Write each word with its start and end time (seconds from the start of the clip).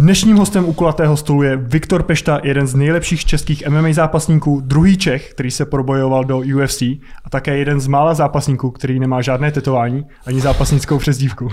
Dnešním 0.00 0.36
hostem 0.36 0.64
u 0.64 0.72
kulatého 0.72 1.16
stolu 1.16 1.42
je 1.42 1.56
Viktor 1.56 2.02
Pešta, 2.02 2.40
jeden 2.42 2.66
z 2.66 2.74
nejlepších 2.74 3.24
českých 3.24 3.68
MMA 3.68 3.92
zápasníků, 3.92 4.60
druhý 4.60 4.96
Čech, 4.96 5.30
který 5.30 5.50
se 5.50 5.66
probojoval 5.66 6.24
do 6.24 6.38
UFC 6.38 6.82
a 7.24 7.30
také 7.30 7.56
jeden 7.56 7.80
z 7.80 7.86
mála 7.86 8.14
zápasníků, 8.14 8.70
který 8.70 9.00
nemá 9.00 9.22
žádné 9.22 9.52
tetování 9.52 10.06
ani 10.26 10.40
zápasnickou 10.40 10.98
přezdívku. 10.98 11.48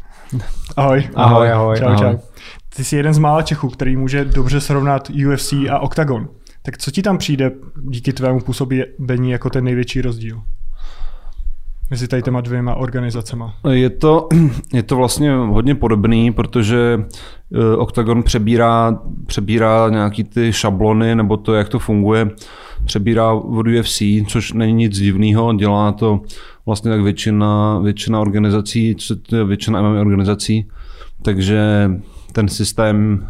Ahoj. 0.76 1.08
Ahoj, 1.14 1.52
ahoj. 1.52 1.76
Čau, 1.78 1.84
ahoj. 1.86 1.98
čau. 1.98 2.18
Ty 2.76 2.84
jsi 2.84 2.96
jeden 2.96 3.14
z 3.14 3.18
mála 3.18 3.42
Čechů, 3.42 3.68
který 3.68 3.96
může 3.96 4.24
dobře 4.24 4.60
srovnat 4.60 5.10
UFC 5.28 5.52
a 5.70 5.78
Octagon. 5.78 6.28
Tak 6.62 6.78
co 6.78 6.90
ti 6.90 7.02
tam 7.02 7.18
přijde 7.18 7.52
díky 7.90 8.12
tvému 8.12 8.40
působení 8.40 9.30
jako 9.30 9.50
ten 9.50 9.64
největší 9.64 10.02
rozdíl? 10.02 10.42
Mezi 11.92 12.08
tady 12.08 12.22
těma 12.22 12.40
dvěma 12.40 12.74
organizacema. 12.74 13.54
Je 13.70 13.90
to, 13.90 14.28
je 14.72 14.82
to 14.82 14.96
vlastně 14.96 15.34
hodně 15.34 15.74
podobný, 15.74 16.32
protože 16.32 16.98
eh, 17.54 17.76
Octagon 17.76 18.22
přebírá, 18.22 18.98
přebírá 19.26 19.88
nějaký 19.88 20.24
ty 20.24 20.52
šablony 20.52 21.14
nebo 21.14 21.36
to, 21.36 21.54
jak 21.54 21.68
to 21.68 21.78
funguje, 21.78 22.30
přebírá 22.84 23.32
od 23.32 23.66
UFC, 23.66 24.02
což 24.28 24.52
není 24.52 24.72
nic 24.72 24.98
divného, 24.98 25.54
dělá 25.54 25.92
to 25.92 26.20
vlastně 26.66 26.90
tak 26.90 27.00
většina, 27.00 27.78
většina 27.78 28.20
organizací, 28.20 28.96
je 29.32 29.44
většina 29.44 29.82
MMA 29.82 30.00
organizací, 30.00 30.68
takže 31.22 31.90
ten 32.32 32.48
systém 32.48 33.26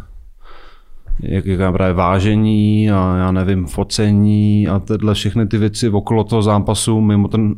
jak, 1.19 1.45
jaká 1.45 1.71
právě 1.71 1.93
vážení 1.93 2.91
a 2.91 3.15
já 3.17 3.31
nevím, 3.31 3.65
focení 3.65 4.67
a 4.67 4.79
tyhle 4.79 5.13
všechny 5.13 5.47
ty 5.47 5.57
věci 5.57 5.89
okolo 5.89 6.23
toho 6.23 6.41
zápasu, 6.41 7.01
mimo 7.01 7.27
ten, 7.27 7.55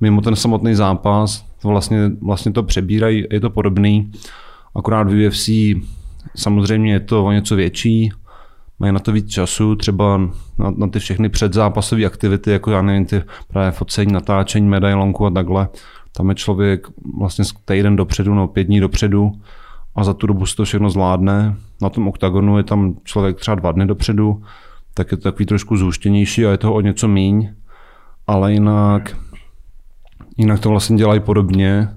mimo 0.00 0.20
ten 0.20 0.36
samotný 0.36 0.74
zápas, 0.74 1.44
vlastně, 1.64 2.10
vlastně 2.20 2.52
to 2.52 2.62
přebírají, 2.62 3.24
je 3.30 3.40
to 3.40 3.50
podobný, 3.50 4.12
akorát 4.74 5.08
v 5.08 5.26
UFC 5.26 5.48
samozřejmě 6.36 6.92
je 6.92 7.00
to 7.00 7.24
o 7.24 7.32
něco 7.32 7.56
větší, 7.56 8.12
mají 8.78 8.92
na 8.92 8.98
to 8.98 9.12
víc 9.12 9.30
času, 9.30 9.76
třeba 9.76 10.18
na, 10.58 10.70
na 10.76 10.88
ty 10.88 10.98
všechny 10.98 11.28
předzápasové 11.28 12.04
aktivity, 12.04 12.50
jako 12.50 12.70
já 12.70 12.82
nevím, 12.82 13.06
ty 13.06 13.22
právě 13.48 13.70
focení, 13.70 14.12
natáčení 14.12 14.68
medailonku 14.68 15.26
a 15.26 15.30
takhle. 15.30 15.68
Tam 16.16 16.28
je 16.28 16.34
člověk 16.34 16.86
vlastně 17.18 17.44
týden 17.64 17.96
dopředu 17.96 18.34
nebo 18.34 18.48
pět 18.48 18.64
dní 18.64 18.80
dopředu 18.80 19.32
a 19.96 20.04
za 20.04 20.14
tu 20.14 20.26
dobu 20.26 20.46
se 20.46 20.56
to 20.56 20.64
všechno 20.64 20.90
zvládne. 20.90 21.56
Na 21.82 21.88
tom 21.88 22.08
oktagonu 22.08 22.56
je 22.56 22.62
tam 22.62 22.94
člověk 23.04 23.40
třeba 23.40 23.54
dva 23.54 23.72
dny 23.72 23.86
dopředu, 23.86 24.42
tak 24.94 25.10
je 25.10 25.16
to 25.16 25.22
takový 25.22 25.46
trošku 25.46 25.76
zůštěnější 25.76 26.46
a 26.46 26.50
je 26.50 26.58
toho 26.58 26.74
o 26.74 26.80
něco 26.80 27.08
míň, 27.08 27.50
ale 28.26 28.52
jinak, 28.52 29.16
jinak 30.38 30.60
to 30.60 30.68
vlastně 30.68 30.96
dělají 30.96 31.20
podobně, 31.20 31.88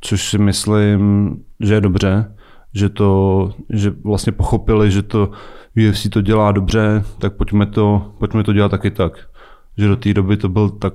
což 0.00 0.30
si 0.30 0.38
myslím, 0.38 1.30
že 1.60 1.74
je 1.74 1.80
dobře, 1.80 2.34
že, 2.74 2.88
to, 2.88 3.50
že 3.70 3.92
vlastně 4.04 4.32
pochopili, 4.32 4.90
že 4.90 5.02
to 5.02 5.30
UFC 5.88 6.08
to 6.08 6.20
dělá 6.20 6.52
dobře, 6.52 7.04
tak 7.18 7.32
pojďme 7.32 7.66
to, 7.66 8.14
pojďme 8.18 8.44
to 8.44 8.52
dělat 8.52 8.68
taky 8.68 8.90
tak. 8.90 9.12
Že 9.78 9.88
do 9.88 9.96
té 9.96 10.14
doby 10.14 10.36
to 10.36 10.48
byl 10.48 10.70
tak, 10.70 10.94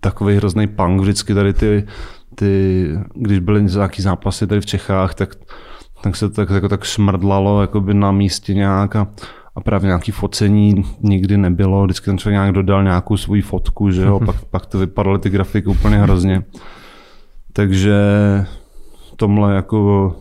takový 0.00 0.36
hrozný 0.36 0.66
punk 0.66 1.00
vždycky 1.00 1.34
tady 1.34 1.52
ty, 1.52 1.86
ty, 2.34 2.88
když 3.14 3.38
byly 3.38 3.62
nějaký 3.62 4.02
zápasy 4.02 4.46
tady 4.46 4.60
v 4.60 4.66
Čechách, 4.66 5.14
tak, 5.14 5.34
tak 6.02 6.16
se 6.16 6.28
to 6.28 6.34
tak, 6.34 6.50
jako 6.50 6.68
tak 6.68 6.84
smrdlalo 6.84 7.60
jakoby 7.60 7.94
na 7.94 8.12
místě 8.12 8.54
nějak 8.54 8.96
a, 8.96 9.08
a 9.54 9.60
právě 9.60 9.86
nějaký 9.86 10.12
focení 10.12 10.84
nikdy 11.00 11.36
nebylo, 11.36 11.84
vždycky 11.84 12.04
ten 12.04 12.18
člověk 12.18 12.34
nějak 12.34 12.52
dodal 12.52 12.84
nějakou 12.84 13.16
svoji 13.16 13.42
fotku, 13.42 13.90
že 13.90 14.02
jo, 14.02 14.20
pak, 14.26 14.44
pak 14.50 14.66
to 14.66 14.78
vypadaly 14.78 15.18
ty 15.18 15.30
grafiky 15.30 15.68
úplně 15.68 15.98
hrozně. 15.98 16.42
Takže 17.52 17.94
v 19.12 19.16
tomhle 19.16 19.54
jako 19.54 20.16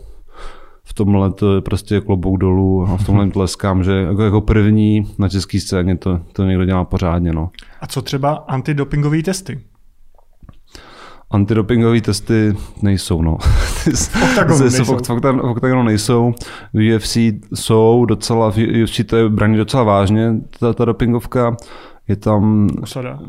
v 0.83 0.93
tomhle 0.93 1.31
to 1.31 1.55
je 1.55 1.61
prostě 1.61 2.01
klobouk 2.01 2.39
dolů 2.39 2.87
a 2.89 2.97
v 2.97 3.05
tomhle 3.05 3.29
tleskám, 3.29 3.83
že 3.83 3.91
jako, 3.91 4.23
jako 4.23 4.41
první 4.41 5.07
na 5.17 5.29
české 5.29 5.59
scéně 5.59 5.97
to, 5.97 6.19
to 6.33 6.43
někdo 6.43 6.65
dělá 6.65 6.83
pořádně. 6.83 7.33
No. 7.33 7.49
A 7.81 7.87
co 7.87 8.01
třeba 8.01 8.33
antidopingové 8.33 9.21
testy? 9.21 9.59
Antidopingové 11.33 12.01
testy 12.01 12.55
nejsou, 12.81 13.21
no. 13.21 13.37
Octagonu 14.23 14.59
nejsou. 14.61 14.83
V 14.83 14.89
Octagonu 15.41 15.83
nejsou. 15.83 16.33
V 16.73 16.95
UFC 16.95 17.17
jsou 17.53 18.05
docela, 18.05 18.51
v 18.51 18.83
UFC 18.83 19.01
to 19.05 19.15
je 19.15 19.29
braní 19.29 19.57
docela 19.57 19.83
vážně, 19.83 20.33
ta, 20.59 20.73
ta 20.73 20.85
dopingovka. 20.85 21.55
Je 22.07 22.15
tam, 22.15 22.69
Usada. 22.81 23.19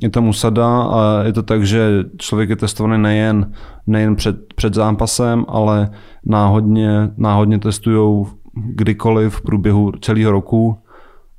je 0.00 0.10
tam 0.10 0.28
usada 0.28 0.82
a 0.82 1.22
je 1.26 1.32
to 1.32 1.42
tak, 1.42 1.66
že 1.66 2.04
člověk 2.18 2.50
je 2.50 2.56
testovaný 2.56 3.02
nejen, 3.02 3.52
nejen 3.86 4.16
před, 4.16 4.54
před 4.54 4.74
zápasem, 4.74 5.44
ale 5.48 5.90
náhodně, 6.26 7.10
náhodně 7.16 7.58
testují 7.58 8.26
kdykoliv 8.54 9.34
v 9.34 9.42
průběhu 9.42 9.92
celého 10.00 10.32
roku 10.32 10.78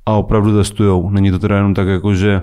a 0.06 0.12
opravdu 0.12 0.56
testují. 0.56 1.02
Není 1.10 1.30
to 1.30 1.38
teda 1.38 1.56
jenom 1.56 1.74
tak, 1.74 1.88
jako 1.88 2.14
že 2.14 2.42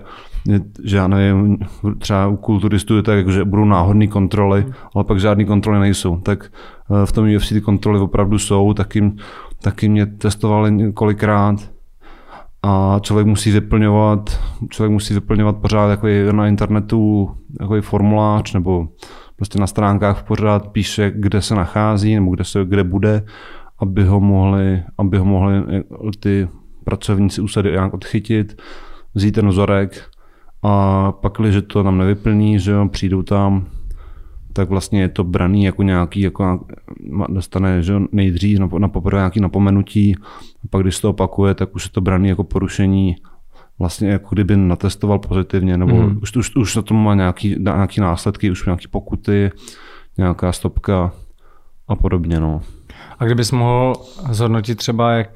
že 0.84 0.98
já 0.98 1.08
nevím, 1.08 1.58
třeba 1.98 2.28
u 2.28 2.38
kulturistů 2.38 2.96
je 2.96 3.04
tak, 3.04 3.18
jako, 3.18 3.32
že 3.32 3.46
budou 3.46 3.66
náhodné 3.66 4.08
kontroly, 4.08 4.66
ale 4.96 5.04
pak 5.04 5.20
žádné 5.20 5.46
kontroly 5.46 5.80
nejsou. 5.80 6.18
Tak 6.18 6.52
v 7.06 7.12
tom 7.12 7.36
UFC 7.36 7.50
ty 7.50 7.62
kontroly 7.62 8.00
opravdu 8.00 8.40
jsou, 8.40 8.74
taky, 8.74 9.12
taky 9.62 9.90
mě 9.90 10.06
testovali 10.06 10.72
několikrát 10.72 11.56
a 12.64 13.00
člověk 13.02 13.28
musí 13.28 13.52
vyplňovat, 13.52 14.40
člověk 14.70 14.92
musí 14.92 15.14
vyplňovat 15.14 15.58
pořád 15.58 15.90
jako 15.90 16.08
na 16.32 16.48
internetu 16.48 17.32
jako 17.60 17.82
formulář 17.82 18.54
nebo 18.54 18.88
prostě 19.36 19.60
na 19.60 19.68
stránkách 19.68 20.24
pořád 20.24 20.68
píše, 20.68 21.12
kde 21.16 21.42
se 21.42 21.56
nachází 21.56 22.16
nebo 22.16 22.32
kde, 22.32 22.44
se, 22.44 22.66
kde 22.66 22.84
bude, 22.84 23.24
aby 23.80 24.04
ho 24.04 24.20
mohli, 24.20 24.84
aby 24.98 25.18
ho 25.18 25.26
mohli 25.26 25.54
ty 26.20 26.48
pracovníci 26.84 27.42
úsady 27.42 27.72
nějak 27.72 27.94
odchytit, 27.94 28.62
vzít 29.16 29.32
ten 29.32 29.48
vzorek 29.50 30.04
a 30.64 31.12
pak, 31.12 31.34
když 31.40 31.56
to 31.68 31.84
tam 31.84 31.98
nevyplní, 31.98 32.60
že 32.60 32.72
jo, 32.72 32.88
přijdou 32.88 33.22
tam, 33.24 33.66
tak 34.54 34.70
vlastně 34.70 35.02
je 35.02 35.10
to 35.10 35.24
braný 35.24 35.64
jako 35.64 35.84
nějaký, 35.84 36.22
jako 36.22 36.66
dostane 37.30 37.82
že 37.84 37.94
nejdřív 38.12 38.60
na, 38.60 38.70
na 38.78 38.88
poprvé 38.88 39.20
nějaký 39.20 39.40
napomenutí, 39.40 40.16
a 40.64 40.68
pak 40.70 40.82
když 40.82 40.96
se 40.96 41.02
to 41.02 41.10
opakuje, 41.10 41.54
tak 41.54 41.76
už 41.76 41.86
je 41.86 41.92
to 41.92 42.02
braný 42.02 42.30
jako 42.30 42.44
porušení 42.44 43.16
vlastně 43.80 44.10
jako 44.10 44.28
kdyby 44.36 44.58
natestoval 44.58 45.20
pozitivně, 45.20 45.78
nebo 45.78 45.96
mm. 45.96 46.20
už, 46.22 46.36
už, 46.36 46.56
už 46.56 46.76
na 46.76 46.82
tom 46.82 47.04
má 47.04 47.16
nějaký, 47.16 47.56
nějaký 47.60 48.02
následky, 48.02 48.52
už 48.52 48.66
nějaký 48.66 48.88
pokuty, 48.88 49.52
nějaká 50.18 50.52
stopka 50.52 51.12
a 51.88 51.96
podobně. 51.96 52.40
No. 52.40 52.62
A 53.22 53.26
kdybys 53.26 53.52
mohl 53.52 53.94
zhodnotit 54.30 54.76
třeba, 54.76 55.12
jak 55.12 55.30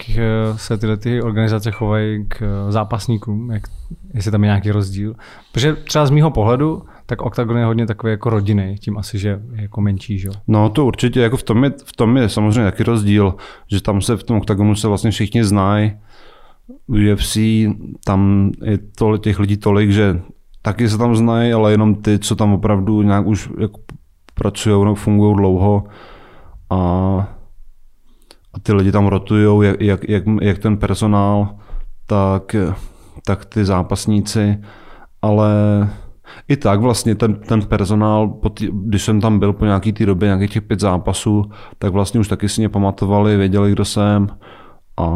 se 0.56 0.78
tyhle 0.78 0.98
ty 0.98 1.22
organizace 1.22 1.72
chovají 1.72 2.26
k 2.28 2.66
zápasníkům, 2.70 3.52
jak, 3.52 3.64
jestli 4.14 4.32
tam 4.32 4.44
je 4.44 4.48
nějaký 4.48 4.72
rozdíl. 4.72 5.16
Protože 5.52 5.74
třeba 5.74 6.06
z 6.06 6.10
mýho 6.10 6.32
pohledu, 6.32 6.84
tak 7.06 7.22
Octagon 7.22 7.58
je 7.58 7.66
hodně 7.66 7.86
takový 7.86 8.12
jako 8.12 8.30
rodinný, 8.30 8.76
tím 8.80 8.98
asi, 8.98 9.20
že 9.20 9.30
je 9.30 9.62
jako 9.62 9.82
menší, 9.82 10.20
že 10.20 10.30
No 10.48 10.70
to 10.70 10.86
určitě, 10.86 11.20
jako 11.20 11.38
v 11.38 11.44
tom, 11.44 11.64
je, 11.64 11.72
v 11.86 11.96
tom 11.96 12.18
je 12.18 12.30
samozřejmě 12.30 12.72
taky 12.72 12.84
rozdíl, 12.84 13.36
že 13.68 13.82
tam 13.82 14.02
se 14.02 14.18
v 14.18 14.24
tom 14.24 14.38
Octagonu 14.38 14.76
se 14.76 14.88
vlastně 14.88 15.12
všichni 15.12 15.44
znají, 15.44 15.94
UFC 16.88 17.38
tam 18.06 18.52
je 18.64 18.78
to, 18.98 19.18
těch 19.18 19.40
lidí 19.40 19.58
tolik, 19.58 19.92
že 19.92 20.22
taky 20.62 20.90
se 20.90 20.98
tam 20.98 21.16
znají, 21.16 21.54
ale 21.54 21.72
jenom 21.72 21.96
ty, 21.96 22.20
co 22.20 22.36
tam 22.36 22.54
opravdu 22.54 23.02
nějak 23.02 23.26
už 23.26 23.50
jako 23.60 23.80
pracují 24.34 24.84
nebo 24.84 24.96
fungují 24.96 25.36
dlouho. 25.36 25.84
A, 26.70 27.35
a 28.56 28.60
ty 28.64 28.74
lidi 28.74 28.92
tam 28.92 29.08
rotují, 29.08 29.68
jak, 29.68 29.82
jak, 29.82 30.10
jak, 30.10 30.24
jak 30.42 30.58
ten 30.58 30.78
personál, 30.78 31.56
tak, 32.06 32.56
tak 33.26 33.46
ty 33.46 33.66
zápasníci, 33.66 34.58
ale 35.22 35.50
i 36.48 36.58
tak 36.58 36.80
vlastně 36.80 37.16
ten, 37.16 37.36
ten 37.36 37.62
personál, 37.62 38.28
tý, 38.54 38.70
když 38.74 39.04
jsem 39.04 39.22
tam 39.22 39.40
byl 39.40 39.54
po 39.54 39.66
nějaký 39.66 39.94
té 39.94 40.06
době, 40.06 40.26
nějakých 40.26 40.52
těch 40.52 40.64
pět 40.64 40.80
zápasů, 40.80 41.52
tak 41.78 41.94
vlastně 41.94 42.20
už 42.20 42.28
taky 42.28 42.50
si 42.50 42.62
mě 42.62 42.70
pamatovali, 42.70 43.38
věděli, 43.38 43.72
kdo 43.72 43.86
jsem 43.86 44.28
a 44.98 45.08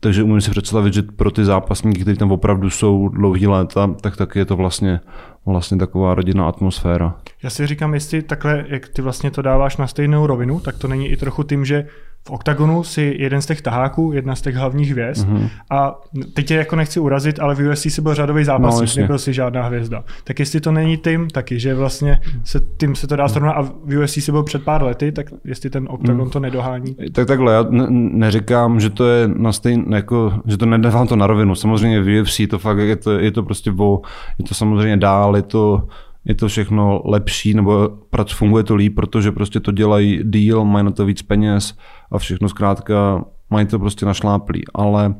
takže 0.00 0.22
umím 0.22 0.40
si 0.40 0.50
představit, 0.50 0.94
že 0.94 1.02
pro 1.02 1.30
ty 1.30 1.44
zápasníky, 1.44 2.00
kteří 2.00 2.18
tam 2.18 2.32
opravdu 2.32 2.70
jsou 2.70 3.08
dlouhý 3.08 3.46
léta, 3.46 3.94
tak 4.00 4.16
taky 4.16 4.38
je 4.38 4.44
to 4.44 4.56
vlastně, 4.56 5.00
vlastně 5.46 5.78
taková 5.78 6.14
rodinná 6.14 6.48
atmosféra. 6.48 7.16
Já 7.42 7.50
si 7.50 7.66
říkám, 7.66 7.94
jestli 7.94 8.22
takhle, 8.22 8.64
jak 8.68 8.88
ty 8.88 9.02
vlastně 9.02 9.30
to 9.30 9.42
dáváš 9.42 9.76
na 9.76 9.86
stejnou 9.86 10.26
rovinu, 10.26 10.60
tak 10.60 10.78
to 10.78 10.88
není 10.88 11.08
i 11.08 11.16
trochu 11.16 11.42
tím, 11.42 11.64
že 11.64 11.86
v 12.28 12.30
OKTAGONu 12.30 12.84
si 12.84 13.16
jeden 13.18 13.42
z 13.42 13.46
těch 13.46 13.62
taháků, 13.62 14.12
jedna 14.12 14.34
z 14.34 14.42
těch 14.42 14.54
hlavních 14.54 14.90
hvězd 14.90 15.28
mm-hmm. 15.28 15.48
a 15.70 16.00
teď 16.34 16.46
tě 16.46 16.54
jako 16.54 16.76
nechci 16.76 17.00
urazit, 17.00 17.40
ale 17.40 17.54
v 17.54 17.70
UFC 17.70 17.86
si 17.88 18.02
byl 18.02 18.14
řadový 18.14 18.44
zápasník, 18.44 18.96
no, 18.96 19.02
nebyl 19.02 19.18
si 19.18 19.32
žádná 19.32 19.62
hvězda. 19.62 20.04
Tak 20.24 20.38
jestli 20.38 20.60
to 20.60 20.72
není 20.72 20.96
tím 20.96 21.30
taky, 21.30 21.60
že 21.60 21.74
vlastně 21.74 22.20
se 22.44 22.60
tím 22.76 22.94
se 22.94 23.06
to 23.06 23.16
dá 23.16 23.28
srovnat 23.28 23.52
a 23.52 23.62
v 23.62 24.02
UFC 24.02 24.12
si 24.12 24.32
byl 24.32 24.42
před 24.42 24.64
pár 24.64 24.82
lety, 24.82 25.12
tak 25.12 25.26
jestli 25.44 25.70
ten 25.70 25.86
OKTAGON 25.90 26.24
mm. 26.24 26.30
to 26.30 26.40
nedohání. 26.40 26.96
Tak 27.12 27.26
takhle, 27.26 27.54
já 27.54 27.62
ne- 27.70 27.86
neříkám, 27.90 28.80
že 28.80 28.90
to 28.90 29.08
je 29.08 29.28
na 29.28 29.52
stejn, 29.52 29.84
jako, 29.94 30.32
že 30.46 30.56
to 30.56 30.66
nedávám 30.66 31.06
to 31.06 31.16
na 31.16 31.26
rovinu. 31.26 31.54
Samozřejmě 31.54 32.00
v 32.00 32.20
UFC 32.20 32.40
to 32.50 32.58
fakt 32.58 32.78
je 32.78 32.96
to, 32.96 33.18
je 33.18 33.30
to 33.30 33.42
prostě 33.42 33.72
bo, 33.72 34.00
je 34.38 34.44
to 34.44 34.54
samozřejmě 34.54 34.96
dál, 34.96 35.36
je 35.36 35.42
to 35.42 35.88
je 36.24 36.34
to 36.34 36.48
všechno 36.48 37.02
lepší, 37.04 37.54
nebo 37.54 37.88
funguje 38.32 38.64
to 38.64 38.74
líp, 38.74 38.94
protože 38.94 39.32
prostě 39.32 39.60
to 39.60 39.72
dělají 39.72 40.20
deal, 40.22 40.64
mají 40.64 40.84
na 40.84 40.90
to 40.90 41.06
víc 41.06 41.22
peněz 41.22 41.78
a 42.10 42.18
všechno 42.18 42.48
zkrátka 42.48 43.24
mají 43.50 43.66
to 43.66 43.78
prostě 43.78 44.06
našláplý. 44.06 44.62
Ale 44.74 45.14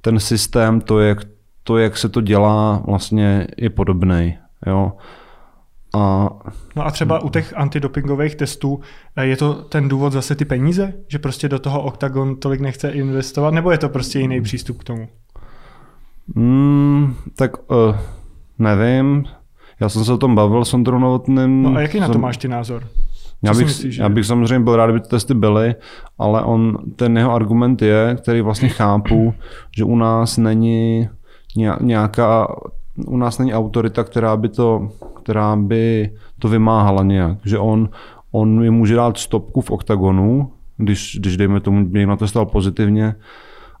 ten 0.00 0.20
systém, 0.20 0.80
to, 0.80 1.00
jak, 1.00 1.18
to, 1.62 1.78
jak 1.78 1.96
se 1.96 2.08
to 2.08 2.20
dělá, 2.20 2.82
vlastně 2.86 3.46
je 3.56 3.70
podobný. 3.70 4.38
Jo. 4.66 4.92
A... 5.94 6.28
No 6.76 6.86
a 6.86 6.90
třeba 6.90 7.22
u 7.22 7.28
těch 7.28 7.56
antidopingových 7.56 8.34
testů 8.34 8.80
eh, 9.16 9.26
je 9.26 9.36
to 9.36 9.54
ten 9.54 9.88
důvod 9.88 10.12
zase 10.12 10.34
ty 10.34 10.44
peníze? 10.44 10.92
Že 11.08 11.18
prostě 11.18 11.48
do 11.48 11.58
toho 11.58 11.82
Octagon 11.82 12.36
tolik 12.36 12.60
nechce 12.60 12.90
investovat? 12.90 13.54
Nebo 13.54 13.70
je 13.70 13.78
to 13.78 13.88
prostě 13.88 14.18
jiný 14.18 14.40
přístup 14.40 14.78
k 14.78 14.84
tomu? 14.84 15.08
Mm, 16.34 17.14
tak 17.36 17.70
uh, 17.70 17.96
nevím. 18.58 19.24
Já 19.80 19.88
jsem 19.88 20.04
se 20.04 20.12
o 20.12 20.18
tom 20.18 20.34
bavil 20.34 20.64
s 20.64 20.74
Ondrou 20.74 20.98
Novotným. 20.98 21.62
No 21.62 21.76
a 21.76 21.80
jaký 21.80 22.00
na 22.00 22.08
to 22.08 22.18
máš 22.18 22.36
ty 22.36 22.48
názor? 22.48 22.82
já 23.44 23.54
bych, 23.54 23.66
myslíš, 23.66 23.96
já 23.96 24.08
bych 24.08 24.26
samozřejmě 24.26 24.64
byl 24.64 24.76
rád, 24.76 24.86
kdyby 24.86 25.00
ty 25.00 25.08
testy 25.08 25.34
byly, 25.34 25.74
ale 26.18 26.42
on, 26.42 26.78
ten 26.96 27.18
jeho 27.18 27.32
argument 27.32 27.82
je, 27.82 28.16
který 28.20 28.40
vlastně 28.40 28.68
chápu, 28.68 29.34
že 29.76 29.84
u 29.84 29.96
nás 29.96 30.36
není 30.36 31.08
nějaká, 31.80 32.56
u 33.06 33.16
nás 33.16 33.38
není 33.38 33.54
autorita, 33.54 34.04
která 34.04 34.36
by 34.36 34.48
to, 34.48 34.88
která 35.22 35.56
by 35.56 36.10
to 36.38 36.48
vymáhala 36.48 37.02
nějak. 37.02 37.38
Že 37.44 37.58
on, 37.58 37.88
on 38.32 38.60
mi 38.60 38.70
může 38.70 38.94
dát 38.94 39.18
stopku 39.18 39.60
v 39.60 39.70
oktagonu, 39.70 40.52
když, 40.76 41.18
když 41.20 41.36
dejme 41.36 41.60
tomu, 41.60 41.86
by 41.86 42.06
natestoval 42.06 42.46
pozitivně, 42.46 43.14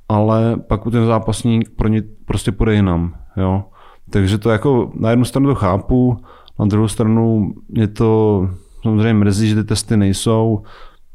ale 0.08 0.56
pak 0.56 0.82
ten 0.90 1.06
zápasník 1.06 1.70
pro 1.76 1.88
ně 1.88 2.02
prostě 2.24 2.52
půjde 2.52 2.74
jinam. 2.74 3.14
Jo? 3.36 3.64
Takže 4.10 4.38
to 4.38 4.50
jako 4.50 4.92
na 4.94 5.10
jednu 5.10 5.24
stranu 5.24 5.48
to 5.48 5.54
chápu, 5.54 6.16
na 6.58 6.66
druhou 6.66 6.88
stranu 6.88 7.54
je 7.72 7.88
to 7.88 8.48
samozřejmě 8.82 9.14
mrzí, 9.14 9.48
že 9.48 9.54
ty 9.54 9.64
testy 9.64 9.96
nejsou. 9.96 10.62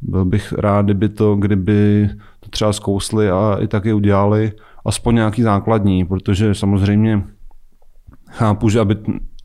Byl 0.02 0.26
bych 0.26 0.54
rád, 0.54 0.86
kdyby 0.86 1.10
to, 1.10 1.36
kdyby 1.36 2.10
to 2.40 2.50
třeba 2.50 2.74
zkousli 2.74 3.30
a 3.30 3.58
i 3.60 3.68
taky 3.68 3.94
udělali 3.94 4.52
aspoň 4.86 5.16
nějaký 5.16 5.42
základní, 5.42 6.06
protože 6.06 6.56
samozřejmě 6.56 7.24
chápu, 8.30 8.70
že, 8.70 8.80
aby, 8.80 8.96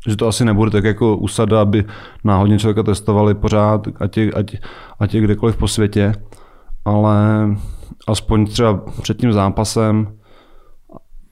že 0.08 0.16
to 0.16 0.28
asi 0.28 0.44
nebude 0.44 0.70
tak 0.70 0.84
jako 0.84 1.16
usada, 1.16 1.60
aby 1.60 1.84
náhodně 2.24 2.58
člověka 2.58 2.82
testovali 2.82 3.34
pořád, 3.34 3.88
ať 4.00 4.16
je, 4.16 4.32
ať, 4.32 4.56
ať 4.98 5.14
je 5.14 5.20
kdekoliv 5.20 5.56
po 5.56 5.68
světě, 5.68 6.14
ale 6.84 7.48
aspoň 8.08 8.46
třeba 8.46 8.74
před 9.02 9.18
tím 9.18 9.32
zápasem 9.32 10.06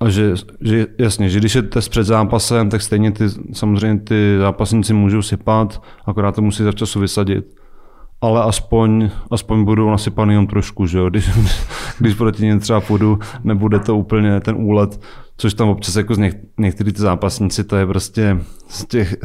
a 0.02 0.08
že, 0.08 0.34
že 0.60 0.86
jasně, 0.98 1.28
že 1.28 1.38
když 1.38 1.54
je 1.54 1.62
test 1.62 1.88
před 1.88 2.04
zápasem, 2.04 2.70
tak 2.70 2.82
stejně 2.82 3.10
ty, 3.10 3.24
samozřejmě 3.52 4.00
ty 4.00 4.36
zápasníci 4.38 4.94
můžou 4.94 5.22
sypat, 5.22 5.82
akorát 6.06 6.34
to 6.34 6.42
musí 6.42 6.62
za 6.62 6.72
času 6.72 7.00
vysadit. 7.00 7.44
Ale 8.20 8.42
aspoň, 8.42 9.10
aspoň 9.30 9.64
budou 9.64 9.90
nasypaný 9.90 10.32
jenom 10.32 10.46
trošku, 10.46 10.86
že 10.86 10.98
jo? 10.98 11.10
Když, 11.10 11.30
když 11.98 12.14
proti 12.14 12.44
něm 12.44 12.60
třeba 12.60 12.80
půjdu, 12.80 13.18
nebude 13.44 13.78
to 13.78 13.96
úplně 13.96 14.40
ten 14.40 14.56
úlet, 14.58 15.00
což 15.36 15.54
tam 15.54 15.68
občas 15.68 15.96
jako 15.96 16.14
z 16.14 16.18
něk, 16.18 16.36
některý 16.58 16.92
ty 16.92 17.00
zápasníci, 17.00 17.64
to 17.64 17.76
je 17.76 17.86
prostě 17.86 18.38
z 18.68 18.84
těch, 18.84 19.16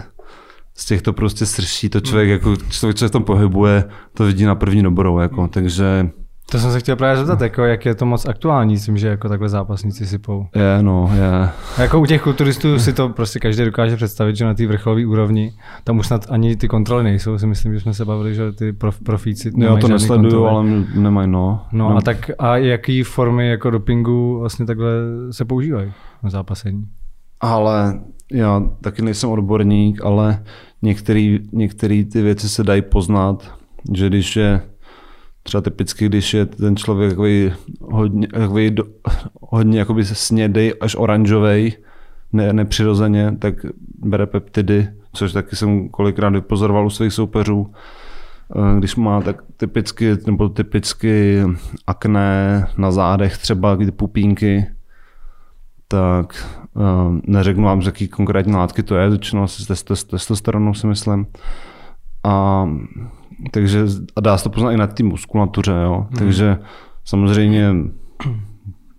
z 0.76 0.86
těch 0.86 1.02
to 1.02 1.14
prostě 1.14 1.46
srší, 1.46 1.90
to 1.90 2.00
člověk, 2.00 2.30
jako 2.30 2.56
člověk, 2.70 2.98
co 2.98 3.06
se 3.06 3.12
tam 3.12 3.24
pohybuje, 3.24 3.84
to 4.14 4.26
vidí 4.26 4.46
na 4.46 4.56
první 4.56 4.84
dobrou, 4.84 5.20
jako, 5.20 5.48
takže 5.48 6.10
to 6.52 6.60
jsem 6.60 6.72
se 6.72 6.80
chtěl 6.80 6.96
právě 6.96 7.18
zeptat, 7.18 7.42
jako, 7.42 7.64
jak 7.64 7.86
je 7.86 7.96
to 7.96 8.06
moc 8.06 8.26
aktuální 8.26 8.78
s 8.78 8.86
tím, 8.86 8.98
že 8.98 9.08
jako 9.08 9.30
takhle 9.30 9.50
zápasníci 9.50 10.08
sypou. 10.08 10.48
Je, 10.56 10.84
no, 10.84 11.12
je. 11.16 11.50
A 11.78 11.82
jako 11.82 12.00
u 12.00 12.06
těch 12.06 12.22
kulturistů 12.22 12.80
si 12.80 12.94
to 12.94 13.10
prostě 13.10 13.40
každý 13.40 13.66
dokáže 13.66 13.96
představit, 13.96 14.36
že 14.36 14.46
na 14.46 14.54
té 14.54 14.68
vrcholové 14.68 15.06
úrovni, 15.06 15.54
tam 15.84 15.98
už 15.98 16.08
snad 16.08 16.26
ani 16.30 16.56
ty 16.56 16.68
kontroly 16.68 17.04
nejsou, 17.04 17.38
si 17.38 17.48
myslím, 17.48 17.74
že 17.74 17.80
jsme 17.80 17.94
se 17.94 18.06
bavili, 18.06 18.36
že 18.36 18.52
ty 18.52 18.74
prof, 18.74 19.00
profíci 19.00 19.52
Já 19.58 19.76
to 19.78 19.88
nesleduju, 19.88 20.46
ale 20.46 20.66
nemají, 20.96 21.28
no. 21.28 21.66
No, 21.72 21.90
no. 21.90 21.98
a 21.98 22.02
tak 22.02 22.32
a 22.40 22.58
jaký 22.58 23.04
formy 23.04 23.50
jako 23.50 23.70
dopingu 23.70 24.40
vlastně 24.40 24.66
takhle 24.66 24.92
se 25.32 25.46
používají 25.46 25.92
na 26.24 26.30
zápasení? 26.30 26.84
Ale 27.40 28.00
já 28.32 28.64
taky 28.82 29.02
nejsem 29.02 29.30
odborník, 29.30 30.02
ale 30.04 30.44
některé 31.52 32.04
ty 32.12 32.22
věci 32.22 32.50
se 32.50 32.64
dají 32.64 32.82
poznat, 32.82 33.52
že 33.94 34.08
když 34.08 34.36
je 34.36 34.62
třeba 35.48 35.62
typicky, 35.62 36.06
když 36.06 36.34
je 36.34 36.46
ten 36.46 36.76
člověk 36.76 37.12
takový 37.12 37.54
hodně, 37.82 38.28
takový 38.28 38.72
do, 38.72 38.84
hodně 39.42 39.80
jakoby 39.80 40.06
snědej 40.06 40.74
až 40.82 40.96
oranžový, 40.96 41.74
ne, 42.34 42.54
nepřirozeně, 42.54 43.36
tak 43.40 43.56
bere 44.00 44.26
peptidy, 44.26 44.88
což 45.14 45.32
taky 45.32 45.56
jsem 45.56 45.90
kolikrát 45.90 46.30
vypozoroval 46.30 46.86
u 46.86 46.90
svých 46.90 47.14
soupeřů. 47.14 47.72
Eh, 48.56 48.80
když 48.80 48.96
má 48.96 49.22
tak 49.22 49.44
typicky, 49.58 50.18
nebo 50.26 50.50
typicky 50.50 51.44
akné 51.88 52.68
na 52.78 52.92
zádech, 52.92 53.38
třeba 53.38 53.78
ty 53.78 53.92
pupínky, 53.92 54.68
tak 55.88 56.48
uh, 56.74 56.84
neřeknu 57.24 57.64
vám, 57.64 57.82
z 57.82 57.86
jaký 57.86 58.08
konkrétní 58.08 58.54
látky 58.54 58.84
to 58.84 58.96
je, 58.96 59.10
většinou 59.10 59.44
asi 59.44 59.76
s 59.76 59.84
testosteronou 59.84 60.74
si 60.74 60.88
myslím. 60.88 61.28
A 62.24 62.68
takže 63.52 63.86
a 64.16 64.22
dá 64.22 64.38
se 64.38 64.44
to 64.44 64.50
poznat 64.50 64.72
i 64.72 64.78
na 64.78 64.88
té 64.88 65.04
muskulatuře, 65.04 65.72
jo. 65.84 66.06
Hmm. 66.10 66.18
Takže 66.18 66.58
samozřejmě 67.06 67.74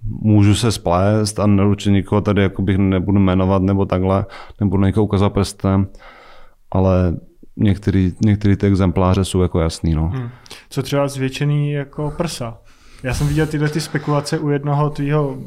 můžu 0.05 0.55
se 0.55 0.73
splést 0.73 1.41
a 1.41 1.47
neručit 1.47 1.91
nikoho 1.91 2.21
tady, 2.21 2.43
jako 2.43 2.63
bych 2.63 2.79
nebudu 2.79 3.19
jmenovat 3.19 3.63
nebo 3.63 3.87
takhle, 3.87 4.27
nebudu 4.61 4.85
někoho 4.85 5.05
ukazat 5.05 5.33
prstem, 5.33 5.89
ale 6.71 7.17
některý, 7.57 8.13
některý 8.25 8.57
ty 8.57 8.67
exempláře 8.67 9.25
jsou 9.25 9.43
jako 9.43 9.61
jasný. 9.61 9.95
No. 9.95 10.09
Hmm. 10.09 10.29
Co 10.71 10.83
třeba 10.83 11.09
zvětšený 11.09 11.73
jako 11.73 12.13
prsa? 12.17 12.59
Já 13.03 13.15
jsem 13.15 13.29
viděl 13.29 13.47
tyhle 13.47 13.69
ty 13.69 13.81
spekulace 13.81 14.39
u 14.39 14.49
jednoho 14.49 14.91
tvýho 14.91 15.39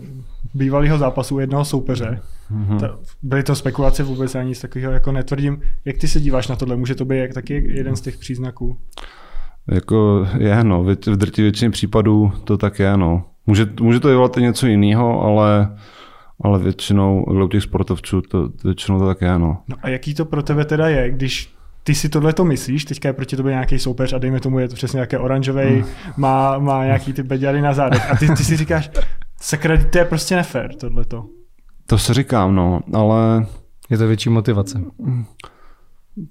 bývalého 0.53 0.97
zápasu, 0.97 1.35
u 1.35 1.39
jednoho 1.39 1.65
soupeře. 1.65 2.21
Mm-hmm. 2.51 2.79
Ta, 2.79 2.99
byly 3.21 3.43
to 3.43 3.55
spekulace 3.55 4.03
vůbec, 4.03 4.35
ani 4.35 4.49
nic 4.49 4.61
takového 4.61 4.91
jako 4.91 5.11
netvrdím. 5.11 5.61
Jak 5.85 5.97
ty 5.97 6.07
se 6.07 6.19
díváš 6.19 6.47
na 6.47 6.55
tohle? 6.55 6.75
Může 6.75 6.95
to 6.95 7.05
být 7.05 7.17
jak 7.17 7.33
taky 7.33 7.63
jeden 7.67 7.95
z 7.95 8.01
těch 8.01 8.17
příznaků? 8.17 8.77
Jako 9.67 10.27
je, 10.37 10.63
no, 10.63 10.83
v 10.83 11.15
drtí 11.15 11.41
většině 11.41 11.71
případů 11.71 12.31
to 12.43 12.57
tak 12.57 12.79
je, 12.79 12.97
no. 12.97 13.23
Může, 13.47 13.67
může 13.81 13.99
to 13.99 14.07
vyvolat 14.07 14.37
i 14.37 14.41
něco 14.41 14.67
jiného, 14.67 15.21
ale, 15.21 15.77
ale 16.41 16.59
většinou 16.59 17.23
u 17.23 17.47
těch 17.47 17.63
sportovců 17.63 18.21
to, 18.21 18.49
většinou 18.63 18.99
to 18.99 19.07
tak 19.07 19.21
je, 19.21 19.39
no. 19.39 19.57
no. 19.67 19.75
a 19.81 19.89
jaký 19.89 20.13
to 20.13 20.25
pro 20.25 20.43
tebe 20.43 20.65
teda 20.65 20.89
je, 20.89 21.11
když 21.11 21.53
ty 21.83 21.95
si 21.95 22.09
tohle 22.09 22.33
to 22.33 22.45
myslíš, 22.45 22.85
teďka 22.85 23.09
je 23.09 23.13
proti 23.13 23.35
tobě 23.35 23.51
nějaký 23.51 23.79
soupeř 23.79 24.13
a 24.13 24.17
dejme 24.17 24.39
tomu, 24.39 24.59
je 24.59 24.67
to 24.67 24.75
přesně 24.75 24.97
nějaké 24.97 25.19
oranžový, 25.19 25.75
mm. 25.75 25.85
má, 26.17 26.59
má 26.59 26.85
nějaký 26.85 27.13
ty 27.13 27.23
beďary 27.23 27.61
na 27.61 27.73
zádech 27.73 28.11
a 28.11 28.15
ty, 28.15 28.27
ty 28.27 28.43
si 28.43 28.57
říkáš, 28.57 28.91
sakra, 29.41 29.77
to 29.91 29.97
je 29.97 30.05
prostě 30.05 30.35
nefér 30.35 30.75
tohleto. 30.75 31.25
To 31.85 31.97
se 31.97 32.13
říkám, 32.13 32.55
no, 32.55 32.81
ale... 32.93 33.45
Je 33.89 33.97
to 33.97 34.07
větší 34.07 34.29
motivace. 34.29 34.81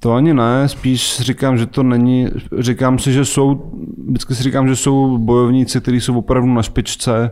To 0.01 0.13
ani 0.13 0.35
ne, 0.35 0.69
spíš 0.69 1.21
říkám, 1.21 1.59
že 1.59 1.67
to 1.67 1.83
není, 1.83 2.29
říkám 2.59 2.99
si, 2.99 3.13
že 3.13 3.25
jsou, 3.25 3.73
vždycky 4.09 4.35
si 4.35 4.43
říkám, 4.43 4.69
že 4.69 4.77
jsou 4.77 5.19
bojovníci, 5.19 5.81
kteří 5.81 6.01
jsou 6.01 6.19
opravdu 6.19 6.55
na 6.55 6.63
špičce, 6.63 7.31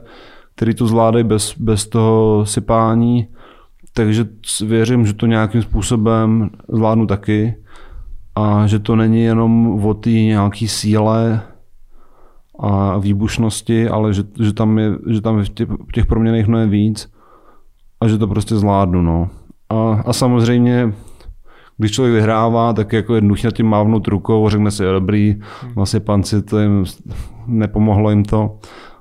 kteří 0.54 0.74
to 0.74 0.86
zvládají 0.86 1.24
bez, 1.24 1.54
bez 1.58 1.86
toho 1.86 2.46
sypání, 2.46 3.28
takže 3.92 4.26
věřím, 4.66 5.06
že 5.06 5.12
to 5.12 5.26
nějakým 5.26 5.62
způsobem 5.62 6.50
zvládnu 6.68 7.06
taky 7.06 7.56
a 8.34 8.66
že 8.66 8.78
to 8.78 8.96
není 8.96 9.22
jenom 9.22 9.84
o 9.84 9.94
té 9.94 10.10
nějaké 10.10 10.68
síle 10.68 11.42
a 12.60 12.98
výbušnosti, 12.98 13.88
ale 13.88 14.14
že, 14.14 14.22
že 14.40 14.52
tam 14.52 14.78
je, 14.78 14.90
že 15.10 15.20
tam 15.20 15.38
je 15.38 15.44
v 15.44 15.48
těch, 15.48 15.68
těch 15.94 16.06
proměnách 16.06 16.46
mnohem 16.46 16.70
víc 16.70 17.17
a 18.00 18.08
že 18.08 18.18
to 18.18 18.26
prostě 18.26 18.56
zvládnu. 18.56 19.02
No. 19.02 19.30
A, 19.68 20.02
a 20.06 20.12
samozřejmě, 20.12 20.92
když 21.78 21.92
člověk 21.92 22.14
vyhrává, 22.14 22.72
tak 22.72 22.92
jako 22.92 23.14
jednoduše 23.14 23.50
tím 23.50 23.66
mávnout 23.66 24.08
rukou 24.08 24.46
a 24.46 24.50
řekne 24.50 24.70
si, 24.70 24.84
je 24.84 24.92
dobrý, 24.92 25.40
vlastně 25.74 26.00
panci, 26.00 26.42
to 26.42 26.58
jim 26.58 26.84
nepomohlo 27.46 28.10
jim 28.10 28.24
to. 28.24 28.58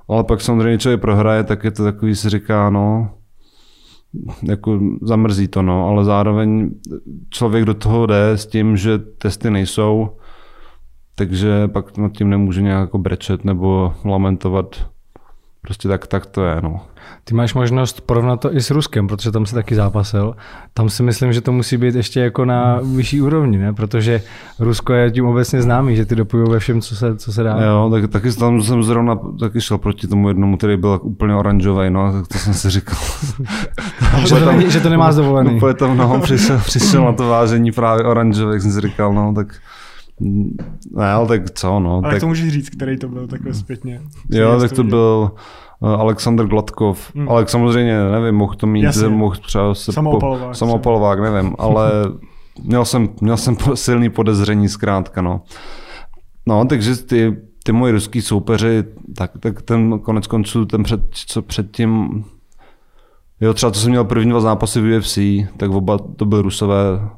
Ale 0.08 0.24
pak 0.24 0.40
samozřejmě 0.40 0.78
člověk 0.78 1.00
prohraje, 1.00 1.44
tak 1.44 1.64
je 1.64 1.70
to 1.70 1.84
takový, 1.84 2.14
si 2.14 2.30
říká, 2.30 2.70
no, 2.70 3.10
jako 4.42 4.80
zamrzí 5.02 5.48
to, 5.48 5.62
no, 5.62 5.88
ale 5.88 6.04
zároveň 6.04 6.70
člověk 7.30 7.64
do 7.64 7.74
toho 7.74 8.06
jde 8.06 8.30
s 8.30 8.46
tím, 8.46 8.76
že 8.76 8.98
testy 8.98 9.50
nejsou, 9.50 10.08
takže 11.14 11.68
pak 11.68 11.98
nad 11.98 12.12
tím 12.12 12.30
nemůže 12.30 12.62
nějak 12.62 12.80
jako 12.80 12.98
brečet 12.98 13.44
nebo 13.44 13.94
lamentovat. 14.04 14.90
Prostě 15.62 15.88
tak, 15.88 16.06
tak 16.06 16.26
to 16.26 16.44
je. 16.44 16.56
No. 16.62 16.80
Ty 17.24 17.34
máš 17.34 17.54
možnost 17.54 18.00
porovnat 18.00 18.36
to 18.36 18.54
i 18.54 18.60
s 18.60 18.70
Ruskem, 18.70 19.06
protože 19.06 19.32
tam 19.32 19.46
se 19.46 19.54
taky 19.54 19.74
zápasil. 19.74 20.36
Tam 20.74 20.88
si 20.90 21.02
myslím, 21.02 21.32
že 21.32 21.40
to 21.40 21.52
musí 21.52 21.76
být 21.76 21.94
ještě 21.94 22.20
jako 22.20 22.44
na 22.44 22.80
vyšší 22.96 23.20
úrovni, 23.20 23.58
ne? 23.58 23.72
protože 23.72 24.22
Rusko 24.58 24.92
je 24.92 25.10
tím 25.10 25.26
obecně 25.26 25.62
známý, 25.62 25.96
že 25.96 26.06
ty 26.06 26.14
dopují 26.14 26.44
ve 26.50 26.58
všem, 26.58 26.80
co 26.80 26.96
se, 26.96 27.16
co 27.16 27.32
se 27.32 27.42
dá. 27.42 27.62
Jo, 27.62 27.90
tak, 27.92 28.10
taky 28.10 28.32
tam 28.32 28.62
jsem 28.62 28.82
zrovna 28.82 29.18
taky 29.40 29.60
šel 29.60 29.78
proti 29.78 30.08
tomu 30.08 30.28
jednomu, 30.28 30.56
který 30.56 30.76
byl 30.76 31.00
úplně 31.02 31.34
oranžový, 31.34 31.90
no, 31.90 32.12
tak 32.12 32.28
to 32.28 32.38
jsem 32.38 32.54
si 32.54 32.70
říkal. 32.70 32.98
že, 34.26 34.34
to 34.34 34.52
není, 34.52 34.70
že 34.70 34.80
to 34.80 34.88
nemá 34.88 35.12
zdovolený. 35.12 35.56
Úplně 35.56 35.74
tam 35.74 35.96
no, 35.96 36.20
přišel, 36.20 36.58
přišel 36.58 37.04
na 37.04 37.12
to 37.12 37.28
vážení 37.28 37.72
právě 37.72 38.04
oranžový, 38.04 38.52
jak 38.52 38.62
jsem 38.62 38.72
si 38.72 38.80
říkal, 38.80 39.14
no, 39.14 39.34
tak 39.34 39.46
ne, 40.20 41.10
ale 41.12 41.28
tak 41.28 41.50
co, 41.50 41.80
no. 41.80 42.00
Ale 42.04 42.12
tak, 42.12 42.20
to 42.20 42.26
můžeš 42.26 42.52
říct, 42.52 42.68
který 42.68 42.96
to 42.96 43.08
byl 43.08 43.26
takhle 43.26 43.54
zpětně. 43.54 44.00
Jo, 44.30 44.60
tak 44.60 44.72
to 44.72 44.84
byl 44.84 45.30
uh, 45.80 45.88
Aleksandr 45.88 46.46
Gladkov. 46.46 47.14
Hmm. 47.14 47.28
Ale 47.28 47.48
samozřejmě, 47.48 47.98
nevím, 48.10 48.34
mohl 48.34 48.54
to 48.54 48.66
mít, 48.66 48.82
Jasně. 48.82 49.08
mohl 49.08 49.36
třeba 49.36 49.74
se 49.74 49.92
samopalovák, 49.92 50.48
po, 50.48 50.54
samopalovák, 50.54 51.20
nevím, 51.20 51.54
ale 51.58 51.90
měl 52.64 52.84
jsem, 52.84 53.08
měl 53.20 53.36
jsem 53.36 53.56
silný 53.74 54.10
podezření 54.10 54.68
zkrátka, 54.68 55.22
no. 55.22 55.40
No, 56.46 56.64
takže 56.64 56.96
ty, 56.96 57.36
ty 57.64 57.72
moji 57.72 57.92
ruský 57.92 58.22
soupeři, 58.22 58.84
tak, 59.16 59.30
tak 59.40 59.62
ten 59.62 59.98
konec 59.98 60.26
konců, 60.26 60.64
ten 60.64 60.82
před, 60.82 61.00
co 61.12 61.42
předtím, 61.42 62.24
jo, 63.40 63.54
třeba 63.54 63.72
co 63.72 63.80
jsem 63.80 63.90
měl 63.90 64.04
první 64.04 64.30
dva 64.30 64.40
zápasy 64.40 64.80
v 64.80 64.98
UFC, 64.98 65.18
tak 65.56 65.70
oba 65.70 65.98
to 65.98 66.24
byly 66.24 66.42
rusové, 66.42 67.08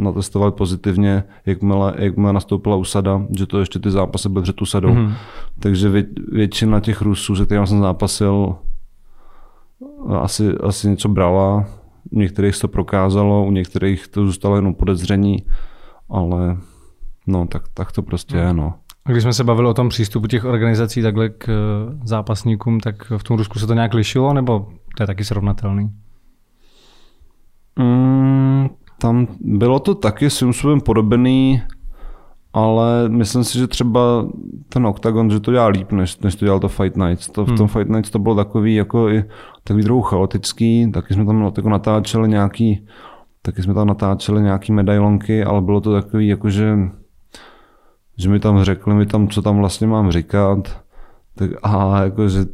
natestovali 0.00 0.52
pozitivně, 0.52 1.24
jakmile, 1.46 1.94
jakmile 1.98 2.32
nastoupila 2.32 2.76
usada, 2.76 3.22
že 3.38 3.46
to 3.46 3.60
ještě 3.60 3.78
ty 3.78 3.90
zápasy 3.90 4.28
byly 4.28 4.42
před 4.42 4.62
usadou. 4.62 4.88
Mm-hmm. 4.88 5.12
Takže 5.58 5.88
vě, 5.88 6.06
většina 6.32 6.80
těch 6.80 7.02
Rusů, 7.02 7.36
se 7.36 7.44
kterými 7.44 7.66
jsem 7.66 7.80
zápasil, 7.80 8.56
asi, 10.20 10.52
asi 10.62 10.88
něco 10.88 11.08
brala. 11.08 11.64
U 12.10 12.18
některých 12.18 12.54
se 12.54 12.60
to 12.60 12.68
prokázalo, 12.68 13.46
u 13.46 13.50
některých 13.50 14.08
to 14.08 14.26
zůstalo 14.26 14.56
jenom 14.56 14.74
podezření, 14.74 15.36
ale 16.10 16.56
no, 17.26 17.46
tak, 17.46 17.62
tak 17.74 17.92
to 17.92 18.02
prostě 18.02 18.36
mm. 18.36 18.42
je. 18.42 18.54
No. 18.54 18.74
A 19.04 19.10
když 19.10 19.22
jsme 19.22 19.32
se 19.32 19.44
bavili 19.44 19.68
o 19.68 19.74
tom 19.74 19.88
přístupu 19.88 20.26
těch 20.26 20.44
organizací 20.44 21.02
takhle 21.02 21.28
k 21.28 21.48
eh, 21.48 21.52
zápasníkům, 22.04 22.80
tak 22.80 23.12
v 23.16 23.22
tom 23.22 23.36
Rusku 23.36 23.58
se 23.58 23.66
to 23.66 23.74
nějak 23.74 23.94
lišilo, 23.94 24.32
nebo 24.32 24.68
to 24.96 25.02
je 25.02 25.06
taky 25.06 25.24
srovnatelný? 25.24 25.90
Mm, 27.78 28.68
tam 29.04 29.26
bylo 29.40 29.78
to 29.80 29.94
taky 29.94 30.30
svým 30.30 30.52
způsobem 30.52 30.80
podobný, 30.80 31.62
ale 32.52 33.08
myslím 33.08 33.44
si, 33.44 33.58
že 33.58 33.66
třeba 33.66 34.26
ten 34.68 34.86
Octagon, 34.86 35.30
že 35.30 35.40
to 35.40 35.52
dělá 35.52 35.66
líp, 35.66 35.92
než, 35.92 36.18
než 36.18 36.36
to 36.36 36.44
dělal 36.44 36.60
to 36.60 36.68
Fight 36.68 36.96
Nights. 36.96 37.28
To, 37.28 37.44
hmm. 37.44 37.54
V 37.54 37.58
tom 37.58 37.68
Fight 37.68 37.88
Nights 37.88 38.10
to 38.10 38.18
bylo 38.18 38.34
takový, 38.34 38.74
jako 38.74 39.08
i 39.08 39.24
takový 39.64 39.84
druhou 39.84 40.02
chaotický, 40.02 40.92
taky 40.92 41.14
jsme 41.14 41.26
tam 41.26 41.52
jako 41.56 41.68
natáčeli 41.68 42.28
nějaký, 42.28 42.86
taky 43.42 43.62
jsme 43.62 43.74
tam 43.74 43.86
natáčeli 43.86 44.42
nějaký 44.42 44.72
medailonky, 44.72 45.44
ale 45.44 45.60
bylo 45.60 45.80
to 45.80 45.92
takový, 45.92 46.28
jako 46.28 46.50
že, 46.50 46.78
že 48.18 48.28
mi 48.30 48.40
tam 48.40 48.64
řekli, 48.64 48.94
mi 48.94 49.06
tam, 49.06 49.28
co 49.28 49.42
tam 49.42 49.56
vlastně 49.56 49.86
mám 49.86 50.10
říkat. 50.10 50.80
Tak, 51.34 51.50
a 51.62 52.02
jako, 52.04 52.28
že... 52.28 52.44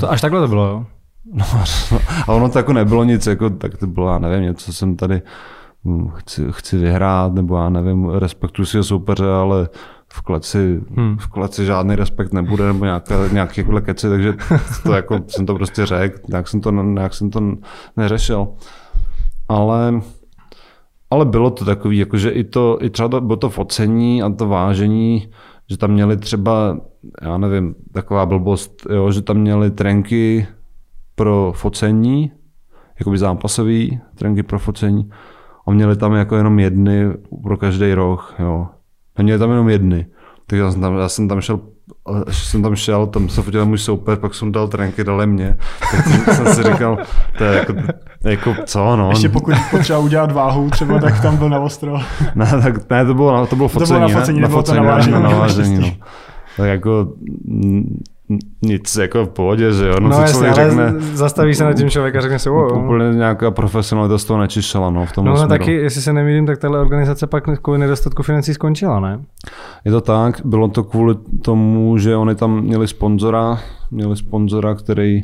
To 0.00 0.10
až 0.10 0.20
takhle 0.20 0.40
to 0.40 0.48
bylo, 0.48 0.66
jo? 0.66 0.86
No, 1.32 1.44
a 2.28 2.32
ono 2.32 2.48
to 2.48 2.58
jako 2.58 2.72
nebylo 2.72 3.04
nic, 3.04 3.26
jako, 3.26 3.50
tak 3.50 3.76
to 3.76 3.86
bylo, 3.86 4.12
já 4.12 4.18
nevím, 4.18 4.42
něco 4.42 4.72
jsem 4.72 4.96
tady 4.96 5.22
chci, 6.14 6.46
chci 6.50 6.78
vyhrát, 6.78 7.34
nebo 7.34 7.56
já 7.56 7.68
nevím, 7.68 8.08
respektuji 8.08 8.66
si 8.66 8.84
soupeře, 8.84 9.30
ale 9.30 9.68
v 10.12 10.22
kleci, 10.22 10.80
hmm. 10.96 11.16
v 11.18 11.26
kleci 11.26 11.64
žádný 11.64 11.94
respekt 11.94 12.32
nebude, 12.32 12.66
nebo 12.66 12.84
nějaké, 12.84 13.14
nějaké 13.32 13.64
keci, 13.80 14.08
takže 14.08 14.34
to 14.82 14.92
jako 14.92 15.20
jsem 15.28 15.46
to 15.46 15.54
prostě 15.54 15.86
řekl, 15.86 16.18
nějak 16.28 16.48
jsem 16.48 16.60
to, 16.60 16.70
nějak 16.70 17.14
jsem 17.14 17.30
to 17.30 17.40
neřešil. 17.96 18.48
Ale, 19.48 20.00
ale 21.10 21.24
bylo 21.24 21.50
to 21.50 21.64
takový, 21.64 21.98
jakože 21.98 22.30
i 22.30 22.44
to, 22.44 22.78
i 22.80 22.90
třeba 22.90 23.08
to, 23.08 23.20
bylo 23.20 23.36
to 23.36 23.50
focení 23.50 24.22
a 24.22 24.30
to 24.30 24.48
vážení, 24.48 25.28
že 25.70 25.76
tam 25.76 25.90
měli 25.90 26.16
třeba, 26.16 26.80
já 27.22 27.38
nevím, 27.38 27.74
taková 27.92 28.26
blbost, 28.26 28.86
jo, 28.90 29.12
že 29.12 29.22
tam 29.22 29.36
měli 29.36 29.70
trenky 29.70 30.46
pro 31.14 31.52
focení, 31.56 32.32
jakoby 32.98 33.18
zápasový 33.18 34.00
trenky 34.14 34.42
pro 34.42 34.58
focení 34.58 35.10
a 35.68 35.70
měli 35.70 35.96
tam 35.96 36.12
jako 36.12 36.36
jenom 36.36 36.58
jedny 36.58 37.06
pro 37.42 37.56
každý 37.56 37.94
roh, 37.94 38.34
jo. 38.38 38.66
A 39.16 39.22
měli 39.22 39.38
tam 39.38 39.50
jenom 39.50 39.68
jedny. 39.68 40.06
Tak 40.46 40.58
já 40.58 40.72
jsem 40.72 40.80
tam, 40.80 40.98
já 40.98 41.08
jsem 41.08 41.28
tam 41.28 41.40
šel 41.40 41.60
až 42.26 42.46
jsem 42.46 42.62
tam 42.62 42.76
šel, 42.76 43.06
tam 43.06 43.28
se 43.28 43.42
fotil 43.42 43.66
můj 43.66 43.78
soupeř, 43.78 44.18
pak 44.18 44.34
jsem 44.34 44.52
dal 44.52 44.68
trenky, 44.68 45.04
dali 45.04 45.26
mě. 45.26 45.56
Tak 45.90 46.06
jsem, 46.06 46.34
jsem 46.34 46.54
si 46.54 46.62
říkal, 46.62 46.98
to 47.38 47.44
je 47.44 47.58
jako, 47.58 47.74
jako 48.24 48.54
co, 48.64 48.96
no. 48.96 49.10
Ještě 49.10 49.28
pokud 49.28 49.54
potřeba 49.70 49.98
udělat 49.98 50.32
váhu, 50.32 50.70
třeba 50.70 50.98
tak 50.98 51.20
tam 51.20 51.36
byl 51.36 51.48
na 51.48 51.60
ostro. 51.60 51.98
ne, 52.34 52.46
tak, 52.62 52.90
ne, 52.90 53.04
to 53.04 53.14
bylo, 53.14 53.46
to 53.46 53.56
bylo 53.56 53.68
focení, 53.68 53.88
to 53.88 53.94
bylo 53.94 54.08
na 54.08 54.20
focení, 54.20 54.40
ne? 54.40 54.48
Na 54.48 54.54
focení, 54.54 54.78
to 54.78 54.84
navážení. 54.84 55.12
Na 55.12 55.20
navážení 55.20 55.78
no. 55.78 56.06
Tak 56.56 56.66
jako 56.68 57.12
nic 58.62 58.96
jako 58.96 59.24
v 59.24 59.28
pohodě, 59.28 59.72
že 59.72 59.86
jo. 59.86 59.94
No, 60.00 60.08
no 60.08 60.20
jasně, 60.20 60.52
řekne, 60.52 60.94
zastaví 60.98 61.54
se 61.54 61.64
na 61.64 61.72
tím 61.72 61.90
člověk 61.90 62.16
a 62.16 62.20
řekne 62.20 62.38
si, 62.38 62.50
oh, 62.50 62.84
Úplně 62.84 63.04
nějaká 63.14 63.50
profesionalita 63.50 64.18
z 64.18 64.24
toho 64.24 64.40
nečišela, 64.40 64.90
no, 64.90 65.06
v 65.06 65.12
tom 65.12 65.24
No, 65.24 65.34
no 65.34 65.48
taky, 65.48 65.72
jestli 65.72 66.02
se 66.02 66.12
nemýlím, 66.12 66.46
tak 66.46 66.58
tahle 66.58 66.80
organizace 66.80 67.26
pak 67.26 67.44
kvůli 67.62 67.78
nedostatku 67.78 68.22
financí 68.22 68.54
skončila, 68.54 69.00
ne? 69.00 69.20
Je 69.84 69.92
to 69.92 70.00
tak, 70.00 70.40
bylo 70.44 70.68
to 70.68 70.84
kvůli 70.84 71.14
tomu, 71.42 71.98
že 71.98 72.16
oni 72.16 72.34
tam 72.34 72.60
měli 72.60 72.88
sponzora, 72.88 73.58
měli 73.90 74.16
sponzora, 74.16 74.74
který, 74.74 75.22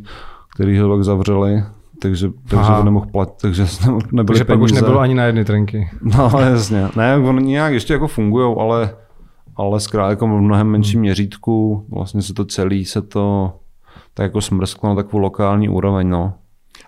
který 0.54 0.78
ho 0.78 0.88
pak 0.88 1.04
zavřeli, 1.04 1.62
takže, 2.02 2.28
takže 2.48 2.70
to 2.76 2.84
nemohl 2.84 3.06
platit, 3.12 3.34
takže 3.40 3.66
nebyly 4.12 4.26
Takže 4.26 4.44
peníze. 4.44 4.46
pak 4.46 4.60
už 4.60 4.72
nebylo 4.72 5.00
ani 5.00 5.14
na 5.14 5.24
jedny 5.24 5.44
trenky. 5.44 5.88
No 6.02 6.30
jasně, 6.40 6.88
ne, 6.96 7.16
oni 7.16 7.46
nějak 7.46 7.72
ještě 7.72 7.92
jako 7.92 8.08
fungují, 8.08 8.56
ale 8.58 8.90
ale 9.56 9.80
zkrátka 9.80 10.10
jako 10.10 10.26
v 10.26 10.40
mnohem 10.40 10.66
menším 10.66 11.00
měřítku, 11.00 11.86
vlastně 11.88 12.22
se 12.22 12.34
to 12.34 12.44
celý 12.44 12.84
se 12.84 13.02
to 13.02 13.52
tak 14.14 14.24
jako 14.24 14.40
smrsklo 14.40 14.88
na 14.88 14.94
takovou 14.94 15.18
lokální 15.18 15.68
úroveň. 15.68 16.08
No. 16.08 16.34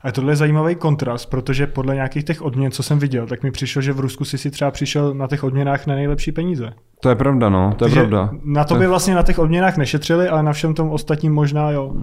A 0.03 0.13
tohle 0.13 0.33
je 0.33 0.37
zajímavý 0.37 0.75
kontrast, 0.75 1.31
protože 1.31 1.67
podle 1.67 1.95
nějakých 1.95 2.25
těch 2.25 2.43
odměn, 2.43 2.73
co 2.73 2.83
jsem 2.83 2.99
viděl, 2.99 3.27
tak 3.27 3.43
mi 3.43 3.51
přišlo, 3.51 3.83
že 3.83 3.93
v 3.93 4.01
Rusku 4.01 4.25
si 4.25 4.39
si 4.39 4.51
třeba 4.51 4.71
přišel 4.71 5.15
na 5.15 5.27
těch 5.27 5.45
odměnách 5.45 5.87
na 5.87 5.95
nejlepší 5.95 6.33
peníze. 6.33 6.73
To 7.01 7.09
je 7.09 7.15
pravda, 7.15 7.49
no, 7.49 7.75
to 7.79 7.85
je 7.85 7.91
Takže 7.91 8.01
pravda. 8.01 8.31
Na 8.45 8.65
to 8.65 8.75
by 8.75 8.87
vlastně 8.87 9.15
na 9.15 9.23
těch 9.23 9.39
odměnách 9.39 9.77
nešetřili, 9.77 10.29
ale 10.29 10.43
na 10.43 10.53
všem 10.53 10.75
tom 10.75 10.91
ostatním 10.91 11.35
možná 11.35 11.71
jo. 11.71 11.95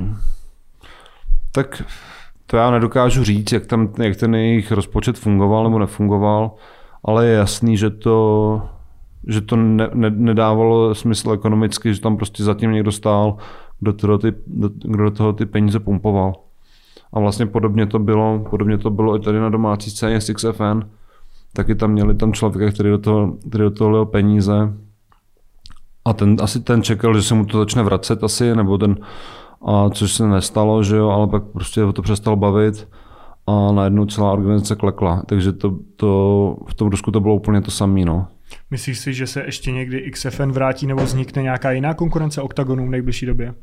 Tak 1.52 1.84
to 2.46 2.58
já 2.58 2.72
nedokážu 2.72 3.24
říct, 3.24 3.52
jak, 3.52 3.66
tam, 3.66 3.94
jak 4.00 4.18
ten 4.18 4.36
jejich 4.36 4.72
rozpočet 4.72 5.18
fungoval 5.18 5.64
nebo 5.64 5.80
nefungoval, 5.80 6.52
ale 7.06 7.26
je 7.26 7.34
jasný, 7.34 7.78
že 7.78 7.90
to 7.90 8.62
že 9.28 9.42
to 9.42 9.56
ne, 9.56 9.90
ne, 9.94 10.10
nedávalo 10.10 10.96
smysl 10.96 11.32
ekonomicky, 11.32 11.94
že 11.94 12.02
tam 12.02 12.18
prostě 12.18 12.44
zatím 12.44 12.72
někdo 12.72 12.92
stál, 12.92 13.38
kdo, 13.80 13.94
toho 13.94 14.18
ty, 14.18 14.34
kdo 14.84 15.04
do 15.04 15.12
toho 15.12 15.34
ty 15.34 15.46
peníze 15.46 15.80
pumpoval. 15.80 16.34
A 17.14 17.20
vlastně 17.20 17.46
podobně 17.46 17.86
to 17.86 18.00
bylo, 18.00 18.46
podobně 18.50 18.78
to 18.78 18.90
bylo 18.90 19.16
i 19.16 19.20
tady 19.20 19.40
na 19.40 19.50
domácí 19.50 19.90
scéně 19.90 20.18
6FN. 20.18 20.82
Taky 21.54 21.76
tam 21.76 21.92
měli 21.92 22.16
tam 22.16 22.34
člověka, 22.34 22.72
který 22.72 22.90
do 22.90 22.98
toho, 22.98 23.34
který 23.50 23.64
do 23.64 23.72
toho 23.72 23.90
lil 23.90 24.06
peníze. 24.06 24.74
A 26.06 26.14
ten, 26.14 26.36
asi 26.42 26.60
ten 26.60 26.84
čekal, 26.84 27.16
že 27.16 27.24
se 27.24 27.36
mu 27.36 27.46
to 27.46 27.60
začne 27.60 27.84
vracet 27.84 28.24
asi, 28.24 28.56
nebo 28.56 28.78
ten, 28.78 28.98
a 29.66 29.90
což 29.90 30.14
se 30.14 30.28
nestalo, 30.28 30.84
že 30.84 30.96
jo, 30.96 31.10
ale 31.10 31.28
pak 31.28 31.44
prostě 31.44 31.82
to 31.94 32.02
přestal 32.02 32.36
bavit 32.36 32.88
a 33.48 33.72
najednou 33.72 34.06
celá 34.06 34.32
organizace 34.32 34.76
klekla. 34.76 35.24
Takže 35.26 35.52
to, 35.52 35.78
to, 35.96 36.56
v 36.68 36.74
tom 36.74 36.90
Rusku 36.90 37.12
to 37.12 37.20
bylo 37.20 37.36
úplně 37.36 37.62
to 37.62 37.72
samé. 37.72 38.06
No. 38.06 38.28
Myslíš 38.72 39.00
si, 39.00 39.14
že 39.14 39.28
se 39.28 39.44
ještě 39.46 39.72
někdy 39.72 40.12
XFN 40.12 40.52
vrátí 40.52 40.88
nebo 40.88 41.04
vznikne 41.04 41.42
nějaká 41.42 41.72
jiná 41.72 41.94
konkurence 41.94 42.42
OKTAGONu 42.42 42.88
v 42.88 42.90
nejbližší 42.90 43.26
době? 43.26 43.54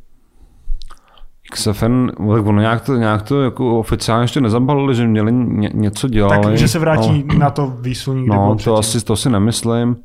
XFN, 1.53 2.07
tak 2.07 2.47
ono 2.47 2.61
nějak 2.61 2.85
to, 2.85 2.97
nějak 2.97 3.23
to 3.23 3.43
jako 3.43 3.79
oficiálně 3.79 4.25
ještě 4.25 4.41
nezabalili, 4.41 4.95
že 4.95 5.07
měli 5.07 5.33
ně, 5.33 5.71
něco 5.75 6.09
dělali. 6.09 6.43
Tak, 6.43 6.59
že 6.59 6.69
se 6.69 6.79
vrátí 6.79 7.25
no, 7.27 7.39
na 7.39 7.51
to 7.51 7.67
výsluní, 7.67 8.25
kde 8.25 8.35
No, 8.35 8.57
to 8.65 8.77
asi, 8.77 9.05
to 9.05 9.17
si 9.17 9.31
nemyslím. 9.31 9.97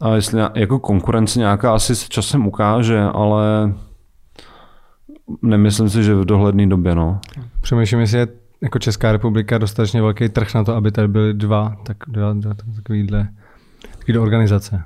A 0.00 0.14
jestli 0.14 0.40
jako 0.54 0.78
konkurence 0.78 1.38
nějaká 1.38 1.74
asi 1.74 1.96
s 1.96 2.08
časem 2.08 2.46
ukáže, 2.46 3.00
ale 3.00 3.74
nemyslím 5.42 5.88
si, 5.88 6.04
že 6.04 6.14
v 6.14 6.24
dohledné 6.24 6.66
době, 6.66 6.94
no. 6.94 7.20
Přemýšlím, 7.60 8.00
jestli 8.00 8.18
je 8.18 8.26
jako 8.60 8.78
Česká 8.78 9.12
republika 9.12 9.58
dostatečně 9.58 10.02
velký 10.02 10.28
trh 10.28 10.54
na 10.54 10.64
to, 10.64 10.74
aby 10.74 10.92
tady 10.92 11.08
byly 11.08 11.34
dva, 11.34 11.76
tak 11.86 11.96
dva, 12.06 12.32
dva 12.32 12.54
takovýhle 12.76 13.28
do 14.12 14.22
organizace? 14.22 14.82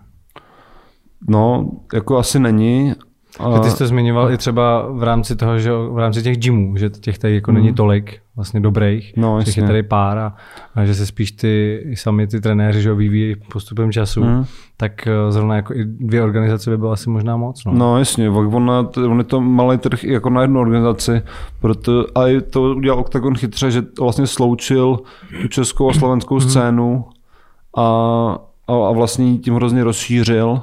No, 1.28 1.70
jako 1.94 2.18
asi 2.18 2.38
není, 2.38 2.94
A... 3.38 3.58
Ty 3.58 3.70
jsi 3.70 3.78
to 3.78 3.86
zmiňoval 3.86 4.32
i 4.32 4.38
třeba 4.38 4.86
v 4.92 5.02
rámci 5.02 5.36
toho, 5.36 5.58
že 5.58 5.72
v 5.72 5.98
rámci 5.98 6.22
těch 6.22 6.36
gymů, 6.36 6.76
že 6.76 6.90
těch 6.90 7.18
tady 7.18 7.34
jako 7.34 7.50
mm. 7.50 7.56
není 7.56 7.74
tolik 7.74 8.20
vlastně 8.36 8.60
dobrých, 8.60 9.12
no, 9.16 9.42
těch 9.42 9.56
je 9.56 9.62
tady 9.62 9.82
pár 9.82 10.18
a, 10.18 10.34
a, 10.74 10.84
že 10.84 10.94
se 10.94 11.06
spíš 11.06 11.32
ty 11.32 11.84
sami 11.94 12.26
ty 12.26 12.40
trenéři, 12.40 12.82
že 12.82 12.94
vyvíjí 12.94 13.34
postupem 13.52 13.92
času, 13.92 14.24
mm. 14.24 14.44
tak 14.76 15.06
eh, 15.06 15.32
zrovna 15.32 15.56
jako 15.56 15.74
i 15.74 15.84
dvě 15.84 16.22
organizace 16.22 16.70
by 16.70 16.78
bylo 16.78 16.90
asi 16.90 17.10
možná 17.10 17.36
moc. 17.36 17.64
No, 17.64 17.72
no 17.72 17.98
jasně, 17.98 18.30
on, 18.30 18.70
on 19.08 19.18
je 19.18 19.24
to 19.24 19.40
malý 19.40 19.78
trh 19.78 20.04
jako 20.04 20.30
na 20.30 20.42
jednu 20.42 20.60
organizaci, 20.60 21.22
proto, 21.60 22.18
a 22.18 22.40
to 22.50 22.62
udělal 22.62 23.00
Octagon 23.00 23.34
chytře, 23.34 23.70
že 23.70 23.82
vlastně 24.00 24.26
sloučil 24.26 24.98
tu 25.42 25.48
českou 25.48 25.90
a 25.90 25.92
slovenskou 25.92 26.34
mm. 26.34 26.40
scénu 26.40 27.04
a, 27.76 28.38
a, 28.68 28.88
a 28.88 28.92
vlastně 28.92 29.38
tím 29.38 29.54
hrozně 29.54 29.84
rozšířil 29.84 30.62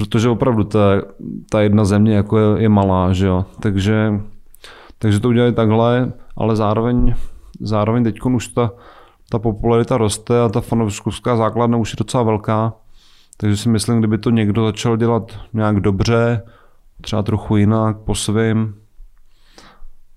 protože 0.00 0.28
opravdu 0.28 0.64
ta, 0.64 1.02
ta 1.50 1.60
jedna 1.60 1.84
země 1.84 2.14
jako 2.14 2.38
je, 2.38 2.62
je 2.62 2.68
malá, 2.68 3.12
že 3.12 3.26
jo, 3.26 3.44
takže, 3.60 4.20
takže 4.98 5.20
to 5.20 5.28
udělali 5.28 5.52
takhle, 5.52 6.12
ale 6.36 6.56
zároveň, 6.56 7.14
zároveň 7.60 8.04
teď 8.04 8.20
už 8.22 8.48
ta, 8.48 8.70
ta 9.30 9.38
popularita 9.38 9.96
roste 9.96 10.40
a 10.40 10.48
ta 10.48 10.60
fanouškovská 10.60 11.36
základna 11.36 11.78
už 11.78 11.92
je 11.92 11.96
docela 11.98 12.22
velká, 12.22 12.72
takže 13.36 13.56
si 13.56 13.68
myslím, 13.68 13.98
kdyby 13.98 14.18
to 14.18 14.30
někdo 14.30 14.66
začal 14.66 14.96
dělat 14.96 15.38
nějak 15.52 15.80
dobře, 15.80 16.42
třeba 17.00 17.22
trochu 17.22 17.56
jinak, 17.56 17.98
po 17.98 18.14
svým, 18.14 18.74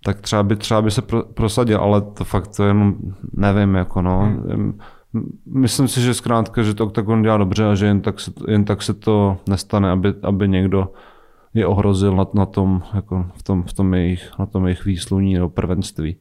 tak 0.03 0.22
třeba 0.22 0.43
by, 0.43 0.55
třeba 0.55 0.81
by 0.81 0.91
se 0.91 1.01
prosadil, 1.33 1.79
ale 1.79 2.01
to 2.01 2.24
fakt 2.24 2.48
to 2.48 2.63
jenom 2.63 2.95
nevím, 3.33 3.75
jako 3.75 4.01
no. 4.01 4.19
Hmm. 4.19 4.79
Myslím 5.46 5.88
si, 5.88 6.01
že 6.01 6.13
zkrátka, 6.13 6.63
že 6.63 6.74
to 6.74 6.86
Octagon 6.86 7.22
dělá 7.22 7.38
dobře 7.38 7.65
a 7.65 7.75
že 7.75 7.86
jen 7.86 8.01
tak 8.01 8.20
se, 8.20 8.32
jen 8.48 8.65
tak 8.65 8.82
se 8.82 8.93
to 8.93 9.38
nestane, 9.50 9.91
aby, 9.91 10.13
aby 10.24 10.48
někdo 10.48 10.89
je 11.53 11.67
ohrozil 11.67 12.15
na, 12.15 12.27
na 12.34 12.46
tom, 12.46 12.84
jako 12.93 13.25
v 13.36 13.43
tom, 13.43 13.63
v 13.63 13.74
tom 13.74 13.93
jejich, 13.93 14.32
na 14.39 14.46
tom 14.46 14.65
jejich 14.65 14.86
výsluní 14.86 15.34
nebo 15.34 15.50
prvenství. 15.50 16.17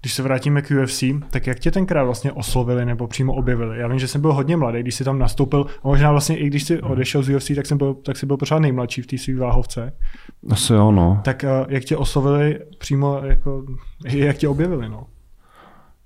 Když 0.00 0.14
se 0.14 0.22
vrátíme 0.22 0.62
k 0.62 0.70
UFC, 0.82 1.04
tak 1.30 1.46
jak 1.46 1.58
tě 1.58 1.70
tenkrát 1.70 2.04
vlastně 2.04 2.32
oslovili 2.32 2.84
nebo 2.84 3.06
přímo 3.06 3.34
objevili? 3.34 3.78
Já 3.78 3.88
vím, 3.88 3.98
že 3.98 4.08
jsem 4.08 4.20
byl 4.20 4.32
hodně 4.32 4.56
mladý, 4.56 4.80
když 4.80 4.94
jsi 4.94 5.04
tam 5.04 5.18
nastoupil. 5.18 5.66
A 5.84 5.88
možná 5.88 6.10
vlastně 6.10 6.38
i 6.38 6.46
když 6.46 6.64
jsi 6.64 6.80
odešel 6.80 7.22
z 7.22 7.28
UFC, 7.28 7.50
tak, 7.56 7.66
jsem 7.66 7.78
byl, 7.78 7.94
tak 7.94 8.16
jsi 8.16 8.26
byl 8.26 8.36
pořád 8.36 8.58
nejmladší 8.58 9.02
v 9.02 9.06
té 9.06 9.18
své 9.18 9.34
váhovce. 9.34 9.92
Asi 10.50 10.72
jo, 10.72 10.92
no. 10.92 11.20
Tak 11.24 11.44
eh, 11.44 11.48
jak 11.68 11.84
tě 11.84 11.96
oslovili 11.96 12.58
přímo, 12.78 13.20
jako, 13.24 13.64
jak 14.04 14.36
tě 14.36 14.48
objevili? 14.48 14.88
No? 14.88 15.06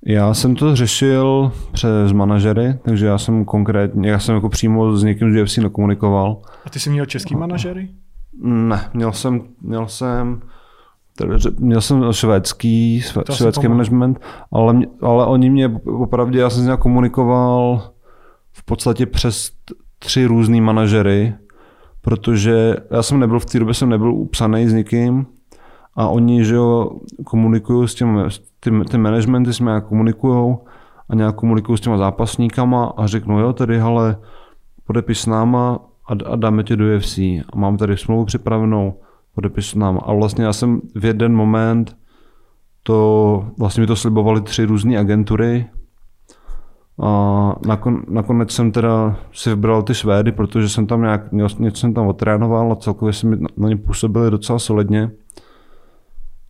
Já 0.07 0.35
jsem 0.35 0.57
to 0.57 0.76
řešil 0.76 1.52
přes 1.73 2.12
manažery, 2.12 2.78
takže 2.83 3.07
já 3.07 3.19
jsem 3.19 3.45
konkrétně, 3.45 4.11
já 4.11 4.19
jsem 4.19 4.35
jako 4.35 4.49
přímo 4.49 4.97
s 4.97 5.02
někým 5.02 5.33
z 5.33 5.42
UFC 5.42 5.57
nekomunikoval. 5.57 6.42
A 6.64 6.71
ty 6.71 6.80
jsi 6.80 6.90
měl 6.90 7.07
český 7.07 7.37
manažery? 7.37 7.88
Ne, 8.42 8.90
měl 8.95 9.12
jsem, 9.12 9.42
měl 9.62 9.88
jsem, 9.88 10.40
měl 11.59 11.80
jsem 11.80 12.12
švédský, 12.12 13.02
švédský 13.33 13.69
management, 13.69 14.21
ale, 14.52 14.78
ale 15.00 15.26
oni 15.26 15.50
mě 15.50 15.69
opravdu, 15.85 16.38
já 16.38 16.50
jsem 16.50 16.62
s 16.62 16.66
ním 16.66 16.76
komunikoval 16.76 17.83
v 18.52 18.64
podstatě 18.64 19.07
přes 19.07 19.52
tři 19.99 20.26
různý 20.26 20.61
manažery, 20.61 21.35
protože 22.00 22.76
já 22.90 23.02
jsem 23.02 23.21
nebyl 23.21 23.40
v 23.40 23.47
té 23.47 23.59
době, 23.59 23.75
jsem 23.75 23.88
nebyl 23.88 24.14
upsaný 24.14 24.69
s 24.69 24.73
nikým 24.73 25.26
a 25.95 26.09
oni, 26.09 26.45
že 26.45 26.54
jo, 26.54 26.90
komunikují 27.25 27.88
s 27.88 27.95
těmi, 27.95 28.21
ty, 28.61 28.71
ty 28.90 28.99
managementy 28.99 29.52
s 29.52 29.61
nějak 29.61 29.87
komunikují 29.87 30.57
a 31.09 31.14
nějak 31.14 31.35
komunikují 31.35 31.79
s 31.79 31.81
těma 31.81 31.99
zápasníkama 31.99 32.93
a 32.97 33.07
řeknou, 33.07 33.38
jo, 33.38 33.52
tady, 33.52 33.81
ale 33.81 34.17
podepiš 34.87 35.21
s 35.21 35.26
náma 35.26 35.79
a, 36.09 36.12
a 36.33 36.37
dáme 36.37 36.64
tě 36.64 36.76
do 36.76 36.85
UFC. 36.97 37.19
A 37.19 37.57
mám 37.57 37.76
tady 37.76 37.97
smlouvu 37.97 38.25
připravenou, 38.25 38.95
podepiš 39.35 39.71
s 39.71 39.75
náma. 39.75 40.00
A 40.00 40.12
vlastně 40.12 40.45
já 40.45 40.52
jsem 40.52 40.81
v 40.95 41.05
jeden 41.05 41.35
moment 41.35 41.97
to, 42.83 43.47
vlastně 43.59 43.81
mi 43.81 43.87
to 43.87 43.97
slibovali 43.97 44.40
tři 44.40 44.64
různé 44.64 44.99
agentury, 44.99 45.67
a 47.02 47.55
nakon, 47.67 48.02
nakonec 48.09 48.50
jsem 48.50 48.73
teda 48.73 49.17
si 49.33 49.50
vybral 49.50 49.83
ty 49.83 49.95
Švédy, 49.95 50.33
protože 50.33 50.69
jsem 50.69 50.87
tam 50.87 51.02
nějak, 51.02 51.33
něco 51.33 51.81
jsem 51.81 51.95
tam 51.95 52.07
otrénoval 52.07 52.73
a 52.73 52.76
celkově 52.76 53.12
se 53.12 53.26
mi 53.26 53.37
na, 53.37 53.49
na 53.57 53.69
ně 53.69 53.76
působili 53.76 54.31
docela 54.31 54.59
solidně 54.59 55.11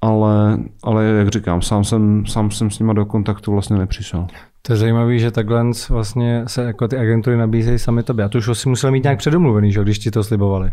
ale, 0.01 0.59
ale 0.83 1.05
jak 1.05 1.29
říkám, 1.29 1.63
sám 1.63 1.85
jsem, 1.85 2.27
sám 2.27 2.51
jsem 2.51 2.71
s 2.71 2.79
nimi 2.79 2.95
do 2.95 3.07
kontaktu 3.07 3.53
vlastně 3.53 3.79
nepřišel. 3.79 4.27
To 4.63 4.73
je 4.73 4.77
zajímavé, 4.77 5.19
že 5.19 5.31
takhle 5.31 5.65
vlastně 5.91 6.43
se 6.47 6.63
jako 6.63 6.89
ty 6.89 6.99
agentury 6.99 7.37
nabízejí 7.37 7.79
sami 7.79 8.03
tobě. 8.03 8.25
A 8.25 8.29
to 8.29 8.39
už 8.39 8.49
asi 8.49 8.69
musel 8.69 8.91
mít 8.91 9.03
nějak 9.03 9.19
předomluvený, 9.19 9.73
že, 9.73 9.83
když 9.83 9.99
ti 9.99 10.11
to 10.11 10.25
slibovali. 10.25 10.73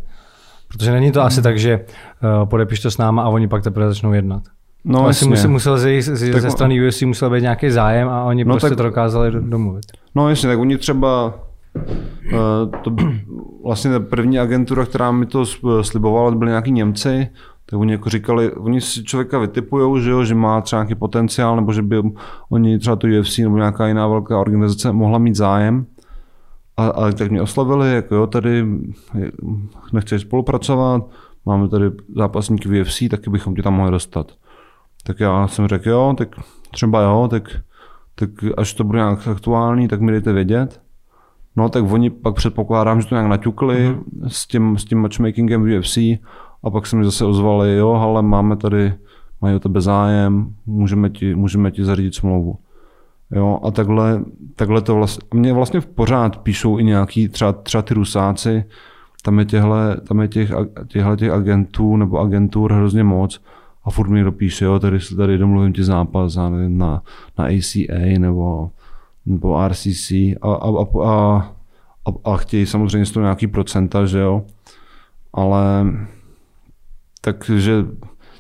Protože 0.68 0.92
není 0.92 1.12
to 1.12 1.22
asi 1.22 1.42
tak, 1.42 1.60
že 1.60 1.80
uh, 1.80 2.50
podepiš 2.50 2.80
to 2.80 2.92
s 2.92 2.98
náma 2.98 3.24
a 3.24 3.30
oni 3.30 3.48
pak 3.48 3.64
teprve 3.64 3.88
začnou 3.88 4.14
jednat. 4.14 4.44
No, 4.86 5.08
asi 5.08 5.28
musel, 5.28 5.50
musel 5.50 5.78
ze, 5.78 6.02
ze, 6.02 6.32
tak, 6.32 6.42
ze 6.42 6.52
strany 6.52 6.88
UFC 6.88 7.02
musel 7.02 7.30
být 7.30 7.42
nějaký 7.42 7.70
zájem 7.70 8.10
a 8.10 8.24
oni 8.24 8.46
no, 8.46 8.54
prostě 8.54 8.70
tak, 8.70 8.78
to 8.78 8.84
dokázali 8.84 9.32
domluvit. 9.32 9.86
No 10.16 10.30
jasně, 10.30 10.50
tak 10.50 10.60
oni 10.60 10.78
třeba 10.78 11.34
uh, 11.76 12.72
to, 12.82 12.96
vlastně 13.64 13.92
ta 13.92 14.00
první 14.00 14.40
agentura, 14.40 14.86
která 14.86 15.12
mi 15.12 15.26
to 15.26 15.46
slibovala, 15.82 16.32
to 16.32 16.38
byly 16.38 16.50
nějaký 16.50 16.72
Němci, 16.72 17.28
tak 17.70 17.80
oni 17.80 17.92
jako 17.92 18.10
říkali, 18.10 18.54
oni 18.54 18.82
si 18.82 19.04
člověka 19.04 19.40
vytipují, 19.40 20.04
že, 20.04 20.10
jo, 20.10 20.24
že 20.24 20.36
má 20.36 20.62
třeba 20.62 20.82
nějaký 20.82 20.96
potenciál, 20.96 21.56
nebo 21.56 21.74
že 21.74 21.82
by 21.82 22.02
oni 22.50 22.80
třeba 22.80 22.96
to 22.96 23.08
UFC 23.20 23.38
nebo 23.38 23.58
nějaká 23.58 23.88
jiná 23.88 24.08
velká 24.08 24.40
organizace 24.40 24.92
mohla 24.92 25.18
mít 25.18 25.36
zájem. 25.36 25.86
A, 26.78 26.88
a 26.88 27.12
tak 27.12 27.32
mě 27.32 27.42
oslavili, 27.42 27.96
jako 27.96 28.16
jo, 28.16 28.28
tady 28.28 28.66
nechceš 29.94 30.22
spolupracovat, 30.22 31.04
máme 31.46 31.70
tady 31.70 31.92
zápasníky 32.16 32.70
v 32.70 32.82
UFC, 32.82 33.04
taky 33.12 33.30
bychom 33.30 33.56
tě 33.56 33.62
tam 33.64 33.74
mohli 33.74 33.92
dostat. 33.92 34.32
Tak 35.04 35.20
já 35.20 35.48
jsem 35.48 35.68
řekl, 35.68 35.90
jo, 35.90 36.16
tak 36.18 36.36
třeba 36.72 37.02
jo, 37.02 37.28
tak, 37.32 37.50
tak 38.16 38.30
až 38.58 38.74
to 38.74 38.84
bude 38.84 39.00
nějak 39.00 39.28
aktuální, 39.28 39.88
tak 39.88 40.02
mi 40.02 40.12
dejte 40.12 40.34
vědět. 40.34 40.82
No 41.56 41.70
tak 41.70 41.92
oni 41.92 42.10
pak 42.10 42.36
předpokládám, 42.36 43.02
že 43.02 43.08
to 43.08 43.16
nějak 43.16 43.28
naťukli 43.28 43.76
mm-hmm. 43.76 44.28
s, 44.28 44.48
tím, 44.48 44.78
s 44.78 44.86
tím 44.86 45.00
matchmakingem 45.00 45.64
v 45.64 45.80
UFC 45.80 45.98
a 46.68 46.70
pak 46.70 46.88
se 46.88 46.96
mi 46.96 47.06
zase 47.06 47.26
ozvali, 47.26 47.76
jo, 47.78 47.92
ale 47.92 48.22
máme 48.22 48.56
tady, 48.56 48.94
mají 49.42 49.56
o 49.56 49.60
tebe 49.60 49.82
zájem, 49.82 50.54
můžeme 50.66 51.10
ti, 51.10 51.36
můžeme 51.36 51.72
ti 51.72 51.84
zařídit 51.84 52.16
smlouvu. 52.16 52.56
Jo, 53.32 53.60
a 53.64 53.72
takhle, 53.72 54.22
takhle 54.56 54.82
to 54.82 54.96
vlastně, 54.96 55.28
mě 55.34 55.54
vlastně 55.54 55.82
pořád 55.82 56.38
píšou 56.38 56.80
i 56.80 56.84
nějaký, 56.84 57.30
třeba, 57.30 57.54
třeba 57.54 57.82
ty 57.82 57.94
rusáci, 57.94 58.64
tam 59.24 59.40
je, 59.40 59.46
těhle, 59.46 60.02
tam 60.02 60.22
je 60.22 60.28
těch, 60.28 60.52
těhle 60.88 61.18
těch 61.18 61.32
agentů 61.32 61.98
nebo 61.98 62.20
agentur 62.20 62.74
hrozně 62.74 63.04
moc 63.04 63.42
a 63.84 63.90
furt 63.92 64.10
mi 64.10 64.24
dopíše, 64.24 64.66
jo, 64.66 64.80
tady, 64.80 65.00
tady 65.18 65.38
domluvím 65.38 65.74
ti 65.74 65.84
zápas 65.84 66.36
na, 66.36 66.50
na, 66.50 67.02
na 67.38 67.46
ACA 67.46 68.20
nebo, 68.20 68.70
nebo 69.26 69.68
RCC 69.68 70.12
a, 70.12 70.36
a, 70.44 70.70
a, 70.70 70.86
a, 71.06 71.38
a, 72.06 72.32
a 72.32 72.38
chtějí 72.38 72.66
samozřejmě 72.66 73.06
z 73.06 73.12
toho 73.12 73.24
nějaký 73.24 73.48
procenta, 73.48 74.06
že 74.06 74.20
jo, 74.20 74.44
ale 75.34 75.86
takže 77.22 77.86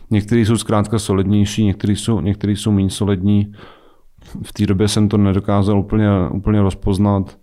někteří 0.10 0.46
jsou 0.46 0.58
zkrátka 0.58 1.00
solidnější, 1.00 1.66
někteří 1.66 1.96
jsou, 1.96 2.22
někteří 2.22 2.56
jsou 2.56 2.72
méně 2.72 2.90
solidní. 2.90 3.52
V 4.44 4.54
té 4.54 4.66
době 4.66 4.88
jsem 4.88 5.10
to 5.10 5.18
nedokázal 5.18 5.80
úplně, 5.80 6.10
úplně 6.32 6.62
rozpoznat, 6.62 7.38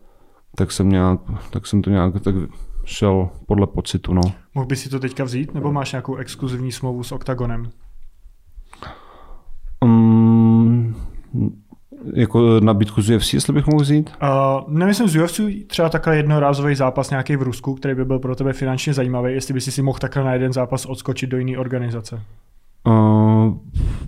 tak 0.57 0.73
jsem, 0.73 0.89
nějak, 0.89 1.21
tak 1.51 1.67
jsem 1.67 1.83
to 1.83 1.91
nějak 1.91 2.21
tak 2.21 2.35
šel 2.85 3.29
podle 3.47 3.67
pocitu. 3.67 4.15
No. 4.15 4.21
Mohl 4.55 4.67
by 4.67 4.77
si 4.77 4.89
to 4.89 5.01
teďka 5.01 5.25
vzít, 5.25 5.55
nebo 5.55 5.73
máš 5.73 5.93
nějakou 5.93 6.17
exkluzivní 6.17 6.73
smlouvu 6.73 7.03
s 7.03 7.13
Octagonem? 7.13 7.71
Jako 12.15 12.61
nabídku 12.61 13.03
z 13.03 13.17
UFC, 13.17 13.35
jestli 13.35 13.53
bych 13.53 13.67
mohl 13.67 13.83
vzít? 13.83 14.11
Uh, 14.23 14.29
nemyslím 14.69 15.09
z 15.09 15.17
UFC, 15.17 15.41
třeba 15.67 15.89
takhle 15.89 16.17
jednorázový 16.17 16.75
zápas 16.75 17.11
nějaký 17.11 17.37
v 17.37 17.43
Rusku, 17.43 17.75
který 17.75 17.95
by 17.95 18.05
byl 18.05 18.19
pro 18.19 18.37
tebe 18.37 18.53
finančně 18.53 18.95
zajímavý, 18.95 19.33
jestli 19.33 19.55
by 19.55 19.61
si 19.61 19.83
mohl 19.83 19.99
takhle 19.99 20.25
na 20.25 20.33
jeden 20.33 20.53
zápas 20.53 20.87
odskočit 20.87 21.31
do 21.31 21.39
jiné 21.39 21.59
organizace. 21.59 22.21
Uh, 22.87 23.55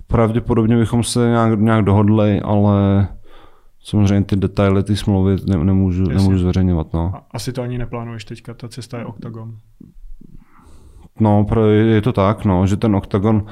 pravděpodobně 0.07 0.77
bychom 0.77 1.03
se 1.03 1.27
nějak, 1.27 1.59
nějak 1.59 1.85
dohodli, 1.85 2.41
ale 2.41 3.07
samozřejmě 3.83 4.25
ty 4.25 4.35
detaily, 4.35 4.83
ty 4.83 4.95
smlouvy 4.95 5.35
ne, 5.47 5.57
nemůžu, 5.57 6.03
nemůžu 6.03 6.37
zveřejňovat. 6.37 6.93
No. 6.93 7.13
Asi 7.31 7.53
to 7.53 7.61
ani 7.61 7.77
neplánuješ 7.77 8.25
teďka, 8.25 8.53
ta 8.53 8.67
cesta 8.67 8.97
je 8.97 9.05
Octagon. 9.05 9.55
No, 11.19 11.45
je 11.69 12.01
to 12.01 12.13
tak, 12.13 12.45
no, 12.45 12.67
že 12.67 12.77
ten 12.77 12.95
Octagon, 12.95 13.45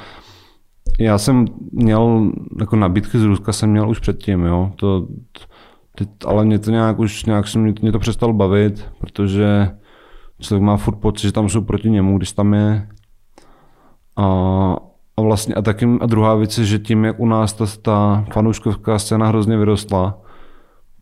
já 1.00 1.18
jsem 1.18 1.46
měl, 1.72 2.32
jako 2.60 2.76
nabídky 2.76 3.20
z 3.20 3.24
Ruska 3.24 3.54
jsem 3.54 3.72
měl 3.72 3.90
už 3.90 4.00
předtím, 4.00 4.44
jo. 4.44 4.72
To, 4.76 5.08
teď, 5.96 6.10
ale 6.26 6.46
mě 6.46 6.60
to 6.60 6.72
nějak 6.72 7.00
už, 7.00 7.26
nějak 7.26 7.48
jsem, 7.48 7.74
mě, 7.82 7.92
to 7.92 8.00
přestal 8.00 8.34
bavit, 8.34 8.90
protože 9.00 9.72
člověk 10.40 10.64
má 10.64 10.78
furt 10.78 10.96
pocit, 10.96 11.22
že 11.22 11.32
tam 11.32 11.50
jsou 11.50 11.62
proti 11.62 11.90
němu, 11.90 12.18
když 12.18 12.32
tam 12.32 12.54
je. 12.54 12.88
A, 14.18 14.26
a 15.18 15.22
vlastně 15.22 15.56
a 15.56 15.62
taky 15.62 15.88
a 16.02 16.06
druhá 16.06 16.36
věc 16.36 16.58
je, 16.58 16.66
že 16.66 16.80
tím, 16.80 17.06
jak 17.06 17.20
u 17.20 17.26
nás 17.26 17.54
ta, 17.54 17.66
ta 17.82 18.26
fanouškovská 18.34 19.00
scéna 19.00 19.28
hrozně 19.28 19.58
vyrostla, 19.58 20.18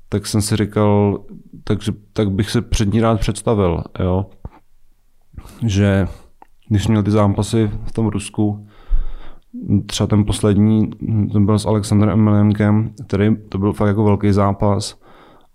tak 0.09 0.27
jsem 0.27 0.41
si 0.41 0.55
říkal, 0.55 1.23
takže, 1.63 1.91
tak 2.13 2.31
bych 2.31 2.49
se 2.49 2.61
před 2.61 2.93
ní 2.93 3.01
rád 3.01 3.19
představil, 3.19 3.83
jo. 3.99 4.25
Že 5.65 6.07
když 6.69 6.87
měl 6.87 7.03
ty 7.03 7.11
zápasy 7.11 7.71
v 7.85 7.91
tom 7.91 8.07
Rusku, 8.07 8.67
třeba 9.85 10.07
ten 10.07 10.23
poslední, 10.25 10.89
ten 11.33 11.45
byl 11.45 11.59
s 11.59 11.65
Alexandrem 11.65 12.19
Emeliankem, 12.19 12.89
který 13.07 13.35
to 13.49 13.57
byl 13.57 13.73
fakt 13.73 13.87
jako 13.87 14.03
velký 14.03 14.31
zápas, 14.31 14.99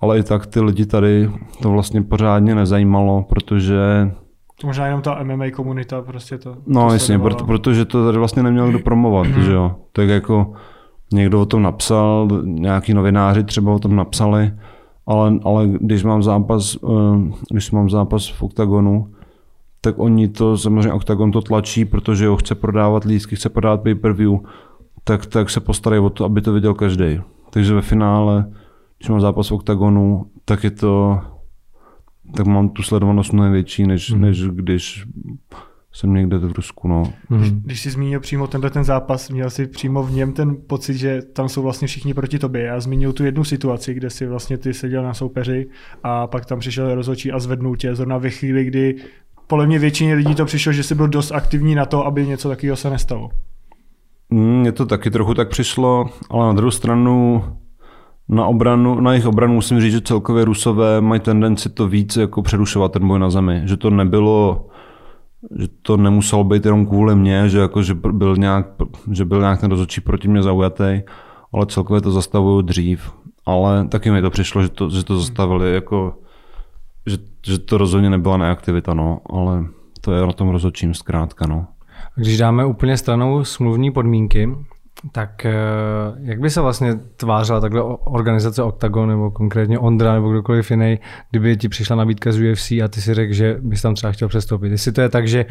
ale 0.01 0.19
i 0.19 0.23
tak 0.23 0.47
ty 0.47 0.61
lidi 0.61 0.87
tady 0.87 1.31
to 1.63 1.71
vlastně 1.71 2.03
pořádně 2.03 2.55
nezajímalo, 2.55 3.23
protože 3.29 4.11
to 4.61 4.67
možná 4.67 4.87
jenom 4.87 5.03
ta 5.03 5.23
MMA 5.23 5.51
komunita 5.53 6.03
prostě 6.03 6.39
to. 6.39 6.57
No 6.67 6.87
to 6.89 6.93
jasně, 6.93 7.19
proto, 7.19 7.45
protože 7.45 7.85
to 7.85 8.07
tady 8.07 8.19
vlastně 8.19 8.43
neměl 8.43 8.69
kdo 8.69 8.79
promovat, 8.79 9.27
Mhm. 9.27 9.43
že 9.43 9.53
jo. 9.53 9.75
Tak 9.93 10.09
jako 10.09 10.53
někdo 11.13 11.41
o 11.41 11.47
tom 11.47 11.63
napsal, 11.63 12.29
nějaký 12.45 12.95
novináři 12.95 13.45
třeba 13.45 13.73
o 13.73 13.79
tom 13.79 13.97
napsali, 13.97 14.53
ale, 15.07 15.39
ale 15.45 15.69
když 15.81 16.05
mám 16.05 16.23
zápas, 16.23 16.77
eh, 16.85 16.89
když 17.51 17.71
mám 17.71 17.91
zápas 17.91 18.29
v 18.29 18.43
OKTAGONu, 18.43 19.09
tak 19.81 19.99
oni 19.99 20.29
to, 20.29 20.59
samozřejmě 20.59 20.93
OKTAGON 20.93 21.33
to 21.33 21.41
tlačí, 21.41 21.85
protože 21.85 22.27
ho 22.27 22.37
chce 22.37 22.55
prodávat 22.55 23.05
lístky, 23.05 23.37
chce 23.37 23.49
prodávat 23.49 23.83
pay-per-view, 23.83 24.39
tak, 25.05 25.27
tak 25.27 25.51
se 25.51 25.61
postarají 25.61 26.03
o 26.03 26.11
to, 26.11 26.25
aby 26.25 26.41
to 26.41 26.53
viděl 26.53 26.75
každý. 26.75 27.21
Takže 27.51 27.75
ve 27.75 27.83
finále, 27.83 28.47
když 28.99 29.09
mám 29.09 29.21
zápas 29.21 29.51
v 29.51 29.53
OKTAGONu, 29.53 30.27
tak 30.45 30.65
je 30.65 30.71
to, 30.71 31.21
tak 32.37 32.47
mám 32.47 32.69
tu 32.69 32.83
sledovanost 32.83 33.33
mnohem 33.33 33.53
větší, 33.53 33.87
než, 33.87 34.11
Mhm. 34.13 34.21
než 34.21 34.43
když 34.43 35.07
jsem 35.93 36.15
někde 36.15 36.39
v 36.39 36.53
Rusku, 36.53 36.89
no. 36.89 37.03
Mhm. 37.31 37.61
Když 37.65 37.81
jsi 37.83 37.91
zmínil 37.91 38.21
přímo 38.21 38.47
tenhle 38.47 38.71
ten 38.71 38.85
zápas, 38.85 39.31
měl 39.31 39.51
jsi 39.51 39.67
přímo 39.67 40.03
v 40.03 40.13
něm 40.13 40.33
ten 40.33 40.57
pocit, 40.67 40.95
že 40.97 41.23
tam 41.23 41.49
jsou 41.49 41.63
vlastně 41.63 41.89
všichni 41.89 42.15
proti 42.15 42.39
tobě. 42.39 42.63
Já 42.63 42.81
zmínil 42.81 43.13
tu 43.13 43.25
jednu 43.25 43.45
situaci, 43.45 43.95
kde 43.95 44.11
si 44.11 44.27
vlastně 44.27 44.59
ty 44.59 44.75
seděl 44.75 45.03
na 45.03 45.15
soupeři 45.15 45.69
a 46.03 46.27
pak 46.27 46.47
tam 46.47 46.59
přišel 46.59 46.95
rozhodčí 46.95 47.33
a 47.33 47.39
zvednul 47.39 47.77
tě 47.77 47.95
zrovna 47.95 48.19
ve 48.19 48.31
chvíli, 48.31 48.65
kdy 48.65 48.97
podle 49.49 49.67
mě 49.67 49.79
většině 49.79 50.15
lidí 50.15 50.35
to 50.35 50.45
přišlo, 50.45 50.73
že 50.73 50.83
jsi 50.83 50.95
byl 50.95 51.09
dost 51.09 51.33
aktivní 51.33 51.75
na 51.75 51.87
to, 51.87 52.07
aby 52.07 52.27
něco 52.27 52.49
takového 52.49 52.77
se 52.77 52.91
nestalo. 52.91 53.31
Mm, 54.31 54.61
Mně 54.61 54.73
to 54.73 54.87
taky 54.87 55.11
trochu 55.11 55.35
tak 55.35 55.49
přišlo, 55.49 56.07
ale 56.31 56.47
na 56.47 56.53
druhou 56.53 56.71
stranu 56.71 57.45
na, 58.29 58.47
obranu, 58.47 59.01
na 59.01 59.13
jejich 59.13 59.27
obranu 59.27 59.55
musím 59.55 59.81
říct, 59.81 59.93
že 59.93 60.01
celkově 60.01 60.45
Rusové 60.45 61.01
mají 61.01 61.21
tendenci 61.21 61.69
to 61.69 61.89
víc 61.89 62.17
jako 62.17 62.43
přerušovat 62.43 62.93
ten 62.93 63.09
boj 63.09 63.19
na 63.19 63.31
zemi. 63.31 63.63
Že 63.65 63.77
to 63.77 63.91
nebylo, 63.91 64.67
že 65.59 65.67
to 65.83 65.97
nemuselo 65.97 66.45
být 66.45 66.65
jenom 66.65 66.87
kvůli 66.87 67.17
mně, 67.17 67.49
že, 67.49 67.59
jako, 67.59 67.83
že, 67.83 67.95
byl 67.95 68.37
nějak, 68.37 68.67
že 69.11 69.25
byl 69.25 69.41
nějak 69.41 69.61
ten 69.61 69.71
rozhodčí 69.71 70.01
proti 70.01 70.29
mě 70.29 70.43
zaujatý, 70.43 71.01
ale 71.53 71.67
celkově 71.67 72.01
to 72.01 72.11
zastavují 72.11 72.67
dřív. 72.67 73.13
Ale 73.47 73.89
taky 73.89 74.11
mi 74.11 74.23
to 74.23 74.31
přišlo, 74.31 74.63
že 74.63 74.69
to, 74.69 74.91
že 74.91 75.05
to 75.05 75.19
zastavili 75.19 75.75
jako, 75.75 76.15
že, 77.09 77.19
že 77.47 77.59
to 77.59 77.79
rozhodně 77.79 78.11
nebyla 78.11 78.37
neaktivita, 78.37 78.95
no, 78.95 79.21
ale 79.31 79.65
to 80.01 80.13
je 80.13 80.27
na 80.27 80.33
tom 80.33 80.49
rozhodčím 80.49 80.95
zkrátka, 80.95 81.47
no. 81.47 81.67
Když 82.17 82.39
dáme 82.39 82.67
úplně 82.67 82.97
stranou 82.97 83.45
smluvní 83.45 83.91
podmínky, 83.91 84.49
tak 85.13 85.47
eh, 85.47 85.53
jak 86.21 86.41
by 86.41 86.51
se 86.51 86.61
vlastně 86.61 86.95
tvářila 87.17 87.61
takhle 87.61 87.83
organizace 88.05 88.63
Octagon 88.63 89.09
nebo 89.09 89.31
konkrétně 89.31 89.79
Ondra 89.79 90.15
nebo 90.15 90.31
kdokoliv 90.31 90.71
jiný, 90.71 90.99
kdyby 91.31 91.57
ti 91.57 91.69
přišla 91.69 91.97
nabídka 91.97 92.33
z 92.33 92.41
UFC 92.41 92.71
a 92.71 92.89
ty 92.89 93.01
si 93.01 93.15
řekl, 93.15 93.33
že 93.33 93.59
bys 93.61 93.83
tam 93.83 93.95
třeba 93.95 94.13
chtěl 94.13 94.29
přestoupit. 94.29 94.73
Jestli 94.73 94.93
to 94.93 95.01
je 95.01 95.09
tak, 95.09 95.29
že 95.29 95.47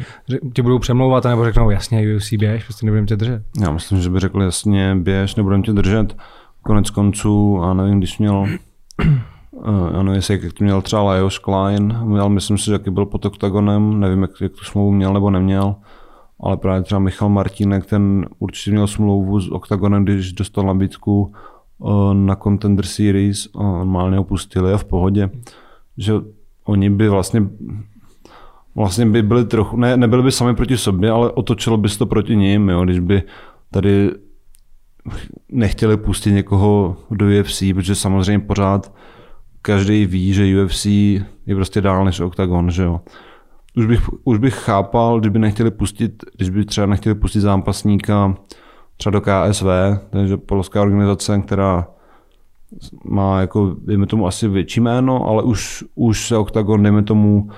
ti 0.54 0.62
budou 0.62 0.78
přemlouvat 0.78 1.24
nebo 1.24 1.44
řeknou 1.44 1.70
jasně 1.70 2.16
UFC 2.16 2.32
běž, 2.32 2.64
prostě 2.64 2.86
nebudeme 2.86 3.06
tě 3.06 3.16
držet. 3.16 3.42
Já 3.60 3.70
myslím, 3.70 4.00
že 4.00 4.10
by 4.10 4.20
řekl 4.20 4.42
jasně, 4.42 4.94
běž, 4.94 5.34
nebudeme 5.34 5.62
tě 5.62 5.72
držet. 5.72 6.16
Konec 6.62 6.90
konců, 6.90 7.60
a 7.62 7.74
nevím, 7.74 7.98
když 7.98 8.18
měl, 8.18 8.46
já 9.92 10.02
nevím, 10.02 10.16
jestli 10.16 10.40
jak 10.42 10.52
to 10.52 10.64
měl 10.64 10.82
třeba 10.82 11.02
Lajos 11.02 11.38
Klein, 11.38 11.98
měl, 12.04 12.28
myslím 12.28 12.58
si, 12.58 12.64
že 12.64 12.72
jaký 12.72 12.90
byl 12.90 13.06
pod 13.06 13.24
oktagonem, 13.24 14.00
nevím, 14.00 14.22
jak, 14.22 14.30
jak 14.40 14.52
tu 14.52 14.64
smlouvu 14.64 14.92
měl 14.92 15.12
nebo 15.12 15.30
neměl, 15.30 15.74
ale 16.40 16.56
právě 16.56 16.82
třeba 16.82 16.98
Michal 16.98 17.28
Martínek, 17.28 17.86
ten 17.86 18.26
určitě 18.38 18.70
měl 18.70 18.86
smlouvu 18.86 19.40
s 19.40 19.50
oktagonem, 19.50 20.04
když 20.04 20.32
dostal 20.32 20.64
nabídku 20.64 21.32
eh, 21.32 22.14
na 22.14 22.36
Contender 22.36 22.86
Series 22.86 23.48
a 23.58 23.62
normálně 23.62 24.16
ho 24.16 24.24
pustili 24.24 24.72
a 24.72 24.78
v 24.78 24.84
pohodě, 24.84 25.30
že 25.96 26.12
oni 26.64 26.90
by 26.90 27.08
vlastně 27.08 27.48
vlastně 28.74 29.06
by 29.06 29.22
byli 29.22 29.44
trochu, 29.44 29.76
ne, 29.76 29.96
nebyli 29.96 30.22
by 30.22 30.32
sami 30.32 30.54
proti 30.54 30.76
sobě, 30.76 31.10
ale 31.10 31.30
otočilo 31.30 31.76
by 31.76 31.88
se 31.88 31.98
to 31.98 32.06
proti 32.06 32.36
ním, 32.36 32.68
jo, 32.68 32.84
když 32.84 32.98
by 32.98 33.22
tady 33.70 34.10
nechtěli 35.48 35.96
pustit 35.96 36.32
někoho 36.32 36.96
do 37.10 37.26
UFC, 37.40 37.62
protože 37.74 37.94
samozřejmě 37.94 38.38
pořád 38.46 38.92
každý 39.62 40.06
ví, 40.06 40.32
že 40.32 40.64
UFC 40.64 40.86
je 40.86 41.54
prostě 41.54 41.80
dál 41.80 42.04
než 42.04 42.20
Octagon, 42.20 42.70
že 42.70 42.82
jo. 42.82 43.00
Už 43.76 43.86
bych, 43.86 44.00
už 44.24 44.38
bych 44.38 44.54
chápal, 44.54 45.20
kdyby 45.20 45.38
nechtěli 45.38 45.70
pustit, 45.70 46.24
když 46.36 46.50
by 46.50 46.64
třeba 46.64 46.86
nechtěli 46.86 47.14
pustit 47.14 47.40
zápasníka 47.40 48.34
třeba 48.96 49.12
do 49.12 49.20
KSV, 49.20 49.66
takže 50.10 50.36
polská 50.36 50.82
organizace, 50.82 51.38
která 51.38 51.88
má 53.04 53.40
jako, 53.40 53.76
dejme 53.84 54.06
tomu 54.06 54.26
asi 54.26 54.48
větší 54.48 54.80
jméno, 54.80 55.26
ale 55.28 55.42
už, 55.42 55.84
už 55.94 56.26
se 56.28 56.36
Octagon, 56.36 56.82
dejme 56.82 57.02
tomu, 57.02 57.50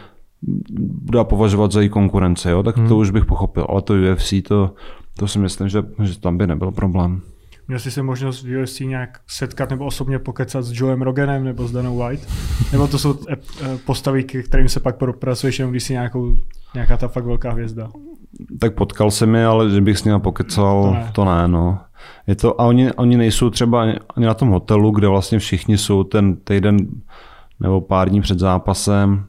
dá 1.13 1.25
považovat 1.25 1.73
za 1.73 1.81
její 1.81 1.89
konkurence, 1.89 2.51
jo? 2.51 2.63
tak 2.63 2.75
to 2.75 2.81
Hmm. 2.81 2.93
už 2.93 3.11
bych 3.11 3.25
pochopil. 3.25 3.67
Ale 3.69 3.83
to 3.83 3.95
UFC, 3.95 4.35
to, 4.49 4.75
to 5.19 5.29
si 5.29 5.39
myslím, 5.39 5.69
že, 5.69 5.83
že 6.03 6.21
tam 6.21 6.39
by 6.39 6.47
nebyl 6.47 6.71
problém. 6.71 7.21
Měl 7.71 7.79
jsi 7.79 7.91
si 7.91 8.03
možnost 8.03 8.43
v 8.43 8.63
UFC 8.63 8.81
nějak 8.81 9.21
setkat 9.27 9.71
nebo 9.71 9.87
osobně 9.87 10.19
pokecat 10.19 10.65
s 10.65 10.73
Joem 10.81 11.03
Roganem 11.03 11.45
nebo 11.45 11.69
s 11.69 11.73
Danou 11.73 11.99
White? 11.99 12.29
Nebo 12.73 12.87
to 12.87 12.99
jsou 12.99 13.15
eh, 13.29 13.37
eh, 13.63 13.79
postavy, 13.87 14.25
k 14.25 14.45
kterým 14.45 14.69
se 14.69 14.81
pak 14.81 14.97
propracuješ 14.97 15.59
jenom 15.59 15.71
když 15.71 15.83
jsi 15.83 15.93
nějakou, 15.93 16.37
nějaká 16.75 16.97
ta 16.97 17.09
fakt 17.09 17.25
velká 17.25 17.51
hvězda? 17.53 17.91
Tak 18.61 18.75
potkal 18.75 19.11
jsem 19.11 19.35
je, 19.35 19.47
ale 19.47 19.71
že 19.71 19.81
bych 19.81 19.99
s 19.99 20.05
nimi 20.05 20.21
pokecal, 20.21 20.83
To 20.85 20.95
ne. 20.95 21.11
to 21.13 21.25
ne 21.25 21.49
no. 21.49 21.79
Je 22.27 22.35
to, 22.35 22.61
a 22.61 22.65
oni, 22.65 22.93
oni 22.93 23.17
nejsou 23.17 23.51
třeba 23.51 23.83
ani, 23.83 24.27
na 24.27 24.35
tom 24.35 24.49
hotelu, 24.49 24.91
kde 24.91 25.09
vlastně 25.09 25.39
všichni 25.39 25.79
jsou 25.79 26.05
ten 26.05 26.37
týden 26.37 26.77
nebo 27.61 27.81
pár 27.81 28.09
dní 28.09 28.21
před 28.21 28.39
zápasem, 28.39 29.25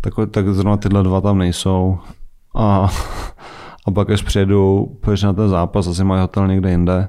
tak, 0.00 0.14
tak 0.30 0.48
zrovna 0.48 0.76
tyhle 0.76 1.02
dva 1.02 1.20
tam 1.20 1.38
nejsou. 1.38 1.98
A, 2.54 2.88
a 3.86 3.90
pak 3.90 4.10
až 4.10 4.22
přijedou, 4.22 4.96
na 5.24 5.32
ten 5.32 5.48
zápas, 5.48 5.86
asi 5.86 6.04
mají 6.04 6.20
hotel 6.20 6.48
někde 6.48 6.70
jinde, 6.70 7.08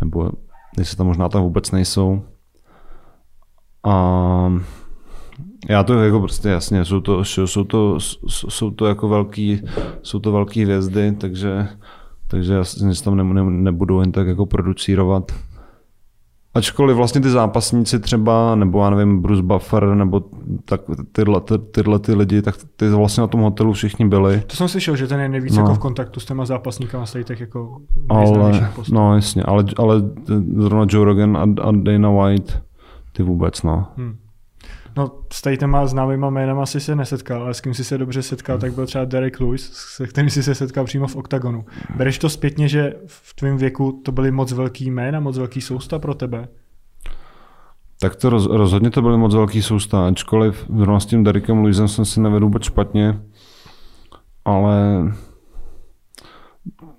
nebo 0.00 0.30
jestli 0.78 0.96
tam 0.96 1.06
možná 1.06 1.28
tam 1.28 1.42
vůbec 1.42 1.70
nejsou. 1.70 2.22
A 3.84 4.52
já 5.68 5.82
to 5.84 5.94
jako 5.94 6.20
prostě 6.20 6.48
jasně, 6.48 6.84
jsou 6.84 7.00
to, 7.00 7.24
jsou 7.24 7.64
to, 7.64 7.98
jsou 8.28 8.70
to 8.70 8.86
jako 8.86 9.08
velký, 9.08 9.62
jsou 10.02 10.18
to 10.18 10.32
velký 10.32 10.62
hvězdy, 10.62 11.12
takže, 11.12 11.68
takže 12.28 12.54
jasně 12.54 12.90
tam 13.04 13.16
ne, 13.16 13.24
ne, 13.24 13.50
nebudou 13.50 14.00
jen 14.00 14.12
tak 14.12 14.26
jako 14.26 14.46
producírovat. 14.46 15.32
Ačkoliv 16.54 16.96
vlastně 16.96 17.20
ty 17.20 17.30
zápasníci 17.30 17.98
třeba, 18.00 18.54
nebo 18.54 18.84
já 18.84 18.90
nevím, 18.90 19.22
Bruce 19.22 19.42
Buffer, 19.42 19.94
nebo 19.94 20.22
tak 20.64 20.80
tyhle, 21.12 21.40
ty, 21.40 21.58
tyhle 21.58 21.98
ty 21.98 22.14
lidi, 22.14 22.42
tak 22.42 22.54
ty 22.76 22.88
vlastně 22.88 23.20
na 23.20 23.26
tom 23.26 23.40
hotelu 23.40 23.72
všichni 23.72 24.08
byli. 24.08 24.42
To 24.46 24.56
jsem 24.56 24.68
slyšel, 24.68 24.96
že 24.96 25.06
ten 25.06 25.20
je 25.20 25.28
nejvíc 25.28 25.56
No. 25.56 25.62
jako 25.62 25.74
v 25.74 25.78
kontaktu 25.78 26.20
s 26.20 26.24
těma 26.24 26.44
zápasníkama 26.44 27.06
z 27.06 27.16
těch 27.24 27.40
jako 27.40 27.76
Ale, 28.08 28.60
no 28.92 29.14
jasně, 29.14 29.42
ale, 29.42 29.64
ale 29.76 30.02
zrovna 30.56 30.86
Joe 30.88 31.04
Rogan 31.04 31.36
a, 31.36 31.40
a 31.62 31.72
Dana 31.72 32.10
White, 32.10 32.62
ty 33.12 33.22
vůbec, 33.22 33.62
no. 33.62 33.86
Hmm. 33.96 34.16
No, 34.96 35.12
s 35.32 35.42
tady 35.42 35.58
těma 35.58 35.86
známýma 35.86 36.30
jménama 36.30 36.66
si 36.66 36.80
se 36.80 36.96
nesetkal, 36.96 37.42
ale 37.42 37.54
s 37.54 37.60
kým 37.60 37.74
si 37.74 37.84
se 37.84 37.98
dobře 37.98 38.22
setkal, 38.22 38.58
tak 38.58 38.74
byl 38.74 38.86
třeba 38.86 39.04
Derek 39.04 39.40
Lewis, 39.40 39.72
se 39.72 40.06
kterým 40.06 40.30
si 40.30 40.42
se 40.42 40.54
setkal 40.54 40.84
přímo 40.84 41.06
v 41.06 41.16
OKTAGONu. 41.16 41.64
Bereš 41.96 42.18
to 42.18 42.28
zpětně, 42.28 42.68
že 42.68 42.94
v 43.06 43.34
tvém 43.34 43.56
věku 43.56 44.02
to 44.04 44.12
byly 44.12 44.30
moc 44.30 44.52
velký 44.52 44.90
jména, 44.90 45.20
moc 45.20 45.38
velký 45.38 45.60
sousta 45.60 45.98
pro 45.98 46.14
tebe? 46.14 46.48
Tak 48.00 48.16
to 48.16 48.30
roz, 48.30 48.46
rozhodně 48.46 48.90
to 48.90 49.02
byly 49.02 49.18
moc 49.18 49.34
velký 49.34 49.62
sousta, 49.62 50.06
ačkoliv 50.06 50.66
zrovna 50.76 51.00
s 51.00 51.06
tím 51.06 51.24
Derekem 51.24 51.62
Lewisem 51.62 51.88
jsem 51.88 52.04
si 52.04 52.20
nevedl 52.20 52.46
vůbec 52.46 52.62
špatně, 52.62 53.20
ale 54.44 55.04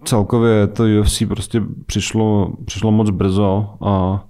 celkově 0.04 0.68
to 0.68 0.84
UFC 1.02 1.24
prostě 1.28 1.62
přišlo, 1.86 2.54
přišlo 2.66 2.92
moc 2.92 3.10
brzo 3.10 3.70
a 3.82 4.26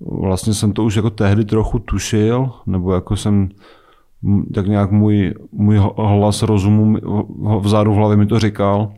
vlastně 0.00 0.54
jsem 0.54 0.72
to 0.72 0.84
už 0.84 0.96
jako 0.96 1.10
tehdy 1.10 1.44
trochu 1.44 1.78
tušil, 1.78 2.50
nebo 2.66 2.94
jako 2.94 3.16
jsem 3.16 3.48
tak 4.54 4.66
nějak 4.66 4.90
můj, 4.90 5.34
můj 5.52 5.80
hlas 5.96 6.42
rozumu 6.42 6.96
vzadu 7.60 7.92
v 7.92 7.96
hlavě 7.96 8.16
mi 8.16 8.26
to 8.26 8.38
říkal, 8.38 8.92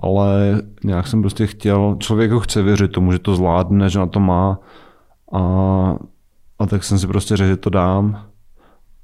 ale 0.00 0.62
nějak 0.84 1.06
jsem 1.06 1.20
prostě 1.20 1.46
chtěl, 1.46 1.96
člověk 1.98 2.30
ho 2.30 2.40
chce 2.40 2.62
věřit 2.62 2.92
tomu, 2.92 3.12
že 3.12 3.18
to 3.18 3.34
zvládne, 3.34 3.90
že 3.90 3.98
na 3.98 4.06
to 4.06 4.20
má 4.20 4.58
a, 5.32 5.40
a 6.58 6.66
tak 6.66 6.84
jsem 6.84 6.98
si 6.98 7.06
prostě 7.06 7.36
řekl, 7.36 7.48
že 7.48 7.56
to 7.56 7.70
dám, 7.70 8.26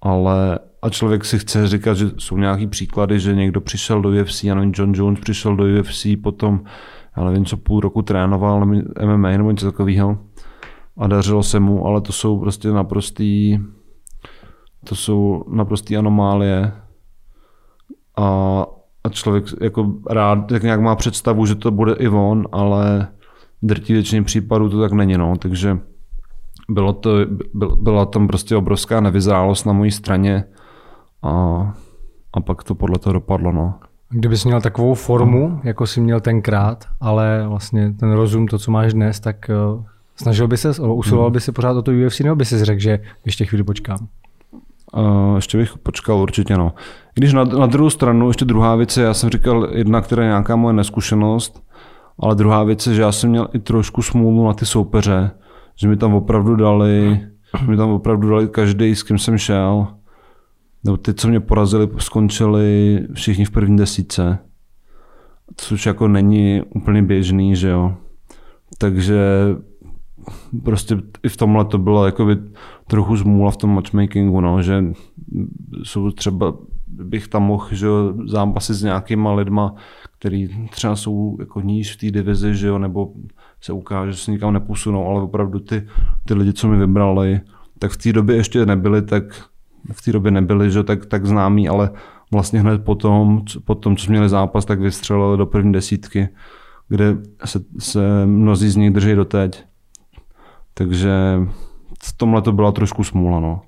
ale 0.00 0.58
a 0.82 0.90
člověk 0.90 1.24
si 1.24 1.38
chce 1.38 1.68
říkat, 1.68 1.94
že 1.94 2.10
jsou 2.18 2.36
nějaký 2.36 2.66
příklady, 2.66 3.20
že 3.20 3.34
někdo 3.34 3.60
přišel 3.60 4.02
do 4.02 4.08
UFC, 4.08 4.44
já 4.44 4.54
nevím, 4.54 4.72
John 4.76 4.92
Jones 4.94 5.20
přišel 5.20 5.56
do 5.56 5.64
UFC, 5.80 6.06
potom, 6.22 6.60
já 7.16 7.24
nevím, 7.24 7.44
co 7.44 7.56
půl 7.56 7.80
roku 7.80 8.02
trénoval 8.02 8.66
MMA 9.04 9.30
nebo 9.30 9.50
něco 9.50 9.66
takového 9.66 10.18
a 10.98 11.06
dařilo 11.06 11.42
se 11.42 11.60
mu, 11.60 11.86
ale 11.86 12.00
to 12.00 12.12
jsou 12.12 12.40
prostě 12.40 12.68
naprostý, 12.68 13.58
to 14.84 14.94
jsou 14.94 15.44
naprostý 15.48 15.96
anomálie. 15.96 16.72
A, 18.16 18.66
a 19.04 19.08
člověk 19.08 19.44
jako 19.60 19.92
rád 20.10 20.38
tak 20.48 20.62
nějak 20.62 20.80
má 20.80 20.96
představu, 20.96 21.46
že 21.46 21.54
to 21.54 21.70
bude 21.70 21.92
i 21.92 22.08
on, 22.08 22.48
ale 22.52 23.08
drtí 23.62 23.92
většině 23.92 24.22
případů 24.22 24.68
to 24.68 24.80
tak 24.80 24.92
není, 24.92 25.18
no, 25.18 25.36
takže 25.38 25.78
bylo 26.68 26.92
to, 26.92 27.10
byla 27.80 28.06
tam 28.06 28.26
prostě 28.26 28.56
obrovská 28.56 29.00
nevyzrálost 29.00 29.66
na 29.66 29.72
mojí 29.72 29.90
straně 29.90 30.44
a, 31.22 31.30
a 32.32 32.40
pak 32.40 32.64
to 32.64 32.74
podle 32.74 32.98
toho 32.98 33.12
dopadlo, 33.12 33.52
no. 33.52 33.74
Kdybys 34.10 34.44
měl 34.44 34.60
takovou 34.60 34.94
formu, 34.94 35.60
jako 35.64 35.86
jsi 35.86 36.00
měl 36.00 36.20
tenkrát, 36.20 36.84
ale 37.00 37.44
vlastně 37.48 37.92
ten 37.92 38.12
rozum, 38.12 38.48
to, 38.48 38.58
co 38.58 38.70
máš 38.70 38.92
dnes, 38.92 39.20
tak 39.20 39.50
uh, 39.76 39.84
snažil 40.16 40.48
by 40.48 40.56
se, 40.56 40.70
usiloval 40.80 41.30
by 41.30 41.40
se 41.40 41.52
pořád 41.52 41.76
o 41.76 41.82
to 41.82 41.92
UFC, 42.06 42.20
nebo 42.20 42.36
by 42.36 42.44
si 42.44 42.64
řekl, 42.64 42.80
že 42.80 42.98
ještě 43.24 43.44
chvíli 43.44 43.64
počkám? 43.64 44.08
Uh, 44.96 45.36
ještě 45.36 45.58
bych 45.58 45.78
počkal 45.78 46.16
určitě, 46.18 46.56
no. 46.56 46.72
Když 47.14 47.32
na, 47.32 47.44
na 47.44 47.66
druhou 47.66 47.90
stranu, 47.90 48.28
ještě 48.28 48.44
druhá 48.44 48.76
věc 48.76 48.96
je, 48.96 49.04
já 49.04 49.14
jsem 49.14 49.30
říkal, 49.30 49.68
jedna, 49.72 50.00
která 50.00 50.22
je 50.22 50.28
nějaká 50.28 50.56
moje 50.56 50.72
neskušenost, 50.72 51.62
ale 52.18 52.34
druhá 52.34 52.64
věc 52.64 52.86
je, 52.86 52.94
že 52.94 53.02
já 53.02 53.12
jsem 53.12 53.30
měl 53.30 53.48
i 53.52 53.58
trošku 53.58 54.02
smůlu 54.02 54.46
na 54.46 54.52
ty 54.52 54.66
soupeře, 54.66 55.30
že 55.76 55.88
mi 55.88 55.96
tam 55.96 56.14
opravdu 56.14 56.56
dali, 56.56 57.20
mi 57.68 57.76
tam 57.76 57.90
opravdu 57.90 58.30
dali 58.30 58.48
každý, 58.48 58.94
s 58.94 59.02
kým 59.02 59.18
jsem 59.18 59.38
šel. 59.38 59.86
Nebo 60.84 60.96
ty, 60.96 61.14
co 61.14 61.28
mě 61.28 61.40
porazili, 61.40 61.88
skončili 61.98 63.00
všichni 63.14 63.44
v 63.44 63.50
první 63.50 63.76
desíce. 63.76 64.38
Což 65.56 65.86
jako 65.86 66.08
není 66.08 66.62
úplně 66.74 67.02
běžný, 67.02 67.56
že 67.56 67.68
jo. 67.68 67.94
Takže 68.78 69.20
prostě 70.64 70.96
i 71.22 71.28
v 71.28 71.36
tomhle 71.36 71.64
to 71.64 71.78
bylo 71.78 72.06
jakoby 72.06 72.36
trochu 72.86 73.16
zmůla 73.16 73.50
v 73.50 73.56
tom 73.56 73.70
matchmakingu, 73.70 74.40
no, 74.40 74.62
že 74.62 74.84
jsou 75.82 76.10
třeba, 76.10 76.54
bych 76.86 77.28
tam 77.28 77.42
mohl 77.42 77.66
že 77.72 77.86
zápasy 78.26 78.74
s 78.74 78.82
nějakýma 78.82 79.34
lidma, 79.34 79.74
který 80.18 80.68
třeba 80.70 80.96
jsou 80.96 81.36
jako 81.40 81.60
níž 81.60 81.94
v 81.94 82.00
té 82.00 82.10
divizi, 82.10 82.54
že 82.54 82.66
jo, 82.66 82.78
nebo 82.78 83.12
se 83.60 83.72
ukáže, 83.72 84.12
že 84.12 84.18
se 84.18 84.30
nikam 84.30 84.52
neposunou, 84.52 85.08
ale 85.08 85.22
opravdu 85.22 85.58
ty, 85.58 85.86
ty 86.24 86.34
lidi, 86.34 86.52
co 86.52 86.68
mi 86.68 86.76
vybrali, 86.76 87.40
tak 87.78 87.90
v 87.90 87.96
té 87.96 88.12
době 88.12 88.36
ještě 88.36 88.66
nebyli 88.66 89.02
tak, 89.02 89.24
v 89.92 90.02
té 90.04 90.12
době 90.12 90.30
nebyli, 90.30 90.70
že 90.70 90.82
tak, 90.82 91.06
tak 91.06 91.26
známí, 91.26 91.68
ale 91.68 91.90
vlastně 92.32 92.60
hned 92.60 92.84
potom, 92.84 93.44
po 93.64 93.74
tom, 93.74 93.96
co 93.96 94.10
měli 94.10 94.28
zápas, 94.28 94.64
tak 94.64 94.80
vystřelili 94.80 95.38
do 95.38 95.46
první 95.46 95.72
desítky, 95.72 96.28
kde 96.88 97.16
se, 97.44 97.60
se 97.78 98.26
mnozí 98.26 98.68
z 98.68 98.76
nich 98.76 98.90
drží 98.90 99.14
doteď. 99.14 99.64
Takže 100.78 101.12
v 102.02 102.12
tomhle 102.16 102.42
to 102.42 102.52
byla 102.52 102.72
trošku 102.72 103.04
smůla. 103.04 103.40
No. 103.40 103.62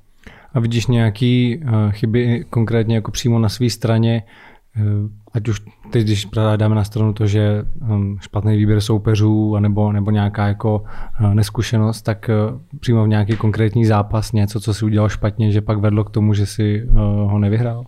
A 0.55 0.61
vidíš 0.61 0.87
nějaký 0.87 1.61
uh, 1.65 1.71
chyby 1.91 2.45
konkrétně 2.51 2.95
jako 2.95 3.11
přímo 3.11 3.39
na 3.39 3.49
své 3.49 3.71
straně, 3.71 4.23
uh, 4.77 5.11
ať 5.33 5.49
už 5.49 5.61
teď, 5.91 6.05
když 6.05 6.29
dáme 6.57 6.75
na 6.75 6.85
stranu 6.85 7.13
to, 7.13 7.27
že 7.27 7.65
um, 7.81 8.19
špatný 8.21 8.57
výběr 8.57 8.81
soupeřů 8.81 9.57
anebo, 9.57 9.93
nebo 9.93 10.11
nějaká 10.11 10.47
jako 10.49 10.85
uh, 11.21 11.35
neskušenost, 11.35 12.03
tak 12.03 12.31
uh, 12.53 12.61
přímo 12.81 13.05
v 13.05 13.09
nějaký 13.09 13.37
konkrétní 13.37 13.85
zápas 13.85 14.33
něco, 14.33 14.61
co 14.61 14.75
si 14.75 14.85
udělal 14.85 15.09
špatně, 15.09 15.53
že 15.53 15.61
pak 15.61 15.79
vedlo 15.79 16.05
k 16.05 16.11
tomu, 16.11 16.35
že 16.35 16.47
si 16.47 16.85
uh, 16.85 16.97
ho 17.31 17.39
nevyhrál? 17.39 17.85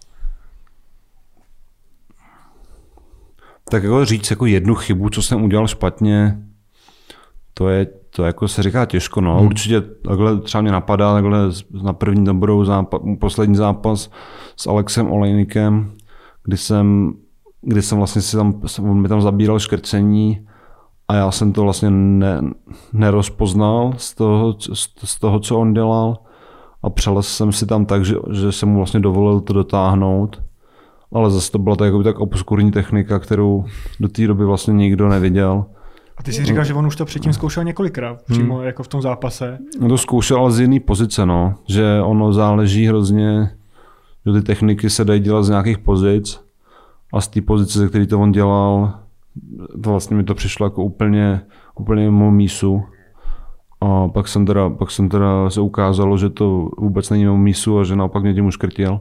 Tak 3.71 3.83
jako 3.83 4.05
říct 4.05 4.31
jako 4.31 4.47
jednu 4.47 4.75
chybu, 4.75 5.11
co 5.11 5.23
jsem 5.23 5.43
udělal 5.43 5.67
špatně, 5.67 6.39
to 7.55 7.69
je, 7.69 7.87
to 8.17 8.25
jako 8.25 8.49
se 8.49 8.63
říká 8.63 8.85
těžko, 8.85 9.21
no. 9.21 9.37
Hmm. 9.37 9.47
Určitě 9.47 9.81
takhle 9.81 10.41
třeba 10.41 10.63
mě 10.63 10.73
napadá 10.73 11.15
takhle 11.15 11.39
na 11.83 11.93
první 11.93 12.25
dobrou 12.25 12.65
zápas, 12.65 13.01
poslední 13.21 13.57
zápas 13.57 14.11
s 14.57 14.67
Alexem 14.67 15.13
Olejnikem, 15.13 15.93
kdy 16.45 16.57
jsem, 16.57 17.13
kdy 17.63 17.83
jsem 17.83 17.99
vlastně 17.99 18.23
si 18.23 18.37
tam, 18.37 18.61
on 18.83 19.01
mi 19.01 19.09
tam 19.09 19.23
zabíral 19.23 19.59
škrcení 19.59 20.47
a 21.09 21.15
já 21.15 21.31
jsem 21.31 21.53
to 21.53 21.63
vlastně 21.63 21.91
ne, 21.91 22.41
nerozpoznal 22.93 23.93
z 23.97 24.15
toho, 24.15 24.57
z 25.05 25.19
toho, 25.21 25.41
co 25.41 25.59
on 25.59 25.75
dělal 25.75 26.19
a 26.83 26.91
přelez 26.91 27.29
jsem 27.29 27.53
si 27.53 27.67
tam 27.67 27.87
tak, 27.87 28.05
že, 28.05 28.17
že 28.33 28.53
jsem 28.53 28.69
mu 28.69 28.77
vlastně 28.77 29.01
dovolil 29.01 29.41
to 29.41 29.53
dotáhnout. 29.53 30.43
Ale 31.13 31.31
zase 31.31 31.53
to 31.53 31.59
byla 31.59 31.77
tak, 31.77 31.93
tak 32.05 32.19
obskurní 32.19 32.71
technika, 32.71 33.19
kterou 33.19 33.65
do 34.01 34.09
té 34.09 34.27
doby 34.27 34.45
vlastně 34.45 34.75
nikdo 34.75 35.09
neviděl. 35.09 35.65
A 36.21 36.23
ty 36.23 36.33
jsi 36.33 36.45
říkal, 36.45 36.65
že 36.65 36.75
on 36.75 36.87
už 36.87 36.97
to 36.97 37.05
předtím 37.05 37.33
zkoušel 37.33 37.65
několikrát, 37.65 38.23
přímo 38.23 38.57
hmm. 38.57 38.67
jako 38.67 38.83
v 38.83 38.89
tom 38.89 39.03
zápase. 39.03 39.59
On 39.81 39.89
to 39.89 39.99
zkoušel 39.99 40.39
ale 40.39 40.53
z 40.53 40.61
jiné 40.61 40.81
pozice, 40.81 41.27
no. 41.27 41.55
Že 41.69 42.01
ono 42.05 42.33
záleží 42.33 42.87
hrozně, 42.87 43.51
že 44.27 44.33
ty 44.33 44.43
techniky 44.43 44.91
se 44.91 45.05
dají 45.05 45.21
dělat 45.21 45.43
z 45.43 45.49
nějakých 45.49 45.79
pozic 45.79 46.41
a 47.13 47.21
z 47.21 47.29
té 47.29 47.41
pozice, 47.41 47.79
ze 47.79 47.89
které 47.89 48.07
to 48.07 48.21
on 48.21 48.33
dělal, 48.33 48.93
to 49.83 49.91
vlastně 49.91 50.17
mi 50.17 50.25
to 50.25 50.35
přišlo 50.35 50.67
jako 50.67 50.85
úplně, 50.85 51.41
úplně 51.79 52.05
mimo 52.05 52.31
mísu. 52.31 52.83
A 53.81 54.09
pak 54.09 54.29
jsem, 54.29 54.47
teda, 54.47 54.71
pak 54.71 54.91
jsem 54.91 55.09
teda 55.09 55.51
se 55.51 55.61
ukázalo, 55.61 56.19
že 56.19 56.31
to 56.31 56.69
vůbec 56.79 57.11
není 57.11 57.25
mimo 57.25 57.39
mísu 57.39 57.79
a 57.79 57.85
že 57.85 57.97
naopak 57.97 58.23
mě 58.23 58.35
tím 58.35 58.47
uškrtil. 58.47 59.01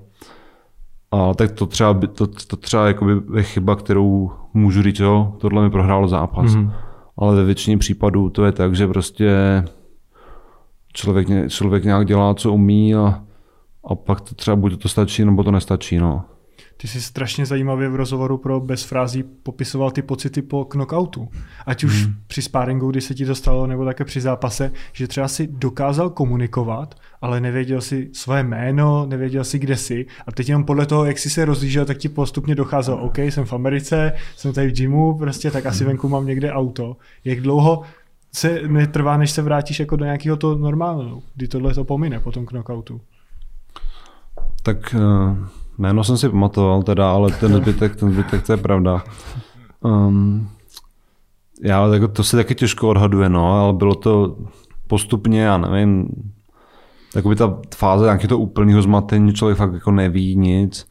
A 1.12 1.34
tak 1.34 1.52
to 1.52 1.66
třeba, 1.66 1.94
to, 1.94 2.28
to 2.28 2.56
třeba 2.56 2.88
je 2.88 2.96
chyba, 3.42 3.76
kterou 3.76 4.32
můžu 4.54 4.84
říct, 4.84 5.00
jo, 5.00 5.34
tohle 5.38 5.64
mi 5.64 5.70
prohrálo 5.70 6.08
zápas. 6.08 6.52
Mm-hmm 6.52 6.72
ale 7.20 7.36
ve 7.36 7.44
většině 7.44 7.78
případů 7.78 8.30
to 8.30 8.46
je 8.46 8.52
tak, 8.52 8.76
že 8.76 8.88
prostě 8.88 9.32
člověk, 10.94 11.28
člověk 11.50 11.84
nějak 11.84 12.08
dělá, 12.08 12.34
co 12.34 12.54
umí 12.54 12.96
a, 12.96 13.24
a 13.84 13.96
pak 13.96 14.22
to 14.22 14.36
třeba 14.36 14.56
buď 14.56 14.82
to 14.82 14.90
stačí, 14.90 15.26
nebo 15.26 15.44
to 15.44 15.52
nestačí. 15.52 15.98
No. 15.98 16.26
Ty 16.82 16.88
jsi 16.88 17.02
strašně 17.02 17.46
zajímavě 17.46 17.90
v 17.90 17.96
rozhovoru 17.96 18.38
pro 18.38 18.60
bez 18.60 18.84
frází 18.84 19.24
popisoval 19.24 19.92
ty 19.92 20.02
pocity 20.02 20.42
po 20.42 20.66
knockoutu. 20.66 21.30
Ať 21.66 21.84
už 21.84 22.06
hmm. 22.06 22.14
při 22.28 22.42
sparingu, 22.42 22.92
kdy 22.92 23.02
se 23.02 23.14
ti 23.14 23.26
to 23.26 23.36
stalo, 23.36 23.68
nebo 23.68 23.86
také 23.86 24.06
při 24.06 24.22
zápase, 24.22 24.72
že 24.94 25.08
třeba 25.08 25.28
si 25.28 25.48
dokázal 25.48 26.10
komunikovat, 26.10 26.96
ale 27.22 27.42
nevěděl 27.42 27.82
si 27.82 28.10
své 28.14 28.44
jméno, 28.44 29.06
nevěděl 29.06 29.44
si, 29.44 29.60
kde 29.60 29.78
jsi. 29.78 30.06
A 30.28 30.32
teď 30.32 30.50
jenom 30.50 30.64
podle 30.64 30.86
toho, 30.86 31.06
jak 31.06 31.20
jsi 31.20 31.30
se 31.30 31.46
rozlížel, 31.46 31.86
tak 31.86 31.98
ti 31.98 32.10
postupně 32.10 32.56
docházel, 32.56 32.96
OK, 33.02 33.18
jsem 33.18 33.46
v 33.46 33.54
Americe, 33.54 34.14
jsem 34.36 34.54
tady 34.54 34.68
v 34.68 34.74
gymu, 34.74 35.18
prostě 35.18 35.52
tak 35.52 35.66
asi 35.66 35.86
venku 35.86 36.10
mám 36.10 36.26
někde 36.26 36.52
auto. 36.52 36.98
Jak 37.26 37.42
dlouho 37.42 37.82
se 38.34 38.62
netrvá, 38.68 39.18
než 39.18 39.32
se 39.32 39.42
vrátíš 39.42 39.80
jako 39.80 39.96
do 39.96 40.06
nějakého 40.06 40.38
to 40.38 40.56
normálního, 40.56 41.22
kdy 41.36 41.48
tohle 41.48 41.74
to 41.74 41.84
pomine 41.84 42.20
po 42.20 42.32
tom 42.32 42.46
knockoutu? 42.46 43.02
Tak 44.64 44.96
uh 44.96 45.48
Jméno 45.80 46.04
jsem 46.04 46.18
si 46.18 46.30
pamatoval 46.30 46.84
teda, 46.84 47.12
ale 47.12 47.32
ten 47.32 47.56
zbytek, 47.56 47.96
ten 47.96 48.12
zbytek 48.14 48.46
to 48.46 48.52
je 48.52 48.58
pravda. 48.58 49.04
Um, 49.82 50.50
já, 51.62 51.94
jako, 51.94 52.08
to 52.08 52.24
se 52.24 52.38
taky 52.38 52.56
těžko 52.56 52.90
odhaduje, 52.90 53.30
no, 53.30 53.54
ale 53.54 53.74
bylo 53.74 53.96
to 53.96 54.38
postupně, 54.88 55.42
já 55.42 55.58
nevím, 55.58 56.08
takový 57.14 57.36
ta 57.36 57.60
fáze 57.76 58.06
nějakého 58.06 58.38
úplného 58.38 58.82
zmatení, 58.82 59.34
člověk 59.34 59.58
fakt 59.58 59.74
jako 59.74 59.92
neví 59.92 60.36
nic, 60.36 60.88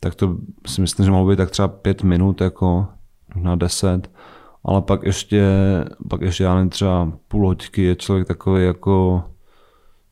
tak 0.00 0.14
to 0.14 0.36
si 0.66 0.80
myslím, 0.80 1.04
že 1.06 1.10
mohlo 1.10 1.30
být 1.30 1.36
tak 1.36 1.50
třeba 1.50 1.68
pět 1.68 2.02
minut, 2.02 2.40
jako 2.40 2.86
na 3.34 3.56
deset, 3.56 4.10
ale 4.64 4.82
pak 4.82 5.02
ještě, 5.02 5.44
pak 6.08 6.20
ještě 6.20 6.44
já 6.44 6.54
nevím, 6.54 6.70
třeba 6.70 7.12
půl 7.28 7.46
hoďky 7.46 7.82
je 7.82 7.96
člověk 7.96 8.28
takový 8.28 8.64
jako, 8.64 9.24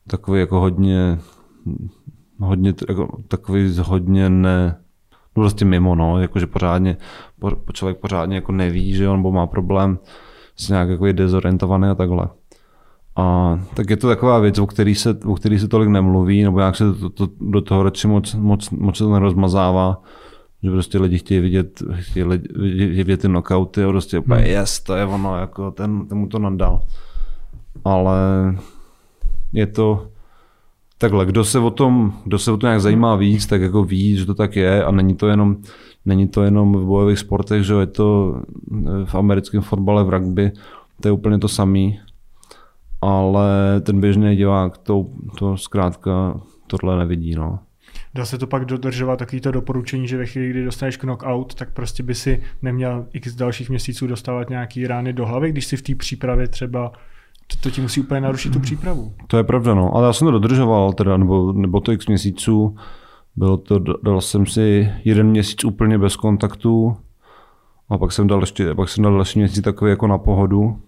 takový 0.07 0.41
jako 0.41 0.61
hodně 0.61 1.19
hodně 2.39 2.75
jako, 2.89 3.19
takový 3.29 3.77
hodně 3.79 4.31
ne, 4.31 4.77
no 5.37 5.43
prostě 5.43 5.65
mimo, 5.65 5.95
no, 5.95 6.21
jakože 6.21 6.47
pořádně, 6.47 6.97
po, 7.39 7.53
člověk 7.73 7.99
pořádně 7.99 8.37
jako 8.37 8.53
neví, 8.53 8.95
že 8.95 9.09
on 9.09 9.35
má 9.35 9.47
problém 9.47 9.99
s 10.57 10.69
nějak 10.69 10.89
jako 10.89 11.13
dezorientovaný 11.13 11.89
a 11.89 11.95
takhle. 11.95 12.29
A 13.17 13.59
tak 13.75 13.91
je 13.91 13.97
to 13.97 14.09
taková 14.09 14.39
věc, 14.39 14.59
o 14.59 14.67
který 14.67 14.95
se, 14.95 15.19
o 15.25 15.35
který 15.35 15.59
se 15.59 15.69
tolik 15.69 15.89
nemluví, 15.89 16.43
nebo 16.43 16.61
jak 16.61 16.77
se 16.77 16.95
to, 16.95 17.09
to, 17.09 17.29
do 17.41 17.61
toho 17.61 17.83
radši 17.83 18.09
moc, 18.09 18.35
moc, 18.35 18.71
moc 18.71 18.97
se 18.97 19.05
to 19.05 19.13
nerozmazává, 19.13 20.03
že 20.63 20.71
prostě 20.71 20.99
lidi 20.99 21.19
chtějí 21.19 21.41
vidět, 21.41 21.83
chtějí 21.95 22.25
lidi, 22.25 22.49
vidět 22.87 23.21
ty 23.21 23.29
knockouty 23.29 23.85
a 23.85 23.89
prostě 23.89 24.23
hmm. 24.27 24.39
yes, 24.39 24.81
to 24.81 24.97
je 24.97 25.05
ono, 25.05 25.37
jako 25.39 25.71
ten, 25.71 26.07
ten 26.07 26.19
mu 26.19 26.27
to 26.27 26.39
nadal. 26.39 26.83
Ale 27.85 28.19
je 29.53 29.67
to, 29.67 30.09
Takhle, 30.99 31.27
kdo 31.27 31.45
se 31.45 31.59
o 31.59 31.71
tom, 31.71 32.13
kdo 32.25 32.39
se 32.39 32.53
o 32.53 32.57
to 32.57 32.67
nějak 32.67 32.81
zajímá 32.81 33.17
víc, 33.17 33.47
tak 33.47 33.61
jako 33.61 33.85
ví, 33.85 34.17
že 34.17 34.27
to 34.27 34.35
tak 34.35 34.57
je 34.57 34.85
a 34.85 34.91
není 34.91 35.17
to 35.17 35.29
jenom, 35.29 35.57
není 36.05 36.29
to 36.29 36.43
jenom 36.43 36.73
v 36.73 36.85
bojových 36.85 37.19
sportech, 37.19 37.63
že 37.63 37.75
je 37.75 37.87
to 37.87 38.41
v 39.05 39.15
americkém 39.15 39.63
fotbale, 39.63 40.05
v 40.05 40.09
rugby, 40.09 40.53
to 41.01 41.09
je 41.09 41.13
úplně 41.13 41.39
to 41.39 41.49
samý. 41.49 42.01
Ale 43.01 43.81
ten 43.81 44.01
běžný 44.01 44.37
divák 44.37 44.79
to, 44.79 45.07
to 45.39 45.57
zkrátka 45.57 46.41
tohle 46.67 46.99
nevidí. 46.99 47.35
No. 47.35 47.59
Dá 48.15 48.25
se 48.25 48.39
to 48.39 48.47
pak 48.47 48.65
dodržovat 48.65 49.19
takovýto 49.19 49.53
doporučení, 49.53 50.09
že 50.09 50.17
ve 50.17 50.27
chvíli, 50.27 50.51
kdy 50.51 50.65
dostaneš 50.65 50.97
knockout, 50.97 51.55
tak 51.55 51.73
prostě 51.73 52.03
by 52.03 52.15
si 52.15 52.43
neměl 52.63 53.07
x 53.13 53.35
dalších 53.35 53.71
měsíců 53.71 54.07
dostávat 54.07 54.51
nějaký 54.51 54.87
rány 54.87 55.13
do 55.13 55.27
hlavy, 55.27 55.53
když 55.53 55.67
si 55.67 55.77
v 55.77 55.83
té 55.83 55.95
přípravě 55.95 56.49
třeba 56.49 56.93
to, 57.49 57.57
to 57.63 57.71
ti 57.71 57.81
musí 57.81 58.01
úplně 58.01 58.21
narušit 58.21 58.53
tu 58.53 58.61
přípravu. 58.61 59.13
To 59.27 59.37
je 59.37 59.45
pravda, 59.45 59.75
no. 59.75 59.97
Ale 59.97 60.07
já 60.07 60.13
jsem 60.13 60.27
to 60.27 60.31
dodržoval, 60.33 60.93
teda, 60.93 61.17
nebo, 61.17 61.53
nebo 61.53 61.81
to 61.81 61.93
x 61.93 62.07
měsíců. 62.07 62.77
Bylo 63.37 63.57
to, 63.57 63.79
dal 63.79 64.21
jsem 64.21 64.47
si 64.47 64.93
jeden 65.05 65.27
měsíc 65.27 65.65
úplně 65.65 65.99
bez 65.99 66.17
kontaktu 66.17 66.97
a 67.89 67.99
pak 67.99 68.13
jsem 68.13 68.27
dal 68.27 68.41
ještě, 68.41 68.75
pak 68.75 68.89
jsem 68.89 69.05
dal 69.05 69.15
další 69.15 69.39
měsíc 69.39 69.65
takový 69.65 69.91
jako 69.91 70.07
na 70.07 70.19
pohodu. 70.19 70.79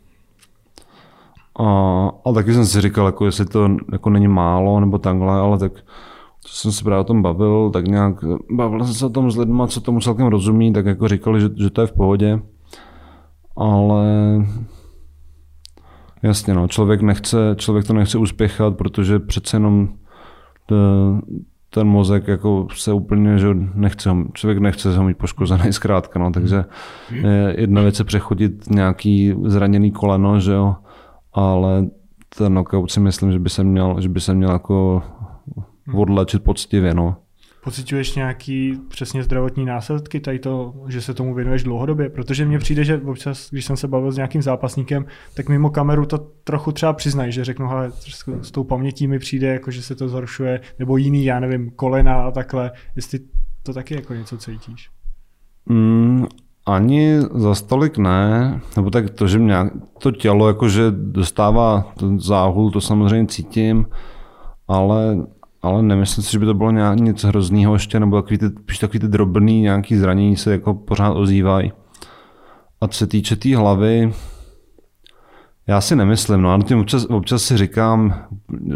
A, 1.59 2.09
a 2.25 2.33
taky 2.33 2.55
jsem 2.55 2.67
si 2.67 2.81
říkal, 2.81 3.07
jako 3.07 3.27
jestli 3.27 3.45
to 3.45 3.69
jako 3.93 4.11
není 4.11 4.29
málo 4.29 4.81
nebo 4.81 4.99
takhle, 4.99 5.33
ale 5.33 5.59
tak 5.59 5.73
co 6.45 6.55
jsem 6.55 6.73
se 6.73 6.85
právě 6.85 7.01
o 7.01 7.05
tom 7.05 7.23
bavil, 7.23 7.71
tak 7.71 7.89
nějak 7.89 8.25
bavil 8.51 8.85
jsem 8.85 8.95
se 8.95 9.07
o 9.07 9.11
tom 9.11 9.31
s 9.31 9.37
lidmi, 9.37 9.63
co 9.69 9.81
tomu 9.81 10.01
celkem 10.01 10.27
rozumí, 10.27 10.73
tak 10.73 10.87
jako 10.87 11.09
říkali, 11.09 11.41
že, 11.41 11.49
že 11.57 11.71
to 11.71 11.81
je 11.81 11.87
v 11.87 11.93
pohodě. 11.93 12.41
Ale 13.57 14.07
jasně 16.23 16.55
no, 16.55 16.69
člověk, 16.69 17.03
nechce, 17.03 17.37
člověk 17.57 17.87
to 17.87 17.93
nechce 17.93 18.19
uspěchat, 18.19 18.77
protože 18.77 19.19
přece 19.19 19.57
jenom 19.57 19.89
to, 20.67 20.77
ten 21.71 21.87
mozek 21.87 22.29
jako 22.29 22.67
se 22.75 22.93
úplně, 22.93 23.39
že 23.39 23.49
nechce, 23.75 24.11
člověk 24.35 24.59
nechce 24.59 24.97
ho 24.97 25.05
mít 25.05 25.19
poškozený 25.19 25.73
zkrátka, 25.73 26.19
no, 26.19 26.31
takže 26.31 26.65
jedna 27.57 27.83
věc 27.83 27.99
je 27.99 28.05
přechodit 28.05 28.71
nějaký 28.71 29.35
zraněný 29.45 29.91
koleno, 29.91 30.41
že 30.41 30.53
jo, 30.53 30.77
ale 31.33 31.87
ten 32.39 32.53
knockout 32.53 32.91
si 32.91 33.01
myslím, 33.01 33.33
že 33.33 33.39
by 33.39 33.51
se 33.51 33.65
měl, 33.65 34.01
že 34.01 34.09
by 34.09 34.21
se 34.21 34.35
měl 34.35 34.51
jako 34.51 35.03
odlečit 35.95 36.45
poctivě, 36.45 36.95
no. 36.95 37.17
Pocituješ 37.65 38.15
nějaký 38.15 38.81
přesně 38.89 39.23
zdravotní 39.23 39.65
následky, 39.65 40.21
tady 40.21 40.39
to, 40.39 40.75
že 40.89 41.03
se 41.03 41.15
tomu 41.15 41.35
věnuješ 41.35 41.63
dlouhodobě? 41.63 42.09
Protože 42.09 42.45
mně 42.45 42.59
přijde, 42.59 42.85
že 42.85 43.01
občas, 43.01 43.51
když 43.51 43.65
jsem 43.65 43.77
se 43.77 43.89
bavil 43.89 44.13
s 44.13 44.17
nějakým 44.17 44.43
zápasníkem, 44.43 45.07
tak 45.35 45.49
mimo 45.49 45.71
kameru 45.71 46.07
to 46.07 46.19
trochu 46.19 46.73
třeba 46.73 46.93
přiznají, 46.93 47.33
že 47.33 47.45
řeknu, 47.45 47.71
ale 47.71 47.93
s 48.43 48.51
tou 48.51 48.65
pamětí 48.65 49.07
mi 49.07 49.19
přijde, 49.19 49.47
jako 49.47 49.71
že 49.71 49.83
se 49.83 49.95
to 49.95 50.09
zhoršuje, 50.09 50.61
nebo 50.79 50.97
jiný, 50.97 51.25
já 51.25 51.41
nevím, 51.41 51.71
kolena 51.71 52.23
a 52.23 52.31
takhle, 52.31 52.71
jestli 52.97 53.19
to 53.63 53.73
taky 53.73 53.95
jako 53.95 54.15
něco 54.15 54.39
cítíš. 54.39 54.91
Mm, 55.67 56.27
ani 56.67 57.21
za 57.35 57.55
stolik 57.55 57.99
ne, 57.99 58.61
nebo 58.77 58.91
tak 58.91 59.11
to, 59.11 59.29
že 59.29 59.39
mě 59.39 59.57
to 59.99 60.11
tělo 60.11 60.49
jakože 60.49 60.83
dostává 60.91 61.93
ten 61.99 62.21
záhul, 62.21 62.71
to 62.71 62.81
samozřejmě 62.81 63.27
cítím, 63.27 63.87
ale 64.69 65.17
ale 65.63 65.83
nemyslím 65.83 66.25
si, 66.25 66.33
že 66.33 66.39
by 66.39 66.47
to 66.47 66.55
bylo 66.55 66.71
nějak 66.71 67.01
něco 67.01 67.29
hrozného 67.29 67.75
ještě, 67.75 68.01
nebo 68.01 68.23
takový 68.23 68.39
ty, 68.39 68.51
takový 68.81 68.99
ty 68.99 69.09
drobný 69.09 69.61
nějaký 69.61 69.97
zranění 69.97 70.37
se 70.37 70.53
jako 70.53 70.75
pořád 70.75 71.13
ozývají. 71.13 71.73
A 72.81 72.89
co 72.89 72.99
se 72.99 73.07
týče 73.07 73.37
té 73.37 73.41
tý 73.41 73.55
hlavy, 73.55 74.13
já 75.67 75.81
si 75.81 75.97
nemyslím, 75.97 76.43
no 76.43 76.53
a 76.53 76.59
tím 76.63 76.79
občas, 76.79 77.05
občas 77.05 77.43
si 77.43 77.57
říkám, 77.57 78.25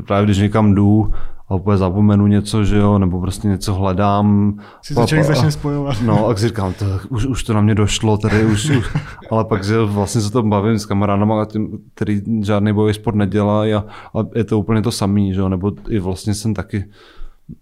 právě 0.06 0.24
když 0.24 0.38
někam 0.38 0.74
jdu, 0.74 1.12
a 1.48 1.54
úplně 1.54 1.76
zapomenu 1.76 2.26
něco, 2.26 2.64
že 2.64 2.76
jo, 2.76 2.98
nebo 2.98 3.20
prostě 3.20 3.48
něco 3.48 3.74
hledám. 3.74 4.58
Si 4.82 4.94
to 4.94 5.06
člověk 5.06 5.26
začne 5.26 5.50
spojovat. 5.50 5.96
No 6.02 6.28
a 6.28 6.36
si 6.36 6.48
říkám, 6.48 6.72
to, 6.74 6.84
už, 7.08 7.26
už 7.26 7.44
to 7.44 7.54
na 7.54 7.60
mě 7.60 7.74
došlo, 7.74 8.18
tady 8.18 8.44
už, 8.44 8.70
už 8.70 8.96
ale 9.30 9.44
pak 9.44 9.64
že 9.64 9.78
vlastně 9.78 10.20
se 10.20 10.30
to 10.30 10.42
bavím 10.42 10.78
s 10.78 10.86
kamarádama, 10.86 11.46
který 11.94 12.22
žádný 12.42 12.72
bojový 12.72 12.94
sport 12.94 13.14
nedělá 13.14 13.62
a, 13.62 13.78
a 14.20 14.26
je 14.34 14.44
to 14.44 14.58
úplně 14.58 14.82
to 14.82 14.92
samý, 14.92 15.34
že 15.34 15.40
jo, 15.40 15.48
nebo 15.48 15.72
i 15.88 15.98
vlastně 15.98 16.34
jsem 16.34 16.54
taky, 16.54 16.84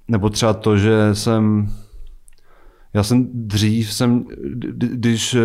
nebo 0.08 0.30
třeba 0.30 0.54
to, 0.54 0.78
že 0.78 1.14
jsem, 1.14 1.68
já 2.94 3.02
jsem 3.02 3.28
dřív, 3.32 3.92
jsem, 3.92 4.24
když 4.74 5.36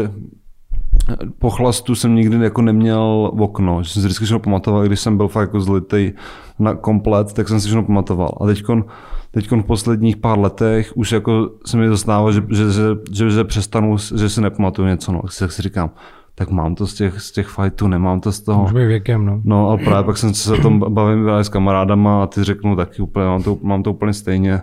po 1.39 1.49
chlastu 1.49 1.95
jsem 1.95 2.15
nikdy 2.15 2.43
jako 2.43 2.61
neměl 2.61 3.31
okno, 3.39 3.83
že 3.83 3.89
jsem 3.89 4.01
si 4.01 4.07
vždycky 4.07 4.25
všechno 4.25 4.39
pamatoval, 4.39 4.83
když 4.83 4.99
jsem 4.99 5.17
byl 5.17 5.27
fakt 5.27 5.41
jako 5.41 5.61
zlitý 5.61 6.11
na 6.59 6.75
komplet, 6.75 7.33
tak 7.33 7.47
jsem 7.47 7.59
si 7.59 7.65
všechno 7.65 7.83
pamatoval. 7.83 8.37
A 8.41 8.45
teďkon, 8.45 8.85
teďkon 9.31 9.63
v 9.63 9.65
posledních 9.65 10.17
pár 10.17 10.39
letech 10.39 10.97
už 10.97 11.11
jako 11.11 11.49
se 11.65 11.77
mi 11.77 11.87
dostává, 11.87 12.31
že, 12.31 12.43
že, 12.49 12.71
že, 12.71 12.81
že, 13.11 13.29
že 13.29 13.43
přestanu, 13.43 13.97
že 14.15 14.29
si 14.29 14.41
nepamatuju 14.41 14.87
něco, 14.87 15.11
no. 15.11 15.21
Tak 15.39 15.51
si 15.51 15.61
říkám, 15.61 15.89
tak 16.35 16.49
mám 16.49 16.75
to 16.75 16.87
z 16.87 16.93
těch, 16.93 17.21
z 17.21 17.31
těch 17.31 17.47
fightů, 17.47 17.87
nemám 17.87 18.19
to 18.19 18.31
z 18.31 18.41
toho. 18.41 18.63
Už 18.63 18.73
věkem, 18.73 19.25
no. 19.25 19.41
No 19.43 19.69
a 19.69 19.77
právě 19.77 20.03
pak 20.03 20.17
jsem 20.17 20.33
se 20.33 20.53
o 20.53 20.61
tom 20.61 20.79
bavím 20.89 21.29
s 21.29 21.49
kamarádama 21.49 22.23
a 22.23 22.27
ty 22.27 22.43
řeknu 22.43 22.75
taky 22.75 23.01
úplně, 23.01 23.25
mám 23.25 23.43
to, 23.43 23.57
mám 23.61 23.83
to 23.83 23.91
úplně 23.91 24.13
stejně. 24.13 24.61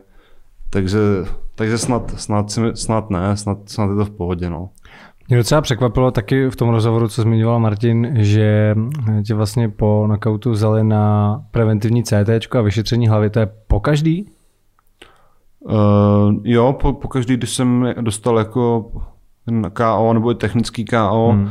Takže, 0.70 0.98
takže 1.54 1.78
snad, 1.78 2.14
snad, 2.16 2.58
snad 2.74 3.10
ne, 3.10 3.36
snad, 3.36 3.58
snad 3.66 3.90
je 3.90 3.96
to 3.96 4.04
v 4.04 4.10
pohodě, 4.10 4.50
no. 4.50 4.68
Mě 5.28 5.36
docela 5.36 5.60
překvapilo 5.60 6.10
taky 6.10 6.50
v 6.50 6.56
tom 6.56 6.68
rozhovoru, 6.68 7.08
co 7.08 7.22
zmiňoval 7.22 7.60
Martin, 7.60 8.14
že 8.16 8.74
tě 9.26 9.34
vlastně 9.34 9.68
po 9.68 10.02
knockoutu 10.06 10.50
vzali 10.50 10.84
na 10.84 11.42
preventivní 11.50 12.02
CT 12.02 12.54
a 12.58 12.60
vyšetření 12.60 13.08
hlavy. 13.08 13.30
To 13.30 13.40
je 13.40 13.46
po 13.66 13.80
každý? 13.80 14.30
Uh, 15.60 16.34
jo, 16.44 16.72
po, 16.72 16.92
po 16.92 17.08
každý, 17.08 17.36
když 17.36 17.50
jsem 17.50 17.94
dostal 18.00 18.38
jako 18.38 18.90
KO 19.72 20.12
nebo 20.12 20.34
technický 20.34 20.84
KO, 20.84 21.28
hmm. 21.32 21.50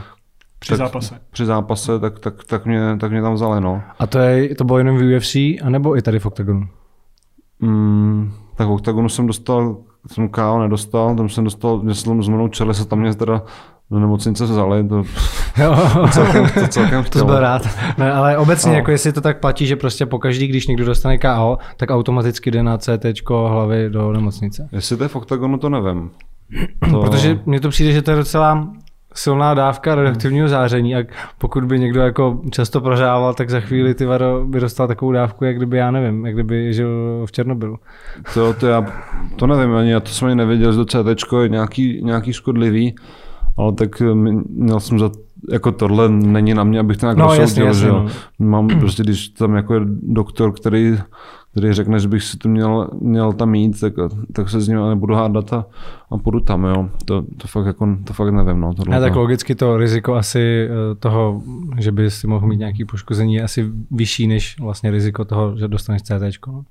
Při 0.64 0.70
tak, 0.70 0.78
zápase. 0.78 1.20
Při 1.32 1.46
zápase, 1.46 2.00
tak, 2.00 2.20
tak, 2.20 2.44
tak, 2.44 2.66
mě, 2.66 2.98
tak 3.00 3.12
mě 3.12 3.22
tam 3.22 3.34
vzali, 3.34 3.62
no. 3.62 3.82
A 4.00 4.08
to, 4.08 4.20
je, 4.20 4.56
to 4.56 4.64
bylo 4.64 4.78
jenom 4.78 4.98
v 4.98 5.18
UFC, 5.18 5.36
anebo 5.36 5.98
i 5.98 6.02
tady 6.02 6.20
v 6.20 6.26
Octagonu? 6.26 6.68
Mm, 7.60 8.32
tak 8.56 8.68
v 8.68 8.72
Octagonu 8.72 9.10
jsem 9.10 9.28
dostal 9.28 9.78
jsem 10.08 10.30
KO 10.30 10.60
nedostal, 10.60 11.16
tam 11.16 11.30
jsem 11.30 11.44
dostal, 11.44 11.80
mě 11.80 11.94
jsem 11.94 12.24
zmenou 12.24 12.48
čeli, 12.48 12.74
se 12.74 12.86
tam 12.86 13.00
mě 13.00 13.16
teda 13.16 13.42
do 13.92 14.00
nemocnice 14.00 14.44
vzali, 14.44 14.88
to, 14.88 14.96
jo. 15.64 15.76
to 15.94 16.08
celkem, 16.08 16.50
to 16.50 16.68
celkem 16.68 17.04
To 17.10 17.26
byl 17.26 17.40
rád. 17.40 17.68
Ne, 17.98 18.14
ale 18.14 18.38
obecně, 18.38 18.72
no. 18.72 18.78
jako 18.78 18.92
jestli 18.92 19.14
to 19.14 19.22
tak 19.22 19.40
platí, 19.40 19.66
že 19.66 19.76
prostě 19.76 20.06
pokaždý, 20.06 20.48
když 20.48 20.68
někdo 20.68 20.86
dostane 20.86 21.18
KO, 21.18 21.58
tak 21.78 21.92
automaticky 21.92 22.52
jde 22.52 22.64
na 22.64 22.78
CT 22.78 23.06
hlavy 23.30 23.90
do 23.90 24.12
nemocnice. 24.12 24.70
Jestli 24.72 24.98
to 24.98 25.04
je 25.04 25.08
v 25.08 25.16
oktagonu, 25.16 25.58
to 25.58 25.70
nevím. 25.70 26.12
To... 26.92 27.02
Protože 27.02 27.40
mně 27.46 27.60
to 27.60 27.70
přijde, 27.70 27.92
že 27.92 28.02
to 28.02 28.12
je 28.12 28.18
docela 28.18 28.68
silná 29.14 29.54
dávka 29.54 29.96
radioaktivního 29.96 30.48
záření 30.48 30.96
a 30.96 31.04
pokud 31.38 31.64
by 31.64 31.80
někdo 31.80 32.02
jako 32.02 32.42
často 32.52 32.82
prořával, 32.82 33.34
tak 33.34 33.50
za 33.50 33.60
chvíli 33.60 33.94
ty 33.94 34.06
vado 34.06 34.44
by 34.46 34.60
dostal 34.60 34.88
takovou 34.88 35.12
dávku, 35.12 35.46
jak 35.46 35.58
kdyby, 35.58 35.78
já 35.78 35.92
nevím, 35.92 36.26
jak 36.26 36.36
kdyby 36.36 36.74
žil 36.74 37.24
v 37.26 37.32
Černobylu. 37.32 37.78
To, 38.34 38.54
to 38.54 38.68
já 38.68 38.86
to 39.36 39.48
nevím 39.48 39.76
ani, 39.76 39.92
já 39.92 40.00
to 40.00 40.10
jsem 40.10 40.28
ani 40.28 40.36
nevěděl, 40.36 40.72
že 40.72 40.78
to 40.78 40.86
CT 40.86 41.26
je 41.42 41.50
nějaký, 41.50 42.02
nějaký 42.04 42.34
škodlivý, 42.34 42.96
ale 43.58 43.74
tak 43.74 44.02
měl 44.50 44.80
jsem 44.80 45.00
za 45.00 45.12
jako 45.52 45.72
tohle 45.72 46.10
není 46.10 46.54
na 46.54 46.64
mě, 46.64 46.80
abych 46.80 46.98
to 46.98 47.06
nějak 47.06 47.18
no, 47.18 47.26
rozsoudil, 47.26 47.44
jasně, 47.44 47.64
jasně, 47.64 47.82
že 47.82 47.90
no. 47.90 48.08
Mám 48.40 48.68
prostě, 48.68 49.04
když 49.04 49.30
tam 49.30 49.56
jako 49.56 49.74
je 49.74 49.82
doktor, 50.02 50.54
který 50.54 50.98
který 51.54 51.74
řekne, 51.74 52.00
že 52.00 52.08
bych 52.08 52.24
si 52.24 52.38
to 52.38 52.50
měl, 52.50 52.90
měl 53.02 53.34
tam 53.34 53.50
mít, 53.50 53.80
tak, 53.80 53.94
tak 54.34 54.50
se 54.50 54.62
z 54.62 54.68
něj 54.68 54.78
nebudu 54.90 55.14
hádat 55.14 55.54
a, 55.54 55.66
a 56.12 56.18
půjdu 56.18 56.40
tam, 56.40 56.64
jo. 56.64 56.90
To, 57.06 57.22
to, 57.38 57.48
fakt, 57.48 57.66
jako, 57.66 57.98
to 58.04 58.14
fakt 58.14 58.34
nevím, 58.34 58.60
no. 58.60 58.74
Tohle, 58.74 59.00
tak 59.00 59.16
logicky 59.16 59.56
to 59.56 59.78
riziko 59.78 60.16
asi 60.16 60.70
eh, 60.70 60.96
toho, 60.96 61.42
že 61.80 61.92
by 61.92 62.12
si 62.12 62.28
mohl 62.28 62.48
mít 62.48 62.58
nějaké 62.58 62.86
poškození, 62.86 63.36
je 63.36 63.44
asi 63.44 63.70
vyšší 63.92 64.28
než 64.28 64.56
vlastně 64.60 64.92
riziko 64.92 65.26
toho, 65.26 65.58
že 65.58 65.68
dostaneš 65.68 66.02
CT. 66.02 66.48
No. 66.48 66.64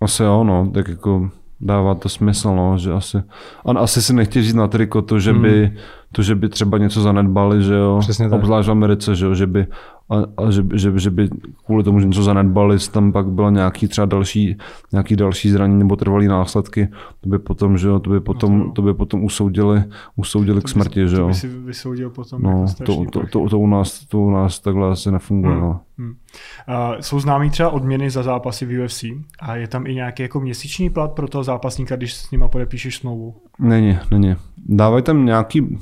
Asi 0.00 0.22
jo, 0.22 0.44
no, 0.44 0.70
tak 0.74 0.88
jako 0.88 1.30
dává 1.60 1.94
to 1.94 2.08
smysl, 2.08 2.54
no, 2.54 2.78
že 2.78 2.92
asi, 2.92 3.18
a 3.64 3.78
asi 3.78 4.02
si 4.02 4.12
nechtějí 4.12 4.44
žít 4.44 4.56
na 4.56 4.66
triko 4.66 5.02
to, 5.02 5.20
že 5.20 5.32
by, 5.32 5.66
hmm. 5.66 5.76
To, 6.12 6.22
že 6.22 6.34
by 6.34 6.48
třeba 6.48 6.78
něco 6.78 7.00
zanedbali, 7.00 7.62
že 7.62 7.74
jo, 7.74 7.98
Přesně 8.00 8.28
tak. 8.30 8.38
obzvlášť 8.38 8.68
v 8.68 8.70
Americe, 8.70 9.14
že 9.16 9.24
jo, 9.26 9.34
že 9.34 9.46
by 9.46 9.66
a, 10.10 10.42
a 10.42 10.50
že, 10.50 10.62
že, 10.74 10.98
že, 10.98 11.10
by 11.10 11.28
kvůli 11.66 11.84
tomu, 11.84 12.00
že 12.00 12.06
něco 12.06 12.22
zanedbali, 12.22 12.78
tam 12.92 13.12
pak 13.12 13.26
bylo 13.26 13.50
nějaký 13.50 13.88
třeba 13.88 14.04
další, 14.04 14.56
nějaký 14.92 15.16
další 15.16 15.50
zranění 15.50 15.78
nebo 15.78 15.96
trvalý 15.96 16.28
následky, 16.28 16.88
to 17.20 17.28
by 17.28 17.38
potom, 17.38 17.78
že 17.78 17.88
jo, 17.88 17.98
to 17.98 18.10
by 18.10 18.20
potom, 18.20 18.58
no 18.58 18.72
to, 18.72 18.82
by 18.82 18.94
potom 18.94 19.24
usoudili, 19.24 19.84
usoudili 20.16 20.60
to 20.60 20.64
k 20.64 20.68
smrti, 20.68 21.02
by, 21.02 21.08
že 21.08 21.16
jo. 21.16 21.22
To 21.22 21.28
by 21.28 21.34
si 21.34 21.48
vysoudil 21.48 22.10
potom 22.10 22.42
no, 22.42 22.66
jako 22.68 22.84
to, 22.84 23.04
to, 23.20 23.26
to, 23.26 23.48
to, 23.48 23.58
u 23.58 23.66
nás, 23.66 24.06
to 24.06 24.20
u 24.20 24.30
nás 24.30 24.60
takhle 24.60 24.90
asi 24.90 25.10
nefunguje, 25.10 25.54
hmm. 25.54 25.62
no. 25.62 25.80
Hmm. 25.98 26.08
Uh, 26.10 27.00
jsou 27.00 27.20
známý 27.20 27.50
třeba 27.50 27.70
odměny 27.70 28.10
za 28.10 28.22
zápasy 28.22 28.66
v 28.66 28.84
UFC 28.84 29.04
a 29.40 29.56
je 29.56 29.68
tam 29.68 29.86
i 29.86 29.94
nějaký 29.94 30.22
jako 30.22 30.40
měsíční 30.40 30.90
plat 30.90 31.12
pro 31.12 31.28
toho 31.28 31.44
zápasníka, 31.44 31.96
když 31.96 32.14
s 32.14 32.30
nima 32.30 32.48
podepíšeš 32.48 32.96
smlouvu? 32.96 33.34
Není, 33.58 33.98
není. 34.10 34.36
Dávají 34.68 35.02
tam 35.02 35.26
nějaký, 35.26 35.78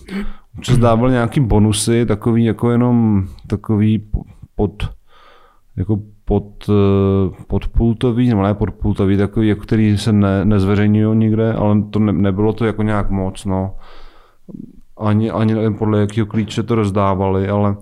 občas 0.59 0.79
dával 0.79 1.11
nějaký 1.11 1.41
bonusy, 1.41 2.07
takový 2.07 2.45
jako 2.45 2.71
jenom 2.71 3.25
takový 3.47 4.03
pod, 4.55 4.89
jako 5.77 5.99
pod, 6.25 6.69
eh, 6.69 7.45
podpultový, 7.47 8.29
nebo 8.29 8.43
ne 8.43 8.55
podpultový, 8.55 9.17
takový, 9.17 9.49
jako 9.49 9.61
který 9.61 9.99
se 9.99 10.13
ne, 10.13 10.45
nezveřejňují 10.45 11.19
nikde, 11.19 11.53
ale 11.53 11.83
to 11.91 11.99
ne, 11.99 12.13
nebylo 12.13 12.53
to 12.53 12.65
jako 12.65 12.83
nějak 12.83 13.11
moc, 13.11 13.45
no. 13.45 13.75
Ani, 14.99 15.31
ani 15.31 15.55
nevím, 15.55 15.75
podle 15.75 16.01
jakého 16.01 16.27
klíče 16.27 16.63
to 16.63 16.75
rozdávali, 16.75 17.49
ale, 17.49 17.77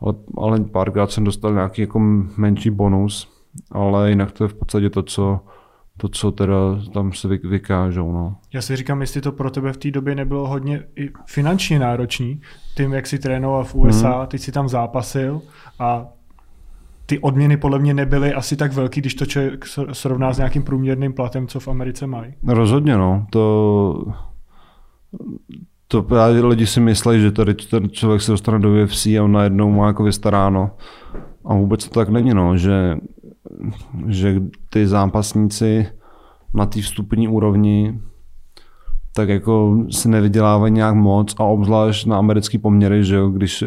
ale, 0.00 0.14
ale 0.38 0.60
párkrát 0.60 1.10
jsem 1.10 1.24
dostal 1.24 1.54
nějaký 1.54 1.80
jako 1.80 1.98
menší 2.36 2.70
bonus, 2.70 3.28
ale 3.72 4.10
jinak 4.10 4.32
to 4.32 4.44
je 4.44 4.48
v 4.48 4.54
podstatě 4.54 4.90
to, 4.90 5.02
co, 5.02 5.40
to, 6.00 6.08
co 6.08 6.32
teda 6.32 6.56
tam 6.92 7.12
se 7.12 7.28
vykážou. 7.28 8.12
No. 8.12 8.36
Já 8.52 8.62
si 8.62 8.76
říkám, 8.76 9.00
jestli 9.00 9.20
to 9.20 9.32
pro 9.32 9.50
tebe 9.50 9.72
v 9.72 9.76
té 9.76 9.90
době 9.90 10.14
nebylo 10.14 10.48
hodně 10.48 10.84
i 10.96 11.10
finančně 11.26 11.78
náročný, 11.78 12.40
tím, 12.76 12.92
jak 12.92 13.06
si 13.06 13.18
trénoval 13.18 13.64
v 13.64 13.74
USA, 13.74 14.18
hmm. 14.18 14.26
teď 14.26 14.40
si 14.40 14.52
tam 14.52 14.68
zápasil 14.68 15.42
a 15.78 16.06
ty 17.06 17.18
odměny 17.18 17.56
podle 17.56 17.78
mě 17.78 17.94
nebyly 17.94 18.34
asi 18.34 18.56
tak 18.56 18.72
velký, 18.72 19.00
když 19.00 19.14
to 19.14 19.26
člověk 19.26 19.64
srovná 19.92 20.32
s 20.32 20.38
nějakým 20.38 20.62
průměrným 20.62 21.12
platem, 21.12 21.46
co 21.46 21.60
v 21.60 21.68
Americe 21.68 22.06
mají. 22.06 22.34
Rozhodně, 22.46 22.96
no. 22.96 23.26
To, 23.30 24.04
to 25.88 26.02
právě 26.02 26.44
lidi 26.44 26.66
si 26.66 26.80
myslí, 26.80 27.20
že 27.20 27.32
tady 27.32 27.54
ten 27.54 27.90
člověk 27.90 28.22
se 28.22 28.30
dostane 28.30 28.58
do 28.58 28.82
UFC 28.82 29.06
a 29.06 29.22
on 29.22 29.32
najednou 29.32 29.70
má 29.70 29.86
jako 29.86 30.02
vystaráno. 30.02 30.70
A 31.44 31.54
vůbec 31.54 31.88
to 31.88 31.94
tak 31.94 32.08
není, 32.08 32.34
no, 32.34 32.56
že, 32.56 32.96
že 34.06 34.40
ty 34.70 34.86
zápasníci 34.86 35.86
na 36.54 36.66
té 36.66 36.80
vstupní 36.80 37.28
úrovni 37.28 38.00
tak 39.14 39.28
jako 39.28 39.78
si 39.90 40.08
nevydělávají 40.08 40.72
nějak 40.72 40.94
moc 40.94 41.34
a 41.38 41.44
obzvlášť 41.44 42.06
na 42.06 42.18
americký 42.18 42.58
poměry, 42.58 43.04
že 43.04 43.16
jo, 43.16 43.28
když, 43.28 43.64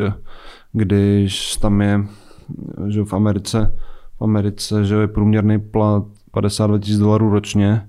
když 0.71 1.55
tam 1.55 1.81
je 1.81 2.05
že 2.87 3.03
v 3.03 3.13
Americe, 3.13 3.75
v 4.19 4.23
Americe 4.23 4.85
že 4.85 4.95
je 4.95 5.07
průměrný 5.07 5.59
plat 5.59 6.03
52 6.31 6.79
000 6.87 6.99
dolarů 6.99 7.29
ročně 7.29 7.87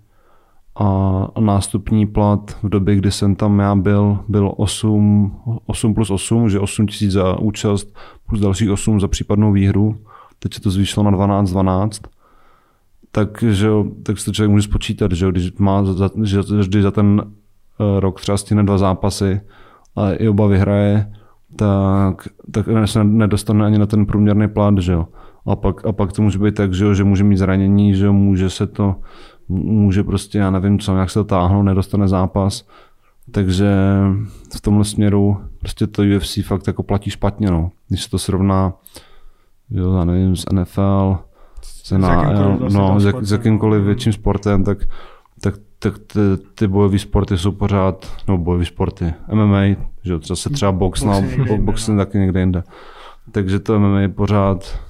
a 0.80 1.26
nástupní 1.40 2.07
plat 2.07 2.57
v 2.62 2.68
době, 2.68 2.96
kdy 2.96 3.11
jsem 3.11 3.34
tam 3.34 3.59
já 3.59 3.74
byl, 3.74 4.18
byl 4.28 4.53
8, 4.57 5.36
8 5.66 5.94
plus 5.94 6.11
8, 6.11 6.50
že 6.50 6.61
8 6.61 6.86
tisíc 6.86 7.12
za 7.12 7.38
účast 7.38 7.94
plus 8.26 8.40
dalších 8.40 8.70
8 8.70 9.00
za 9.00 9.09
případnou 9.09 9.53
výhru. 9.53 9.96
Teď 10.43 10.55
se 10.55 10.61
to 10.61 10.70
zvýšilo 10.70 11.05
na 11.05 11.11
12, 11.11 11.51
12. 11.51 12.03
Takže 13.11 13.68
tak 14.03 14.18
si 14.18 14.24
to 14.24 14.32
člověk 14.32 14.51
může 14.51 14.62
spočítat, 14.62 15.12
že 15.12 15.28
když 15.30 15.53
má 15.53 15.84
za, 15.84 16.11
že, 16.22 16.40
že 16.70 16.82
za 16.82 16.90
ten 16.90 17.22
eh, 17.24 18.01
rok 18.01 18.20
třeba 18.20 18.38
stihne 18.38 18.62
dva 18.62 18.78
zápasy 18.78 19.40
a 19.97 20.12
i 20.12 20.28
oba 20.28 20.47
vyhraje, 20.47 21.12
tak, 21.57 22.28
tak 22.53 22.66
se 22.84 23.05
nedostane 23.05 23.66
ani 23.66 23.78
na 23.78 23.86
ten 23.86 24.07
průměrný 24.07 24.49
plat, 24.49 24.78
že 24.78 24.93
jo. 24.93 25.09
A 25.47 25.57
pak, 25.57 25.86
a 25.86 25.93
pak 25.93 26.12
to 26.12 26.22
může 26.22 26.38
být 26.38 26.55
tak, 26.55 26.74
že, 26.74 26.84
jo, 26.84 26.95
že 26.95 27.05
může 27.05 27.24
mít 27.24 27.36
zranění, 27.36 27.95
že 27.95 28.07
jo, 28.07 28.12
může 28.12 28.51
se 28.51 28.66
to, 28.66 28.97
může 29.49 30.05
prostě, 30.05 30.38
já 30.38 30.51
nevím 30.51 30.78
co, 30.78 30.97
jak 30.97 31.11
se 31.11 31.18
to 31.18 31.24
táhnout, 31.24 31.64
nedostane 31.64 32.09
zápas. 32.09 32.66
Takže 33.30 33.72
v 34.57 34.61
tomhle 34.61 34.84
směru 34.84 35.36
prostě 35.59 35.86
to 35.86 36.03
UFC 36.16 36.38
fakt 36.45 36.66
jako 36.66 36.82
platí 36.82 37.11
špatně, 37.11 37.51
no. 37.51 37.70
Když 37.88 38.03
se 38.05 38.11
to 38.11 38.18
srovná, 38.18 38.72
jo, 39.74 39.94
já 39.94 40.04
nevím, 40.04 40.36
s 40.36 40.44
NFL, 40.52 41.18
s, 41.62 41.90
na, 41.90 42.32
no, 42.72 43.00
s, 43.00 43.32
jakýmkoliv 43.32 43.84
větším 43.84 44.12
sportem, 44.12 44.64
tak, 44.64 44.78
tak, 45.40 45.54
tak 45.78 45.98
ty, 45.98 46.20
ty 46.54 46.66
bojové 46.66 46.98
sporty 46.98 47.38
jsou 47.38 47.52
pořád, 47.52 48.06
no 48.28 48.38
bojové 48.38 48.64
sporty, 48.64 49.14
MMA, 49.32 49.62
že 50.02 50.18
zase 50.24 50.50
třeba 50.50 50.72
box, 50.72 51.02
no, 51.02 51.22
box 51.58 51.88
no. 51.88 51.96
taky 51.96 52.18
někde 52.18 52.40
jinde. 52.40 52.62
Takže 53.32 53.58
to 53.58 53.80
MMA 53.80 54.00
je 54.00 54.08
pořád, 54.08 54.80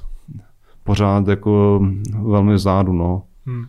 pořád 0.84 1.28
jako 1.28 1.80
velmi 2.22 2.58
zádu, 2.58 2.92
no. 2.92 3.22
Hmm. 3.46 3.64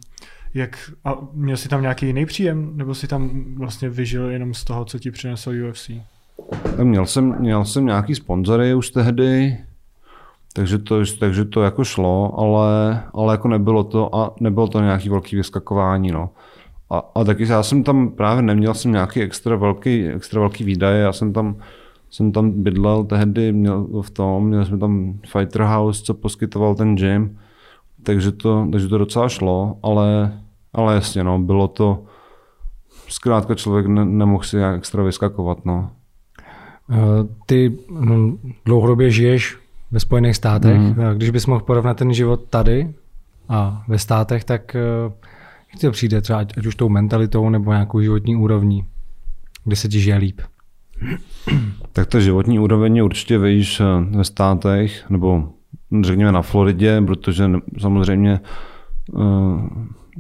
Jak, 0.54 0.92
a 1.06 1.18
měl 1.34 1.58
jsi 1.58 1.70
tam 1.70 1.82
nějaký 1.82 2.06
jiný 2.06 2.26
příjem, 2.26 2.72
nebo 2.78 2.96
si 2.96 3.08
tam 3.08 3.46
vlastně 3.58 3.90
vyžil 3.90 4.30
jenom 4.30 4.54
z 4.54 4.64
toho, 4.64 4.86
co 4.86 5.00
ti 5.00 5.12
přinesl 5.12 5.52
UFC? 5.70 5.92
Tak 6.64 6.80
měl 6.80 7.06
jsem, 7.06 7.40
měl 7.40 7.66
jsem 7.66 7.86
nějaký 7.86 8.16
sponzory 8.16 8.74
už 8.74 8.90
tehdy, 8.90 9.58
takže 10.54 10.78
to, 10.78 10.96
takže 11.20 11.46
to 11.46 11.62
jako 11.62 11.84
šlo, 11.84 12.40
ale, 12.40 13.04
ale 13.14 13.34
jako 13.34 13.48
nebylo 13.48 13.84
to 13.84 14.16
a 14.16 14.36
nebylo 14.40 14.68
to 14.68 14.80
nějaký 14.80 15.10
velký 15.10 15.36
vyskakování, 15.36 16.12
no. 16.12 16.30
A, 16.90 17.04
a 17.16 17.24
taky 17.24 17.48
já 17.48 17.64
jsem 17.64 17.84
tam 17.84 18.10
právě 18.10 18.42
neměl 18.42 18.74
jsem 18.74 18.92
nějaký 18.92 19.22
extra 19.22 19.56
velký, 19.56 20.08
extra 20.08 20.40
velký 20.40 20.64
výdaje, 20.64 21.02
já 21.02 21.14
jsem 21.14 21.34
tam, 21.34 21.56
jsem 22.10 22.32
tam 22.32 22.52
bydlel 22.52 23.04
tehdy, 23.04 23.52
měl 23.52 24.02
v 24.02 24.10
tom, 24.10 24.48
měli 24.48 24.66
jsme 24.66 24.78
tam 24.78 25.20
Fighter 25.28 25.62
House, 25.62 26.04
co 26.04 26.14
poskytoval 26.14 26.76
ten 26.76 26.96
gym, 26.96 27.40
takže 28.04 28.32
to, 28.32 28.68
takže 28.72 28.88
to 28.88 28.98
docela 28.98 29.30
šlo, 29.30 29.78
ale, 29.84 30.40
ale 30.74 30.96
jasně, 30.96 31.24
no, 31.24 31.40
bylo 31.40 31.68
to, 31.68 32.04
zkrátka 33.08 33.56
člověk 33.56 33.88
ne, 33.88 34.06
nemohl 34.06 34.44
si 34.44 34.64
extra 34.64 35.04
vyskakovat, 35.04 35.66
no. 35.66 35.92
Eh, 36.92 36.96
ty 37.46 37.78
no, 37.90 38.38
dlouhodobě 38.66 39.12
žiješ 39.12 39.63
ve 39.94 40.00
Spojených 40.00 40.36
státech. 40.36 40.78
Mm. 40.78 40.96
Když 41.16 41.30
bys 41.30 41.46
mohl 41.46 41.62
porovnat 41.62 41.98
ten 41.98 42.14
život 42.14 42.44
tady 42.50 42.94
a 43.50 43.84
ve 43.88 44.00
státech, 44.00 44.44
tak 44.44 44.76
eh, 44.76 44.82
jak 45.74 45.82
to 45.82 45.92
přijde 45.92 46.22
třeba 46.22 46.40
ať, 46.40 46.66
už 46.68 46.76
tou 46.76 46.90
mentalitou 46.90 47.50
nebo 47.50 47.72
nějakou 47.72 48.02
životní 48.02 48.36
úrovní, 48.36 48.86
kde 49.64 49.76
se 49.76 49.88
ti 49.88 50.00
žije 50.00 50.18
líp? 50.18 50.42
Tak 51.94 52.08
ta 52.08 52.20
životní 52.20 52.60
úroveň 52.60 52.96
je 52.96 53.04
určitě 53.04 53.38
vejš 53.38 53.80
eh, 53.80 53.86
ve 54.18 54.24
státech, 54.24 55.10
nebo 55.10 55.50
řekněme 56.02 56.32
na 56.32 56.42
Floridě, 56.42 57.02
protože 57.06 57.52
samozřejmě 57.80 58.40
uh, 59.12 59.62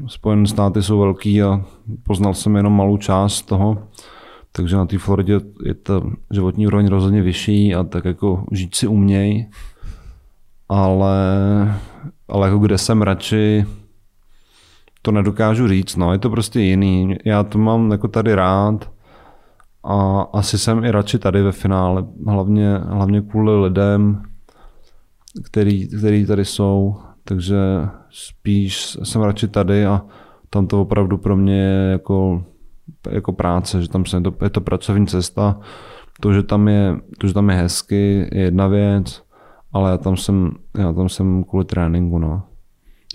Spojené 0.08 0.48
státy 0.48 0.84
jsou 0.84 1.00
velký 1.00 1.44
a 1.44 1.66
poznal 2.04 2.34
jsem 2.34 2.56
jenom 2.56 2.74
malou 2.74 2.98
část 2.98 3.42
toho, 3.42 3.78
takže 4.56 4.76
na 4.76 4.86
té 4.86 4.98
Floridě 4.98 5.40
je 5.66 5.74
ta 5.74 6.02
životní 6.32 6.68
úroveň 6.68 6.88
rozhodně 6.88 7.22
vyšší 7.22 7.76
a 7.76 7.84
tak 7.84 8.06
jako 8.06 8.46
žít 8.52 8.76
si 8.76 8.88
uměj, 8.88 9.50
ale, 10.70 11.18
ale 12.28 12.48
jako 12.48 12.60
kde 12.60 12.78
jsem 12.78 13.02
radši, 13.02 13.66
to 15.02 15.12
nedokážu 15.12 15.68
říct, 15.68 15.96
no, 15.96 16.14
je 16.14 16.20
to 16.20 16.30
prostě 16.30 16.60
jiný. 16.60 17.16
Já 17.26 17.44
to 17.44 17.58
mám 17.58 17.92
jako 17.92 18.08
tady 18.08 18.36
rád 18.36 18.92
a 19.84 20.22
asi 20.22 20.58
jsem 20.58 20.84
i 20.84 20.92
radši 20.92 21.20
tady 21.20 21.42
ve 21.42 21.52
finále, 21.52 22.06
hlavně, 22.28 22.78
hlavně 22.78 23.22
kvůli 23.22 23.64
lidem, 23.64 24.24
který, 25.44 25.88
který 25.88 26.26
tady 26.26 26.46
jsou, 26.46 26.96
takže 27.24 27.58
spíš 28.10 28.98
jsem 29.04 29.22
radši 29.22 29.48
tady 29.48 29.86
a 29.86 30.02
tam 30.50 30.68
to 30.68 30.82
opravdu 30.82 31.18
pro 31.18 31.38
mě 31.38 31.56
je 31.56 31.92
jako, 31.92 32.44
jako 33.10 33.34
práce, 33.34 33.82
že 33.82 33.90
tam 33.90 34.06
se, 34.06 34.18
je, 34.18 34.22
to, 34.22 34.34
je 34.44 34.50
to 34.50 34.62
pracovní 34.62 35.08
cesta, 35.08 35.60
to, 36.20 36.34
že 36.34 36.44
tam 36.44 36.68
je, 36.68 36.96
to, 37.18 37.28
že 37.28 37.34
tam 37.34 37.50
je 37.50 37.56
hezky, 37.56 38.30
je 38.32 38.42
jedna 38.42 38.68
věc, 38.68 39.24
ale 39.74 39.92
já 39.92 39.98
tam 39.98 40.18
jsem, 40.18 40.52
já 40.78 40.94
tam 40.94 41.10
jsem 41.10 41.44
kvůli 41.44 41.66
tréninku, 41.66 42.20
no. 42.20 42.44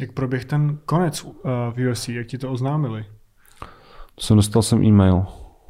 Jak 0.00 0.12
proběh 0.12 0.44
ten 0.44 0.78
konec 0.84 1.24
uh, 1.24 1.32
v 1.70 1.90
UFC, 1.90 2.08
jak 2.08 2.26
ti 2.26 2.38
to 2.38 2.52
oznámili? 2.52 3.04
Jsem 4.20 4.36
dostal 4.36 4.62
jsem 4.62 4.84
e-mail. 4.84 5.26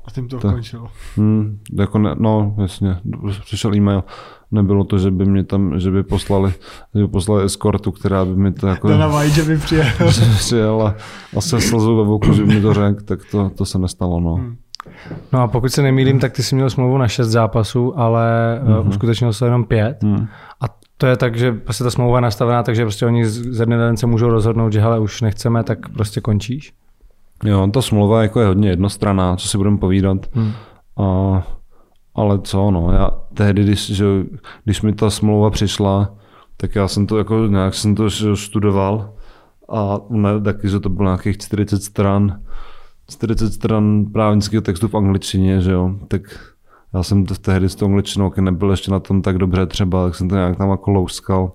A 0.09 0.11
tím 0.11 0.29
to, 0.29 0.39
to 0.39 0.51
končilo. 0.51 0.89
Hmm, 1.17 1.59
jako 1.73 1.99
ne, 1.99 2.15
no, 2.19 2.55
jasně, 2.59 2.97
přišel 3.41 3.75
e-mail. 3.75 4.05
Nebylo 4.51 4.85
to, 4.85 4.99
že 4.99 5.11
by 5.11 5.25
mě 5.25 5.45
tam, 5.45 5.81
že 5.81 5.91
by 5.91 6.03
poslali, 6.03 6.53
že 6.95 7.01
by 7.01 7.09
poslali 7.09 7.45
eskortu, 7.45 7.93
která 7.93 8.25
by 8.25 8.37
mi 8.37 8.53
to 8.53 8.67
jako... 8.67 8.89
Dana 8.89 9.09
White, 9.09 9.35
že 9.35 9.43
by 9.43 9.59
přijel. 9.59 9.87
přijel 10.37 10.83
a, 10.83 10.95
a 11.37 11.41
se 11.41 11.61
slzou 11.61 11.97
ve 11.97 12.05
boku, 12.05 12.33
že 12.33 12.45
by 12.45 12.55
mi 12.55 12.61
to 12.61 12.75
řekl, 12.75 13.05
tak 13.05 13.21
to, 13.31 13.51
to 13.51 13.65
se 13.65 13.79
nestalo, 13.79 14.21
no. 14.21 14.35
Hmm. 14.35 14.57
No 15.33 15.41
a 15.41 15.49
pokud 15.49 15.69
se 15.69 15.83
nemýlím, 15.83 16.21
tak 16.21 16.33
ty 16.33 16.43
jsi 16.43 16.55
měl 16.55 16.71
smlouvu 16.71 16.99
na 16.99 17.09
šest 17.09 17.29
zápasů, 17.29 17.99
ale 17.99 18.61
mm-hmm. 18.65 18.89
uskutečnil 18.89 19.33
se 19.33 19.47
jenom 19.47 19.65
pět. 19.65 20.03
Mm. 20.03 20.27
A 20.61 20.65
to 20.97 21.07
je 21.07 21.17
tak, 21.17 21.37
že 21.37 21.53
prostě 21.53 21.85
ta 21.85 21.91
smlouva 21.91 22.19
je 22.19 22.23
nastavená, 22.23 22.63
takže 22.63 22.85
prostě 22.85 23.07
oni 23.07 23.27
ze 23.27 23.67
dne 23.67 23.77
den 23.77 23.97
se 23.97 24.07
můžou 24.07 24.29
rozhodnout, 24.29 24.73
že 24.73 24.81
hele, 24.81 24.99
už 24.99 25.21
nechceme, 25.21 25.65
tak 25.65 25.89
prostě 25.89 26.21
končíš. 26.21 26.73
Jo, 27.45 27.69
ta 27.73 27.83
smlouva 27.83 28.23
jako 28.23 28.41
je 28.41 28.47
hodně 28.47 28.69
jednostranná, 28.69 29.37
co 29.37 29.49
si 29.49 29.57
budeme 29.57 29.79
povídat. 29.79 30.27
Hmm. 30.33 30.53
A, 30.97 31.43
ale 32.15 32.39
co, 32.43 32.71
no, 32.71 32.93
já 32.93 33.11
tehdy, 33.35 33.63
když, 33.63 33.91
že, 33.91 34.05
když 34.65 34.83
mi 34.83 34.93
ta 34.93 35.11
smlouva 35.11 35.51
přišla, 35.51 36.15
tak 36.57 36.75
já 36.75 36.89
jsem 36.89 37.07
to 37.07 37.19
jako 37.19 37.47
nějak 37.47 37.75
jsem 37.75 37.95
to 37.95 38.11
studoval 38.37 39.15
a 39.69 40.01
ne, 40.11 40.41
taky, 40.41 40.69
že 40.69 40.81
to 40.81 40.89
bylo 40.89 41.09
nějakých 41.09 41.39
40 41.39 41.83
stran, 41.83 42.41
40 43.11 43.53
stran 43.53 44.07
právnického 44.13 44.63
textu 44.63 44.89
v 44.89 44.95
angličtině, 44.95 45.61
že 45.61 45.73
jo, 45.73 45.95
tak 46.09 46.23
já 46.95 47.03
jsem 47.03 47.27
to 47.27 47.35
tehdy 47.35 47.69
s 47.69 47.75
tou 47.75 47.87
angličtinou 47.87 48.33
nebyl 48.41 48.71
ještě 48.71 48.91
na 48.91 49.01
tom 49.01 49.23
tak 49.23 49.39
dobře 49.39 49.67
třeba, 49.67 50.05
tak 50.05 50.15
jsem 50.15 50.29
to 50.29 50.35
nějak 50.35 50.59
tam 50.59 50.71
jako 50.71 50.91
louskal. 50.91 51.53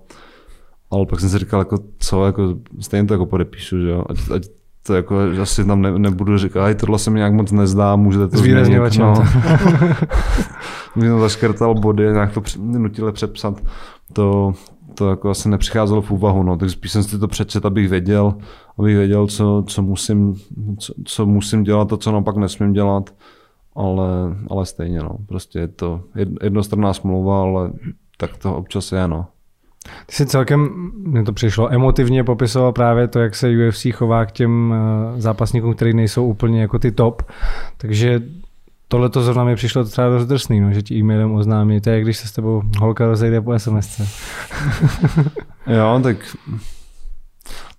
Ale 0.90 1.06
pak 1.06 1.20
jsem 1.20 1.28
si 1.28 1.38
říkal, 1.38 1.60
jako 1.60 1.78
co, 1.98 2.26
jako 2.26 2.54
stejně 2.80 3.08
to 3.08 3.14
jako 3.14 3.26
podepíšu, 3.26 3.80
že 3.80 3.88
jo, 3.88 4.04
ať, 4.08 4.18
ať 4.34 4.42
to 4.86 4.94
jako 4.94 5.18
asi 5.42 5.64
tam 5.64 5.82
ne, 5.82 5.98
nebudu 5.98 6.38
říkat, 6.38 6.64
aj 6.64 6.74
tohle 6.74 6.98
se 6.98 7.10
mi 7.10 7.18
nějak 7.18 7.32
moc 7.32 7.52
nezdá, 7.52 7.96
můžete 7.96 8.28
to 8.28 8.36
změnit. 8.36 8.98
No. 8.98 9.14
Mě 10.96 11.10
to 11.10 11.18
zaškrtal 11.20 11.74
body, 11.74 12.04
nějak 12.12 12.32
to 12.32 12.42
nutile 12.58 13.12
přepsat. 13.12 13.62
To, 14.12 14.52
to 14.94 15.10
jako 15.10 15.30
asi 15.30 15.48
nepřicházelo 15.48 16.02
v 16.02 16.10
úvahu, 16.10 16.42
no, 16.42 16.56
tak 16.56 16.70
spíš 16.70 16.92
jsem 16.92 17.02
si 17.02 17.18
to 17.18 17.28
přečet, 17.28 17.66
abych 17.66 17.88
věděl, 17.88 18.34
abych 18.78 18.96
věděl, 18.96 19.26
co, 19.26 19.64
co, 19.66 19.82
musím, 19.82 20.34
co, 20.78 20.94
co 21.04 21.26
musím 21.26 21.62
dělat 21.62 21.92
a 21.92 21.96
co 21.96 22.12
naopak 22.12 22.36
nesmím 22.36 22.72
dělat 22.72 23.10
ale, 23.76 24.36
ale 24.50 24.66
stejně, 24.66 24.98
no. 24.98 25.18
Prostě 25.26 25.58
je 25.58 25.68
to 25.68 26.00
jednostranná 26.42 26.94
smlouva, 26.94 27.42
ale 27.42 27.72
tak 28.16 28.36
to 28.36 28.56
občas 28.56 28.92
je, 28.92 29.08
no. 29.08 29.26
Ty 30.06 30.14
jsi 30.14 30.26
celkem, 30.26 30.90
mně 30.94 31.22
to 31.22 31.32
přišlo, 31.32 31.72
emotivně 31.72 32.24
popisoval 32.24 32.72
právě 32.72 33.08
to, 33.08 33.18
jak 33.20 33.34
se 33.34 33.50
UFC 33.68 33.86
chová 33.92 34.26
k 34.26 34.32
těm 34.32 34.74
eh, 34.74 35.20
zápasníkům, 35.20 35.74
kteří 35.74 35.92
nejsou 35.92 36.26
úplně 36.26 36.60
jako 36.60 36.78
ty 36.78 36.92
top. 36.92 37.22
Takže 37.76 38.22
tohle 38.88 39.08
to 39.08 39.22
zrovna 39.22 39.44
mi 39.44 39.56
přišlo 39.56 39.84
třeba 39.84 40.08
dost 40.08 40.26
drsný, 40.26 40.60
no, 40.60 40.72
že 40.72 40.82
ti 40.82 40.94
e-mailem 40.94 41.34
oznámí, 41.34 41.80
to 41.80 41.90
je, 41.90 42.00
když 42.00 42.16
se 42.16 42.28
s 42.28 42.32
tebou 42.32 42.62
holka 42.78 43.06
rozejde 43.06 43.40
po 43.40 43.58
SMS. 43.58 44.00
Jo, 45.66 46.00
tak 46.02 46.16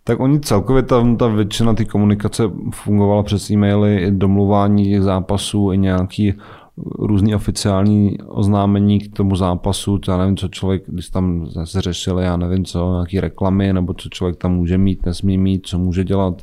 tak 0.08 0.20
oni 0.20 0.40
celkově 0.40 0.84
tam 0.84 1.18
ta 1.18 1.28
většina 1.28 1.74
té 1.74 1.86
komunikace 1.86 2.44
fungovala 2.72 3.24
přes 3.24 3.50
e-maily, 3.50 4.12
domluvání 4.12 5.00
zápasů, 5.00 5.72
i 5.72 5.78
nějaký 5.78 6.34
různý 6.78 7.36
oficiální 7.36 8.18
oznámení 8.28 9.00
k 9.00 9.16
tomu 9.16 9.36
zápasu, 9.36 10.00
já 10.08 10.18
nevím, 10.18 10.38
co 10.38 10.48
člověk, 10.48 10.84
když 10.88 11.10
tam 11.10 11.48
se 11.64 11.82
řešili, 11.82 12.24
já 12.24 12.38
nevím 12.38 12.66
co, 12.66 12.92
nějaký 12.92 13.20
reklamy, 13.20 13.74
nebo 13.74 13.94
co 13.94 14.10
člověk 14.10 14.38
tam 14.38 14.56
může 14.56 14.78
mít, 14.78 15.06
nesmí 15.06 15.38
mít, 15.38 15.68
co 15.68 15.80
může 15.80 16.04
dělat, 16.04 16.42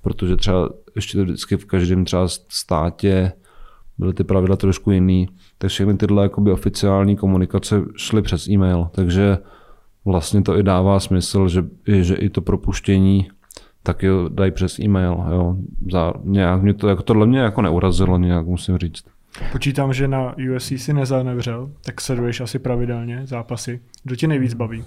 protože 0.00 0.36
třeba 0.36 0.68
ještě 0.96 1.18
to 1.18 1.24
vždycky 1.24 1.56
v 1.56 1.64
každém 1.64 2.04
třeba 2.04 2.28
státě 2.48 3.32
byly 3.98 4.14
ty 4.14 4.24
pravidla 4.24 4.56
trošku 4.56 4.90
jiný, 4.90 5.28
tak 5.58 5.70
všechny 5.70 5.96
tyhle 5.96 6.22
jakoby 6.22 6.52
oficiální 6.52 7.16
komunikace 7.16 7.82
šly 7.96 8.22
přes 8.22 8.48
e-mail, 8.48 8.88
takže 8.92 9.38
vlastně 10.04 10.42
to 10.42 10.58
i 10.58 10.62
dává 10.62 11.00
smysl, 11.00 11.48
že, 11.48 11.64
že 11.86 12.14
i 12.14 12.30
to 12.30 12.40
propuštění 12.40 13.28
tak 13.82 14.02
jo, 14.02 14.28
dají 14.28 14.50
přes 14.50 14.78
e-mail. 14.78 15.24
Jo. 15.30 15.56
Za 15.92 16.12
nějak 16.24 16.62
mě 16.62 16.74
to, 16.74 16.88
jako 16.88 17.02
tohle 17.02 17.26
mě 17.26 17.38
jako 17.38 17.62
neurazilo 17.62 18.18
nějak, 18.18 18.46
musím 18.46 18.78
říct. 18.78 19.04
Počítám, 19.52 19.92
že 19.92 20.08
na 20.08 20.34
USC 20.56 20.72
si 20.76 20.92
nezanevřel, 20.92 21.70
tak 21.84 22.00
sleduješ 22.00 22.40
asi 22.40 22.58
pravidelně 22.58 23.26
zápasy. 23.26 23.80
Kdo 24.04 24.16
tě 24.16 24.28
nejvíc 24.28 24.54
baví? 24.54 24.84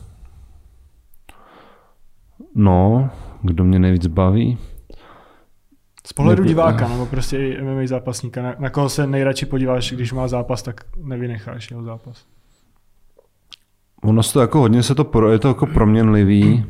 No, 2.55 3.09
kdo 3.41 3.63
mě 3.63 3.79
nejvíc 3.79 4.07
baví? 4.07 4.57
Z 6.07 6.13
pohledu 6.13 6.43
mě, 6.43 6.47
diváka, 6.47 6.87
nebo 6.87 7.05
prostě 7.05 7.37
i 7.37 7.61
MMA 7.61 7.87
zápasníka. 7.87 8.41
Na, 8.41 8.55
na 8.59 8.69
koho 8.69 8.89
se 8.89 9.07
nejradši 9.07 9.45
podíváš, 9.45 9.93
když 9.93 10.13
má 10.13 10.27
zápas, 10.27 10.63
tak 10.63 10.81
nevynecháš 10.97 11.71
jeho 11.71 11.83
zápas. 11.83 12.25
Ono 14.03 14.21
to 14.23 14.41
jako 14.41 14.59
hodně 14.59 14.83
se 14.83 14.95
to, 14.95 15.03
pro, 15.03 15.31
je 15.31 15.39
to 15.39 15.47
jako 15.47 15.67
proměnlivý. 15.67 16.65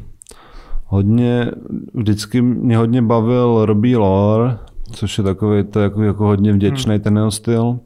Hodně, 0.86 1.52
vždycky 1.94 2.42
mě 2.42 2.78
hodně 2.78 3.02
bavil 3.02 3.66
Robbie 3.66 3.98
Lore, 3.98 4.58
což 4.92 5.18
je 5.18 5.24
takový, 5.24 5.64
to 5.64 5.80
jako, 5.80 6.04
jako 6.04 6.26
hodně 6.26 6.54
vděčný 6.54 6.94
hmm. 6.94 7.04
ten 7.04 7.18
jeho 7.18 7.32
styl. 7.32 7.80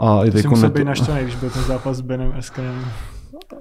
A 0.00 0.24
i 0.24 0.30
teď 0.30 0.46
musel 0.46 0.70
být 0.70 0.84
naštvaný, 0.84 1.22
když 1.22 1.36
byl 1.36 1.50
ten 1.50 1.62
zápas 1.62 1.96
s 1.96 2.00
Benem 2.00 2.32
Eskenem. 2.36 2.84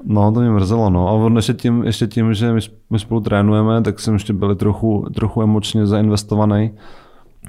No, 0.03 0.31
to 0.31 0.39
mě 0.39 0.49
mrzelo, 0.49 0.89
no. 0.89 1.07
A 1.07 1.11
on 1.11 1.35
ještě 1.35 1.53
tím, 1.53 1.83
ještě 1.83 2.07
tím 2.07 2.33
že 2.33 2.53
my, 2.53 2.59
my 2.89 2.99
spolu 2.99 3.21
trénujeme, 3.21 3.81
tak 3.81 3.99
jsem 3.99 4.13
ještě 4.13 4.33
byl 4.33 4.55
trochu, 4.55 5.05
trochu 5.15 5.41
emočně 5.41 5.87
zainvestovaný. 5.87 6.71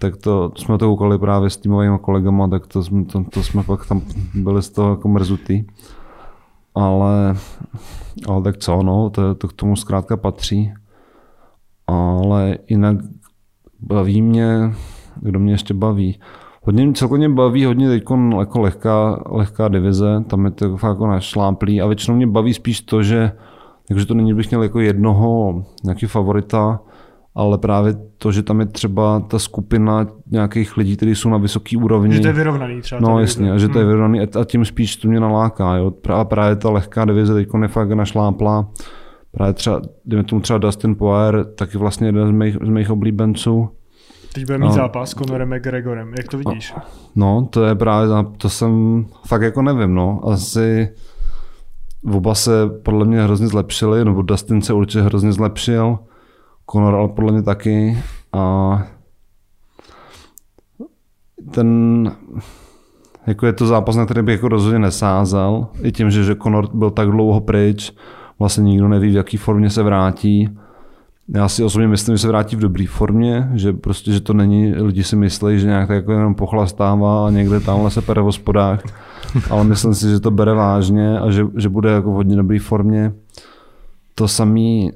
Tak 0.00 0.16
to 0.16 0.52
jsme 0.56 0.78
to 0.78 0.86
koukali 0.86 1.18
právě 1.18 1.50
s 1.50 1.56
týmovými 1.56 1.98
kolegama, 1.98 2.48
tak 2.48 2.66
to, 2.66 2.82
jsme, 2.82 3.04
to, 3.04 3.24
to 3.30 3.42
jsme 3.42 3.62
pak 3.62 3.86
tam 3.86 4.02
byli 4.34 4.62
z 4.62 4.70
toho 4.70 4.90
jako 4.90 5.09
mrzutý. 5.09 5.64
Ale, 6.74 7.36
ale 8.28 8.42
tak 8.42 8.56
co, 8.56 8.82
no, 8.82 9.11
to, 9.11 9.34
to 9.34 9.48
k 9.48 9.52
tomu 9.52 9.76
zkrátka 9.76 10.16
patří. 10.16 10.72
Ale 11.86 12.59
jinak 12.68 12.96
baví 13.80 14.22
mě, 14.22 14.72
kdo 15.20 15.38
mě 15.38 15.52
ještě 15.52 15.74
baví. 15.74 16.20
Hodně 16.62 16.92
celkově 16.92 17.28
baví, 17.28 17.64
hodně 17.64 17.88
teď 17.88 18.04
jako 18.38 18.60
lehká, 18.60 19.22
lehká 19.26 19.68
divize, 19.68 20.24
tam 20.26 20.44
je 20.44 20.50
to 20.50 20.76
fakt 20.76 20.90
jako 20.90 21.06
našláplý 21.06 21.80
a 21.80 21.86
většinou 21.86 22.16
mě 22.16 22.26
baví 22.26 22.54
spíš 22.54 22.80
to, 22.80 23.02
že 23.02 23.32
takže 23.88 24.06
to 24.06 24.14
není, 24.14 24.34
bych 24.34 24.50
měl 24.50 24.62
jako 24.62 24.80
jednoho 24.80 25.62
nějaký 25.84 26.06
favorita, 26.06 26.80
ale 27.34 27.58
právě 27.58 27.94
to, 28.18 28.32
že 28.32 28.42
tam 28.42 28.60
je 28.60 28.66
třeba 28.66 29.20
ta 29.20 29.38
skupina 29.38 30.06
nějakých 30.30 30.76
lidí, 30.76 30.96
kteří 30.96 31.14
jsou 31.14 31.28
na 31.28 31.36
vysoké 31.36 31.76
úrovni. 31.76 32.14
Že 32.14 32.20
to 32.20 32.26
je 32.26 32.32
vyrovnaný 32.32 32.80
třeba. 32.80 33.00
No 33.00 33.20
jasně, 33.20 33.52
a 33.52 33.58
že 33.58 33.68
to 33.68 33.78
je 33.78 33.84
hmm. 33.84 33.92
vyrovnaný 33.92 34.20
a 34.20 34.44
tím 34.44 34.64
spíš 34.64 34.96
to 34.96 35.08
mě 35.08 35.20
naláká. 35.20 35.76
Jo. 35.76 35.92
A 36.08 36.24
právě 36.24 36.56
ta 36.56 36.70
lehká 36.70 37.04
divize 37.04 37.34
teď 37.34 37.48
je 37.62 37.68
fakt 37.68 37.90
našláplá. 37.90 38.68
Právě 39.32 39.54
třeba, 39.54 39.82
dejme 40.04 40.24
tomu 40.24 40.40
třeba 40.40 40.58
Dustin 40.58 40.94
Poirier, 40.94 41.44
taky 41.44 41.78
vlastně 41.78 42.08
jeden 42.08 42.28
z 42.28 42.30
mých, 42.30 42.54
z 42.54 42.68
mých 42.68 42.90
oblíbenců. 42.90 43.68
Teď 44.34 44.46
bude 44.46 44.58
mít 44.58 44.64
no. 44.64 44.72
zápas 44.72 45.10
s 45.10 45.14
Conorem 45.14 45.54
McGregorem, 45.56 46.14
jak 46.18 46.28
to 46.28 46.38
vidíš? 46.38 46.74
No, 47.16 47.48
to 47.50 47.64
je 47.64 47.74
právě, 47.74 48.08
to 48.36 48.48
jsem 48.48 49.04
fakt 49.26 49.42
jako 49.42 49.62
nevím, 49.62 49.94
no. 49.94 50.20
Asi 50.24 50.88
oba 52.12 52.34
se 52.34 52.52
podle 52.82 53.04
mě 53.04 53.22
hrozně 53.22 53.46
zlepšili, 53.46 54.04
nebo 54.04 54.22
Dustin 54.22 54.62
se 54.62 54.72
určitě 54.72 55.02
hrozně 55.02 55.32
zlepšil, 55.32 55.98
Conor 56.70 56.94
ale 56.94 57.08
podle 57.08 57.32
mě 57.32 57.42
taky. 57.42 57.98
A 58.32 58.82
ten, 61.50 62.12
jako 63.26 63.46
je 63.46 63.52
to 63.52 63.66
zápas, 63.66 63.96
na 63.96 64.04
který 64.04 64.22
bych 64.22 64.32
jako 64.32 64.48
rozhodně 64.48 64.78
nesázel, 64.78 65.66
i 65.82 65.92
tím, 65.92 66.10
že, 66.10 66.24
že 66.24 66.36
Conor 66.36 66.68
byl 66.76 66.90
tak 66.90 67.10
dlouho 67.10 67.40
pryč, 67.40 67.92
vlastně 68.39 68.62
nikdo 68.64 68.89
neví, 68.89 69.11
v 69.11 69.14
jaký 69.14 69.36
formě 69.36 69.70
se 69.70 69.82
vrátí. 69.82 70.49
Já 71.34 71.49
si 71.49 71.64
osobně 71.64 71.89
myslím, 71.89 72.16
že 72.16 72.22
se 72.22 72.28
vrátí 72.28 72.57
v 72.57 72.61
dobré 72.61 72.84
formě, 72.89 73.51
že 73.55 73.72
prostě, 73.72 74.12
že 74.12 74.20
to 74.20 74.32
není, 74.32 74.74
lidi 74.74 75.05
si 75.05 75.16
myslí, 75.16 75.61
že 75.61 75.66
nějak 75.66 75.89
tak 75.89 75.95
jako 75.95 76.12
jenom 76.12 76.34
pochlastává 76.34 77.26
a 77.26 77.30
někde 77.30 77.61
tamhle 77.61 77.91
se 77.91 78.03
pere 78.03 78.20
v 78.20 78.24
hospodách, 78.24 78.82
ale 79.51 79.64
myslím 79.64 79.95
si, 79.95 80.09
že 80.09 80.20
to 80.20 80.30
bere 80.30 80.55
vážně 80.55 81.18
a 81.18 81.30
že, 81.30 81.47
že 81.57 81.68
bude 81.68 81.91
jako 81.91 82.11
v 82.11 82.14
hodně 82.14 82.36
dobré 82.36 82.59
formě. 82.59 83.12
To 84.14 84.28
samý, 84.28 84.93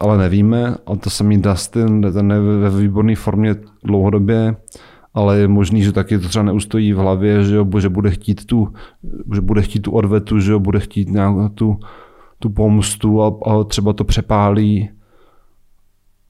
ale 0.00 0.18
nevíme, 0.18 0.74
a 0.86 0.96
to 0.96 1.10
samý 1.10 1.42
Dustin, 1.42 2.12
ten 2.12 2.30
je 2.30 2.40
ve 2.40 2.70
výborné 2.70 3.16
formě 3.16 3.54
dlouhodobě, 3.84 4.56
ale 5.14 5.38
je 5.38 5.48
možný, 5.48 5.82
že 5.82 5.92
taky 5.92 6.18
to 6.18 6.28
třeba 6.28 6.42
neustojí 6.42 6.92
v 6.92 6.96
hlavě, 6.96 7.44
že, 7.44 7.56
jo, 7.56 7.66
že 7.78 7.88
bude 7.88 8.10
chtít 8.10 8.46
tu, 8.46 8.68
že 9.34 9.40
bude 9.40 9.62
chtít 9.62 9.80
tu 9.80 9.90
odvetu, 9.90 10.40
že 10.40 10.52
jo, 10.52 10.60
bude 10.60 10.80
chtít 10.80 11.08
nějak 11.08 11.34
tu, 11.54 11.78
tu 12.42 12.50
pomstu 12.50 13.22
a, 13.22 13.26
a 13.46 13.64
třeba 13.64 13.92
to 13.92 14.04
přepálí. 14.04 14.90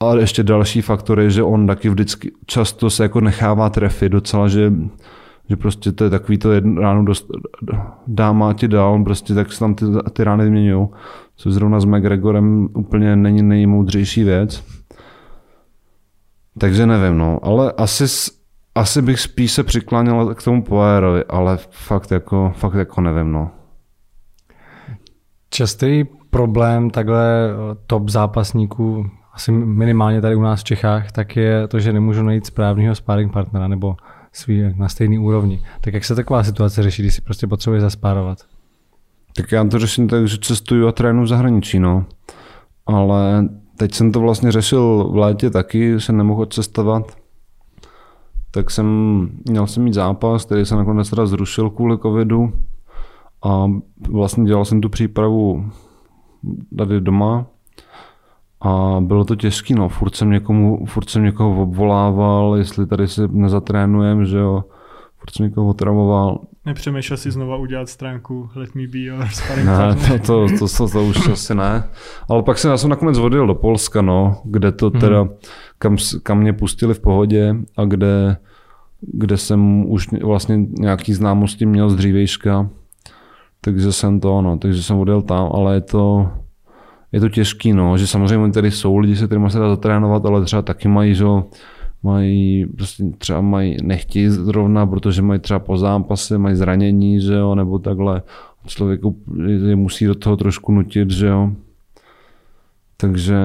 Ale 0.01 0.21
ještě 0.21 0.43
další 0.43 0.81
faktor 0.83 1.21
je, 1.21 1.31
že 1.31 1.43
on 1.43 1.67
taky 1.67 1.89
vždycky 1.89 2.33
často 2.47 2.91
se 2.91 3.03
jako 3.03 3.21
nechává 3.21 3.71
trefit 3.71 4.13
docela, 4.13 4.49
že, 4.49 4.73
že 5.49 5.57
prostě 5.57 5.93
to 5.93 6.05
je 6.05 6.11
takový 6.11 6.39
to 6.39 6.53
jedno 6.53 6.83
ráno 6.83 7.05
dost, 7.05 7.27
dáma 8.07 8.53
ti 8.53 8.69
dál, 8.69 9.05
prostě 9.05 9.35
tak 9.35 9.53
se 9.53 9.59
tam 9.59 9.75
ty, 9.75 9.85
ty 10.13 10.25
rány 10.25 10.45
vyměňují. 10.45 10.89
Což 11.37 11.53
zrovna 11.53 11.81
s 11.81 11.85
McGregorem 11.85 12.69
úplně 12.75 13.17
není 13.17 13.43
nejmoudřejší 13.43 14.25
věc. 14.25 14.65
Takže 16.59 16.87
nevím, 16.87 17.19
no, 17.19 17.39
ale 17.43 17.73
asi, 17.73 18.05
asi 18.75 19.03
bych 19.03 19.21
spíš 19.21 19.53
se 19.53 19.63
přikláněl 19.63 20.35
k 20.35 20.43
tomu 20.43 20.63
Poirovi, 20.63 21.25
ale 21.25 21.59
fakt 21.71 22.11
jako, 22.11 22.53
fakt 22.57 22.75
jako 22.75 23.01
nevím, 23.01 23.33
no. 23.33 23.51
Častý 25.53 26.05
problém 26.31 26.91
takhle 26.91 27.51
eh, 27.51 27.77
top 27.87 28.09
zápasníků, 28.09 29.11
asi 29.33 29.53
minimálně 29.53 30.21
tady 30.21 30.37
u 30.37 30.41
nás 30.41 30.61
v 30.61 30.65
Čechách, 30.65 31.13
tak 31.13 31.37
je 31.37 31.69
to, 31.69 31.81
že 31.81 31.93
nemůžu 31.93 32.23
najít 32.23 32.47
správného 32.47 32.95
sparring 32.95 33.33
partnera 33.33 33.69
nebo 33.69 33.97
svý 34.33 34.75
na 34.77 34.89
stejný 34.89 35.19
úrovni. 35.19 35.63
Tak 35.81 35.95
jak 35.95 36.05
se 36.05 36.15
taková 36.15 36.45
situace 36.45 36.83
řeší, 36.83 37.03
když 37.03 37.15
si 37.15 37.21
prostě 37.21 37.47
potřebuje 37.47 37.81
zaspárovat? 37.81 38.39
Tak 39.37 39.53
já 39.53 39.65
to 39.65 39.79
řeším 39.79 40.09
tak, 40.09 40.29
že 40.29 40.39
cestuju 40.39 40.89
a 40.89 40.93
trénu 40.93 41.23
v 41.23 41.29
zahraničí, 41.29 41.79
no. 41.79 42.05
Ale 42.87 43.49
teď 43.77 43.95
jsem 43.95 44.13
to 44.13 44.21
vlastně 44.21 44.53
řešil 44.53 45.09
v 45.13 45.17
létě 45.17 45.51
taky, 45.51 45.95
že 45.99 46.13
nemohl 46.13 46.47
cestovat. 46.47 47.17
Tak 48.51 48.71
jsem, 48.71 48.87
měl 49.49 49.67
jsem 49.67 49.83
mít 49.83 49.95
zápas, 49.95 50.45
který 50.45 50.67
se 50.67 50.77
nakonec 50.77 51.11
teda 51.11 51.27
zrušil 51.27 51.71
kvůli 51.71 51.99
covidu. 51.99 52.53
A 53.43 53.67
vlastně 54.11 54.45
dělal 54.45 54.65
jsem 54.65 54.81
tu 54.81 54.89
přípravu 54.89 55.71
tady 56.79 57.01
doma. 57.01 57.47
A 58.61 59.01
bylo 59.01 59.25
to 59.25 59.37
těžké, 59.37 59.75
no. 59.75 59.89
Furt 59.89 60.17
jsem, 60.17 60.31
někomu, 60.31 60.87
furt 60.87 61.11
jsem 61.11 61.23
někoho 61.23 61.63
obvolával, 61.63 62.57
jestli 62.57 62.87
tady 62.87 63.09
se 63.09 63.29
nezatrénujem, 63.29 64.25
že 64.25 64.39
jo. 64.39 64.65
Furt 65.19 65.31
jsem 65.37 65.47
někoho 65.47 65.69
otravoval. 65.69 66.41
Nepřemýšlel 66.67 67.17
si 67.17 67.31
znova 67.31 67.57
udělat 67.57 67.89
stránku 67.89 68.51
Let 68.55 68.75
me 68.75 68.87
be 68.87 68.99
your 68.99 69.27
sparring 69.27 69.67
Ne, 69.67 69.97
to, 69.97 70.19
to, 70.19 70.59
to, 70.59 70.69
to, 70.77 70.89
to, 70.89 71.05
už 71.05 71.29
asi 71.33 71.55
ne. 71.55 71.85
Ale 72.29 72.43
pak 72.43 72.59
jsem, 72.59 72.71
já 72.71 72.77
jsem 72.77 72.91
nakonec 72.91 73.19
vodil 73.19 73.47
do 73.47 73.55
Polska, 73.55 74.03
no, 74.03 74.41
kde 74.45 74.73
to 74.73 74.91
mhm. 74.91 75.01
teda, 75.01 75.29
kam, 75.79 75.97
kam 76.23 76.39
mě 76.39 76.53
pustili 76.53 76.95
v 76.95 77.01
pohodě 77.01 77.57
a 77.77 77.85
kde, 77.85 78.37
kde 79.01 79.37
jsem 79.37 79.91
už 79.91 80.09
vlastně 80.23 80.57
nějaký 80.79 81.15
známosti 81.15 81.67
měl 81.67 81.91
z 81.91 81.97
dřívejška 81.97 82.69
takže 83.65 83.93
jsem 83.93 84.21
to, 84.21 84.43
no, 84.43 84.59
takže 84.59 84.83
jsem 84.83 84.99
odjel 84.99 85.23
tam, 85.23 85.51
ale 85.53 85.75
je 85.75 85.81
to, 85.81 86.31
je 87.13 87.21
to 87.21 87.29
těžký, 87.29 87.73
no, 87.73 87.99
že 87.99 88.07
samozřejmě 88.07 88.53
tady 88.53 88.71
jsou 88.71 88.99
lidi, 88.99 89.17
se 89.17 89.27
kterými 89.27 89.51
se 89.51 89.59
dá 89.59 89.69
zatrénovat, 89.69 90.27
ale 90.27 90.45
třeba 90.45 90.63
taky 90.63 90.89
mají, 90.89 91.15
že 91.15 91.25
mají, 92.03 92.67
prostě 92.67 93.05
třeba 93.19 93.41
mají, 93.41 93.77
nechtí 93.83 94.29
zrovna, 94.29 94.87
protože 94.87 95.23
mají 95.23 95.41
třeba 95.41 95.59
po 95.59 95.79
zápase, 95.79 96.39
mají 96.39 96.57
zranění, 96.57 97.21
že 97.21 97.35
jo, 97.35 97.55
nebo 97.55 97.79
takhle. 97.79 98.23
Člověk 98.67 99.01
je 99.67 99.77
musí 99.77 100.07
do 100.07 100.15
toho 100.15 100.37
trošku 100.37 100.73
nutit, 100.73 101.11
že 101.11 101.27
jo. 101.27 101.53
Takže 102.97 103.37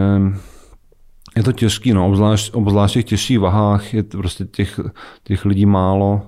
je 1.35 1.43
to 1.43 1.51
těžký, 1.51 1.93
no, 1.93 2.07
obzvlášť, 2.07 2.53
obzvlášť 2.53 2.93
v 2.93 2.97
těch 2.97 3.05
těžších 3.05 3.39
vahách 3.39 3.93
je 3.93 4.03
prostě 4.03 4.45
těch, 4.45 4.79
těch 5.23 5.45
lidí 5.45 5.65
málo. 5.65 6.21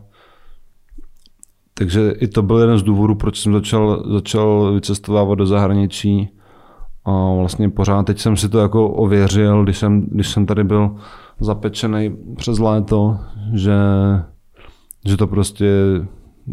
Takže 1.80 2.12
i 2.12 2.28
to 2.28 2.42
byl 2.42 2.58
jeden 2.58 2.78
z 2.78 2.84
důvodů, 2.84 3.16
proč 3.16 3.42
jsem 3.42 3.54
začal, 3.54 4.04
začal 4.12 4.74
vycestovávat 4.74 5.38
do 5.38 5.46
zahraničí 5.46 6.30
A 7.06 7.34
vlastně 7.34 7.70
pořád, 7.70 8.04
teď 8.04 8.20
jsem 8.20 8.38
si 8.38 8.50
to 8.50 8.60
jako 8.60 8.90
ověřil, 8.90 9.64
když 9.64 9.78
jsem, 9.78 10.02
když 10.12 10.30
jsem 10.30 10.46
tady 10.46 10.64
byl 10.64 10.96
zapečený 11.40 12.18
přes 12.36 12.60
léto, 12.60 13.20
že, 13.54 13.78
že 15.06 15.18
to 15.18 15.28
prostě, 15.28 15.66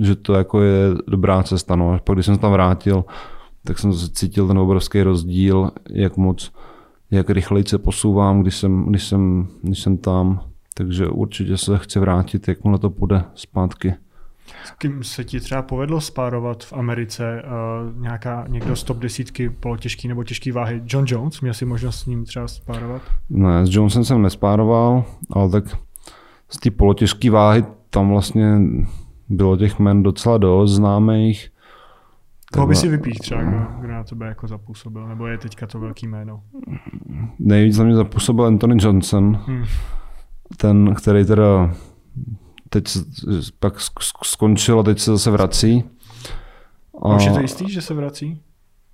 že 0.00 0.16
to 0.16 0.34
jako 0.34 0.60
je 0.60 0.94
dobrá 1.08 1.42
cesta. 1.42 1.76
No. 1.76 1.98
Pak 2.04 2.16
když 2.16 2.26
jsem 2.26 2.34
se 2.34 2.40
tam 2.40 2.52
vrátil, 2.52 3.04
tak 3.64 3.78
jsem 3.78 3.92
cítil 3.92 4.46
ten 4.46 4.58
obrovský 4.58 5.02
rozdíl, 5.02 5.70
jak 5.90 6.16
moc, 6.16 6.52
jak 7.10 7.30
rychleji 7.30 7.64
se 7.68 7.78
posouvám, 7.78 8.42
když 8.42 8.56
jsem, 8.56 8.86
když 8.86 9.04
jsem, 9.04 9.48
když 9.62 9.80
jsem 9.82 9.98
tam. 9.98 10.40
Takže 10.74 11.08
určitě 11.08 11.56
se 11.56 11.78
chci 11.78 11.98
vrátit, 11.98 12.48
jakmile 12.48 12.78
to 12.78 12.90
půjde 12.90 13.24
zpátky. 13.34 13.94
S 14.66 14.70
kým 14.70 15.04
se 15.04 15.24
ti 15.24 15.40
třeba 15.40 15.62
povedlo 15.62 16.00
spárovat 16.00 16.64
v 16.64 16.72
Americe 16.72 17.42
uh, 17.42 18.02
nějaká, 18.02 18.44
někdo 18.48 18.76
z 18.76 18.82
top 18.82 18.98
desítky 18.98 19.50
polotěžký 19.50 20.08
nebo 20.08 20.24
těžký 20.24 20.52
váhy? 20.52 20.82
John 20.86 21.04
Jones, 21.08 21.40
měl 21.40 21.54
jsi 21.54 21.64
možnost 21.64 21.98
s 21.98 22.06
ním 22.06 22.24
třeba 22.24 22.48
spárovat? 22.48 23.02
Ne, 23.30 23.66
s 23.66 23.74
Jonesem 23.74 24.04
jsem 24.04 24.22
nespároval, 24.22 25.04
ale 25.32 25.50
tak 25.50 25.64
z 26.48 26.58
té 26.58 26.70
polotěžké 26.70 27.30
váhy 27.30 27.64
tam 27.90 28.08
vlastně 28.08 28.58
bylo 29.28 29.56
těch 29.56 29.78
men 29.78 30.02
docela 30.02 30.38
dost 30.38 30.74
známých. 30.74 31.50
Koho 32.52 32.66
by 32.66 32.74
si 32.74 32.88
vypích 32.88 33.18
třeba, 33.18 33.42
kdo, 33.42 33.58
kdo 33.80 33.92
na 33.92 34.04
tebe 34.04 34.26
jako 34.26 34.46
zapůsobil, 34.46 35.08
nebo 35.08 35.26
je 35.26 35.38
teďka 35.38 35.66
to 35.66 35.80
velký 35.80 36.06
jméno? 36.06 36.42
Nejvíc 37.38 37.74
za 37.74 37.84
mě 37.84 37.94
zapůsobil 37.94 38.44
Anthony 38.44 38.76
Johnson, 38.78 39.40
hmm. 39.46 39.64
ten, 40.56 40.94
který 40.94 41.24
teda 41.24 41.74
teď 42.68 42.84
pak 43.60 43.74
skončil 44.24 44.80
a 44.80 44.82
teď 44.82 44.98
se 44.98 45.10
zase 45.10 45.30
vrací. 45.30 45.84
A 47.02 47.16
už 47.16 47.24
je 47.24 47.32
to 47.32 47.40
jistý, 47.40 47.72
že 47.72 47.82
se 47.82 47.94
vrací? 47.94 48.42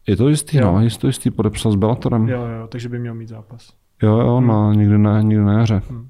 Je 0.07 0.16
to 0.16 0.29
jistý, 0.29 0.57
jo. 0.57 0.73
no, 0.73 0.81
je 0.81 0.91
to 0.91 1.07
jistý, 1.07 1.31
podepsal 1.31 1.73
s 1.73 1.77
Bellatorem. 1.77 2.29
Jo, 2.29 2.41
jo, 2.41 2.66
takže 2.68 2.89
by 2.89 2.99
měl 2.99 3.14
mít 3.14 3.29
zápas. 3.29 3.73
Jo, 4.03 4.18
jo, 4.18 4.37
hmm. 4.37 4.47
no, 4.47 4.73
nikdy 4.73 4.99
ne, 4.99 5.23
nikdy 5.23 5.45
na 5.45 5.59
jaře. 5.59 5.83
Hmm. 5.91 6.09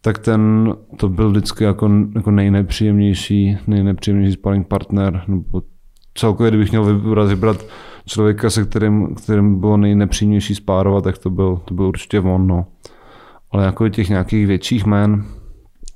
Tak 0.00 0.18
ten, 0.18 0.74
to 0.96 1.08
byl 1.08 1.30
vždycky 1.30 1.64
jako, 1.64 1.90
jako 2.14 2.30
nejnepříjemnější, 2.30 3.58
nejnepříjemnější 3.66 4.32
sparring 4.32 4.66
partner, 4.66 5.24
nebo 5.28 5.62
celkově, 6.14 6.50
kdybych 6.50 6.70
měl 6.70 6.84
vybrat, 6.84 7.28
vybrat 7.28 7.66
člověka, 8.06 8.50
se 8.50 8.64
kterým, 8.64 9.14
kterým 9.14 9.60
bylo 9.60 9.76
nejnepříjemnější 9.76 10.54
spárovat, 10.54 11.04
tak 11.04 11.18
to 11.18 11.30
byl, 11.30 11.62
to 11.64 11.74
byl 11.74 11.84
určitě 11.84 12.20
on, 12.20 12.46
no. 12.46 12.66
Ale 13.50 13.64
jako 13.64 13.88
těch 13.88 14.08
nějakých 14.08 14.46
větších 14.46 14.86
jmén, 14.86 15.24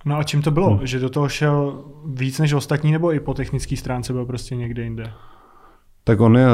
No 0.05 0.16
a 0.16 0.22
čím 0.22 0.42
to 0.42 0.50
bylo? 0.50 0.76
Hmm. 0.76 0.86
Že 0.86 0.98
do 0.98 1.11
toho 1.11 1.28
šel 1.28 1.84
víc 2.07 2.38
než 2.38 2.52
ostatní, 2.52 2.92
nebo 2.92 3.12
i 3.12 3.20
po 3.20 3.34
technické 3.34 3.76
stránce 3.76 4.12
byl 4.12 4.26
prostě 4.26 4.57
někde 4.57 4.82
jinde? 4.82 5.11
Tak 6.05 6.20
on, 6.20 6.36
je, 6.36 6.46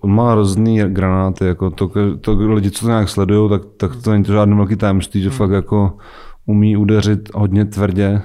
on 0.00 0.10
má 0.14 0.32
hrozný 0.32 0.78
granáty, 0.88 1.44
jako 1.44 1.70
to, 1.70 1.90
to, 2.20 2.32
lidi, 2.32 2.70
co 2.70 2.80
to 2.80 2.88
nějak 2.90 3.08
sledují, 3.08 3.50
tak, 3.50 3.62
tak 3.76 4.02
to 4.02 4.10
není 4.10 4.24
to 4.24 4.32
žádný 4.32 4.56
velký 4.56 4.76
tajemství, 4.76 5.22
že 5.22 5.28
hmm. 5.28 5.38
fakt 5.38 5.50
jako 5.50 5.96
umí 6.46 6.76
udeřit 6.76 7.34
hodně 7.34 7.64
tvrdě, 7.64 8.22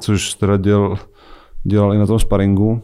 což 0.00 0.34
teda 0.34 0.56
dělal, 0.56 0.98
dělal 1.64 1.94
i 1.94 1.98
na 1.98 2.06
tom 2.06 2.18
sparingu, 2.18 2.82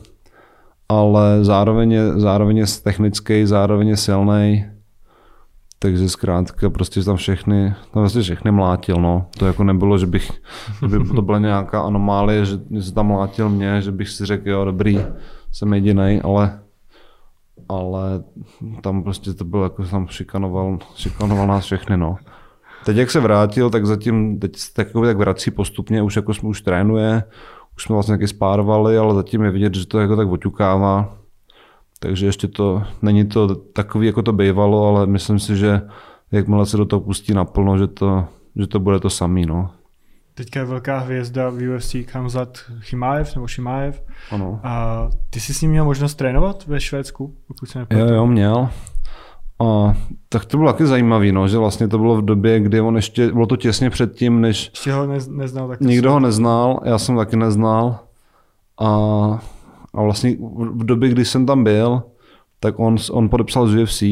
ale 0.88 1.44
zároveň 1.44 1.92
je, 1.92 2.12
zároveň 2.20 2.56
je 2.56 2.64
technický, 2.82 3.46
zároveň 3.46 3.88
je 3.88 3.96
silný, 3.96 4.64
takže 5.90 6.08
zkrátka 6.08 6.70
prostě 6.70 7.02
tam 7.02 7.16
všechny, 7.16 7.74
tam 7.92 8.02
vlastně 8.02 8.22
všechny 8.22 8.50
mlátil, 8.50 8.96
no. 8.96 9.26
To 9.38 9.46
jako 9.46 9.64
nebylo, 9.64 9.98
že 9.98 10.06
bych, 10.06 10.30
že 10.90 10.98
by 10.98 11.08
to 11.14 11.22
byla 11.22 11.38
nějaká 11.38 11.82
anomálie, 11.82 12.44
že, 12.44 12.58
se 12.80 12.94
tam 12.94 13.06
mlátil 13.06 13.48
mě, 13.48 13.82
že 13.82 13.92
bych 13.92 14.08
si 14.08 14.26
řekl, 14.26 14.48
jo, 14.48 14.64
dobrý, 14.64 15.00
jsem 15.52 15.74
jediný, 15.74 16.20
ale 16.24 16.60
ale 17.68 18.22
tam 18.80 19.02
prostě 19.02 19.34
to 19.34 19.44
bylo 19.44 19.62
jako 19.62 19.84
tam 19.84 20.08
šikanoval, 20.08 20.78
šikanoval 20.94 21.46
nás 21.46 21.64
všechny, 21.64 21.96
no. 21.96 22.16
Teď 22.84 22.96
jak 22.96 23.10
se 23.10 23.20
vrátil, 23.20 23.70
tak 23.70 23.86
zatím, 23.86 24.38
teď 24.38 24.56
se 24.56 24.74
tak, 24.74 24.88
tak 25.04 25.16
vrací 25.16 25.50
postupně, 25.50 26.02
už 26.02 26.16
jako 26.16 26.34
jsme 26.34 26.48
už 26.48 26.60
trénuje, 26.60 27.22
už 27.76 27.82
jsme 27.82 27.94
vlastně 27.94 28.14
taky 28.14 28.28
spárovali, 28.28 28.98
ale 28.98 29.14
zatím 29.14 29.42
je 29.42 29.50
vidět, 29.50 29.74
že 29.74 29.86
to 29.86 30.00
jako 30.00 30.16
tak 30.16 30.28
oťukává. 30.28 31.16
Takže 31.98 32.26
ještě 32.26 32.48
to 32.48 32.82
není 33.02 33.24
to 33.24 33.54
takový, 33.54 34.06
jako 34.06 34.22
to 34.22 34.32
bývalo, 34.32 34.88
ale 34.88 35.06
myslím 35.06 35.38
si, 35.38 35.56
že 35.56 35.82
jakmile 36.32 36.66
se 36.66 36.76
do 36.76 36.84
toho 36.84 37.00
pustí 37.00 37.34
naplno, 37.34 37.78
že 37.78 37.86
to, 37.86 38.24
že 38.56 38.66
to 38.66 38.80
bude 38.80 39.00
to 39.00 39.10
samý. 39.10 39.46
No. 39.46 39.70
Teďka 40.34 40.60
je 40.60 40.66
velká 40.66 40.98
hvězda 40.98 41.50
v 41.50 41.74
UFC 41.74 41.96
Kamzat 42.12 42.58
Chimájev 42.80 43.34
nebo 43.34 43.46
Šimájev. 43.46 44.02
Ano. 44.30 44.60
A 44.62 45.08
ty 45.30 45.40
jsi 45.40 45.54
s 45.54 45.62
ním 45.62 45.70
měl 45.70 45.84
možnost 45.84 46.14
trénovat 46.14 46.66
ve 46.66 46.80
Švédsku, 46.80 47.34
pokud 47.46 47.68
se 47.68 47.86
Jo, 47.90 48.06
jo, 48.06 48.26
měl. 48.26 48.68
A 49.64 49.94
tak 50.28 50.44
to 50.44 50.56
bylo 50.56 50.72
taky 50.72 50.86
zajímavé, 50.86 51.32
no, 51.32 51.48
že 51.48 51.58
vlastně 51.58 51.88
to 51.88 51.98
bylo 51.98 52.16
v 52.16 52.24
době, 52.24 52.60
kdy 52.60 52.80
on 52.80 52.96
ještě, 52.96 53.32
bylo 53.32 53.46
to 53.46 53.56
těsně 53.56 53.90
předtím, 53.90 54.40
než... 54.40 54.70
Ještě 54.74 54.92
ho 54.92 55.06
ne, 55.06 55.18
neznal. 55.30 55.68
Tak 55.68 55.80
nikdo 55.80 56.12
ho 56.12 56.20
neznal, 56.20 56.80
já 56.84 56.98
jsem 56.98 57.16
taky 57.16 57.36
neznal. 57.36 57.98
A 58.80 58.88
a 59.96 60.02
vlastně 60.02 60.36
v 60.74 60.84
době, 60.84 61.08
kdy 61.08 61.24
jsem 61.24 61.46
tam 61.46 61.64
byl, 61.64 62.02
tak 62.60 62.78
on, 62.78 62.96
on 63.10 63.28
podepsal 63.28 63.66
z 63.66 63.82
UFC 63.82 64.02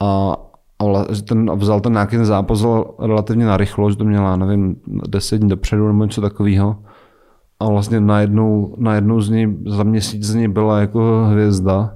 a, 0.00 0.36
a 0.78 1.04
ten, 1.28 1.50
vzal 1.56 1.80
ten 1.80 1.92
nějaký 1.92 2.16
zápas 2.16 2.64
relativně 2.98 3.46
narychlo, 3.46 3.90
že 3.90 3.96
to 3.96 4.04
měla, 4.04 4.36
nevím, 4.36 4.76
10 4.86 5.38
dní 5.38 5.48
dopředu 5.48 5.86
nebo 5.86 6.04
něco 6.04 6.20
takového. 6.20 6.76
A 7.60 7.68
vlastně 7.68 8.00
najednou, 8.00 8.74
najednou 8.78 9.20
z 9.20 9.30
něj, 9.30 9.56
za 9.66 9.82
měsíc 9.82 10.22
z 10.22 10.34
něj 10.34 10.48
byla 10.48 10.80
jako 10.80 11.26
hvězda. 11.30 11.94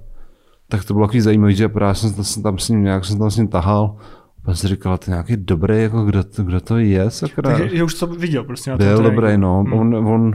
Tak 0.68 0.84
to 0.84 0.94
bylo 0.94 1.06
takový 1.06 1.20
zajímavý, 1.20 1.54
že 1.54 1.68
právě 1.68 1.94
jsem, 1.94 2.24
jsem 2.24 2.42
tam 2.42 2.58
s 2.58 2.68
ním 2.68 2.82
nějak 2.82 3.04
jsem 3.04 3.18
tam 3.18 3.30
s 3.30 3.36
ním 3.36 3.48
tahal. 3.48 3.96
A 4.44 4.54
jsem 4.54 4.68
říkal, 4.68 4.98
to 4.98 5.10
je 5.10 5.12
nějaký 5.12 5.36
dobrý, 5.36 5.82
jako 5.82 6.04
kdo, 6.04 6.24
to, 6.24 6.42
kdo 6.42 6.60
to 6.60 6.78
je, 6.78 7.10
sakra. 7.10 7.58
Tak 7.58 7.72
je, 7.72 7.84
už 7.84 7.94
to 7.94 8.06
viděl 8.06 8.44
prostě 8.44 8.70
na 8.70 8.76
Byl 8.76 9.02
dobrý, 9.02 9.38
no. 9.38 9.62
Hmm. 9.62 9.72
On, 9.72 9.94
on, 10.08 10.34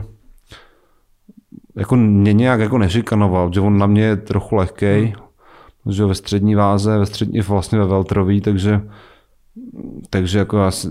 jako 1.76 1.96
mě 1.96 2.32
nějak 2.32 2.60
jako 2.60 2.78
nešikanoval, 2.78 3.52
že 3.52 3.60
on 3.60 3.78
na 3.78 3.86
mě 3.86 4.02
je 4.02 4.16
trochu 4.16 4.56
lehký, 4.56 4.86
hmm. 4.86 5.92
že 5.92 6.04
ve 6.04 6.14
střední 6.14 6.54
váze, 6.54 6.98
ve 6.98 7.06
střední 7.06 7.40
vlastně 7.40 7.78
ve 7.78 7.86
veltrový, 7.86 8.40
takže, 8.40 8.80
takže 10.10 10.38
jako 10.38 10.62
asi 10.62 10.88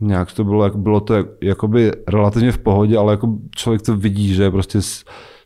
nějak 0.00 0.32
to 0.32 0.44
bylo, 0.44 0.64
jako 0.64 0.78
bylo 0.78 1.00
to 1.00 1.14
jakoby 1.40 1.92
relativně 2.08 2.52
v 2.52 2.58
pohodě, 2.58 2.98
ale 2.98 3.12
jako 3.12 3.38
člověk 3.56 3.82
to 3.82 3.96
vidí, 3.96 4.34
že 4.34 4.42
je 4.42 4.50
prostě 4.50 4.78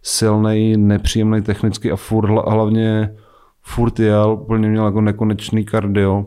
silný, 0.03 0.77
nepříjemný 0.77 1.43
technicky 1.43 1.93
a 1.93 1.97
furt 1.97 2.31
hlavně 2.31 3.14
furt 3.62 4.01
jel, 4.01 4.39
úplně 4.43 4.68
měl 4.68 4.85
jako 4.85 5.01
nekonečný 5.01 5.64
kardio. 5.64 6.27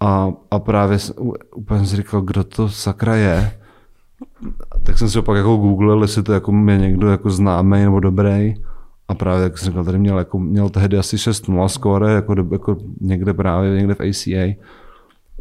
A, 0.00 0.32
a 0.50 0.58
právě 0.58 0.98
úplně 1.54 1.86
si 1.86 1.96
říkal, 1.96 2.20
kdo 2.20 2.44
to 2.44 2.68
sakra 2.68 3.14
je 3.14 3.60
tak 4.90 4.98
jsem 4.98 5.10
si 5.10 5.18
opak 5.18 5.36
jako 5.36 5.56
googlil, 5.56 6.02
jestli 6.02 6.22
to 6.22 6.32
jako 6.32 6.52
mě 6.52 6.78
někdo 6.78 7.10
jako 7.10 7.30
známý 7.30 7.82
nebo 7.82 8.00
dobrý. 8.00 8.54
A 9.08 9.14
právě, 9.14 9.42
jak 9.42 9.58
jsem 9.58 9.66
říkal, 9.66 9.84
tady 9.84 9.98
měl, 9.98 10.18
jako, 10.18 10.38
měl 10.38 10.68
tehdy 10.68 10.98
asi 10.98 11.16
6-0 11.16 11.66
skóre, 11.66 12.12
jako, 12.12 12.34
jako, 12.52 12.76
někde 13.00 13.34
právě, 13.34 13.76
někde 13.76 13.94
v 13.94 14.00
ACA. 14.00 14.54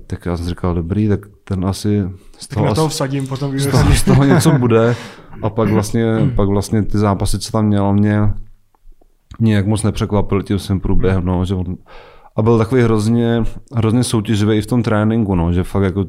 Tak 0.08 0.26
já 0.26 0.38
jsem 0.38 0.46
říkal, 0.46 0.76
dobrý, 0.76 1.08
tak 1.08 1.20
ten 1.44 1.66
asi 1.66 2.04
z 2.38 2.48
toho, 2.48 2.66
tak 2.66 2.70
na 2.70 2.76
toho 2.76 2.88
vsadím 2.88 3.28
potom 3.28 3.60
z 3.60 3.68
toho, 3.68 3.94
z 3.94 4.04
toho 4.04 4.24
něco 4.24 4.52
bude. 4.60 4.96
A 5.44 5.50
pak 5.50 5.70
vlastně, 5.70 6.32
pak 6.36 6.50
vlastně 6.50 6.84
ty 6.84 6.98
zápasy, 6.98 7.40
co 7.40 7.52
tam 7.52 7.66
měl, 7.66 7.94
mě 7.94 8.34
nějak 9.40 9.68
moc 9.68 9.84
nepřekvapil 9.84 10.44
tím 10.44 10.60
svým 10.60 10.80
průběhem, 10.80 11.26
no, 11.26 11.46
že 11.46 11.56
on, 11.56 11.78
a 12.36 12.42
byl 12.42 12.58
takový 12.58 12.82
hrozně, 12.82 13.44
hrozně 13.76 14.04
soutěživý 14.04 14.58
i 14.58 14.62
v 14.62 14.68
tom 14.68 14.84
tréninku, 14.84 15.36
no, 15.36 15.54
že 15.54 15.64
fakt 15.64 15.84
jako 15.84 16.06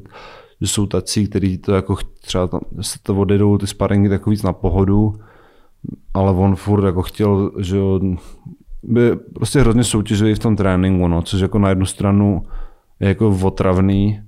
že 0.60 0.68
jsou 0.68 0.86
tací, 0.86 1.26
kteří 1.28 1.58
to 1.58 1.72
jako 1.72 1.96
třeba 2.20 2.46
tam, 2.46 2.60
se 2.80 2.98
to 3.02 3.16
odejdou 3.16 3.58
ty 3.58 3.66
sparingy 3.66 4.08
takový 4.08 4.34
víc 4.34 4.42
na 4.42 4.52
pohodu, 4.52 5.14
ale 6.14 6.32
on 6.32 6.56
furt 6.56 6.84
jako 6.84 7.02
chtěl, 7.02 7.50
že 7.58 7.78
by 8.82 9.16
prostě 9.16 9.60
hrozně 9.60 9.84
soutěživý 9.84 10.34
v 10.34 10.38
tom 10.38 10.56
tréninku, 10.56 11.08
no, 11.08 11.22
což 11.22 11.40
jako 11.40 11.58
na 11.58 11.68
jednu 11.68 11.86
stranu 11.86 12.42
je 13.00 13.08
jako 13.08 13.38
otravný, 13.42 14.20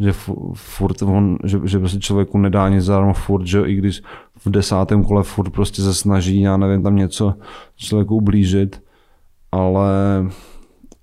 že 0.00 0.12
furt 0.54 1.02
on, 1.02 1.38
že, 1.44 1.60
že 1.64 1.78
prostě 1.78 1.98
člověku 1.98 2.38
nedá 2.38 2.68
nic 2.68 2.84
zadarmo 2.84 3.14
furt, 3.14 3.46
že 3.46 3.60
i 3.60 3.74
když 3.74 4.02
v 4.44 4.50
desátém 4.50 5.04
kole 5.04 5.22
furt 5.22 5.50
prostě 5.50 5.82
se 5.82 5.94
snaží, 5.94 6.40
já 6.40 6.56
nevím, 6.56 6.82
tam 6.82 6.96
něco 6.96 7.34
člověku 7.76 8.16
ublížit, 8.16 8.82
ale, 9.52 9.90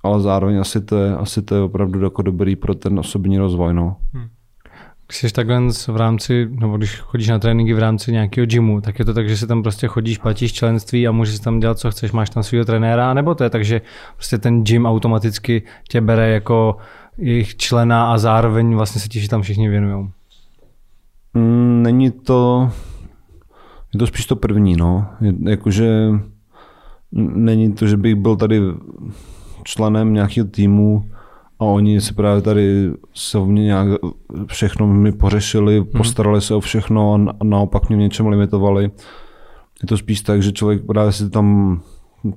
ale 0.03 0.21
zároveň 0.21 0.59
asi 0.59 0.81
to 0.81 0.97
je, 0.97 1.15
asi 1.15 1.41
to 1.41 1.55
je 1.55 1.61
opravdu 1.61 2.03
jako 2.03 2.21
dobrý 2.21 2.55
pro 2.55 2.75
ten 2.75 2.99
osobní 2.99 3.37
rozvoj, 3.37 3.73
no. 3.73 3.97
Hmm. 4.13 4.27
Když 5.11 5.19
jsi 5.19 5.33
takhle 5.33 5.61
v 5.87 5.95
rámci, 5.95 6.49
nebo 6.59 6.77
když 6.77 6.99
chodíš 6.99 7.27
na 7.27 7.39
tréninky 7.39 7.73
v 7.73 7.79
rámci 7.79 8.11
nějakého 8.11 8.45
gymu, 8.45 8.81
tak 8.81 8.99
je 8.99 9.05
to 9.05 9.13
tak, 9.13 9.29
že 9.29 9.37
si 9.37 9.47
tam 9.47 9.63
prostě 9.63 9.87
chodíš, 9.87 10.17
platíš 10.17 10.53
členství 10.53 11.07
a 11.07 11.11
můžeš 11.11 11.39
tam 11.39 11.59
dělat, 11.59 11.79
co 11.79 11.91
chceš, 11.91 12.11
máš 12.11 12.29
tam 12.29 12.43
svého 12.43 12.65
trenéra, 12.65 13.13
nebo 13.13 13.35
to 13.35 13.43
je 13.43 13.49
tak, 13.49 13.65
že 13.65 13.81
prostě 14.15 14.37
ten 14.37 14.63
gym 14.63 14.85
automaticky 14.85 15.63
tě 15.89 16.01
bere 16.01 16.29
jako 16.29 16.77
jejich 17.17 17.55
člena 17.55 18.13
a 18.13 18.17
zároveň 18.17 18.75
vlastně 18.75 19.01
se 19.01 19.07
ti 19.07 19.27
tam 19.27 19.41
všichni 19.41 19.69
věnují? 19.69 20.09
Mm, 21.33 21.83
není 21.83 22.11
to, 22.11 22.69
je 23.93 23.99
to 23.99 24.07
spíš 24.07 24.25
to 24.25 24.35
první, 24.35 24.75
no. 24.75 25.07
Je, 25.21 25.33
jakože 25.49 26.09
není 27.11 27.73
to, 27.73 27.87
že 27.87 27.97
bych 27.97 28.15
byl 28.15 28.35
tady 28.35 28.61
členem 29.63 30.13
nějakého 30.13 30.47
týmu 30.47 31.09
a 31.61 31.65
oni 31.65 32.01
se 32.01 32.13
právě 32.13 32.41
tady 32.41 32.91
se 33.13 33.37
o 33.37 33.45
mě 33.45 33.63
nějak 33.63 33.87
všechno 34.47 34.87
mi 34.87 35.11
pořešili, 35.11 35.77
hmm. 35.77 35.87
postarali 35.97 36.41
se 36.41 36.55
o 36.55 36.59
všechno 36.59 37.13
a 37.13 37.43
naopak 37.43 37.89
mě 37.89 37.97
v 37.97 37.99
něčem 37.99 38.27
limitovali. 38.27 38.83
Je 39.81 39.87
to 39.87 39.97
spíš 39.97 40.21
tak, 40.21 40.41
že 40.41 40.51
člověk 40.51 40.85
právě 40.85 41.11
si 41.11 41.29
tam 41.29 41.81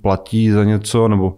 platí 0.02 0.50
za 0.50 0.64
něco, 0.64 1.08
nebo 1.08 1.36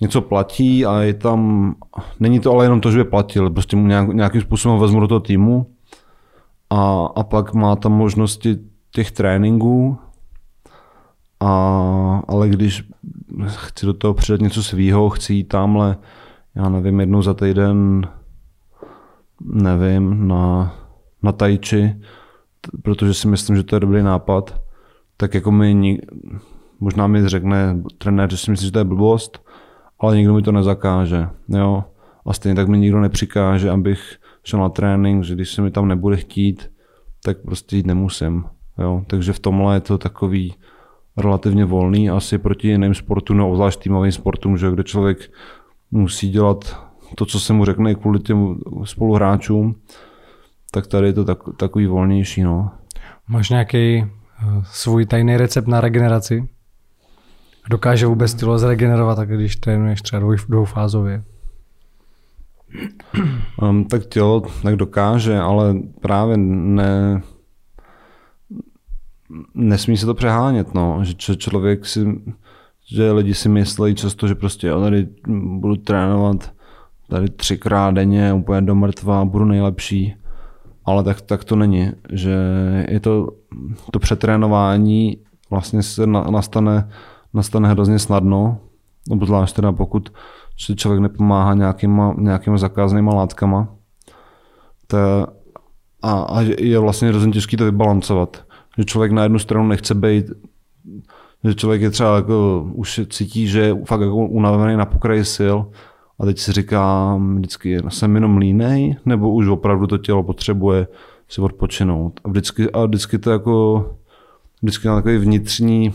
něco 0.00 0.20
platí 0.20 0.86
a 0.86 1.00
je 1.00 1.14
tam, 1.14 1.74
není 2.20 2.40
to 2.40 2.52
ale 2.52 2.64
jenom 2.64 2.80
to, 2.80 2.90
že 2.90 2.98
by 2.98 3.10
platil, 3.10 3.50
prostě 3.50 3.76
mu 3.76 3.86
nějak, 3.86 4.08
nějakým 4.08 4.40
způsobem 4.40 4.78
vezmu 4.78 5.00
do 5.00 5.08
toho 5.08 5.20
týmu 5.20 5.66
a, 6.70 7.06
a 7.16 7.22
pak 7.22 7.54
má 7.54 7.76
tam 7.76 7.92
možnosti 7.92 8.58
těch 8.92 9.10
tréninků, 9.10 9.98
a, 11.40 12.22
ale 12.28 12.48
když 12.48 12.84
chci 13.46 13.86
do 13.86 13.92
toho 13.92 14.14
přidat 14.14 14.40
něco 14.40 14.62
svýho, 14.62 15.10
chci 15.10 15.34
jít 15.34 15.44
tamhle, 15.44 15.96
já 16.54 16.68
nevím, 16.68 17.00
jednou 17.00 17.22
za 17.22 17.34
týden, 17.34 18.08
nevím, 19.40 20.28
na, 20.28 20.74
na 21.22 21.32
tajči, 21.32 22.00
protože 22.82 23.14
si 23.14 23.28
myslím, 23.28 23.56
že 23.56 23.62
to 23.62 23.76
je 23.76 23.80
dobrý 23.80 24.02
nápad, 24.02 24.60
tak 25.16 25.34
jako 25.34 25.52
mi 25.52 26.00
možná 26.80 27.06
mi 27.06 27.28
řekne 27.28 27.82
trenér, 27.98 28.30
že 28.30 28.36
si 28.36 28.50
myslí, 28.50 28.66
že 28.66 28.72
to 28.72 28.78
je 28.78 28.84
blbost, 28.84 29.44
ale 30.00 30.16
nikdo 30.16 30.34
mi 30.34 30.42
to 30.42 30.52
nezakáže. 30.52 31.28
Jo? 31.48 31.84
A 32.26 32.32
stejně 32.32 32.56
tak 32.56 32.68
mi 32.68 32.78
nikdo 32.78 33.00
nepřikáže, 33.00 33.70
abych 33.70 34.16
šel 34.44 34.60
na 34.60 34.68
trénink, 34.68 35.24
že 35.24 35.34
když 35.34 35.50
se 35.50 35.62
mi 35.62 35.70
tam 35.70 35.88
nebude 35.88 36.16
chtít, 36.16 36.70
tak 37.24 37.38
prostě 37.38 37.76
jít 37.76 37.86
nemusím. 37.86 38.44
Jo? 38.78 39.04
Takže 39.06 39.32
v 39.32 39.40
tomhle 39.40 39.76
je 39.76 39.80
to 39.80 39.98
takový 39.98 40.54
relativně 41.16 41.64
volný, 41.64 42.10
asi 42.10 42.38
proti 42.38 42.68
jiným 42.68 42.94
sportům, 42.94 43.36
no 43.36 43.50
obzvlášť 43.50 43.82
týmovým 43.82 44.12
sportům, 44.12 44.56
že 44.56 44.70
kde 44.70 44.84
člověk 44.84 45.32
musí 45.90 46.30
dělat 46.30 46.90
to, 47.14 47.26
co 47.26 47.40
se 47.40 47.52
mu 47.52 47.64
řekne 47.64 47.94
kvůli 47.94 48.20
těm 48.20 48.56
spoluhráčům, 48.84 49.74
tak 50.70 50.86
tady 50.86 51.06
je 51.06 51.12
to 51.12 51.24
tak, 51.24 51.38
takový 51.56 51.86
volnější. 51.86 52.42
No. 52.42 52.70
Máš 53.28 53.50
nějaký 53.50 54.02
uh, 54.02 54.64
svůj 54.64 55.06
tajný 55.06 55.36
recept 55.36 55.66
na 55.66 55.80
regeneraci? 55.80 56.48
Dokáže 57.70 58.06
vůbec 58.06 58.34
tělo 58.34 58.58
zregenerovat, 58.58 59.16
tak 59.16 59.28
když 59.28 59.56
trénuješ 59.56 60.02
třeba 60.02 60.34
dvoufázově? 60.48 61.24
Um, 63.62 63.84
tak 63.84 64.06
tělo 64.06 64.42
tak 64.62 64.76
dokáže, 64.76 65.38
ale 65.38 65.74
právě 66.00 66.36
ne, 66.36 67.22
nesmí 69.54 69.96
se 69.96 70.06
to 70.06 70.14
přehánět, 70.14 70.74
no. 70.74 71.00
že 71.02 71.36
člověk 71.36 71.86
si, 71.86 72.20
že 72.92 73.12
lidi 73.12 73.34
si 73.34 73.48
myslí 73.48 73.94
často, 73.94 74.28
že 74.28 74.34
prostě 74.34 74.66
já 74.66 74.80
tady 74.80 75.08
budu 75.26 75.76
trénovat 75.76 76.52
tady 77.08 77.28
třikrát 77.30 77.94
denně 77.94 78.32
úplně 78.32 78.62
do 78.62 78.74
mrtva, 78.74 79.24
budu 79.24 79.44
nejlepší, 79.44 80.14
ale 80.84 81.04
tak, 81.04 81.20
tak 81.20 81.44
to 81.44 81.56
není, 81.56 81.92
že 82.12 82.36
je 82.88 83.00
to, 83.00 83.28
to 83.92 83.98
přetrénování 83.98 85.18
vlastně 85.50 85.82
se 85.82 86.06
na, 86.06 86.20
nastane 86.22 86.88
nastane 87.34 87.68
hrozně 87.68 87.98
snadno, 87.98 88.58
obzvlášť 89.10 89.56
teda 89.56 89.72
pokud 89.72 90.12
si 90.58 90.76
člověk 90.76 91.00
nepomáhá 91.00 91.54
nějakýma, 91.54 92.14
nějakýma 92.18 92.58
zakázanýma 92.58 93.14
látkama. 93.14 93.68
To, 94.86 95.26
a, 96.02 96.12
a 96.12 96.40
je 96.40 96.78
vlastně 96.78 97.08
hrozně 97.08 97.32
těžké 97.32 97.56
to 97.56 97.64
vybalancovat. 97.64 98.44
Že 98.78 98.84
člověk 98.84 99.12
na 99.12 99.22
jednu 99.22 99.38
stranu 99.38 99.68
nechce 99.68 99.94
být, 99.94 100.26
že 101.44 101.54
člověk 101.54 101.82
je 101.82 101.90
třeba 101.90 102.16
jako, 102.16 102.66
už 102.72 103.00
cítí, 103.10 103.46
že 103.46 103.60
je 103.60 103.76
fakt 103.84 104.00
jako 104.00 104.16
unavený 104.16 104.76
na 104.76 104.86
pokraji 104.86 105.24
sil 105.36 105.56
a 106.18 106.24
teď 106.24 106.38
si 106.38 106.52
říká 106.52 107.14
vždycky, 107.36 107.78
jsem 107.88 108.14
jenom 108.14 108.38
línej, 108.38 108.96
nebo 109.06 109.30
už 109.30 109.48
opravdu 109.48 109.86
to 109.86 109.98
tělo 109.98 110.22
potřebuje 110.22 110.86
si 111.28 111.40
odpočinout. 111.40 112.20
A 112.24 112.28
vždycky, 112.28 112.70
a 112.70 112.84
vždycky 112.84 113.18
to 113.18 113.30
jako, 113.30 113.86
vždycky 114.62 114.88
na 114.88 114.94
takový 114.94 115.18
vnitřní 115.18 115.92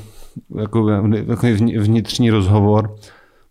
jako, 0.55 0.89
jako 1.13 1.47
vnitřní 1.79 2.29
rozhovor, 2.29 2.95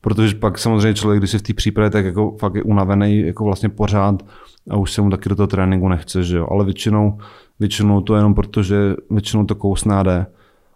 protože 0.01 0.35
pak 0.35 0.59
samozřejmě 0.59 0.95
člověk, 0.95 1.21
když 1.21 1.33
je 1.33 1.39
v 1.39 1.43
té 1.43 1.55
přípravě, 1.55 1.91
tak 1.91 2.05
jako 2.05 2.37
fakt 2.41 2.55
je 2.55 2.63
unavený 2.63 3.21
jako 3.21 3.45
vlastně 3.45 3.69
pořád 3.69 4.23
a 4.71 4.77
už 4.77 4.93
se 4.93 5.03
mu 5.03 5.11
taky 5.11 5.29
do 5.29 5.37
toho 5.37 5.47
tréninku 5.47 5.89
nechce, 5.89 6.23
že 6.23 6.37
jo. 6.37 6.49
Ale 6.51 6.65
většinou, 6.65 7.19
většinou 7.61 8.01
to 8.01 8.17
jenom 8.17 8.35
proto, 8.35 8.63
že 8.63 8.95
většinou 9.11 9.45
to 9.45 9.55
kousná 9.55 10.03
jde. 10.03 10.27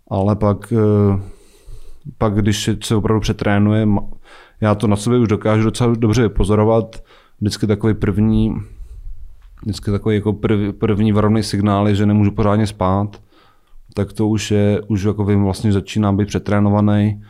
Ale 0.09 0.36
pak, 0.36 0.72
eh, 0.72 1.20
pak 2.18 2.34
když 2.34 2.70
se 2.82 2.96
opravdu 2.96 3.20
přetrénuje, 3.20 3.86
já 4.61 4.74
to 4.74 4.86
na 4.86 4.96
sobě 4.96 5.18
už 5.18 5.28
dokážu 5.28 5.64
docela 5.64 5.94
dobře 5.94 6.28
pozorovat, 6.28 7.02
vždycky 7.40 7.66
takový 7.66 7.94
první, 7.94 8.54
vždycky 9.62 9.90
takový 9.90 10.14
jako 10.14 10.32
prv, 10.32 10.74
první 10.78 11.12
varovný 11.12 11.42
signál 11.42 11.88
je, 11.88 11.94
že 11.94 12.06
nemůžu 12.06 12.30
pořádně 12.30 12.66
spát, 12.66 13.22
tak 13.94 14.12
to 14.12 14.28
už 14.28 14.50
je, 14.50 14.82
už 14.88 15.02
jako 15.02 15.24
vím, 15.24 15.44
vlastně 15.44 15.72
začínám 15.72 16.16
být 16.16 16.28
přetrénovaný. 16.28 17.22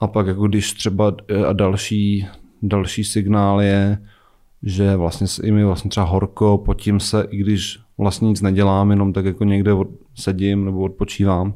A 0.00 0.06
pak 0.06 0.26
jako 0.26 0.46
když 0.46 0.72
třeba 0.72 1.14
e, 1.28 1.46
a 1.46 1.52
další, 1.52 2.28
další 2.62 3.04
signál 3.04 3.60
je, 3.60 3.98
že 4.62 4.96
vlastně 4.96 5.26
i 5.42 5.52
mi 5.52 5.64
vlastně 5.64 5.90
třeba 5.90 6.06
horko, 6.06 6.58
potím 6.58 7.00
se, 7.00 7.26
i 7.30 7.36
když 7.36 7.78
vlastně 7.98 8.28
nic 8.28 8.40
nedělám, 8.40 8.90
jenom 8.90 9.12
tak 9.12 9.24
jako 9.24 9.44
někde 9.44 9.72
sedím 10.14 10.64
nebo 10.64 10.80
odpočívám, 10.80 11.54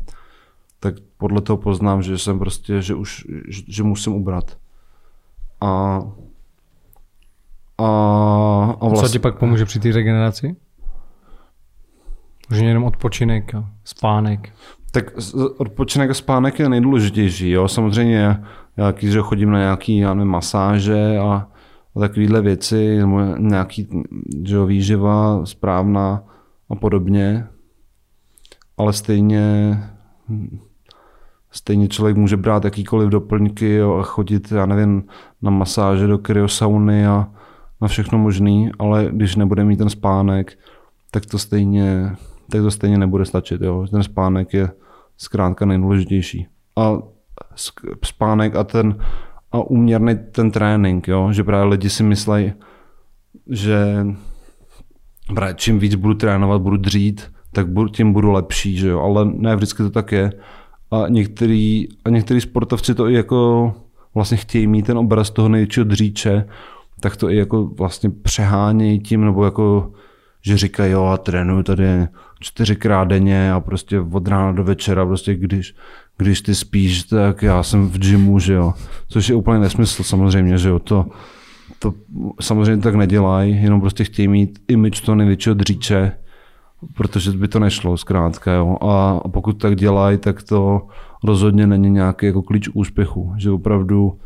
podle 1.19 1.41
toho 1.41 1.57
poznám, 1.57 2.03
že 2.03 2.19
jsem 2.19 2.39
prostě, 2.39 2.83
že 2.83 2.95
už, 2.95 3.27
že, 3.49 3.63
že 3.69 3.83
musím 3.83 4.13
ubrat. 4.13 4.59
A, 5.61 6.03
a, 7.79 7.87
a 8.81 8.89
vlastně... 8.89 9.09
Co 9.09 9.13
ti 9.13 9.19
pak 9.19 9.39
pomůže 9.39 9.65
při 9.65 9.81
té 9.81 9.93
regeneraci? 9.93 10.57
Už 12.51 12.59
jenom 12.59 12.85
odpočinek 12.85 13.55
a 13.55 13.71
spánek. 13.85 14.53
Tak 14.91 15.05
odpočinek 15.59 16.11
a 16.11 16.15
spánek 16.15 16.59
je 16.59 16.69
nejdůležitější. 16.69 17.51
Jo? 17.51 17.69
Samozřejmě 17.69 18.43
já 18.77 18.95
že 18.99 19.21
chodím 19.21 19.51
na 19.51 19.59
nějaký 19.59 19.99
já 19.99 20.15
nevím, 20.15 20.33
masáže 20.33 21.19
a, 21.19 21.49
a 21.97 22.01
takovéhle 22.01 22.41
věci, 22.43 22.99
nějaký 23.39 23.89
že 24.45 24.57
jo, 24.57 24.67
výživa 24.67 25.47
správná 25.47 26.25
a 26.71 26.75
podobně. 26.75 27.47
Ale 28.77 28.93
stejně 28.93 29.79
stejně 31.59 31.89
člověk 31.89 32.17
může 32.17 32.37
brát 32.37 32.65
jakýkoliv 32.65 33.09
doplňky 33.09 33.75
jo, 33.75 33.97
a 33.97 34.03
chodit, 34.03 34.53
já 34.53 34.67
nevím, 34.67 35.05
na 35.43 35.51
masáže 35.51 36.07
do 36.07 36.19
kryosauny 36.19 37.07
a 37.07 37.29
na 37.81 37.89
všechno 37.89 38.19
možný, 38.19 38.71
ale 38.79 39.09
když 39.13 39.37
nebude 39.37 39.65
mít 39.65 39.77
ten 39.77 39.91
spánek, 39.91 40.59
tak 41.11 41.27
to 41.27 41.39
stejně 41.39 42.17
tak 42.51 42.63
to 42.63 42.71
stejně 42.71 42.99
nebude 42.99 43.25
stačit. 43.25 43.61
Jo. 43.63 43.87
Ten 43.91 44.03
spánek 44.03 44.55
je 44.55 44.71
zkrátka 45.17 45.67
nejdůležitější. 45.67 46.47
A 46.77 46.99
spánek 48.05 48.57
a 48.57 48.65
ten 48.65 48.99
a 49.53 49.61
uměrný 49.61 50.19
ten 50.33 50.51
trénink, 50.51 51.09
jo? 51.09 51.33
že 51.33 51.45
právě 51.45 51.71
lidi 51.71 51.91
si 51.91 52.03
myslí, 52.03 52.53
že 53.51 54.07
právě 55.35 55.55
čím 55.55 55.79
víc 55.79 55.95
budu 55.95 56.15
trénovat, 56.15 56.63
budu 56.63 56.77
dřít, 56.77 57.33
tak 57.53 57.69
budu, 57.69 57.89
tím 57.89 58.13
budu 58.13 58.31
lepší, 58.31 58.77
že 58.77 58.89
jo? 58.89 59.01
ale 59.01 59.25
ne 59.25 59.57
vždycky 59.57 59.83
to 59.83 59.91
tak 59.91 60.13
je. 60.13 60.33
A 60.91 61.09
některý, 61.09 61.89
a 62.05 62.11
některý 62.11 62.41
sportovci 62.41 62.95
to 62.95 63.09
i 63.09 63.15
jako 63.15 63.75
vlastně 64.15 64.37
chtějí 64.37 64.67
mít 64.67 64.87
ten 64.87 64.99
obraz 64.99 65.31
toho 65.31 65.49
největšího 65.49 65.85
dříče, 65.85 66.45
tak 67.01 67.17
to 67.17 67.31
i 67.31 67.37
jako 67.37 67.65
vlastně 67.65 68.11
přehánějí 68.11 68.99
tím, 69.01 69.25
nebo 69.25 69.45
jako, 69.45 69.93
že 70.43 70.57
říkají, 70.57 70.93
jo, 70.93 71.05
a 71.05 71.17
trénuju 71.17 71.63
tady 71.63 71.87
čtyřikrát 72.41 73.05
denně 73.05 73.53
a 73.53 73.61
prostě 73.61 74.01
od 74.01 74.29
rána 74.29 74.53
do 74.53 74.65
večera, 74.65 75.07
prostě 75.07 75.35
když, 75.35 75.75
když 76.19 76.43
ty 76.43 76.55
spíš, 76.55 77.03
tak 77.03 77.43
já 77.43 77.63
jsem 77.63 77.89
v 77.89 77.99
gymu, 77.99 78.39
že 78.39 78.53
jo. 78.53 78.75
Což 79.09 79.29
je 79.29 79.35
úplně 79.35 79.59
nesmysl 79.59 80.03
samozřejmě, 80.03 80.59
že 80.59 80.69
jo. 80.69 80.79
To, 80.79 81.07
to 81.79 81.95
samozřejmě 82.41 82.83
tak 82.83 82.95
nedělají, 82.95 83.63
jenom 83.63 83.81
prostě 83.81 84.05
chtějí 84.05 84.29
mít 84.29 84.59
image 84.69 85.01
toho 85.01 85.17
největšího 85.17 85.55
dříče, 85.55 86.13
protože 86.95 87.33
by 87.33 87.49
to 87.49 87.59
nešlo 87.59 87.97
zkrátka, 87.97 88.53
jo. 88.53 88.77
A, 88.81 89.21
pokud 89.29 89.53
tak 89.53 89.77
dělají, 89.77 90.19
tak 90.19 90.43
to 90.43 90.87
rozhodně 91.25 91.67
není 91.67 91.91
nějaký 91.91 92.27
jako 92.27 92.43
klíč 92.43 92.69
úspěchu, 92.75 93.33
že 93.37 93.51
opravdu 93.51 94.19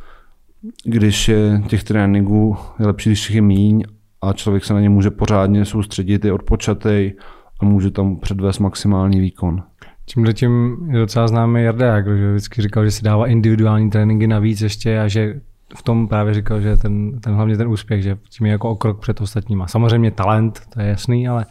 když 0.85 1.29
je 1.29 1.63
těch 1.69 1.85
tréninků, 1.85 2.57
je 2.81 2.87
lepší, 2.87 3.11
když 3.11 3.31
je 3.31 3.43
míň 3.43 3.85
a 4.23 4.33
člověk 4.33 4.65
se 4.65 4.75
na 4.75 4.81
ně 4.81 4.89
může 4.89 5.11
pořádně 5.11 5.65
soustředit, 5.65 6.25
je 6.25 6.33
odpočatej, 6.33 7.15
a 7.61 7.65
může 7.65 7.91
tam 7.91 8.17
předvést 8.17 8.59
maximální 8.59 9.21
výkon. 9.21 9.63
Tímhle 10.05 10.33
tím 10.35 10.77
je 10.91 10.99
docela 10.99 11.29
známý 11.29 11.63
Jarda 11.63 11.87
Jagr, 11.87 12.17
že 12.17 12.31
vždycky 12.31 12.63
říkal, 12.63 12.85
že 12.85 12.91
si 12.91 13.05
dává 13.05 13.27
individuální 13.27 13.91
tréninky 13.91 14.27
navíc 14.27 14.61
ještě 14.61 15.01
a 15.01 15.09
že 15.09 15.41
v 15.77 15.83
tom 15.83 16.09
právě 16.09 16.35
říkal, 16.35 16.61
že 16.61 16.77
ten, 16.77 17.21
ten 17.21 17.35
hlavně 17.35 17.57
ten 17.57 17.69
úspěch, 17.69 18.03
že 18.03 18.19
tím 18.31 18.47
je 18.47 18.53
jako 18.53 18.71
o 18.71 18.77
krok 18.77 19.01
před 19.01 19.21
ostatníma. 19.21 19.67
Samozřejmě 19.67 20.11
talent, 20.11 20.61
to 20.75 20.81
je 20.81 20.89
jasný, 20.89 21.29
ale 21.29 21.47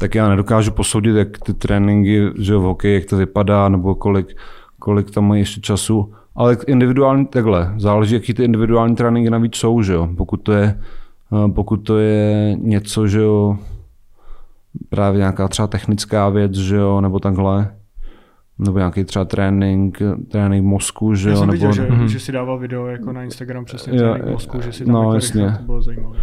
tak 0.00 0.14
já 0.14 0.28
nedokážu 0.28 0.72
posoudit, 0.72 1.16
jak 1.16 1.38
ty 1.38 1.54
tréninky 1.54 2.30
že 2.38 2.56
v 2.56 2.60
hokeji, 2.60 2.94
jak 2.94 3.04
to 3.04 3.16
vypadá, 3.16 3.68
nebo 3.68 3.94
kolik, 3.94 4.36
kolik 4.78 5.10
tam 5.10 5.28
mají 5.28 5.40
ještě 5.42 5.60
času, 5.60 6.12
ale 6.36 6.56
individuální, 6.66 7.26
takhle, 7.26 7.74
záleží, 7.76 8.14
jaký 8.14 8.34
ty 8.34 8.44
individuální 8.44 8.96
tréninky 8.96 9.30
navíc 9.30 9.56
jsou, 9.56 9.82
že 9.82 9.92
jo. 9.92 10.08
Pokud 10.16 10.36
to 10.36 10.52
je, 10.52 10.80
eh, 11.46 11.50
pokud 11.52 11.76
to 11.76 11.98
je 11.98 12.56
něco, 12.60 13.06
že 13.08 13.20
jo, 13.20 13.56
právě 14.88 15.18
nějaká 15.18 15.48
třeba 15.48 15.66
technická 15.66 16.28
věc, 16.28 16.52
že 16.54 16.76
jo, 16.76 17.00
nebo 17.00 17.18
takhle, 17.18 17.74
nebo 18.58 18.78
nějaký 18.78 19.04
třeba 19.04 19.24
trénink, 19.24 19.98
trénink 20.30 20.64
mozku, 20.66 21.14
že 21.14 21.28
Já 21.28 21.32
jo, 21.34 21.38
jsem 21.38 21.46
nebo... 21.46 21.52
viděl, 21.52 21.72
že, 21.72 21.86
Mhm. 21.90 22.08
že 22.08 22.20
si 22.20 22.32
dával 22.32 22.58
video 22.58 22.86
jako 22.86 23.12
na 23.12 23.22
Instagram 23.22 23.64
přesně 23.64 23.92
Jo, 23.92 23.98
trénink 23.98 24.32
mozku, 24.32 24.60
že 24.60 24.72
si 24.72 24.84
tam 24.84 24.94
no, 24.94 25.00
jako 25.02 25.14
jasně. 25.14 25.42
rychle, 25.42 25.58
to 25.58 25.64
bylo 25.64 25.82
zajímavé. 25.82 26.18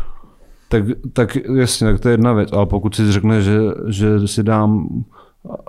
Tak, 0.69 0.83
tak 1.13 1.37
jasně, 1.55 1.87
tak 1.87 2.01
to 2.01 2.09
je 2.09 2.13
jedna 2.13 2.33
věc, 2.33 2.49
ale 2.53 2.65
pokud 2.65 2.95
si 2.95 3.11
řekne, 3.11 3.41
že, 3.41 3.59
že 3.87 4.27
si 4.27 4.43
dám 4.43 4.87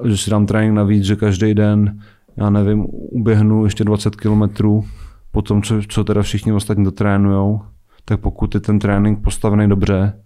že 0.04 0.16
si 0.16 0.30
dám 0.30 0.46
trénink 0.46 0.74
navíc, 0.74 1.04
že 1.04 1.16
každý 1.16 1.54
den, 1.54 2.00
já 2.36 2.50
nevím, 2.50 2.86
uběhnu 2.90 3.64
ještě 3.64 3.84
20 3.84 4.16
kilometrů 4.16 4.84
po 5.32 5.42
tom, 5.42 5.62
co, 5.62 5.74
co 5.88 6.04
teda 6.04 6.22
všichni 6.22 6.52
ostatní 6.52 6.84
dotrénujou, 6.84 7.60
tak 8.04 8.20
pokud 8.20 8.54
je 8.54 8.60
ten 8.60 8.78
trénink 8.78 9.22
postavený 9.22 9.68
dobře, 9.68 10.20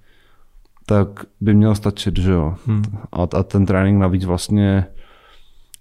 tak 0.86 1.08
by 1.40 1.54
měl 1.54 1.74
stačit, 1.74 2.18
že 2.18 2.32
jo. 2.32 2.54
Hmm. 2.66 2.82
A, 3.12 3.22
a 3.22 3.42
ten 3.42 3.66
trénink 3.66 4.00
navíc 4.00 4.24
vlastně 4.24 4.86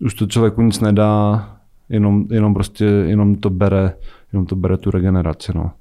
už 0.06 0.14
to 0.14 0.28
člověku 0.28 0.62
nic 0.62 0.80
nedá, 0.80 1.48
jenom, 1.89 2.26
jenom 2.32 2.54
prostě, 2.54 2.86
jenom 2.86 3.36
to 3.36 3.50
bere, 3.50 3.94
jenom 4.34 4.46
to 4.46 4.56
bere 4.56 4.78
tu 4.78 4.92
regeneraci, 4.92 5.52
no. 5.56 5.72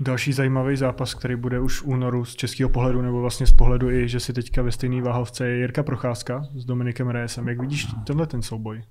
Další 0.00 0.32
zajímavý 0.32 0.76
zápas, 0.76 1.14
který 1.14 1.36
bude 1.36 1.60
už 1.60 1.80
v 1.80 1.86
únoru 1.86 2.24
z 2.24 2.36
českého 2.36 2.70
pohledu, 2.70 3.02
nebo 3.02 3.20
vlastně 3.20 3.46
z 3.46 3.52
pohledu 3.52 3.90
i, 3.90 4.08
že 4.08 4.20
si 4.20 4.32
teďka 4.32 4.62
ve 4.62 4.72
stejné 4.72 5.02
váhovce 5.02 5.48
je 5.48 5.58
Jirka 5.58 5.82
Procházka 5.82 6.46
s 6.54 6.64
Dominikem 6.64 7.08
Reyesem. 7.08 7.48
Jak 7.48 7.60
vidíš 7.60 7.86
tenhle 8.06 8.26
ten 8.26 8.42
souboj? 8.42 8.82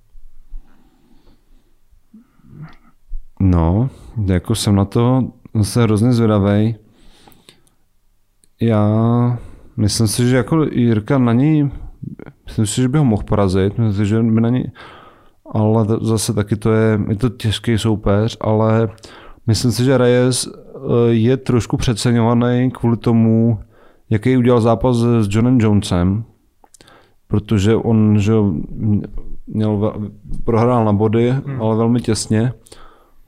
No, 3.40 3.90
jako 4.26 4.54
jsem 4.54 4.74
na 4.74 4.84
to 4.84 5.32
zase 5.54 5.82
hrozně 5.82 6.12
zvědavý. 6.12 6.76
Já 8.60 9.38
myslím 9.76 10.06
si, 10.06 10.28
že 10.28 10.36
jako 10.36 10.62
Jirka 10.62 11.18
na 11.18 11.32
něj, 11.32 11.70
myslím 12.46 12.66
si, 12.66 12.82
že 12.82 12.88
by 12.88 12.98
ho 12.98 13.04
mohl 13.04 13.22
porazit, 13.22 13.78
myslím 13.78 14.04
si, 14.04 14.08
že 14.08 14.22
by 14.22 14.40
na 14.40 14.48
něj, 14.48 14.70
ale 15.52 15.86
zase 16.02 16.34
taky 16.34 16.56
to 16.56 16.72
je, 16.72 17.00
je 17.08 17.16
to 17.16 17.28
těžký 17.28 17.78
soupeř, 17.78 18.36
ale 18.40 18.88
myslím 19.46 19.72
si, 19.72 19.84
že 19.84 19.98
Reyes 19.98 20.48
je 21.08 21.36
trošku 21.36 21.76
přeceňovaný 21.76 22.70
kvůli 22.70 22.96
tomu, 22.96 23.58
jaký 24.10 24.36
udělal 24.36 24.60
zápas 24.60 24.96
s 24.96 25.28
Johnem 25.30 25.60
Jonesem, 25.60 26.24
protože 27.28 27.76
on 27.76 28.18
že 28.18 28.32
měl, 29.46 29.94
prohrál 30.44 30.84
na 30.84 30.92
body, 30.92 31.30
hmm. 31.30 31.62
ale 31.62 31.76
velmi 31.76 32.00
těsně. 32.00 32.52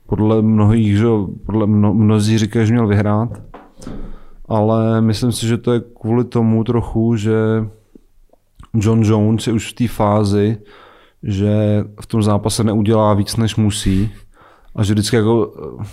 Podle 0.05 0.41
mnohých, 0.41 0.97
že 0.97 1.07
podle 1.45 1.67
mno, 1.67 1.93
mnozí 1.93 2.37
říkají, 2.37 2.67
že 2.67 2.73
měl 2.73 2.87
vyhrát. 2.87 3.41
Ale 4.47 5.01
myslím 5.01 5.31
si, 5.31 5.47
že 5.47 5.57
to 5.57 5.73
je 5.73 5.81
kvůli 6.01 6.23
tomu 6.23 6.63
trochu, 6.63 7.15
že 7.15 7.35
John 8.73 9.03
Jones 9.03 9.47
je 9.47 9.53
už 9.53 9.71
v 9.71 9.75
té 9.75 9.87
fázi, 9.87 10.57
že 11.23 11.83
v 12.01 12.05
tom 12.05 12.23
zápase 12.23 12.63
neudělá 12.63 13.13
víc, 13.13 13.37
než 13.37 13.55
musí. 13.55 14.11
A 14.79 14.83
že 14.83 14.93
vždycky 14.93 15.15
jako 15.15 15.53
eh, 15.81 15.85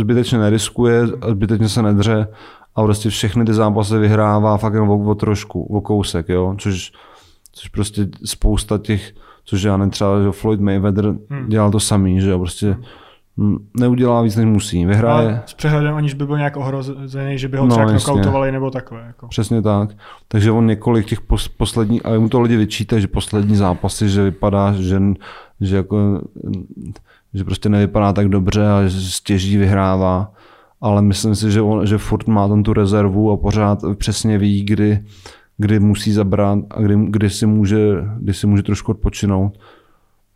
zbytečně 0.00 0.38
neriskuje, 0.38 1.02
a 1.20 1.30
zbytečně 1.30 1.68
se 1.68 1.82
nedře 1.82 2.28
a 2.76 2.82
prostě 2.82 3.08
všechny 3.10 3.44
ty 3.44 3.54
zápasy 3.54 3.98
vyhrává 3.98 4.56
fakt 4.56 4.74
jen 4.74 4.82
o, 4.82 4.98
o 5.10 5.14
trošku, 5.14 5.62
o 5.62 5.80
kousek, 5.80 6.28
jo? 6.28 6.54
Což, 6.58 6.92
což 7.52 7.68
prostě 7.68 8.06
spousta 8.24 8.78
těch, 8.78 9.12
což 9.44 9.62
já 9.62 9.76
nevím, 9.76 9.90
třeba 9.90 10.22
že 10.22 10.30
Floyd 10.32 10.60
Mayweather 10.60 11.04
Hmm. 11.30 11.48
dělal 11.48 11.70
to 11.70 11.80
samý, 11.80 12.20
že 12.20 12.30
jo, 12.30 12.38
prostě 12.38 12.76
mm, 13.36 13.56
neudělá 13.80 14.22
víc, 14.22 14.36
než 14.36 14.46
musí. 14.46 14.86
Vyhraje, 14.86 15.26
Ale 15.28 15.42
s 15.46 15.54
přehledem, 15.54 15.94
aniž 15.94 16.14
by 16.14 16.26
byl 16.26 16.36
nějak 16.36 16.56
ohrozený, 16.56 17.38
že 17.38 17.48
by 17.48 17.56
ho 17.56 17.66
No, 17.66 17.70
třeba 17.76 17.90
jasně. 17.92 18.04
knockoutovali 18.04 18.52
nebo 18.52 18.70
takhle. 18.70 19.00
Jako. 19.06 19.28
Přesně 19.28 19.62
tak. 19.62 19.88
Takže 20.28 20.50
on 20.50 20.66
několik 20.66 21.06
těch 21.06 21.20
pos, 21.20 21.48
posledních, 21.48 22.06
ale 22.06 22.18
mu 22.18 22.28
to 22.28 22.40
lidi 22.40 22.56
vyčítají, 22.56 23.02
že 23.02 23.08
poslední 23.08 23.56
zápasy, 23.56 24.08
že 24.08 24.22
vypadá, 24.22 24.72
že, 24.72 25.02
že, 25.60 25.76
jako, 25.76 26.20
že 27.34 27.44
prostě 27.44 27.68
nevypadá 27.68 28.12
tak 28.12 28.28
dobře 28.28 28.68
a 28.68 28.82
stěží 28.88 29.56
vyhrává. 29.56 30.32
Ale 30.80 31.02
myslím 31.02 31.34
si, 31.34 31.50
že, 31.50 31.62
on, 31.62 31.86
že 31.86 31.98
furt 31.98 32.28
má 32.28 32.48
tam 32.48 32.62
tu 32.62 32.72
rezervu 32.72 33.30
a 33.30 33.36
pořád 33.36 33.78
přesně 33.94 34.38
ví, 34.38 34.64
kdy, 34.64 35.04
kdy 35.58 35.80
musí 35.80 36.12
zabrat 36.12 36.58
a 36.70 36.80
kdy, 36.80 36.96
kdy, 37.08 37.30
si 37.30 37.46
může, 37.46 38.04
kdy 38.18 38.34
si 38.34 38.46
může 38.46 38.62
trošku 38.62 38.92
odpočinout. 38.92 39.58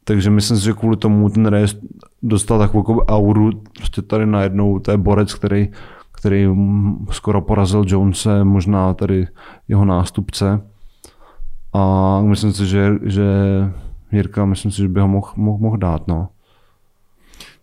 Takže 0.04 0.30
myslím 0.30 0.56
si, 0.56 0.64
že 0.64 0.72
kvůli 0.72 0.96
tomu 0.96 1.28
ten 1.28 1.46
Reyes 1.46 1.76
dostal 2.22 2.58
takovou 2.58 3.00
auru, 3.00 3.50
prostě 3.76 4.02
tady 4.02 4.26
najednou, 4.26 4.78
to 4.78 4.90
je 4.90 4.96
borec, 4.96 5.34
který, 5.34 5.68
který 6.12 6.48
skoro 7.10 7.40
porazil 7.40 7.84
Jonese, 7.86 8.44
možná 8.44 8.94
tady 8.94 9.26
jeho 9.68 9.84
nástupce. 9.84 10.60
A 11.72 12.20
myslím 12.22 12.52
si, 12.52 12.66
že, 12.66 12.90
že 13.02 13.24
Jirka, 14.12 14.44
myslím 14.44 14.70
si, 14.70 14.82
že 14.82 14.88
by 14.88 15.00
ho 15.00 15.08
mohl 15.08 15.32
mohl, 15.36 15.58
mohl 15.58 15.76
dát. 15.76 16.08
No. 16.08 16.28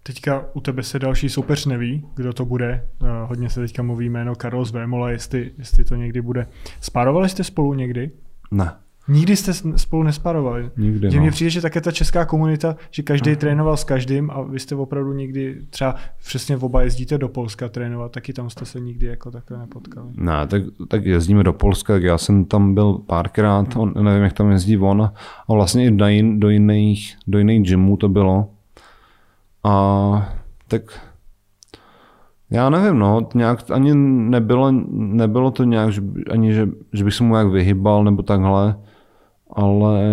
Teďka 0.07 0.45
u 0.53 0.59
tebe 0.61 0.83
se 0.83 0.99
další 0.99 1.29
soupeř 1.29 1.65
neví, 1.65 2.05
kdo 2.15 2.33
to 2.33 2.45
bude. 2.45 2.87
Uh, 3.01 3.07
hodně 3.27 3.49
se 3.49 3.59
teďka 3.61 3.83
mluví 3.83 4.09
jméno 4.09 4.35
Carlos 4.35 4.71
Vémola, 4.71 5.09
jestli, 5.11 5.51
jestli 5.57 5.83
to 5.83 5.95
někdy 5.95 6.21
bude. 6.21 6.47
Spárovali 6.81 7.29
jste 7.29 7.43
spolu 7.43 7.73
někdy? 7.73 8.11
Ne, 8.51 8.71
Nikdy 9.07 9.35
jste 9.35 9.53
spolu 9.75 10.03
nespárovali. 10.03 10.69
nikdy. 10.77 11.11
Že 11.11 11.17
No. 11.17 11.21
mně 11.23 11.31
přijde, 11.31 11.49
že 11.49 11.61
také 11.61 11.81
ta 11.81 11.91
česká 11.91 12.25
komunita, 12.25 12.75
že 12.91 13.03
každý 13.03 13.35
trénoval 13.35 13.77
s 13.77 13.83
každým 13.83 14.31
a 14.31 14.41
vy 14.41 14.59
jste 14.59 14.75
opravdu 14.75 15.13
nikdy, 15.13 15.57
třeba 15.69 15.95
přesně 16.25 16.57
oba 16.57 16.81
jezdíte 16.81 17.17
do 17.17 17.29
Polska 17.29 17.69
trénovat, 17.69 18.11
taky 18.11 18.33
tam 18.33 18.49
jste 18.49 18.65
se 18.65 18.79
nikdy 18.79 19.07
jako 19.07 19.31
takhle 19.31 19.57
nepotkali. 19.57 20.07
Ne, 20.17 20.47
tak, 20.47 20.63
tak 20.87 21.05
jezdíme 21.05 21.43
do 21.43 21.53
Polska, 21.53 21.93
tak 21.93 22.03
já 22.03 22.17
jsem 22.17 22.45
tam 22.45 22.73
byl 22.73 22.93
párkrát, 22.93 23.75
on, 23.75 23.93
nevím, 24.03 24.23
jak 24.23 24.33
tam 24.33 24.51
jezdí 24.51 24.77
on, 24.77 25.01
a 25.47 25.53
vlastně 25.53 25.85
i 25.87 25.91
do, 25.91 26.07
jin, 26.07 26.39
do, 26.39 26.49
jiných, 26.49 27.15
do 27.27 27.37
jiných 27.37 27.67
gymů 27.69 27.97
to 27.97 28.09
bylo. 28.09 28.49
A 29.65 30.29
tak 30.67 30.81
já 32.49 32.69
nevím, 32.69 32.99
no, 32.99 33.27
nějak 33.33 33.71
ani 33.71 33.91
nebylo, 34.29 34.71
nebylo 34.91 35.51
to 35.51 35.63
nějak, 35.63 35.91
že, 35.91 36.01
ani 36.31 36.53
že, 36.53 36.69
že 36.93 37.03
bych 37.03 37.13
se 37.13 37.23
mu 37.23 37.33
nějak 37.33 37.47
vyhybal 37.47 38.03
nebo 38.03 38.23
takhle, 38.23 38.75
ale 39.55 40.03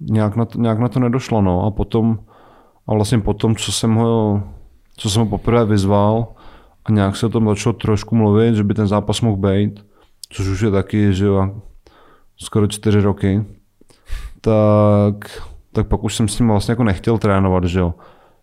nějak 0.00 0.36
na 0.36 0.44
to, 0.44 0.58
nějak 0.58 0.78
na 0.78 0.88
to 0.88 1.00
nedošlo, 1.00 1.42
no, 1.42 1.66
a 1.66 1.70
potom, 1.70 2.18
a 2.86 2.94
vlastně 2.94 3.18
potom, 3.18 3.56
co 3.56 3.72
jsem 3.72 3.94
ho, 3.94 4.42
co 4.96 5.10
jsem 5.10 5.22
ho 5.22 5.28
poprvé 5.28 5.64
vyzval, 5.64 6.26
a 6.84 6.92
nějak 6.92 7.16
se 7.16 7.26
o 7.26 7.28
tom 7.28 7.48
začalo 7.48 7.72
trošku 7.72 8.16
mluvit, 8.16 8.54
že 8.54 8.64
by 8.64 8.74
ten 8.74 8.86
zápas 8.86 9.20
mohl 9.20 9.36
být, 9.36 9.86
což 10.28 10.48
už 10.48 10.60
je 10.60 10.70
taky, 10.70 11.14
že 11.14 11.24
jo, 11.26 11.60
skoro 12.36 12.66
čtyři 12.66 13.00
roky, 13.00 13.44
tak, 14.40 15.42
tak 15.72 15.86
pak 15.86 16.04
už 16.04 16.16
jsem 16.16 16.28
s 16.28 16.38
ním 16.38 16.48
vlastně 16.48 16.72
jako 16.72 16.84
nechtěl 16.84 17.18
trénovat, 17.18 17.64
že 17.64 17.80
jo. 17.80 17.94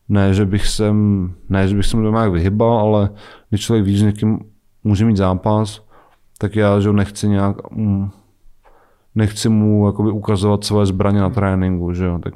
Ne, 0.10 0.34
že 0.34 0.46
bych 0.46 0.68
sem, 0.68 1.30
ne, 1.50 1.68
že 1.68 1.76
bych 1.76 1.86
se 1.86 1.98
mu 1.98 2.04
doma 2.04 2.20
nějak 2.20 2.34
vyhybal, 2.34 2.80
ale 2.80 3.10
když 3.50 3.62
člověk 3.62 3.86
ví, 3.86 3.98
že 3.98 4.06
někým 4.06 4.40
může 4.84 5.06
mít 5.06 5.18
zápas, 5.18 5.86
tak 6.38 6.56
já, 6.56 6.80
že 6.80 6.94
nechci 6.94 7.28
nějak, 7.28 7.72
mm, 7.72 8.10
nechci 9.16 9.50
mu 9.50 9.86
jakoby 9.86 10.12
ukazovat 10.12 10.64
svoje 10.64 10.86
zbraně 10.86 11.20
na 11.20 11.30
tréninku, 11.30 11.94
že 11.94 12.06
jo, 12.06 12.20
tak, 12.20 12.34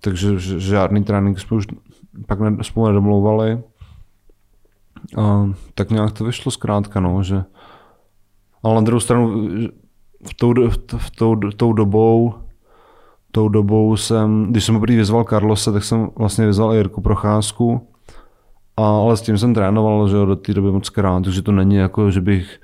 takže 0.00 0.38
žádný 0.58 1.04
trénink 1.04 1.40
jsme 1.40 1.56
už 1.56 1.66
pak 2.26 2.40
ne, 2.40 2.56
spolu 2.62 2.86
nedomlouvali, 2.86 3.62
a 5.16 5.48
tak 5.74 5.90
nějak 5.90 6.12
to 6.12 6.24
vyšlo 6.24 6.50
zkrátka, 6.50 7.00
no, 7.00 7.22
že... 7.22 7.44
Ale 8.62 8.74
na 8.74 8.80
druhou 8.80 9.00
stranu, 9.00 9.48
v 10.28 10.34
tou, 10.36 10.54
v 10.96 11.10
tou, 11.10 11.36
tou 11.56 11.72
dobou, 11.72 12.34
tou 13.32 13.48
dobou 13.48 13.96
jsem, 13.96 14.46
když 14.50 14.64
jsem 14.64 14.74
poprvé 14.74 14.96
vyzval 14.96 15.24
Carlose, 15.24 15.72
tak 15.72 15.84
jsem 15.84 16.10
vlastně 16.16 16.46
vyzval 16.46 16.74
i 16.74 16.76
Jirku 16.76 17.00
Procházku, 17.00 17.88
a, 18.76 18.82
ale 18.82 19.16
s 19.16 19.22
tím 19.22 19.38
jsem 19.38 19.54
trénoval, 19.54 20.08
že 20.08 20.16
jo, 20.16 20.26
do 20.26 20.36
té 20.36 20.54
doby 20.54 20.72
moc 20.72 20.88
krát, 20.88 21.24
takže 21.24 21.42
to 21.42 21.52
není 21.52 21.76
jako, 21.76 22.10
že 22.10 22.20
bych, 22.20 22.60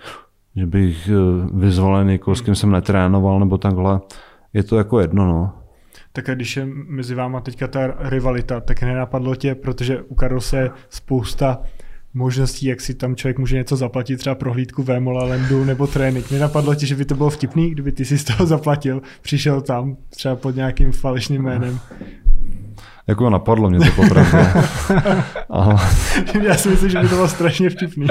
že 0.56 0.66
bych 0.66 1.08
eh, 1.08 1.48
vyzval 1.54 2.04
někoho, 2.04 2.34
s 2.34 2.40
kým 2.40 2.54
jsem 2.54 2.70
netrénoval, 2.70 3.40
nebo 3.40 3.58
takhle. 3.58 4.00
Je 4.52 4.62
to 4.62 4.76
jako 4.76 5.00
jedno, 5.00 5.26
no. 5.26 5.52
Tak 6.12 6.28
a 6.28 6.34
když 6.34 6.56
je 6.56 6.68
mezi 6.88 7.14
váma 7.14 7.40
teďka 7.40 7.68
ta 7.68 7.80
rivalita, 7.98 8.60
tak 8.60 8.82
nenapadlo 8.82 9.34
tě, 9.34 9.54
protože 9.54 10.02
u 10.02 10.14
Karlose 10.14 10.56
je 10.56 10.70
spousta 10.88 11.58
možností, 12.18 12.66
jak 12.66 12.80
si 12.80 12.94
tam 12.94 13.16
člověk 13.16 13.38
může 13.38 13.56
něco 13.56 13.76
zaplatit, 13.76 14.16
třeba 14.16 14.34
prohlídku 14.34 14.82
Vémola 14.82 15.24
Landu 15.24 15.64
nebo 15.64 15.86
trénink. 15.86 16.30
Nenapadlo 16.30 16.74
ti, 16.74 16.86
že 16.86 16.94
by 16.96 17.04
to 17.04 17.14
bylo 17.14 17.30
vtipný, 17.30 17.70
kdyby 17.70 17.92
ty 17.92 18.04
si 18.04 18.18
z 18.18 18.24
toho 18.24 18.46
zaplatil, 18.46 19.02
přišel 19.22 19.60
tam 19.60 19.96
třeba 20.10 20.36
pod 20.36 20.56
nějakým 20.56 20.92
falešným 20.92 21.42
jménem. 21.42 21.80
Jako 23.06 23.30
napadlo 23.30 23.70
mě 23.70 23.78
to 23.78 24.02
popravdě. 24.02 24.38
Já 26.48 26.54
si 26.54 26.68
myslím, 26.68 26.90
že 26.90 26.98
by 26.98 27.08
to 27.08 27.14
bylo 27.14 27.28
strašně 27.28 27.70
vtipný. 27.70 28.06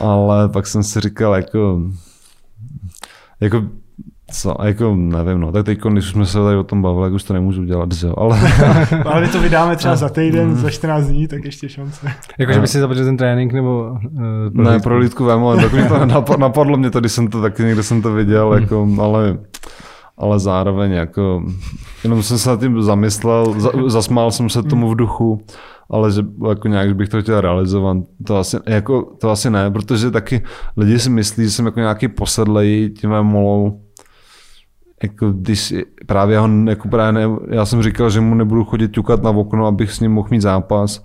ale 0.00 0.48
pak 0.48 0.66
jsem 0.66 0.82
si 0.82 1.00
říkal, 1.00 1.34
jako, 1.34 1.80
jako 3.40 3.62
Co, 4.30 4.56
jako 4.62 4.94
nevím, 4.96 5.40
no, 5.40 5.52
tak 5.52 5.66
teď, 5.66 5.80
když 5.90 6.04
jsme 6.04 6.26
se 6.26 6.38
tady 6.38 6.56
o 6.56 6.62
tom 6.62 6.82
bavili, 6.82 7.06
tak 7.06 7.12
už 7.12 7.22
to 7.22 7.34
nemůžu 7.34 7.64
dělat, 7.64 7.92
že 7.92 8.06
jo, 8.06 8.14
ale... 8.16 8.40
ale 9.04 9.20
my 9.20 9.28
to 9.28 9.40
vydáme 9.40 9.76
třeba 9.76 9.96
za 10.06 10.08
týden, 10.08 10.48
mm. 10.48 10.56
za 10.56 10.70
14 10.70 11.06
dní, 11.06 11.28
tak 11.28 11.44
ještě 11.44 11.68
šance. 11.68 12.12
Jakože 12.38 12.60
by 12.60 12.66
si 12.68 12.80
započil 12.80 13.04
ten 13.04 13.16
trénink, 13.16 13.52
nebo... 13.52 13.90
Uh, 13.90 14.52
pro 14.54 14.64
ne, 14.64 14.80
pro 14.80 14.98
lítku 14.98 15.30
ale 15.30 15.62
takový 15.62 15.82
to 15.88 16.06
napadlo 16.38 16.76
mě 16.76 16.90
to, 16.90 17.00
když 17.00 17.12
jsem 17.12 17.28
to 17.28 17.42
taky, 17.42 17.62
někde 17.62 17.82
jsem 17.82 18.02
to 18.02 18.12
viděl, 18.12 18.50
mm. 18.50 18.62
jako, 18.62 18.88
ale 19.00 19.38
ale 20.18 20.38
zároveň 20.38 20.92
jako, 20.92 21.42
jenom 22.04 22.22
jsem 22.22 22.38
se 22.38 22.50
nad 22.50 22.60
tím 22.60 22.82
zamyslel, 22.82 23.60
za, 23.60 23.70
zasmál 23.86 24.30
jsem 24.30 24.50
se 24.50 24.62
tomu 24.62 24.90
v 24.90 24.96
duchu, 24.96 25.44
ale 25.90 26.12
že 26.12 26.22
jako 26.48 26.68
nějak 26.68 26.96
bych 26.96 27.08
to 27.08 27.22
chtěl 27.22 27.40
realizovat, 27.40 27.96
to 28.26 28.36
asi, 28.36 28.56
jako, 28.66 29.02
to 29.20 29.30
asi 29.30 29.50
ne, 29.50 29.70
protože 29.70 30.10
taky 30.10 30.42
lidi 30.76 30.98
si 30.98 31.10
myslí, 31.10 31.44
že 31.44 31.50
jsem 31.50 31.66
jako 31.66 31.80
nějaký 31.80 32.08
posedlej 32.08 32.90
tím 32.90 33.10
molou, 33.10 33.80
jako 35.02 35.32
když 35.32 35.74
právě 36.06 36.34
já, 36.34 36.48
jako 36.68 36.88
právě 36.88 37.12
ne, 37.12 37.36
já 37.50 37.66
jsem 37.66 37.82
říkal, 37.82 38.10
že 38.10 38.20
mu 38.20 38.34
nebudu 38.34 38.64
chodit 38.64 38.92
ťukat 38.92 39.22
na 39.22 39.30
okno, 39.30 39.66
abych 39.66 39.92
s 39.92 40.00
ním 40.00 40.12
mohl 40.12 40.28
mít 40.30 40.40
zápas 40.40 41.04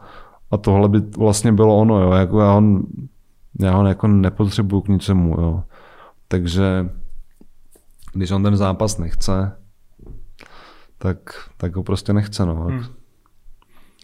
a 0.51 0.57
tohle 0.57 0.89
by 0.89 0.99
vlastně 0.99 1.51
bylo 1.51 1.77
ono, 1.77 2.01
jo, 2.01 2.11
jako 2.11 2.39
já 2.39 2.51
ho, 2.51 2.61
já 3.59 3.71
ho 3.71 3.87
jako 3.87 4.07
nepotřebuju 4.07 4.81
k 4.81 4.87
ničemu, 4.87 5.41
jo. 5.41 5.63
Takže 6.27 6.89
když 8.13 8.31
on 8.31 8.43
ten 8.43 8.57
zápas 8.57 8.97
nechce, 8.97 9.57
tak, 10.97 11.17
tak 11.57 11.75
ho 11.75 11.83
prostě 11.83 12.13
nechce. 12.13 12.45
No. 12.45 12.55
Hmm. 12.55 12.83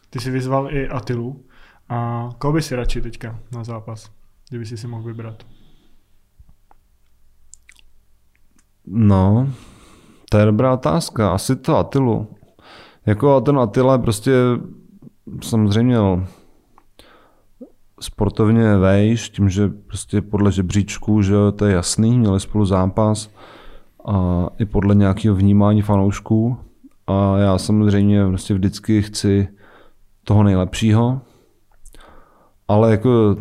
Ty 0.10 0.20
jsi 0.20 0.32
vyzval 0.32 0.72
i 0.72 0.90
Atilu. 0.90 1.44
A 1.90 2.30
koho 2.38 2.54
by 2.54 2.62
si 2.62 2.76
radši 2.76 3.02
teďka 3.02 3.40
na 3.52 3.64
zápas, 3.64 4.12
kdyby 4.50 4.66
si 4.66 4.78
si 4.78 4.88
mohl 4.88 5.04
vybrat? 5.04 5.44
No, 8.86 9.50
to 10.30 10.38
je 10.38 10.46
dobrá 10.46 10.74
otázka. 10.74 11.32
Asi 11.32 11.56
to 11.56 11.78
Atilu. 11.78 12.28
Jako 13.06 13.42
ten 13.42 13.60
Atila 13.60 13.94
je 13.94 14.00
prostě 14.00 14.32
samozřejmě 15.44 15.98
sportovně 18.00 18.78
vejš, 18.78 19.30
tím, 19.30 19.50
že 19.50 19.70
prostě 19.70 20.22
podle 20.22 20.52
žebříčku, 20.52 21.22
že 21.22 21.36
to 21.56 21.66
je 21.66 21.74
jasný, 21.74 22.20
měli 22.20 22.40
spolu 22.40 22.66
zápas 22.66 23.30
a 24.06 24.48
i 24.60 24.66
podle 24.66 24.96
nějakého 24.96 25.36
vnímání 25.36 25.82
fanoušků. 25.82 26.58
A 27.08 27.38
já 27.38 27.58
samozřejmě 27.58 28.28
prostě 28.28 28.54
vždycky 28.54 29.02
chci 29.02 29.48
toho 30.24 30.44
nejlepšího, 30.44 31.22
ale 32.68 32.92
jako 32.92 33.36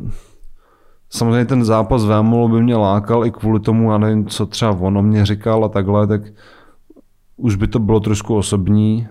samozřejmě 1.11 1.45
ten 1.45 1.64
zápas 1.64 2.05
Vémolu 2.05 2.49
by 2.49 2.62
mě 2.62 2.76
lákal 2.76 3.26
i 3.26 3.30
kvůli 3.30 3.61
tomu, 3.61 3.93
já 3.93 3.99
nevím, 3.99 4.26
co 4.26 4.47
třeba 4.47 4.72
ono 4.72 5.03
mě 5.03 5.26
říkal 5.26 5.64
a 5.64 5.68
takhle, 5.68 6.07
tak 6.07 6.22
už 7.37 7.55
by 7.57 7.68
to 7.68 7.78
bylo 7.78 8.01
trošku 8.01 8.37
osobní, 8.37 9.09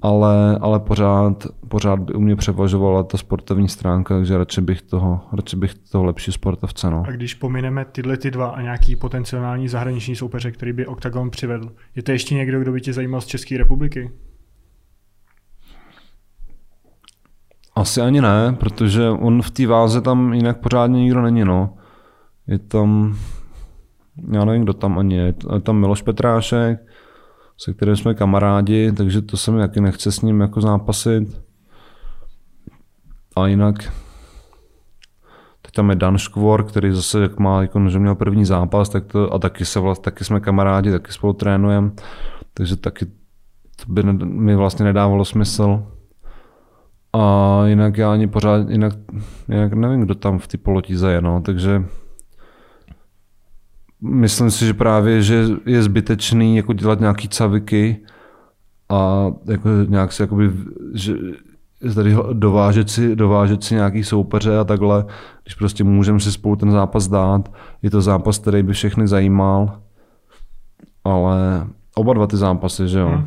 ale, 0.00 0.58
ale 0.60 0.80
pořád, 0.80 1.46
pořád 1.68 1.98
by 1.98 2.12
u 2.12 2.20
mě 2.20 2.36
převažovala 2.36 3.02
ta 3.02 3.18
sportovní 3.18 3.68
stránka, 3.68 4.14
takže 4.14 4.38
radši 4.38 4.60
bych 4.60 4.82
toho, 4.82 5.20
radši 5.32 5.56
bych 5.56 5.74
toho 5.74 6.04
lepší 6.04 6.32
sportovce. 6.32 6.90
No. 6.90 7.04
A 7.06 7.10
když 7.10 7.34
pomineme 7.34 7.84
tyhle 7.84 8.16
ty 8.16 8.30
dva 8.30 8.46
a 8.46 8.62
nějaký 8.62 8.96
potenciální 8.96 9.68
zahraniční 9.68 10.16
soupeře, 10.16 10.50
který 10.50 10.72
by 10.72 10.86
Octagon 10.86 11.30
přivedl, 11.30 11.72
je 11.96 12.02
to 12.02 12.12
ještě 12.12 12.34
někdo, 12.34 12.60
kdo 12.60 12.72
by 12.72 12.80
tě 12.80 12.92
zajímal 12.92 13.20
z 13.20 13.26
České 13.26 13.58
republiky? 13.58 14.10
Asi 17.76 18.00
ani 18.00 18.20
ne, 18.20 18.56
protože 18.60 19.08
on 19.08 19.42
v 19.42 19.50
té 19.50 19.66
váze 19.66 20.00
tam 20.00 20.32
jinak 20.32 20.60
pořádně 20.60 21.00
nikdo 21.00 21.22
není. 21.22 21.44
No. 21.44 21.76
Je 22.46 22.58
tam, 22.58 23.16
já 24.32 24.44
nevím, 24.44 24.62
kdo 24.62 24.72
tam 24.72 24.98
ani 24.98 25.16
je. 25.16 25.34
Je 25.54 25.60
tam 25.62 25.76
Miloš 25.76 26.02
Petrášek, 26.02 26.78
se 27.58 27.72
kterým 27.74 27.96
jsme 27.96 28.14
kamarádi, 28.14 28.92
takže 28.92 29.22
to 29.22 29.36
se 29.36 29.50
mi 29.50 29.58
taky 29.58 29.80
nechce 29.80 30.12
s 30.12 30.20
ním 30.20 30.40
jako 30.40 30.60
zápasit. 30.60 31.40
A 33.36 33.46
jinak 33.46 33.92
teď 35.62 35.74
tam 35.74 35.90
je 35.90 35.96
Dan 35.96 36.18
Škvor, 36.18 36.64
který 36.64 36.92
zase 36.92 37.20
jak 37.20 37.38
má, 37.38 37.62
jako, 37.62 37.88
že 37.88 37.98
měl 37.98 38.14
první 38.14 38.44
zápas, 38.44 38.88
tak 38.88 39.04
to, 39.04 39.34
a 39.34 39.38
taky, 39.38 39.64
se 39.64 39.80
vlast, 39.80 40.02
taky 40.02 40.24
jsme 40.24 40.40
kamarádi, 40.40 40.90
taky 40.90 41.12
spolu 41.12 41.32
trénujeme, 41.32 41.90
takže 42.54 42.76
taky 42.76 43.06
to 43.76 43.92
by 43.92 44.02
mi 44.24 44.56
vlastně 44.56 44.84
nedávalo 44.84 45.24
smysl. 45.24 45.86
A 47.12 47.62
jinak 47.66 47.98
já 47.98 48.12
ani 48.12 48.26
pořád, 48.26 48.70
jinak, 48.70 48.92
jinak 49.48 49.72
nevím, 49.72 50.00
kdo 50.00 50.14
tam 50.14 50.38
v 50.38 50.46
té 50.46 50.58
polotíze 50.58 51.12
je, 51.12 51.20
no, 51.20 51.40
takže 51.40 51.84
myslím 54.04 54.50
si, 54.50 54.66
že 54.66 54.74
právě, 54.74 55.22
že 55.22 55.44
je 55.66 55.82
zbytečný 55.82 56.56
jako 56.56 56.72
dělat 56.72 57.00
nějaký 57.00 57.28
caviky 57.28 58.00
a 58.88 59.26
jako 59.44 59.68
nějak 59.88 60.12
si 60.12 60.22
jakoby, 60.22 60.50
že 60.94 61.14
tady 61.94 62.16
dovážet 62.32 62.90
si, 62.90 63.16
dovážet 63.16 63.64
si 63.64 63.74
nějaký 63.74 64.04
soupeře 64.04 64.58
a 64.58 64.64
takhle, 64.64 65.04
když 65.42 65.54
prostě 65.54 65.84
můžeme 65.84 66.20
si 66.20 66.32
spolu 66.32 66.56
ten 66.56 66.70
zápas 66.70 67.08
dát. 67.08 67.52
Je 67.82 67.90
to 67.90 68.02
zápas, 68.02 68.38
který 68.38 68.62
by 68.62 68.72
všechny 68.72 69.08
zajímal, 69.08 69.78
ale 71.04 71.66
oba 71.94 72.14
dva 72.14 72.26
ty 72.26 72.36
zápasy, 72.36 72.88
že 72.88 72.98
jo. 72.98 73.08
Hmm. 73.08 73.26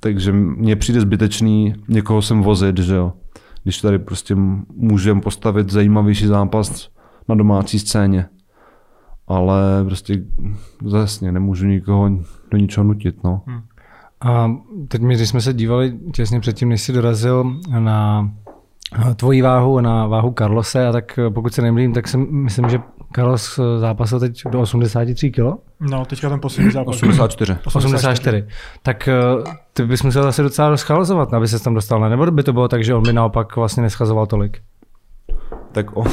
Takže 0.00 0.32
mně 0.32 0.76
přijde 0.76 1.00
zbytečný 1.00 1.74
někoho 1.88 2.22
sem 2.22 2.42
vozit, 2.42 2.78
že 2.78 2.94
jo. 2.94 3.12
Když 3.62 3.80
tady 3.80 3.98
prostě 3.98 4.34
můžeme 4.74 5.20
postavit 5.20 5.70
zajímavější 5.70 6.26
zápas 6.26 6.88
na 7.28 7.34
domácí 7.34 7.78
scéně 7.78 8.28
ale 9.32 9.84
prostě 9.84 10.22
zasně 10.84 11.32
nemůžu 11.32 11.66
nikoho 11.66 12.10
do 12.50 12.58
ničeho 12.58 12.84
nutit. 12.84 13.24
No. 13.24 13.42
Hmm. 13.46 13.60
A 14.20 14.50
teď 14.88 15.02
my, 15.02 15.14
když 15.14 15.28
jsme 15.28 15.40
se 15.40 15.52
dívali 15.52 15.98
těsně 16.12 16.40
předtím, 16.40 16.68
než 16.68 16.82
jsi 16.82 16.92
dorazil 16.92 17.56
na 17.78 18.30
tvoji 19.16 19.42
váhu, 19.42 19.80
na 19.80 20.06
váhu 20.06 20.34
Carlose, 20.38 20.86
a 20.86 20.92
tak 20.92 21.18
pokud 21.34 21.54
se 21.54 21.62
nemýlím, 21.62 21.92
tak 21.92 22.08
si 22.08 22.16
myslím, 22.16 22.68
že 22.68 22.78
Carlos 23.14 23.60
zápasil 23.78 24.20
teď 24.20 24.42
do 24.50 24.60
83 24.60 25.30
kg. 25.30 25.40
No, 25.80 26.04
teďka 26.04 26.28
ten 26.28 26.40
poslední 26.40 26.72
zápas. 26.72 26.94
84. 26.94 27.56
84. 27.64 28.46
Tak 28.82 29.08
eh, 29.08 29.14
ty 29.72 29.84
bys 29.84 30.02
musel 30.02 30.28
asi 30.28 30.42
docela 30.42 30.68
rozchalozovat, 30.68 31.34
aby 31.34 31.48
se 31.48 31.62
tam 31.62 31.74
dostal, 31.74 32.00
ne? 32.00 32.10
nebo 32.10 32.30
by 32.30 32.42
to 32.42 32.52
bylo 32.52 32.68
tak, 32.68 32.84
že 32.84 32.94
on 32.94 33.02
by 33.02 33.12
naopak 33.12 33.56
vlastně 33.56 33.82
neschazoval 33.82 34.26
tolik? 34.26 34.62
Tak 35.72 35.96
on, 35.96 36.06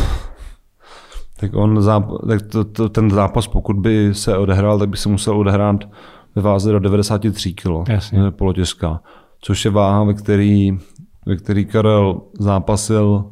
tak, 1.39 1.55
on 1.55 1.79
záp- 1.79 2.27
tak 2.27 2.41
to, 2.41 2.63
to, 2.63 2.89
ten 2.89 3.11
zápas, 3.11 3.47
pokud 3.47 3.75
by 3.75 4.13
se 4.13 4.37
odehrál, 4.37 4.79
tak 4.79 4.89
by 4.89 4.97
se 4.97 5.09
musel 5.09 5.37
odehrát 5.37 5.89
ve 6.35 6.41
váze 6.41 6.71
do 6.71 6.79
93 6.79 7.53
kg, 7.53 7.89
polotěžká, 8.29 9.01
což 9.41 9.65
je 9.65 9.71
váha, 9.71 10.03
ve 10.03 10.13
který, 10.13 10.77
ve 11.25 11.35
který 11.35 11.65
Karel 11.65 12.21
zápasil 12.39 13.31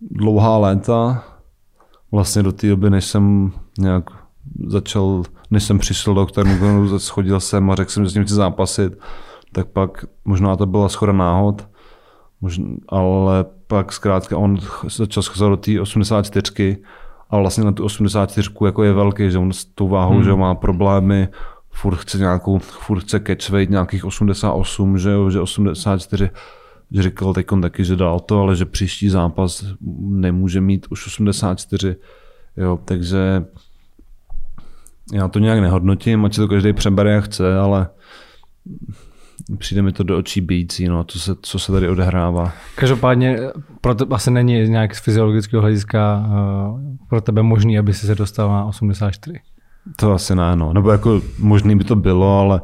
dlouhá 0.00 0.58
léta, 0.58 1.24
vlastně 2.12 2.42
do 2.42 2.52
té 2.52 2.68
doby, 2.68 2.90
než 2.90 3.04
jsem 3.04 3.52
nějak 3.78 4.04
začal, 4.66 5.22
než 5.50 5.64
jsem 5.64 5.78
přišel 5.78 6.14
do 6.14 6.26
kterému 6.26 6.98
schodil 6.98 7.40
jsem 7.40 7.70
a 7.70 7.74
řekl 7.74 7.90
jsem, 7.90 8.04
že 8.04 8.10
s 8.10 8.14
ním 8.14 8.24
chci 8.24 8.34
zápasit, 8.34 8.98
tak 9.52 9.66
pak 9.66 10.04
možná 10.24 10.56
to 10.56 10.66
byla 10.66 10.88
schoda 10.88 11.12
náhod, 11.12 11.68
možná, 12.40 12.66
ale 12.88 13.44
pak 13.66 13.92
zkrátka 13.92 14.38
on 14.38 14.58
začal 14.96 15.22
scházet 15.22 15.48
do 15.48 15.56
té 15.56 15.80
84 15.80 16.82
a 17.32 17.38
vlastně 17.38 17.64
na 17.64 17.72
tu 17.72 17.84
84 17.84 18.50
jako 18.64 18.84
je 18.84 18.92
velký, 18.92 19.30
že 19.30 19.38
on 19.38 19.52
s 19.52 19.64
tou 19.64 19.88
váhou 19.88 20.14
hmm. 20.14 20.24
že 20.24 20.34
má 20.34 20.54
problémy, 20.54 21.28
furt 21.70 21.96
chce 21.96 22.18
nějakou, 22.18 22.58
furt 22.58 23.00
chce 23.00 23.20
catch 23.20 23.50
weight 23.50 23.70
nějakých 23.70 24.04
88, 24.04 24.98
že, 24.98 25.10
jo, 25.10 25.30
že 25.30 25.40
84, 25.40 26.30
že 26.90 27.02
říkal 27.02 27.34
teď 27.34 27.46
taky, 27.62 27.84
že 27.84 27.96
dal 27.96 28.20
to, 28.20 28.40
ale 28.40 28.56
že 28.56 28.64
příští 28.64 29.08
zápas 29.08 29.64
nemůže 30.00 30.60
mít 30.60 30.86
už 30.90 31.06
84, 31.06 31.96
jo, 32.56 32.78
takže 32.84 33.44
já 35.12 35.28
to 35.28 35.38
nějak 35.38 35.60
nehodnotím, 35.60 36.24
ať 36.24 36.34
si 36.34 36.40
to 36.40 36.48
každý 36.48 36.72
přebere 36.72 37.10
jak 37.12 37.24
chce, 37.24 37.58
ale 37.58 37.88
přijde 39.58 39.82
mi 39.82 39.92
to 39.92 40.02
do 40.02 40.18
očí 40.18 40.40
bíjící, 40.40 40.88
no, 40.88 41.04
co 41.04 41.20
se, 41.20 41.34
co 41.42 41.58
se 41.58 41.72
tady 41.72 41.88
odehrává. 41.88 42.52
Každopádně 42.74 43.38
pro 43.80 43.94
to 43.94 44.14
asi 44.14 44.30
není 44.30 44.68
nějak 44.68 44.94
z 44.94 45.00
fyziologického 45.00 45.62
hlediska 45.62 46.26
uh, 46.26 46.80
pro 47.08 47.20
tebe 47.20 47.42
možný, 47.42 47.78
aby 47.78 47.94
si 47.94 48.06
se 48.06 48.14
dostal 48.14 48.48
na 48.48 48.64
84. 48.64 49.40
To 49.96 50.12
asi 50.12 50.34
ne, 50.34 50.56
no. 50.56 50.72
Nebo 50.72 50.90
jako 50.90 51.20
možný 51.38 51.76
by 51.76 51.84
to 51.84 51.96
bylo, 51.96 52.38
ale, 52.38 52.60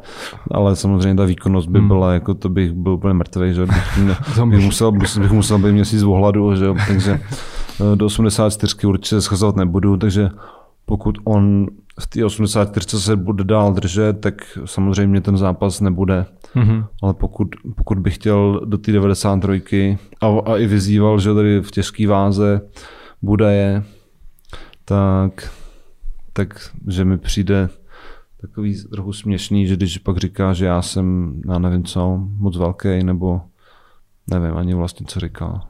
ale 0.51 0.75
samozřejmě 0.75 1.15
ta 1.15 1.25
výkonnost 1.25 1.69
by 1.69 1.79
hmm. 1.79 1.87
byla, 1.87 2.13
jako 2.13 2.33
to 2.33 2.49
bych 2.49 2.71
byl 2.71 2.93
úplně 2.93 3.13
mrtvý, 3.13 3.53
že 3.53 3.65
bych, 3.65 3.97
mě, 3.97 4.15
bych, 4.45 4.65
musel, 4.65 4.91
bych 4.91 5.31
musel 5.31 5.59
být 5.59 5.71
měsíc 5.71 6.03
v 6.03 6.09
ohladu, 6.09 6.55
že 6.55 6.65
takže 6.87 7.19
eh, 7.21 7.95
do 7.95 8.05
84 8.05 8.87
určitě 8.87 9.21
schazovat 9.21 9.55
nebudu, 9.55 9.97
takže 9.97 10.29
pokud 10.85 11.17
on 11.23 11.67
v 11.99 12.07
té 12.07 12.25
84 12.25 13.01
se 13.01 13.15
bude 13.15 13.43
dál 13.43 13.73
držet, 13.73 14.21
tak 14.21 14.57
samozřejmě 14.65 15.21
ten 15.21 15.37
zápas 15.37 15.81
nebude. 15.81 16.25
Mm-hmm. 16.55 16.85
Ale 17.03 17.13
pokud, 17.13 17.47
pokud 17.75 17.99
bych 17.99 18.15
chtěl 18.15 18.61
do 18.65 18.77
té 18.77 18.91
93 18.91 19.97
a, 20.21 20.27
a 20.27 20.57
i 20.57 20.65
vyzýval, 20.65 21.19
že 21.19 21.33
tady 21.33 21.61
v 21.61 21.71
těžké 21.71 22.07
váze 22.07 22.61
bude 23.21 23.53
je, 23.55 23.83
tak, 24.85 25.51
tak 26.33 26.69
že 26.87 27.05
mi 27.05 27.17
přijde 27.17 27.69
takový 28.41 28.83
trochu 28.83 29.13
směšný, 29.13 29.67
že 29.67 29.75
když 29.75 29.97
pak 29.97 30.17
říká, 30.17 30.53
že 30.53 30.65
já 30.65 30.81
jsem, 30.81 31.33
já 31.49 31.59
nevím 31.59 31.83
co, 31.83 32.17
moc 32.37 32.57
velký, 32.57 33.03
nebo 33.03 33.41
nevím 34.29 34.57
ani 34.57 34.73
vlastně, 34.73 35.05
co 35.09 35.19
říká. 35.19 35.68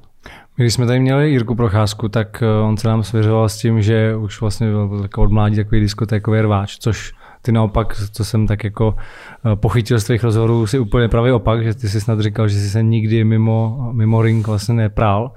Když 0.56 0.74
jsme 0.74 0.86
tady 0.86 1.00
měli 1.00 1.30
Jirku 1.30 1.56
Procházku, 1.56 2.10
tak 2.10 2.44
eh, 2.44 2.62
on 2.62 2.78
se 2.78 2.88
nám 2.88 3.04
svěřoval 3.04 3.50
s 3.50 3.58
tím, 3.58 3.82
že 3.82 4.16
už 4.16 4.42
vlastně 4.42 4.68
byl 4.68 5.08
od 5.18 5.32
mládí 5.32 5.56
takový 5.56 5.82
diskotékový 5.82 6.42
rváč, 6.42 6.78
což 6.78 7.14
ty 7.42 7.52
naopak, 7.52 7.96
co 8.12 8.26
jsem 8.26 8.48
tak 8.48 8.64
jako 8.64 8.96
eh, 8.98 9.56
pochytil 9.56 10.00
z 10.00 10.04
tvých 10.04 10.24
rozhovorů, 10.24 10.68
si 10.68 10.80
úplně 10.80 11.08
pravý 11.08 11.32
opak, 11.32 11.64
že 11.64 11.74
ty 11.74 11.90
si 11.90 12.02
snad 12.02 12.20
říkal, 12.20 12.48
že 12.48 12.60
jsi 12.60 12.70
se 12.70 12.84
nikdy 12.84 13.24
mimo, 13.24 13.90
mimo 13.94 14.22
ring 14.22 14.48
vlastně 14.48 14.76
neprál. 14.76 15.32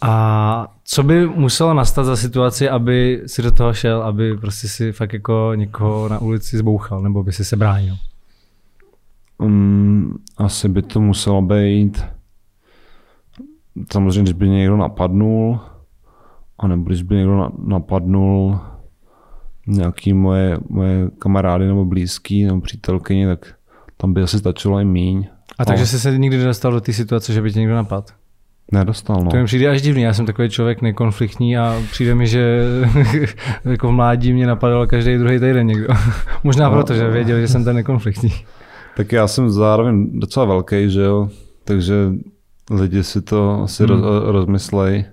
A 0.00 0.66
co 0.84 1.02
by 1.02 1.26
muselo 1.26 1.74
nastat 1.74 2.04
za 2.04 2.16
situaci, 2.16 2.68
aby 2.68 3.22
si 3.26 3.42
do 3.42 3.50
toho 3.50 3.74
šel, 3.74 4.02
aby 4.02 4.36
prostě 4.36 4.68
si 4.68 4.92
fakt 4.92 5.12
jako 5.12 5.52
někoho 5.54 6.08
na 6.08 6.18
ulici 6.18 6.58
zbouchal, 6.58 7.02
nebo 7.02 7.22
by 7.22 7.32
si 7.32 7.44
se 7.44 7.56
bránil? 7.56 7.94
Um, 9.38 10.18
asi 10.36 10.68
by 10.68 10.82
to 10.82 11.00
muselo 11.00 11.42
být 11.42 12.04
samozřejmě, 13.92 14.22
když 14.22 14.32
by 14.32 14.48
někdo 14.48 14.76
napadnul, 14.76 15.60
anebo 16.58 16.84
když 16.84 17.02
by 17.02 17.16
někdo 17.16 17.50
napadnul 17.66 18.58
nějaký 19.66 20.12
moje, 20.12 20.58
moje 20.68 21.10
kamarády 21.18 21.66
nebo 21.66 21.84
blízký 21.84 22.44
nebo 22.44 22.60
přítelkyně, 22.60 23.26
tak 23.26 23.54
tam 23.96 24.14
by 24.14 24.22
asi 24.22 24.38
stačilo 24.38 24.78
i 24.78 24.84
míň. 24.84 25.26
A 25.58 25.64
takže 25.64 25.86
jsi 25.86 26.00
se 26.00 26.18
nikdy 26.18 26.38
nedostal 26.38 26.72
do 26.72 26.80
té 26.80 26.92
situace, 26.92 27.32
že 27.32 27.42
by 27.42 27.52
tě 27.52 27.60
někdo 27.60 27.74
napadl? 27.74 28.06
Nedostal, 28.72 29.16
no. 29.24 29.30
To 29.30 29.36
mi 29.36 29.44
přijde 29.44 29.68
až 29.68 29.82
divný, 29.82 30.02
já 30.02 30.12
jsem 30.12 30.26
takový 30.26 30.48
člověk 30.48 30.82
nekonfliktní 30.82 31.58
a 31.58 31.82
přijde 31.90 32.14
mi, 32.14 32.26
že 32.26 32.62
jako 33.64 33.88
v 33.88 33.92
mládí 33.92 34.32
mě 34.32 34.46
napadal 34.46 34.86
každý 34.86 35.18
druhý 35.18 35.38
týden 35.38 35.66
někdo. 35.66 35.88
Možná 36.44 36.68
no, 36.68 36.74
proto, 36.74 36.94
že 36.94 37.10
věděl, 37.10 37.40
že 37.40 37.48
jsem 37.48 37.64
ten 37.64 37.76
nekonfliktní. 37.76 38.30
Tak 38.96 39.12
já 39.12 39.28
jsem 39.28 39.50
zároveň 39.50 40.20
docela 40.20 40.46
velký, 40.46 40.90
že 40.90 41.00
jo, 41.00 41.28
takže 41.64 41.94
lidi 42.70 43.04
si 43.04 43.22
to 43.22 43.62
asi 43.62 43.84
hmm. 43.84 43.92
roz, 43.92 44.22
rozmyslej. 44.24 45.04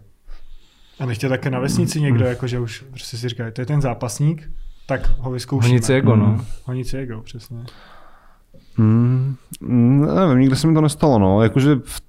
A 0.99 1.05
nechtě 1.05 1.29
také 1.29 1.49
na 1.49 1.59
vesnici 1.59 2.01
někdo, 2.01 2.25
jako 2.25 2.47
že 2.47 2.59
už 2.59 2.85
prostě 2.89 3.17
si 3.17 3.29
říká, 3.29 3.51
to 3.51 3.61
je 3.61 3.65
ten 3.65 3.81
zápasník, 3.81 4.49
tak 4.85 5.11
ho 5.19 5.31
vyzkoušíme. 5.31 5.69
Honici 5.69 5.93
ego, 5.93 6.15
no. 6.15 6.25
Hmm. 6.25 6.45
Honici 6.65 6.97
ego, 6.97 7.21
přesně. 7.21 7.57
Hmm, 8.75 9.35
nevím, 10.15 10.39
nikdy 10.39 10.55
se 10.55 10.67
mi 10.67 10.73
to 10.73 10.81
nestalo, 10.81 11.19
no. 11.19 11.43
Jakože 11.43 11.75
v, 11.85 12.01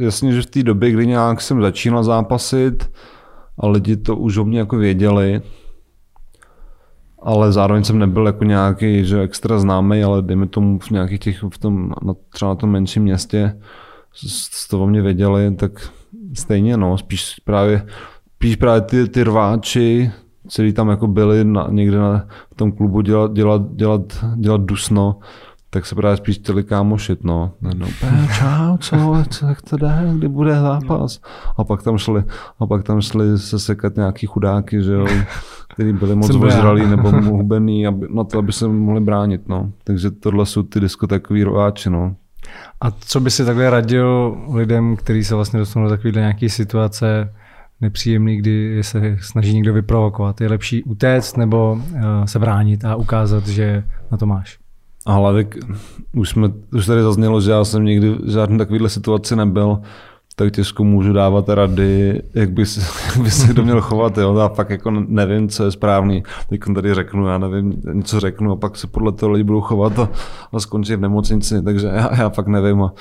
jasně, 0.00 0.32
že 0.32 0.42
v 0.42 0.46
té 0.46 0.62
době, 0.62 0.90
kdy 0.90 1.06
nějak 1.06 1.40
jsem 1.40 1.62
začínal 1.62 2.04
zápasit 2.04 2.90
a 3.58 3.68
lidi 3.68 3.96
to 3.96 4.16
už 4.16 4.36
o 4.36 4.44
mě 4.44 4.58
jako 4.58 4.76
věděli, 4.76 5.42
ale 7.22 7.52
zároveň 7.52 7.84
jsem 7.84 7.98
nebyl 7.98 8.26
jako 8.26 8.44
nějaký, 8.44 9.04
že 9.04 9.20
extra 9.20 9.58
známý, 9.58 10.02
ale 10.02 10.22
dejme 10.22 10.46
tomu 10.46 10.78
v 10.78 10.90
nějakých 10.90 11.20
těch, 11.20 11.42
v 11.42 11.58
tom, 11.58 11.92
třeba 12.32 12.48
na 12.48 12.54
tom 12.54 12.70
menším 12.70 13.02
městě, 13.02 13.60
z 14.14 14.68
toho 14.68 14.86
mě 14.86 15.02
věděli, 15.02 15.54
tak 15.54 15.90
stejně 16.34 16.76
no, 16.76 16.98
spíš 16.98 17.34
právě, 17.44 17.86
spíš 18.36 18.56
právě 18.56 18.80
ty, 18.80 19.08
ty 19.08 19.24
rváči, 19.24 20.10
kteří 20.52 20.72
tam 20.72 20.88
jako 20.88 21.06
byli 21.06 21.44
na, 21.44 21.66
někde 21.70 21.98
na 21.98 22.26
v 22.52 22.54
tom 22.54 22.72
klubu 22.72 23.00
dělat, 23.00 23.32
dělat, 23.32 23.62
dělat, 23.74 24.24
dělat 24.36 24.60
dusno, 24.60 25.18
tak 25.70 25.86
se 25.86 25.94
právě 25.94 26.16
spíš 26.16 26.36
chtěli 26.36 26.64
kámošit, 26.64 27.24
no. 27.24 27.52
no 27.74 27.86
čau, 28.38 28.76
co, 28.76 29.24
co, 29.28 29.46
jak 29.46 29.62
to 29.62 29.76
jde, 29.76 30.10
kdy 30.12 30.28
bude 30.28 30.54
zápas. 30.54 31.20
A 31.56 31.64
pak 31.64 31.82
tam 31.82 31.98
šli, 31.98 32.24
a 32.58 32.66
pak 32.66 32.84
tam 32.84 33.00
šli 33.00 33.38
se 33.38 33.58
sekat 33.58 33.96
nějaký 33.96 34.26
chudáky, 34.26 34.82
že 34.82 34.92
jo, 34.92 35.06
který 35.68 35.92
byli 35.92 36.16
moc 36.16 36.30
ozralí 36.30 36.86
nebo 36.86 37.10
hubený 37.10 37.86
aby, 37.86 38.06
na 38.14 38.24
to, 38.24 38.38
aby 38.38 38.52
se 38.52 38.68
mohli 38.68 39.00
bránit, 39.00 39.48
no. 39.48 39.72
Takže 39.84 40.10
tohle 40.10 40.46
jsou 40.46 40.62
ty 40.62 40.80
diskotékový 40.80 41.44
rováči, 41.44 41.90
no. 41.90 42.16
A 42.80 42.90
co 42.90 43.20
by 43.20 43.30
si 43.30 43.44
takhle 43.44 43.70
radil 43.70 44.36
lidem, 44.54 44.96
kteří 44.96 45.24
se 45.24 45.34
vlastně 45.34 45.58
dostanou 45.58 45.84
do 45.84 45.90
takovéhle 45.90 46.20
nějaké 46.20 46.48
situace 46.48 47.34
nepříjemný, 47.80 48.36
kdy 48.36 48.82
se 48.82 49.16
snaží 49.20 49.54
někdo 49.54 49.72
vyprovokovat? 49.72 50.40
Je 50.40 50.48
lepší 50.48 50.82
utéct 50.82 51.36
nebo 51.36 51.72
uh, 51.72 52.24
se 52.24 52.38
bránit 52.38 52.84
a 52.84 52.96
ukázat, 52.96 53.46
že 53.46 53.84
na 54.10 54.18
to 54.18 54.26
máš? 54.26 54.58
Ale 55.06 55.44
tak 55.44 55.56
už, 56.16 56.28
jsme, 56.28 56.48
už 56.72 56.86
tady 56.86 57.02
zaznělo, 57.02 57.40
že 57.40 57.50
já 57.50 57.64
jsem 57.64 57.84
nikdy 57.84 58.10
v 58.10 58.30
žádné 58.30 58.58
takovéhle 58.58 58.88
situaci 58.88 59.36
nebyl 59.36 59.78
tak 60.40 60.52
těžko 60.52 60.84
můžu 60.84 61.12
dávat 61.12 61.48
rady, 61.48 62.22
jak 62.34 62.50
by, 62.50 62.66
se, 62.66 62.80
jak 63.06 63.16
by 63.16 63.30
se 63.30 63.48
kdo 63.48 63.62
měl 63.62 63.80
chovat. 63.80 64.18
Jo. 64.18 64.38
Já 64.38 64.48
fakt 64.48 64.70
jako 64.70 64.90
nevím, 64.90 65.48
co 65.48 65.64
je 65.64 65.70
správný. 65.70 66.22
Teď 66.48 66.60
tady 66.74 66.94
řeknu, 66.94 67.26
já 67.26 67.38
nevím, 67.38 67.82
něco 67.92 68.20
řeknu 68.20 68.52
a 68.52 68.56
pak 68.56 68.76
se 68.76 68.86
podle 68.86 69.12
toho 69.12 69.32
lidi 69.32 69.44
budou 69.44 69.60
chovat 69.60 69.98
a, 69.98 70.08
a 70.52 70.60
skončí 70.60 70.96
v 70.96 71.00
nemocnici, 71.00 71.62
takže 71.62 71.86
já, 71.86 72.16
já 72.16 72.28
fakt 72.28 72.46
nevím. 72.46 72.82
A 72.82 72.92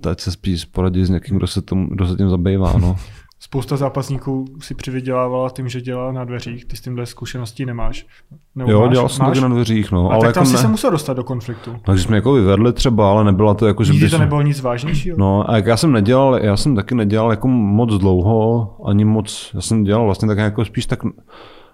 teď 0.00 0.20
se 0.20 0.30
spíš 0.30 0.64
poradit 0.64 1.06
s 1.06 1.10
někým, 1.10 1.36
kdo 1.36 1.46
se, 1.46 1.62
tom, 1.62 1.88
kdo 1.90 2.06
se 2.06 2.16
tím 2.16 2.30
zabývá. 2.30 2.72
No. 2.78 2.96
Spousta 3.38 3.76
zápasníků 3.76 4.44
si 4.60 4.74
přivydělávala 4.74 5.50
tím, 5.50 5.68
že 5.68 5.80
dělá 5.80 6.12
na 6.12 6.24
dveřích. 6.24 6.64
Ty 6.64 6.76
s 6.76 6.80
tímhle 6.80 7.06
zkušeností 7.06 7.66
nemáš. 7.66 8.06
Nebo 8.54 8.70
jo, 8.70 8.80
máš, 8.80 8.90
dělal 8.90 9.08
jsem 9.08 9.26
taky 9.26 9.40
na 9.40 9.48
dveřích. 9.48 9.92
No, 9.92 10.10
ale 10.10 10.20
tak 10.20 10.26
jako 10.26 10.34
tam 10.34 10.44
ne... 10.44 10.50
si 10.50 10.56
se 10.56 10.68
musel 10.68 10.90
dostat 10.90 11.12
do 11.12 11.24
konfliktu. 11.24 11.76
Takže 11.84 12.04
jsme 12.04 12.16
jako 12.16 12.32
vyvedli 12.32 12.72
třeba, 12.72 13.10
ale 13.10 13.24
nebyla 13.24 13.54
to 13.54 13.66
jako, 13.66 13.84
že 13.84 13.92
by... 13.92 14.10
to 14.10 14.18
nebylo 14.18 14.42
nic 14.42 14.60
vážnějšího? 14.60 15.16
No 15.18 15.50
a 15.50 15.56
jak 15.56 15.66
já 15.66 15.76
jsem 15.76 15.92
nedělal, 15.92 16.38
já 16.38 16.56
jsem 16.56 16.76
taky 16.76 16.94
nedělal 16.94 17.30
jako 17.30 17.48
moc 17.48 17.94
dlouho, 17.94 18.76
ani 18.86 19.04
moc, 19.04 19.50
já 19.54 19.60
jsem 19.60 19.84
dělal 19.84 20.04
vlastně 20.04 20.28
tak 20.28 20.38
jako 20.38 20.64
spíš 20.64 20.86
tak 20.86 20.98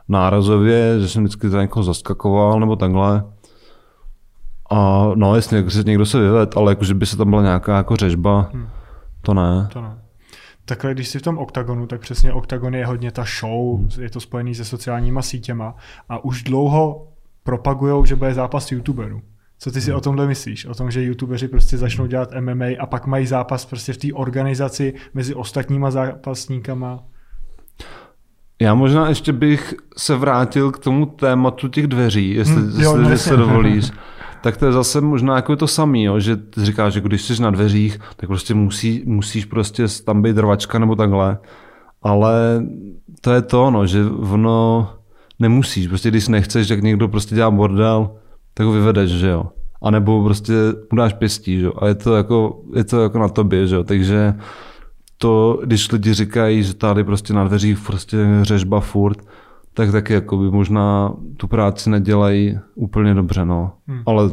nárazově, 0.09 1.01
že 1.01 1.09
jsem 1.09 1.25
vždycky 1.25 1.49
za 1.49 1.63
někoho 1.63 1.83
zaskakoval 1.83 2.61
nebo 2.61 2.77
takhle. 2.77 3.25
A 4.71 5.11
no 5.15 5.35
jasně, 5.35 5.57
jako 5.57 5.71
se 5.71 5.83
někdo 5.83 6.07
se 6.07 6.21
vyved, 6.21 6.57
ale 6.57 6.73
jako, 6.73 6.85
že 6.85 6.95
by 6.95 7.07
se 7.07 7.17
tam 7.17 7.31
byla 7.31 7.43
nějaká 7.43 7.77
jako 7.77 7.97
řežba, 7.97 8.51
hmm. 8.53 8.67
to 9.23 9.35
ne. 9.35 9.69
To 9.73 9.81
ne 9.81 10.02
takhle, 10.65 10.95
když 10.95 11.09
jsi 11.09 11.19
v 11.19 11.23
tom 11.23 11.39
oktagonu, 11.39 11.87
tak 11.87 12.01
přesně 12.01 12.33
oktagon 12.33 12.75
je 12.75 12.87
hodně 12.87 13.11
ta 13.11 13.25
show, 13.41 13.79
hmm. 13.79 13.89
je 14.01 14.11
to 14.11 14.21
spojený 14.21 14.55
se 14.55 14.65
sociálníma 14.65 15.23
sítěma 15.23 15.75
a 16.09 16.25
už 16.25 16.43
dlouho 16.43 17.09
propagujou, 17.43 18.05
že 18.05 18.17
bude 18.17 18.35
zápas 18.35 18.73
youtuberů. 18.73 19.23
Co 19.59 19.71
ty 19.71 19.81
si 19.81 19.91
hmm. 19.91 19.99
o 19.99 20.01
tomhle 20.01 20.27
myslíš? 20.27 20.67
O 20.67 20.75
tom, 20.75 20.91
že 20.91 21.03
youtubeři 21.03 21.49
prostě 21.49 21.79
začnou 21.79 22.07
dělat 22.07 22.31
MMA 22.41 22.67
a 22.79 22.87
pak 22.87 23.07
mají 23.07 23.27
zápas 23.27 23.65
prostě 23.65 23.93
v 23.93 23.97
té 23.97 24.13
organizaci 24.13 24.95
mezi 25.15 25.35
ostatníma 25.35 25.91
zápasníkama? 25.91 27.05
Já 28.61 28.75
možná 28.75 29.09
ještě 29.09 29.33
bych 29.33 29.75
se 29.97 30.17
vrátil 30.17 30.71
k 30.71 30.79
tomu 30.79 31.07
tématu 31.07 31.69
těch 31.69 31.87
dveří, 31.87 32.31
jestli, 32.31 32.55
hmm, 32.55 32.81
jo, 32.81 32.97
jestli 32.97 33.11
no, 33.11 33.19
se 33.19 33.37
dovolíš. 33.37 33.91
tak 34.43 34.57
to 34.57 34.67
je 34.67 34.73
zase 34.73 35.01
možná 35.01 35.37
jako 35.37 35.57
to 35.57 35.67
samé, 35.67 35.99
že 36.19 36.37
říkáš, 36.57 36.93
že 36.93 37.01
když 37.01 37.23
jsi 37.23 37.43
na 37.43 37.51
dveřích, 37.51 37.99
tak 38.17 38.29
prostě 38.29 38.55
musí, 38.55 39.03
musíš 39.07 39.45
prostě 39.45 39.85
tam 40.05 40.23
být 40.23 40.39
rvačka 40.39 40.79
nebo 40.79 40.97
takhle. 40.97 41.39
Ale 42.03 42.63
to 43.21 43.33
je 43.33 43.43
to, 43.43 43.71
no, 43.71 43.87
že 43.87 44.05
ono 44.05 44.91
nemusíš. 45.39 45.87
Prostě 45.87 46.09
když 46.09 46.29
nechceš, 46.29 46.67
že 46.67 46.77
někdo 46.77 47.09
prostě 47.09 47.35
dělá 47.35 47.51
bordel, 47.51 48.11
tak 48.55 48.67
ho 48.67 48.73
vyvedeš, 48.73 49.11
že 49.11 49.29
jo. 49.29 49.45
A 49.83 49.91
nebo 49.91 50.25
prostě 50.25 50.53
mu 50.93 50.99
dáš 50.99 51.13
pěstí, 51.13 51.59
že 51.59 51.65
jo. 51.65 51.73
A 51.79 51.87
je 51.87 51.95
to 51.95 52.17
jako, 52.17 52.63
je 52.75 52.85
to 52.85 53.03
jako 53.03 53.19
na 53.19 53.29
tobě, 53.29 53.67
že 53.67 53.77
jo. 53.77 53.85
Takže 53.85 54.35
to, 55.19 55.61
když 55.65 55.93
lidi 55.93 56.15
říkají, 56.15 56.63
že 56.63 56.75
tady 56.75 57.05
prostě 57.05 57.33
na 57.33 57.45
dveřích 57.45 57.79
prostě 57.87 58.19
řežba 58.43 58.81
furt, 58.81 59.19
tak 59.75 59.93
taky 59.93 60.13
jako 60.13 60.37
by 60.37 60.51
možná 60.51 61.15
tu 61.37 61.49
práci 61.49 61.91
nedělají 61.91 62.59
úplně 62.75 63.15
dobře, 63.15 63.45
no. 63.45 63.73
Hmm. 63.87 64.03
Ale 64.07 64.31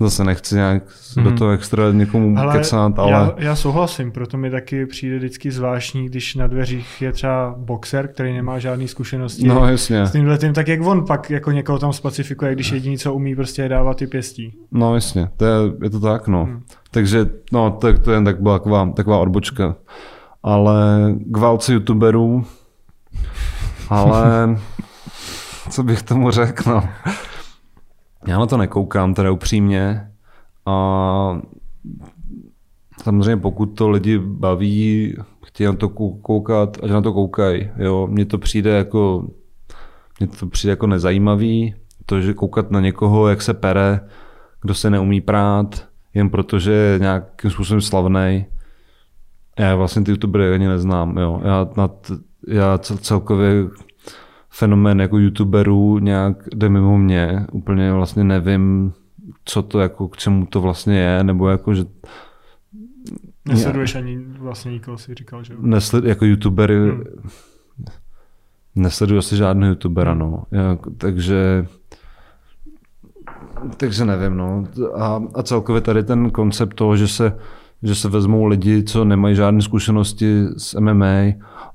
zase 0.00 0.24
nechci 0.24 0.54
nějak 0.54 0.82
hmm. 1.16 1.24
do 1.24 1.32
toho 1.32 1.50
extra 1.50 1.92
někomu 1.92 2.38
ale 2.38 2.58
kecat, 2.58 2.98
ale... 2.98 3.12
Já, 3.12 3.34
já 3.38 3.56
souhlasím, 3.56 4.12
proto 4.12 4.36
mi 4.36 4.50
taky 4.50 4.86
přijde 4.86 5.16
vždycky 5.16 5.50
zvláštní, 5.50 6.06
když 6.06 6.34
na 6.34 6.46
dveřích 6.46 7.02
je 7.02 7.12
třeba 7.12 7.54
boxer, 7.58 8.08
který 8.08 8.32
nemá 8.32 8.58
žádné 8.58 8.88
zkušenosti 8.88 9.48
no, 9.48 9.68
jasně. 9.68 10.06
s 10.06 10.12
tímhle 10.12 10.38
tím, 10.38 10.52
tak 10.52 10.68
jak 10.68 10.80
on 10.80 11.06
pak 11.06 11.30
jako 11.30 11.50
někoho 11.50 11.78
tam 11.78 11.92
specifikuje, 11.92 12.54
když 12.54 12.72
jediný, 12.72 12.98
co 12.98 13.14
umí, 13.14 13.36
prostě 13.36 13.62
je 13.62 13.68
dávat 13.68 13.96
ty 13.96 14.06
pěstí. 14.06 14.54
No 14.72 14.94
jasně, 14.94 15.28
to 15.36 15.44
je, 15.44 15.52
je 15.82 15.90
to 15.90 16.00
tak, 16.00 16.28
no. 16.28 16.44
Hmm. 16.44 16.60
Takže 16.90 17.26
no, 17.52 17.70
to, 17.70 17.98
to 17.98 18.12
jen 18.12 18.24
tak 18.24 18.42
byla 18.42 18.58
taková, 18.58 18.90
taková 18.90 19.18
odbočka. 19.18 19.76
Ale 20.42 21.14
k 21.24 21.36
válce 21.36 21.72
youtuberů 21.72 22.44
ale 23.92 24.58
co 25.70 25.82
bych 25.82 26.02
tomu 26.02 26.30
řekl, 26.30 26.70
no. 26.70 26.88
Já 28.26 28.38
na 28.38 28.46
to 28.46 28.56
nekoukám 28.56 29.14
teda 29.14 29.30
upřímně 29.30 30.10
a 30.66 31.40
samozřejmě 33.02 33.36
pokud 33.36 33.66
to 33.66 33.90
lidi 33.90 34.18
baví, 34.18 35.16
chtějí 35.44 35.66
na 35.66 35.72
to 35.72 35.88
koukat, 35.88 36.76
ať 36.82 36.90
na 36.90 37.00
to 37.00 37.12
koukají. 37.12 37.70
Jo, 37.76 38.06
mně 38.10 38.24
to 38.24 38.38
přijde 38.38 38.70
jako 38.70 39.26
mně 40.20 40.28
to 40.28 40.46
přijde 40.46 40.70
jako 40.70 40.86
nezajímavý, 40.86 41.74
to, 42.06 42.20
že 42.20 42.34
koukat 42.34 42.70
na 42.70 42.80
někoho, 42.80 43.28
jak 43.28 43.42
se 43.42 43.54
pere, 43.54 44.00
kdo 44.62 44.74
se 44.74 44.90
neumí 44.90 45.20
prát, 45.20 45.88
jen 46.14 46.30
protože 46.30 46.72
je 46.72 46.98
nějakým 46.98 47.50
způsobem 47.50 47.80
slavný. 47.80 48.46
Já 49.58 49.74
vlastně 49.74 50.02
ty 50.02 50.10
youtubery 50.10 50.54
ani 50.54 50.68
neznám. 50.68 51.18
Jo. 51.18 51.40
Já 51.44 51.68
na 51.76 51.88
t- 51.88 52.14
já 52.48 52.78
celkově 52.78 53.68
fenomén 54.50 55.00
jako 55.00 55.18
youtuberů 55.18 55.98
nějak 55.98 56.48
jde 56.54 56.68
mimo 56.68 56.98
mě. 56.98 57.46
Úplně 57.52 57.92
vlastně 57.92 58.24
nevím, 58.24 58.92
co 59.44 59.62
to 59.62 59.80
jako, 59.80 60.08
k 60.08 60.16
čemu 60.16 60.46
to 60.46 60.60
vlastně 60.60 60.98
je, 60.98 61.24
nebo 61.24 61.48
jako, 61.48 61.74
že 61.74 61.84
Nesleduješ 63.48 63.94
ani 63.94 64.18
vlastně 64.38 64.72
nikoho, 64.72 64.98
si 64.98 65.14
říkal, 65.14 65.44
že? 65.44 65.54
Nesled, 65.58 66.04
jako 66.04 66.24
youtubery, 66.24 66.78
hmm. 66.78 67.04
nesleduju 68.74 69.18
asi 69.18 69.36
žádného 69.36 69.72
youtubera, 69.72 70.14
no. 70.14 70.44
Jak, 70.50 70.80
takže 70.98 71.66
takže 73.76 74.04
nevím, 74.04 74.36
no. 74.36 74.64
A, 74.94 75.22
a 75.34 75.42
celkově 75.42 75.80
tady 75.80 76.02
ten 76.04 76.30
koncept 76.30 76.74
toho, 76.74 76.96
že 76.96 77.08
se, 77.08 77.38
že 77.82 77.94
se 77.94 78.08
vezmou 78.08 78.44
lidi, 78.44 78.82
co 78.82 79.04
nemají 79.04 79.34
žádné 79.34 79.62
zkušenosti 79.62 80.44
s 80.56 80.80
MMA 80.80 81.22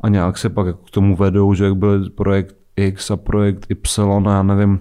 a 0.01 0.09
nějak 0.09 0.38
se 0.38 0.49
pak 0.49 0.67
k 0.88 0.91
tomu 0.91 1.15
vedou, 1.15 1.53
že 1.53 1.65
jak 1.65 1.75
byl 1.75 2.09
projekt 2.09 2.55
X 2.75 3.11
a 3.11 3.17
projekt 3.17 3.65
Y 3.69 4.27
a 4.27 4.31
já 4.31 4.43
nevím, 4.43 4.79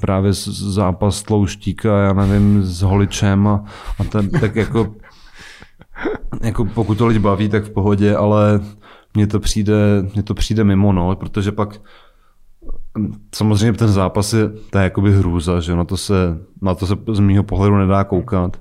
právě 0.00 0.32
zápas 0.52 1.22
Tlouštíka, 1.22 1.98
já 1.98 2.12
nevím, 2.12 2.62
s 2.62 2.82
Holičem 2.82 3.46
a, 3.46 3.64
a 3.98 4.04
ten, 4.04 4.30
tak 4.30 4.56
jako 4.56 4.94
jako 6.40 6.64
pokud 6.64 6.98
to 6.98 7.06
lidi 7.06 7.18
baví, 7.18 7.48
tak 7.48 7.64
v 7.64 7.70
pohodě, 7.70 8.16
ale 8.16 8.60
mně 9.14 9.26
to 9.26 9.40
přijde, 9.40 9.74
mně 10.14 10.22
to 10.22 10.34
přijde 10.34 10.64
mimo, 10.64 10.92
no, 10.92 11.16
protože 11.16 11.52
pak 11.52 11.80
samozřejmě 13.34 13.78
ten 13.78 13.88
zápas 13.88 14.32
je, 14.32 14.48
to 14.70 14.78
je 14.78 14.84
jakoby 14.84 15.12
hrůza, 15.12 15.60
že 15.60 15.76
na 15.76 15.84
to 15.84 15.96
se, 15.96 16.38
na 16.62 16.74
to 16.74 16.86
se 16.86 16.94
z 17.12 17.20
mého 17.20 17.44
pohledu 17.44 17.76
nedá 17.76 18.04
koukat. 18.04 18.56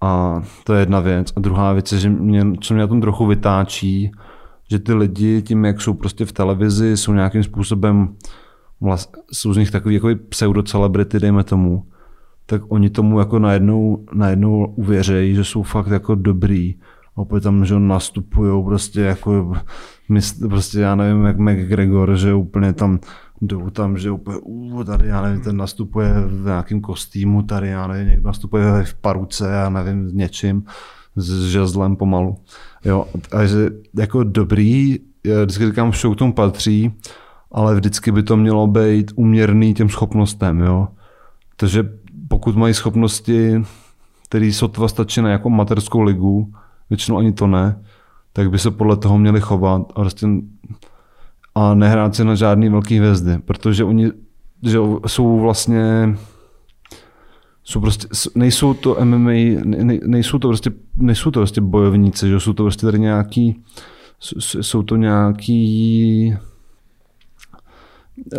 A 0.00 0.42
to 0.64 0.74
je 0.74 0.80
jedna 0.80 1.00
věc. 1.00 1.32
A 1.36 1.40
druhá 1.40 1.72
věc 1.72 1.92
je, 1.92 1.98
že 1.98 2.10
mě, 2.10 2.46
co 2.60 2.74
mě 2.74 2.80
na 2.80 2.86
tom 2.86 3.00
trochu 3.00 3.26
vytáčí, 3.26 4.12
že 4.70 4.78
ty 4.78 4.94
lidi 4.94 5.42
tím, 5.42 5.64
jak 5.64 5.80
jsou 5.80 5.94
prostě 5.94 6.24
v 6.24 6.32
televizi, 6.32 6.96
jsou 6.96 7.12
nějakým 7.12 7.42
způsobem, 7.42 8.08
vlast, 8.80 9.16
jsou 9.32 9.52
z 9.52 9.56
nich 9.56 9.70
takový 9.70 9.94
jako 9.94 10.08
pseudo-celebrity, 10.28 11.20
dejme 11.20 11.44
tomu, 11.44 11.84
tak 12.46 12.62
oni 12.68 12.90
tomu 12.90 13.18
jako 13.18 13.38
najednou, 13.38 14.04
najednou 14.12 14.66
uvěřejí, 14.66 15.34
že 15.34 15.44
jsou 15.44 15.62
fakt 15.62 15.86
jako 15.86 16.14
dobrý. 16.14 16.74
A 17.16 17.18
opět 17.18 17.40
tam, 17.40 17.64
že 17.64 17.78
nastupují 17.78 18.64
prostě 18.64 19.00
jako, 19.00 19.52
prostě 20.48 20.80
já 20.80 20.94
nevím, 20.94 21.24
jak 21.24 21.38
McGregor, 21.38 22.16
že 22.16 22.34
úplně 22.34 22.72
tam 22.72 22.98
jdou 23.40 23.70
tam, 23.70 23.98
že 23.98 24.10
úplně, 24.10 24.38
uh, 24.38 24.84
tady 24.84 25.08
já 25.08 25.22
nevím, 25.22 25.40
ten 25.40 25.56
nastupuje 25.56 26.14
v 26.26 26.44
nějakém 26.44 26.80
kostýmu, 26.80 27.42
tady 27.42 27.68
já 27.68 27.86
nevím, 27.86 28.08
někdo 28.08 28.26
nastupuje 28.26 28.84
v 28.84 28.94
paruce, 28.94 29.48
já 29.50 29.68
nevím, 29.70 30.08
s 30.08 30.12
něčím, 30.12 30.64
s 31.16 31.50
žezlem 31.50 31.96
pomalu. 31.96 32.36
Jo, 32.84 33.06
a 33.32 33.46
že 33.46 33.70
jako 33.98 34.24
dobrý, 34.24 34.98
já 35.24 35.42
vždycky 35.42 35.66
říkám, 35.66 35.92
show 35.92 36.14
k 36.14 36.18
tomu 36.18 36.32
patří, 36.32 36.92
ale 37.52 37.74
vždycky 37.74 38.12
by 38.12 38.22
to 38.22 38.36
mělo 38.36 38.66
být 38.66 39.12
uměrný 39.14 39.74
těm 39.74 39.88
schopnostem, 39.88 40.60
jo. 40.60 40.88
Takže 41.56 41.88
pokud 42.28 42.56
mají 42.56 42.74
schopnosti, 42.74 43.62
které 44.28 44.52
sotva 44.52 44.88
stačí 44.88 45.22
na 45.22 45.30
jako 45.30 45.50
materskou 45.50 46.00
ligu, 46.00 46.52
většinou 46.90 47.18
ani 47.18 47.32
to 47.32 47.46
ne, 47.46 47.82
tak 48.32 48.50
by 48.50 48.58
se 48.58 48.70
podle 48.70 48.96
toho 48.96 49.18
měli 49.18 49.40
chovat 49.40 49.82
a, 49.90 50.00
prostě, 50.00 50.26
a 51.58 51.74
nehrát 51.74 52.14
si 52.14 52.24
na 52.24 52.34
žádný 52.34 52.68
velký 52.68 52.98
hvězdy, 52.98 53.38
protože 53.38 53.84
oni 53.84 54.10
že 54.62 54.78
jsou 55.06 55.40
vlastně 55.40 56.14
jsou 57.64 57.80
prostě, 57.80 58.06
nejsou 58.34 58.74
to 58.74 58.96
MMA, 59.04 59.30
ne, 59.64 59.98
nejsou 60.06 60.38
to 60.38 60.48
prostě, 60.48 60.70
nejsou 60.96 61.30
to 61.30 61.40
prostě 61.40 61.60
bojovníci, 61.60 62.28
že 62.28 62.40
jsou 62.40 62.52
to 62.52 62.62
prostě 62.62 62.86
tady 62.86 62.98
nějaký, 62.98 63.62
jsou 64.60 64.82
to 64.82 64.96
nějaký 64.96 66.36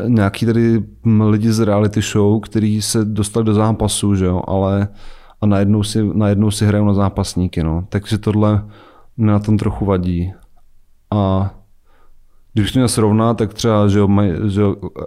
nějaký 0.07 0.45
tady 0.45 0.83
lidi 1.29 1.51
z 1.51 1.59
reality 1.59 2.01
show, 2.01 2.41
který 2.41 2.81
se 2.81 3.05
dostali 3.05 3.45
do 3.45 3.53
zápasu, 3.53 4.15
že 4.15 4.25
jo, 4.25 4.41
ale 4.47 4.87
a 5.41 5.45
najednou 5.45 5.83
si, 5.83 6.09
najednou 6.13 6.51
si 6.51 6.65
hrajou 6.65 6.85
na 6.85 6.93
zápasníky, 6.93 7.63
no. 7.63 7.85
Takže 7.89 8.17
tohle 8.17 8.63
mě 9.17 9.31
na 9.31 9.39
tom 9.39 9.57
trochu 9.57 9.85
vadí. 9.85 10.33
A 11.11 11.51
když 12.60 12.72
to 12.72 12.80
měl 12.80 12.88
srovnat, 12.88 13.38
tak 13.38 13.53
třeba, 13.53 13.88
že, 13.88 13.99
že 14.48 14.61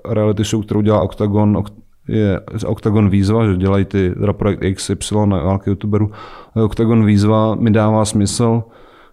reality 0.09 0.45
show, 0.45 0.65
kterou 0.65 0.81
dělá 0.81 1.03
Octagon, 1.03 1.62
je 2.09 2.41
Octagon 2.66 3.09
výzva, 3.09 3.47
že 3.47 3.57
dělají 3.57 3.85
ty 3.85 4.11
teda 4.20 4.33
projekt 4.33 4.61
XY 4.74 5.16
na 5.27 5.43
nějaký 5.43 5.70
youtuberu. 5.70 6.11
Octagon 6.55 7.05
výzva 7.05 7.55
mi 7.55 7.70
dává 7.70 8.05
smysl, 8.05 8.62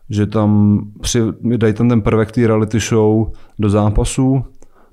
že 0.09 0.25
tam 0.25 0.79
při, 1.01 1.21
dají 1.57 1.73
tam 1.73 1.89
ten 1.89 2.01
prvek 2.01 2.31
té 2.31 2.47
reality 2.47 2.79
show 2.79 3.27
do 3.59 3.69
zápasu 3.69 4.43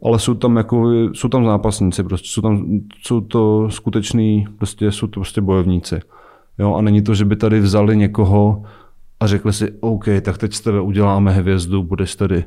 ale 0.03 0.19
jsou 0.19 0.35
tam 0.35 0.57
jako, 0.57 0.91
jsou 1.13 1.29
tam 1.29 1.45
zápasníci, 1.45 2.03
prostě 2.03 2.29
jsou 2.31 2.43
tam, 2.43 2.81
jsou 3.03 3.21
to 3.21 3.71
skuteční, 3.71 4.47
prostě 4.59 4.93
jsou 4.93 5.07
to 5.07 5.21
prostě 5.21 5.41
bojovníci. 5.41 6.01
Jo, 6.59 6.75
a 6.75 6.81
není 6.81 7.03
to, 7.03 7.15
že 7.15 7.25
by 7.25 7.37
tady 7.37 7.61
vzali 7.61 7.97
někoho 7.97 8.63
a 9.21 9.27
řekli 9.27 9.53
si, 9.53 9.73
OK, 9.81 10.05
tak 10.23 10.39
teď 10.39 10.55
z 10.55 10.61
tebe 10.61 10.81
uděláme 10.81 11.33
hvězdu, 11.33 11.83
budeš 11.83 12.17
tady, 12.17 12.45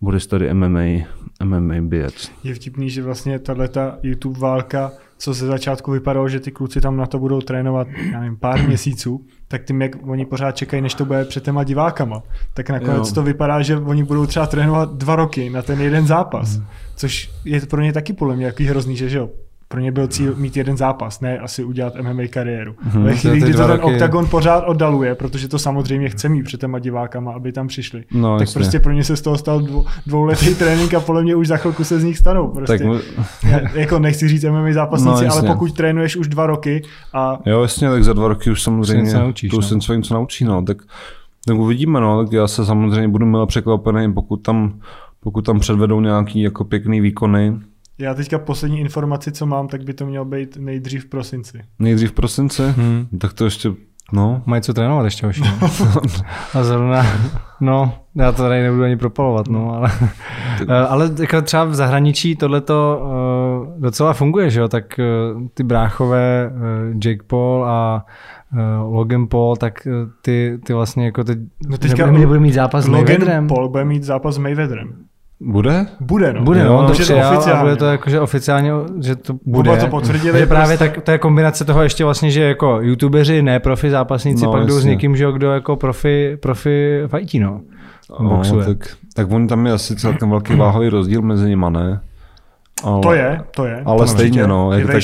budeš 0.00 0.26
tady 0.26 0.54
MMA, 0.54 1.06
MMA 1.44 1.74
běc. 1.80 2.32
Je 2.44 2.54
vtipný, 2.54 2.90
že 2.90 3.02
vlastně 3.02 3.38
tato 3.38 3.80
YouTube 4.02 4.40
válka, 4.40 4.92
co 5.18 5.32
ze 5.32 5.46
začátku 5.46 5.90
vypadalo, 5.90 6.28
že 6.28 6.40
ty 6.40 6.50
kluci 6.50 6.80
tam 6.80 6.96
na 6.96 7.06
to 7.06 7.18
budou 7.18 7.40
trénovat, 7.40 7.88
já 8.12 8.20
nevím, 8.20 8.36
pár 8.36 8.62
měsíců, 8.66 9.26
tak 9.48 9.64
tím, 9.64 9.82
jak 9.82 10.08
oni 10.08 10.26
pořád 10.26 10.56
čekají, 10.56 10.82
než 10.82 10.94
to 10.94 11.04
bude 11.04 11.24
před 11.24 11.44
těma 11.44 11.64
divákama, 11.64 12.22
tak 12.54 12.70
nakonec 12.70 13.08
jo. 13.08 13.14
to 13.14 13.22
vypadá, 13.22 13.62
že 13.62 13.76
oni 13.76 14.04
budou 14.04 14.26
třeba 14.26 14.46
trénovat 14.46 14.94
dva 14.94 15.16
roky 15.16 15.50
na 15.50 15.62
ten 15.62 15.80
jeden 15.80 16.06
zápas. 16.06 16.56
Hmm. 16.56 16.66
Což 16.96 17.30
je 17.44 17.60
pro 17.60 17.80
ně 17.80 17.92
taky 17.92 18.12
podle 18.12 18.36
mě 18.36 18.46
jaký 18.46 18.64
hrozný, 18.64 18.96
že, 18.96 19.08
že 19.08 19.18
jo, 19.18 19.30
pro 19.68 19.80
ně 19.80 19.92
byl 19.92 20.06
cíl 20.06 20.34
mít 20.36 20.56
jeden 20.56 20.76
zápas, 20.76 21.20
ne 21.20 21.38
asi 21.38 21.64
udělat 21.64 21.94
MMA 22.02 22.22
kariéru. 22.30 22.74
Hmm, 22.80 23.04
Ve 23.04 23.16
chvíli, 23.16 23.40
kdy 23.40 23.52
to 23.52 23.58
ten 23.58 23.70
roky... 23.70 23.94
Octagon 23.94 24.26
pořád 24.26 24.64
oddaluje, 24.66 25.14
protože 25.14 25.48
to 25.48 25.58
samozřejmě 25.58 26.08
chce 26.08 26.28
mít 26.28 26.42
před 26.42 26.60
těma 26.60 26.78
divákama, 26.78 27.32
aby 27.32 27.52
tam 27.52 27.66
přišli, 27.68 28.04
no, 28.12 28.38
tak 28.38 28.40
jasně. 28.40 28.58
prostě 28.60 28.80
pro 28.80 28.92
ně 28.92 29.04
se 29.04 29.16
z 29.16 29.20
toho 29.22 29.38
stal 29.38 29.60
dvou, 29.60 29.84
dvouletý 30.06 30.54
trénink 30.58 30.94
a 30.94 31.00
podle 31.00 31.22
mě 31.22 31.36
už 31.36 31.48
za 31.48 31.56
chvilku 31.56 31.84
se 31.84 32.00
z 32.00 32.04
nich 32.04 32.18
stanou. 32.18 32.48
Prostě. 32.48 32.78
Tak 32.78 32.86
mu... 32.86 32.94
Já, 33.50 33.60
jako 33.74 33.98
nechci 33.98 34.28
říct 34.28 34.44
MMA 34.44 34.72
zápasníci, 34.72 35.24
no, 35.24 35.32
ale 35.32 35.42
pokud 35.42 35.72
trénuješ 35.72 36.16
už 36.16 36.28
dva 36.28 36.46
roky 36.46 36.82
a... 37.12 37.38
Jo, 37.46 37.62
jasně, 37.62 37.90
tak 37.90 38.04
za 38.04 38.12
dva 38.12 38.28
roky 38.28 38.50
už 38.50 38.62
samozřejmě 38.62 39.10
se 39.10 39.18
naučíš, 39.18 39.50
to 39.50 39.56
už 39.56 39.70
no. 39.70 39.80
se 39.80 39.96
něco 39.96 40.14
naučí, 40.14 40.44
no. 40.44 40.62
Tak, 40.62 40.76
tak 41.46 41.56
uvidíme, 41.56 42.00
no. 42.00 42.24
Tak 42.24 42.32
já 42.32 42.46
se 42.48 42.66
samozřejmě 42.66 43.08
budu 43.08 43.26
milé 43.26 43.46
překvapený, 43.46 44.12
pokud 44.12 44.36
tam 44.36 44.80
pokud 45.26 45.42
tam 45.42 45.60
předvedou 45.60 46.00
nějaký 46.00 46.42
jako 46.42 46.64
pěkný 46.64 47.00
výkony. 47.00 47.58
Já 47.98 48.14
teďka 48.14 48.38
poslední 48.38 48.80
informaci, 48.80 49.32
co 49.32 49.46
mám, 49.46 49.68
tak 49.68 49.84
by 49.84 49.94
to 49.94 50.06
mělo 50.06 50.24
být 50.24 50.56
nejdřív 50.56 51.04
v 51.04 51.08
prosinci. 51.08 51.60
Nejdřív 51.78 52.10
v 52.10 52.14
prosinci? 52.14 52.62
Hmm. 52.62 53.06
Tak 53.18 53.32
to 53.32 53.44
ještě 53.44 53.72
No. 54.12 54.42
Mají 54.46 54.62
co 54.62 54.74
trénovat 54.74 55.04
ještě 55.04 55.26
už. 55.26 55.40
No. 55.40 55.68
a 56.54 56.64
zrovna, 56.64 57.06
no, 57.60 57.92
já 58.14 58.32
to 58.32 58.42
tady 58.42 58.62
nebudu 58.62 58.82
ani 58.82 58.96
propalovat, 58.96 59.48
no, 59.48 59.74
ale, 59.74 59.90
eh, 60.68 60.74
ale 60.74 61.10
jako 61.20 61.42
třeba 61.42 61.64
v 61.64 61.74
zahraničí 61.74 62.36
tohleto 62.36 63.00
uh, 63.02 63.80
docela 63.80 64.12
funguje, 64.12 64.50
že 64.50 64.60
jo, 64.60 64.68
tak 64.68 64.84
uh, 64.98 65.42
ty 65.54 65.62
bráchové 65.62 66.50
uh, 66.52 67.00
Jake 67.04 67.22
Paul 67.26 67.64
a 67.64 68.06
Logan 68.82 69.26
Paul, 69.26 69.56
tak 69.56 69.88
ty, 70.22 70.58
ty 70.64 70.72
vlastně 70.72 71.04
jako 71.04 71.24
teď 71.24 71.38
no 71.68 71.78
teďka 71.78 72.10
nebude 72.10 72.40
mít 72.40 72.52
zápas 72.52 72.84
s 72.84 72.88
Mayweatherem. 72.88 73.46
Paul 73.46 73.68
bude 73.68 73.84
mít 73.84 74.02
zápas 74.02 74.34
s 74.34 74.38
Mayweatherem. 74.38 75.05
Bude? 75.40 75.86
Bude, 76.00 76.32
no. 76.32 76.42
Bude, 76.42 76.64
no, 76.64 76.78
on 76.78 76.86
to 76.86 76.92
přijal 76.92 77.42
a 77.54 77.62
bude 77.62 77.76
to 77.76 77.84
jako, 77.84 78.10
že 78.10 78.20
oficiálně, 78.20 78.70
že 79.00 79.16
to 79.16 79.34
bude. 79.44 79.70
Oba 79.70 79.80
to 79.80 79.86
potvrdili. 79.86 80.38
Že 80.38 80.46
právě 80.46 80.76
prostě... 80.76 80.94
tak, 80.94 81.04
to 81.04 81.10
je 81.10 81.18
kombinace 81.18 81.64
toho 81.64 81.82
ještě 81.82 82.04
vlastně, 82.04 82.30
že 82.30 82.42
jako 82.42 82.78
youtubeři, 82.80 83.42
ne 83.42 83.60
profi 83.60 83.90
zápasníci, 83.90 84.44
no, 84.44 84.52
pak 84.52 84.66
jdou 84.66 84.80
s 84.80 84.84
někým, 84.84 85.16
že 85.16 85.32
kdo 85.32 85.52
jako 85.52 85.76
profi, 85.76 86.38
profi 86.42 87.02
fajtí, 87.06 87.38
no. 87.38 87.60
no 88.20 88.42
tak, 88.66 88.78
tak 89.14 89.30
on 89.30 89.46
tam 89.46 89.66
je 89.66 89.72
asi 89.72 89.96
celkem 89.96 90.30
velký 90.30 90.54
váhový 90.54 90.88
rozdíl 90.88 91.22
mezi 91.22 91.48
nimi, 91.48 91.66
ne? 91.70 92.00
Ale, 92.84 93.02
to 93.02 93.12
je, 93.12 93.40
to 93.50 93.64
je. 93.64 93.82
Ale 93.84 93.98
to 93.98 94.06
stejně, 94.06 94.46
no. 94.46 94.72
Je 94.72 94.86
tak, 94.86 95.02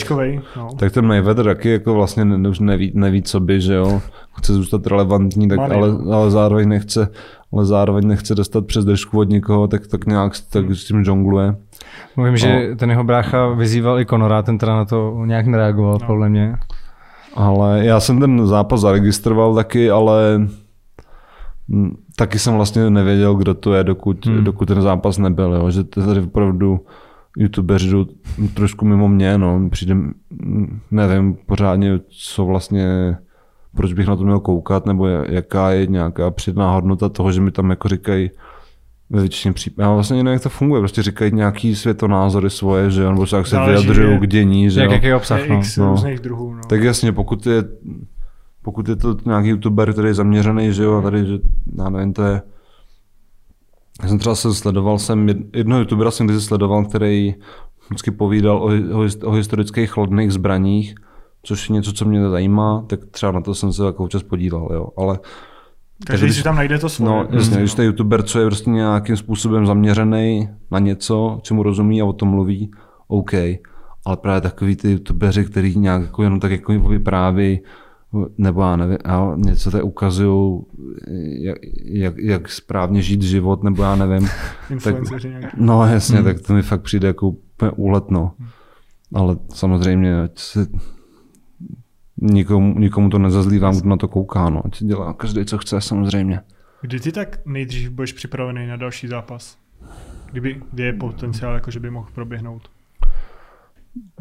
no. 0.56 0.68
tak 0.78 0.92
ten 0.92 1.06
Mayweather 1.06 1.44
taky 1.44 1.70
jako 1.70 1.94
vlastně 1.94 2.24
ne, 2.24 2.48
už 2.48 2.58
neví, 2.58 2.92
neví, 2.94 3.22
co 3.22 3.40
by, 3.40 3.60
že 3.60 3.74
jo. 3.74 4.02
Chce 4.38 4.52
zůstat 4.52 4.86
relevantní, 4.86 5.48
tak, 5.48 5.58
ale, 5.58 5.88
ale, 6.12 6.30
zároveň 6.30 6.68
nechce, 6.68 7.08
ale 7.52 7.64
zároveň 7.64 8.08
nechce 8.08 8.34
dostat 8.34 8.66
přes 8.66 8.84
držku 8.84 9.18
od 9.18 9.28
někoho, 9.28 9.68
tak, 9.68 9.86
tak 9.86 10.06
nějak 10.06 10.32
tak 10.52 10.70
s 10.70 10.84
tím 10.84 11.04
žongluje. 11.04 11.54
Vím, 12.24 12.36
že 12.36 12.68
no. 12.70 12.76
ten 12.76 12.90
jeho 12.90 13.04
brácha 13.04 13.48
vyzýval 13.48 14.00
i 14.00 14.04
Konora, 14.04 14.42
ten 14.42 14.58
teda 14.58 14.76
na 14.76 14.84
to 14.84 15.22
nějak 15.24 15.46
nereagoval, 15.46 15.98
no. 16.00 16.06
podle 16.06 16.28
mě. 16.28 16.54
Ale 17.34 17.84
já 17.84 18.00
jsem 18.00 18.20
ten 18.20 18.46
zápas 18.46 18.80
zaregistroval 18.80 19.54
taky, 19.54 19.90
ale 19.90 20.46
taky 22.16 22.38
jsem 22.38 22.54
vlastně 22.54 22.90
nevěděl, 22.90 23.34
kdo 23.34 23.54
to 23.54 23.74
je, 23.74 23.84
dokud, 23.84 24.26
hmm. 24.26 24.44
dokud 24.44 24.68
ten 24.68 24.82
zápas 24.82 25.18
nebyl. 25.18 25.54
Jo. 25.54 25.70
Že 25.70 25.84
tady 25.84 26.20
opravdu 26.20 26.80
youtubeři 27.38 27.90
jdou 27.90 28.06
trošku 28.54 28.84
mimo 28.84 29.08
mě, 29.08 29.38
no. 29.38 29.68
Přijde, 29.70 29.96
nevím 30.90 31.36
pořádně, 31.46 32.00
co 32.08 32.46
vlastně, 32.46 33.16
proč 33.76 33.92
bych 33.92 34.06
na 34.06 34.16
to 34.16 34.24
měl 34.24 34.40
koukat, 34.40 34.86
nebo 34.86 35.06
jaká 35.06 35.70
je 35.70 35.86
nějaká 35.86 36.30
přidaná 36.30 36.72
hodnota 36.72 37.08
toho, 37.08 37.32
že 37.32 37.40
mi 37.40 37.50
tam 37.50 37.70
jako 37.70 37.88
říkají, 37.88 38.30
Ve 39.10 39.20
většině 39.20 39.52
případů. 39.52 39.88
Já 39.88 39.94
vlastně 39.94 40.16
nevím, 40.16 40.32
jak 40.32 40.42
to 40.42 40.48
funguje. 40.48 40.80
Prostě 40.80 41.02
říkají 41.02 41.32
nějaký 41.34 41.74
světonázory 41.74 42.50
svoje, 42.50 42.90
že 42.90 43.08
nebo 43.08 43.26
se 43.26 43.36
jak 43.36 43.46
se 43.46 43.58
vyjadřují 43.66 44.18
k 44.18 44.26
dění, 44.26 44.70
že 44.70 44.80
Jak, 44.80 44.90
jaký 44.90 45.12
obsah, 45.12 45.48
no. 45.48 45.58
x 45.58 45.76
no. 45.76 45.96
druhů. 46.22 46.54
No. 46.54 46.60
Tak 46.68 46.82
jasně, 46.82 47.12
pokud 47.12 47.46
je, 47.46 47.64
pokud 48.62 48.88
je 48.88 48.96
to 48.96 49.16
nějaký 49.26 49.48
youtuber, 49.48 49.92
který 49.92 50.08
je 50.08 50.14
zaměřený, 50.14 50.72
že 50.72 50.82
jo, 50.82 50.98
a 50.98 51.02
tady, 51.02 51.26
že, 51.26 51.38
já 51.78 51.88
nevím, 51.88 52.12
to 52.12 52.22
je, 52.22 52.42
já 54.02 54.08
jsem 54.08 54.18
třeba 54.18 54.34
se 54.34 54.54
sledoval 54.54 54.98
jsem, 54.98 55.26
jed- 55.26 55.44
jednoho 55.54 55.80
youtubera 55.80 56.10
jsem 56.10 56.26
když 56.26 56.44
sledoval, 56.44 56.84
který 56.84 57.34
vždycky 57.88 58.10
povídal 58.10 58.56
o, 58.56 58.66
o, 58.98 59.06
o 59.24 59.32
historických 59.32 59.90
chladných 59.90 60.32
zbraních, 60.32 60.94
což 61.42 61.68
je 61.68 61.72
něco, 61.72 61.92
co 61.92 62.04
mě 62.04 62.28
zajímá, 62.30 62.84
tak 62.86 63.00
třeba 63.10 63.32
na 63.32 63.40
to 63.40 63.54
jsem 63.54 63.72
se 63.72 63.84
jako 63.84 64.04
občas 64.04 64.22
podíval, 64.22 64.68
jo, 64.74 64.88
ale 64.96 65.18
Každý 66.06 66.26
když- 66.26 66.36
si 66.36 66.42
tam 66.42 66.56
najde 66.56 66.78
to 66.78 66.88
svoje. 66.88 67.10
No, 67.10 67.26
jasně, 67.30 67.56
když 67.56 67.78
je 67.78 67.84
youtuber, 67.84 68.22
co 68.22 68.40
je 68.40 68.46
prostě 68.46 68.70
nějakým 68.70 69.16
způsobem 69.16 69.66
zaměřený 69.66 70.48
na 70.70 70.78
něco, 70.78 71.38
čemu 71.42 71.62
rozumí 71.62 72.02
a 72.02 72.04
o 72.04 72.12
tom 72.12 72.28
mluví, 72.28 72.70
OK. 73.08 73.32
Ale 74.04 74.16
právě 74.16 74.40
takový 74.40 74.76
ty 74.76 74.90
youtubeři, 74.90 75.44
který 75.44 75.78
nějak 75.78 76.02
jako 76.02 76.22
jenom 76.22 76.40
tak 76.40 76.50
jako 76.50 76.78
vypráví, 76.78 77.60
nebo 78.38 78.62
já 78.62 78.76
nevím, 78.76 78.98
a 79.04 79.34
něco 79.36 79.70
tady 79.70 79.82
ukazují, 79.82 80.62
jak, 81.40 81.58
jak, 81.84 82.18
jak, 82.18 82.48
správně 82.48 83.02
žít 83.02 83.22
život, 83.22 83.62
nebo 83.62 83.82
já 83.82 83.96
nevím. 83.96 84.28
Nějak. 85.24 85.54
No 85.56 85.86
jasně, 85.86 86.16
hmm. 86.16 86.24
tak 86.24 86.40
to 86.40 86.54
mi 86.54 86.62
fakt 86.62 86.82
přijde 86.82 87.08
jako 87.08 87.28
úplně 87.28 87.70
úletno. 87.70 88.32
Ale 89.14 89.36
samozřejmě, 89.54 90.22
ať 90.22 90.38
se 90.38 90.66
nikomu, 92.22 92.78
nikomu 92.78 93.08
to 93.08 93.18
nezazlívám, 93.18 93.76
kdo 93.76 93.88
na 93.88 93.96
to 93.96 94.08
kouká, 94.08 94.50
no. 94.50 94.62
Ať 94.66 94.82
dělá 94.84 95.12
každý, 95.12 95.44
co 95.44 95.58
chce, 95.58 95.80
samozřejmě. 95.80 96.40
Kdy 96.80 97.00
ty 97.00 97.12
tak 97.12 97.38
nejdřív 97.46 97.90
budeš 97.90 98.12
připravený 98.12 98.66
na 98.66 98.76
další 98.76 99.08
zápas? 99.08 99.58
Kdyby, 100.30 100.62
kdy 100.72 100.82
je 100.82 100.92
potenciál, 100.92 101.54
jako 101.54 101.70
že 101.70 101.80
by 101.80 101.90
mohl 101.90 102.08
proběhnout? 102.14 102.62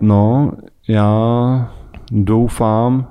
No, 0.01 0.51
já 0.87 1.75
doufám, 2.11 3.10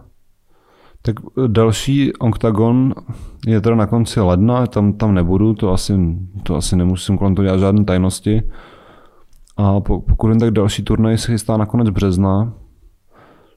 tak 1.03 1.17
další 1.47 2.13
Octagon 2.17 2.95
je 3.47 3.61
teda 3.61 3.77
na 3.77 3.87
konci 3.87 4.21
ledna, 4.21 4.67
tam, 4.67 4.93
tam 4.93 5.15
nebudu, 5.15 5.55
to 5.55 5.73
asi, 5.73 6.19
to 6.43 6.57
asi 6.57 6.77
nemusím 6.77 7.19
kolem 7.19 7.35
toho 7.35 7.45
dělat 7.45 7.61
žádné 7.61 7.85
tajnosti. 7.85 8.43
A 9.57 9.81
po- 9.81 10.01
pokud 10.01 10.29
jen 10.29 10.39
tak 10.39 10.51
další 10.51 10.83
turnaj 10.83 11.19
se 11.19 11.33
chystá 11.33 11.57
na 11.57 11.67
konec 11.67 11.91
března, 11.91 12.53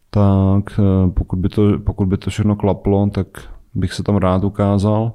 tak 0.10 0.80
eh, 0.80 1.12
pokud 1.12 1.40
by, 1.40 1.50
to, 1.50 1.80
pokud 1.80 2.08
by 2.08 2.18
to 2.18 2.30
všechno 2.30 2.56
klaplo, 2.56 3.10
tak 3.10 3.28
bych 3.74 3.94
se 3.94 4.04
tam 4.04 4.16
rád 4.16 4.44
ukázal. 4.44 5.14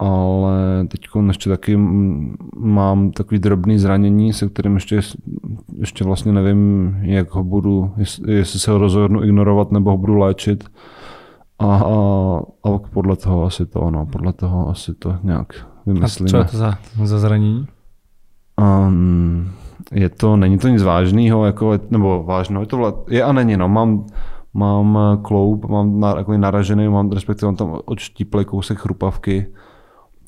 Ale 0.00 0.86
teď 0.88 1.00
ještě 1.26 1.50
taky 1.50 1.76
mám 2.56 3.10
takový 3.10 3.38
drobný 3.38 3.78
zranění, 3.78 4.32
se 4.32 4.48
kterým 4.48 4.74
ještě, 4.74 5.00
ještě 5.78 6.04
vlastně 6.04 6.32
nevím, 6.32 6.96
jak 7.02 7.30
ho 7.30 7.44
budu, 7.44 7.92
jestli, 7.96 8.44
se 8.44 8.70
ho 8.70 8.78
rozhodnu 8.78 9.24
ignorovat 9.24 9.72
nebo 9.72 9.90
ho 9.90 9.98
budu 9.98 10.14
léčit. 10.14 10.64
A, 11.58 11.76
a, 11.76 12.40
a 12.64 12.78
podle 12.90 13.16
toho 13.16 13.44
asi 13.44 13.66
to, 13.66 13.90
no, 13.90 14.06
podle 14.06 14.32
toho 14.32 14.68
asi 14.68 14.94
to 14.94 15.16
nějak 15.22 15.52
A 15.54 15.80
vymyslíme. 15.86 16.30
co 16.30 16.36
je 16.36 16.44
to 16.44 16.56
za, 16.56 16.74
za 17.04 17.18
zranění? 17.18 17.66
Um, 18.60 19.50
je 19.92 20.08
to, 20.08 20.36
není 20.36 20.58
to 20.58 20.68
nic 20.68 20.82
vážného, 20.82 21.46
jako, 21.46 21.72
nebo 21.90 22.22
vážného, 22.22 22.62
je 22.62 22.66
to 22.66 22.76
vla, 22.76 22.94
je 23.08 23.24
a 23.24 23.32
není, 23.32 23.56
no, 23.56 23.68
mám, 23.68 24.06
mám 24.54 24.98
kloub, 25.22 25.68
mám 25.68 26.00
na, 26.00 26.14
jako 26.18 26.38
naražený, 26.38 26.88
mám, 26.88 27.10
respektive 27.10 27.46
mám 27.46 27.56
tam 27.56 27.78
odštíplej 27.84 28.44
kousek 28.44 28.78
chrupavky, 28.78 29.46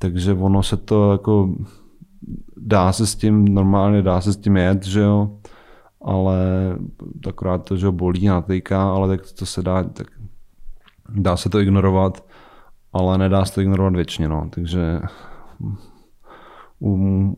takže 0.02 0.34
ono 0.34 0.62
se 0.62 0.76
to 0.76 1.12
jako, 1.12 1.54
dá 2.56 2.92
se 2.92 3.06
s 3.06 3.14
tím, 3.14 3.44
normálně 3.44 4.02
dá 4.02 4.20
se 4.20 4.32
s 4.32 4.36
tím 4.36 4.56
jet, 4.56 4.86
že 4.86 5.00
jo, 5.00 5.30
ale 6.00 6.36
akorát 7.28 7.64
to, 7.64 7.76
že 7.76 7.90
bolí 7.90 8.28
a 8.28 8.34
natýká, 8.34 8.90
ale 8.92 9.08
tak 9.08 9.32
to 9.32 9.46
se 9.46 9.62
dá, 9.62 9.82
tak 9.82 10.06
dá 11.08 11.36
se 11.36 11.48
to 11.48 11.60
ignorovat, 11.60 12.24
ale 12.92 13.18
nedá 13.18 13.44
se 13.44 13.54
to 13.54 13.60
ignorovat 13.60 13.96
věčně, 13.96 14.28
no, 14.28 14.48
takže 14.50 15.00
um, 16.78 17.36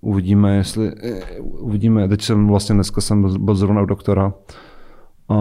uvidíme, 0.00 0.56
jestli, 0.56 0.92
uvidíme, 1.40 2.08
teď 2.08 2.22
jsem 2.22 2.46
vlastně 2.46 2.74
dneska 2.74 3.00
jsem 3.00 3.44
byl 3.44 3.54
zrovna 3.54 3.82
u 3.82 3.86
doktora 3.86 4.34
a 5.28 5.36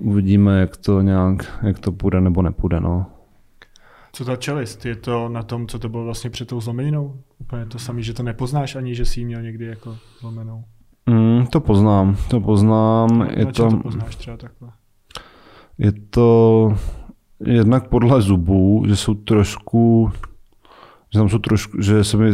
uvidíme, 0.00 0.60
jak 0.60 0.76
to 0.76 1.00
nějak, 1.00 1.58
jak 1.62 1.78
to 1.78 1.92
půjde 1.92 2.20
nebo 2.20 2.42
nepůjde, 2.42 2.80
no. 2.80 3.06
Co 4.12 4.24
ta 4.24 4.36
čelist? 4.36 4.86
Je 4.86 4.96
to 4.96 5.28
na 5.28 5.42
tom, 5.42 5.66
co 5.66 5.78
to 5.78 5.88
bylo 5.88 6.04
vlastně 6.04 6.30
před 6.30 6.48
tou 6.48 6.60
zlomeninou? 6.60 7.20
Úplně 7.38 7.66
to 7.66 7.78
samé, 7.78 8.02
že 8.02 8.14
to 8.14 8.22
nepoznáš 8.22 8.76
ani, 8.76 8.94
že 8.94 9.04
jsi 9.04 9.20
ji 9.20 9.26
měl 9.26 9.42
někdy 9.42 9.66
jako 9.66 9.96
zlomenou. 10.20 10.64
Mm, 11.06 11.46
to 11.46 11.60
poznám, 11.60 12.16
to 12.30 12.40
poznám, 12.40 13.28
je 13.36 13.44
Na 13.44 13.52
čem 13.52 13.70
to, 13.70 13.76
to 13.76 13.82
poznáš 13.82 14.16
třeba 14.16 14.36
takhle? 14.36 14.70
je 15.78 15.92
to 16.10 16.76
jednak 17.46 17.88
podle 17.88 18.22
zubů, 18.22 18.84
že 18.86 18.96
jsou 18.96 19.14
trošku, 19.14 20.12
že 21.12 21.18
tam 21.18 21.28
jsou 21.28 21.38
trošku, 21.38 21.82
že 21.82 22.04
se 22.04 22.16
mi, 22.16 22.30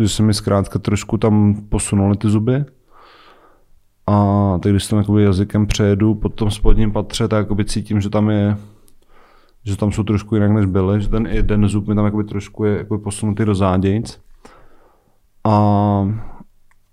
že 0.00 0.08
se 0.08 0.22
mi 0.22 0.34
zkrátka 0.34 0.78
trošku 0.78 1.18
tam 1.18 1.54
posunuly 1.68 2.16
ty 2.16 2.28
zuby. 2.28 2.64
A 4.06 4.58
tak 4.62 4.72
když 4.72 4.86
tam 4.86 4.98
jakoby 4.98 5.22
jazykem 5.22 5.66
přejedu 5.66 6.14
po 6.14 6.28
tom 6.28 6.50
spodním 6.50 6.92
patře, 6.92 7.28
tak 7.28 7.38
jakoby 7.38 7.64
cítím, 7.64 8.00
že 8.00 8.10
tam 8.10 8.30
je, 8.30 8.56
že 9.64 9.76
tam 9.76 9.92
jsou 9.92 10.02
trošku 10.02 10.34
jinak 10.34 10.50
než 10.50 10.66
byly, 10.66 11.00
že 11.00 11.08
ten 11.08 11.26
jeden 11.26 11.68
zub 11.68 11.88
mi 11.88 11.94
tam 11.94 12.04
jakoby 12.04 12.24
trošku 12.24 12.64
je 12.64 12.78
jakoby 12.78 13.02
posunutý 13.04 13.44
do 13.44 13.54
zádějc. 13.54 14.20
A, 15.44 15.56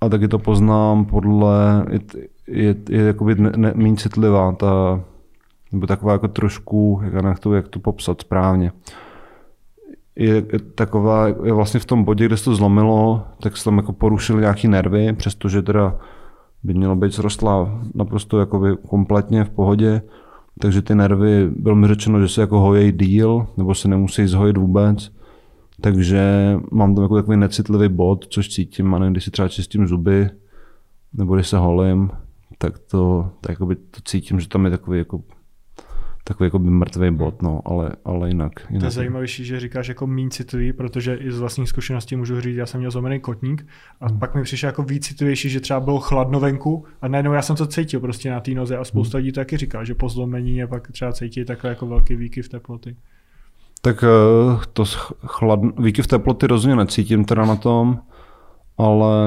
a 0.02 0.10
taky 0.10 0.28
to 0.28 0.40
poznám 0.40 1.06
podle, 1.06 1.86
je, 1.90 2.00
je, 2.48 2.76
je 2.90 3.02
jakoby 3.02 3.36
ne, 3.36 3.52
ne, 3.56 3.74
méně 3.76 3.96
citlivá 3.96 4.52
ta, 4.52 5.04
nebo 5.72 5.88
taková 5.88 6.14
jako 6.14 6.28
trošku, 6.28 7.02
jak, 7.04 7.26
jak, 7.26 7.40
to, 7.40 7.54
jak 7.54 7.68
to 7.68 7.80
popsat 7.80 8.22
správně. 8.22 8.72
Je, 10.16 10.36
je 10.36 10.60
taková, 10.76 11.28
je 11.28 11.54
vlastně 11.54 11.80
v 11.80 11.86
tom 11.86 12.04
bodě, 12.04 12.26
kde 12.26 12.38
se 12.38 12.46
to 12.46 12.56
zlomilo, 12.56 13.24
tak 13.42 13.58
se 13.58 13.64
tam 13.64 13.78
jako 13.78 13.94
porušily 13.94 14.42
nějaký 14.42 14.68
nervy, 14.68 15.14
přestože 15.14 15.62
teda 15.62 16.00
by 16.64 16.74
mělo 16.74 16.96
být 16.96 17.14
zrostlá 17.14 17.82
naprosto 17.96 18.40
jakoby 18.40 18.78
kompletně 18.90 19.44
v 19.44 19.50
pohodě, 19.50 20.02
takže 20.62 20.82
ty 20.82 20.96
nervy, 20.96 21.50
bylo 21.56 21.76
mi 21.76 21.88
řečeno, 21.88 22.22
že 22.22 22.28
se 22.28 22.42
jako 22.42 22.60
hojí 22.60 22.92
díl, 22.92 23.48
nebo 23.58 23.76
se 23.76 23.88
nemusí 23.88 24.28
zhojit 24.28 24.58
vůbec, 24.58 25.12
takže 25.82 26.56
mám 26.72 26.96
tam 26.96 27.04
jako 27.04 27.16
takový 27.16 27.38
necitlivý 27.38 27.90
bod, 27.90 28.28
což 28.30 28.50
cítím, 28.50 28.94
a 28.94 29.00
nevím, 29.00 29.14
když 29.14 29.24
si 29.24 29.32
třeba 29.32 29.48
čistím 29.48 29.88
zuby, 29.88 30.30
nebo 31.14 31.36
když 31.36 31.48
se 31.48 31.58
holím, 31.58 32.10
tak 32.58 32.80
to, 32.80 33.30
tak 33.42 33.58
to 33.58 34.02
cítím, 34.06 34.40
že 34.40 34.48
tam 34.48 34.66
je 34.66 34.72
takový 34.72 35.00
jako 35.00 35.22
takový 36.30 36.48
jako 36.48 36.60
by 36.60 36.70
mrtvý 36.70 37.12
bod, 37.12 37.42
no, 37.42 37.62
ale, 37.66 37.92
ale 38.06 38.28
jinak. 38.28 38.54
To 38.56 38.68
jinak 38.70 38.84
je 38.84 38.92
zajímavější, 38.92 39.46
že 39.46 39.60
říkáš 39.60 39.88
jako 39.88 40.08
méně 40.08 40.30
citlivý, 40.30 40.74
protože 40.74 41.16
i 41.16 41.32
z 41.32 41.40
vlastní 41.40 41.68
zkušenosti 41.68 42.16
můžu 42.16 42.42
říct, 42.42 42.56
já 42.56 42.66
jsem 42.66 42.80
měl 42.80 42.92
zlomený 42.92 43.20
kotník 43.20 43.68
a 44.02 44.08
hmm. 44.08 44.20
pak 44.20 44.36
mi 44.36 44.44
přišlo 44.44 44.66
jako 44.66 44.84
víc 44.84 45.08
citlivější, 45.08 45.50
že 45.50 45.60
třeba 45.60 45.80
bylo 45.80 46.00
chladno 46.00 46.40
venku 46.40 46.86
a 47.02 47.08
najednou 47.08 47.34
já 47.34 47.42
jsem 47.42 47.56
to 47.56 47.66
cítil 47.66 48.00
prostě 48.00 48.32
na 48.32 48.40
té 48.40 48.52
noze 48.52 48.78
a 48.78 48.84
spousta 48.84 49.18
lidí 49.18 49.32
taky 49.32 49.58
říká, 49.58 49.84
že 49.84 49.96
po 49.96 50.10
zlomení 50.10 50.58
je 50.58 50.68
pak 50.68 50.92
třeba 50.92 51.14
cítí 51.14 51.46
takhle 51.46 51.70
jako 51.70 51.88
velký 51.88 52.16
výkyv 52.16 52.50
teploty. 52.50 52.96
Tak 53.82 54.04
eh, 54.04 54.66
to 54.74 54.84
chlad, 55.26 55.60
výkyv 55.80 56.08
teploty 56.08 56.48
rozhodně 56.48 56.76
necítím 56.76 57.26
teda 57.26 57.46
na 57.46 57.56
tom, 57.56 58.00
ale 58.78 59.18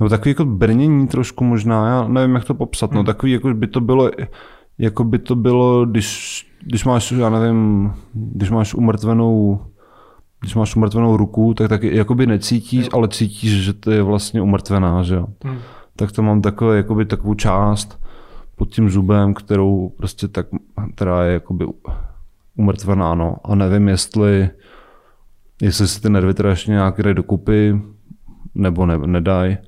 nebo 0.00 0.08
takový 0.08 0.30
jako 0.30 0.44
brnění 0.44 1.08
trošku 1.08 1.44
možná, 1.44 1.88
já 1.88 2.08
nevím, 2.08 2.34
jak 2.34 2.44
to 2.44 2.54
popsat, 2.54 2.92
no, 2.92 2.98
Hmm. 2.98 3.06
takový, 3.06 3.32
jako 3.32 3.54
by 3.54 3.66
to 3.66 3.80
bylo, 3.80 4.10
jako 4.78 5.04
by 5.04 5.18
to 5.18 5.36
bylo, 5.36 5.86
když, 5.86 6.42
když 6.62 6.84
máš, 6.84 7.12
já 7.12 7.30
nevím, 7.30 7.92
když 8.12 8.50
máš 8.50 8.74
umrtvenou, 8.74 9.60
když 10.40 10.54
máš 10.54 10.76
umrtvenou 10.76 11.16
ruku, 11.16 11.54
tak 11.54 11.68
taky 11.68 11.96
jakoby 11.96 12.26
necítíš, 12.26 12.84
Jo. 12.84 12.90
ale 12.92 13.08
cítíš, 13.08 13.64
že 13.64 13.72
to 13.72 13.90
je 13.90 14.02
vlastně 14.02 14.42
umrtvená, 14.42 15.02
že 15.02 15.14
jo. 15.14 15.26
Hmm. 15.44 15.58
Tak 15.96 16.12
to 16.12 16.22
mám 16.22 16.42
takové, 16.42 16.76
jakoby 16.76 17.04
takovou 17.04 17.34
část 17.34 18.00
pod 18.56 18.68
tím 18.68 18.90
zubem, 18.90 19.34
kterou 19.34 19.88
prostě 19.96 20.28
tak, 20.28 20.46
která 20.94 21.24
je 21.24 21.32
jakoby 21.32 21.66
umrtvená, 22.56 23.14
no. 23.14 23.36
A 23.44 23.54
nevím, 23.54 23.88
jestli, 23.88 24.50
jestli 25.62 25.88
si 25.88 26.00
ty 26.02 26.10
nervy 26.10 26.34
teda 26.34 26.50
ještě 26.50 26.70
nějak 26.70 27.02
dají 27.02 27.14
dokupy, 27.14 27.82
nebo 28.54 28.86
ne, 28.86 28.98
nedají. 28.98 29.58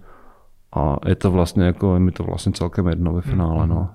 A 0.76 0.97
je 1.06 1.14
to 1.14 1.30
vlastně 1.30 1.64
jako, 1.64 1.94
je 1.94 2.01
mi 2.01 2.12
to 2.12 2.24
vlastně 2.24 2.52
celkem 2.52 2.86
jedno 2.86 3.12
ve 3.12 3.20
finále, 3.20 3.66
no. 3.66 3.89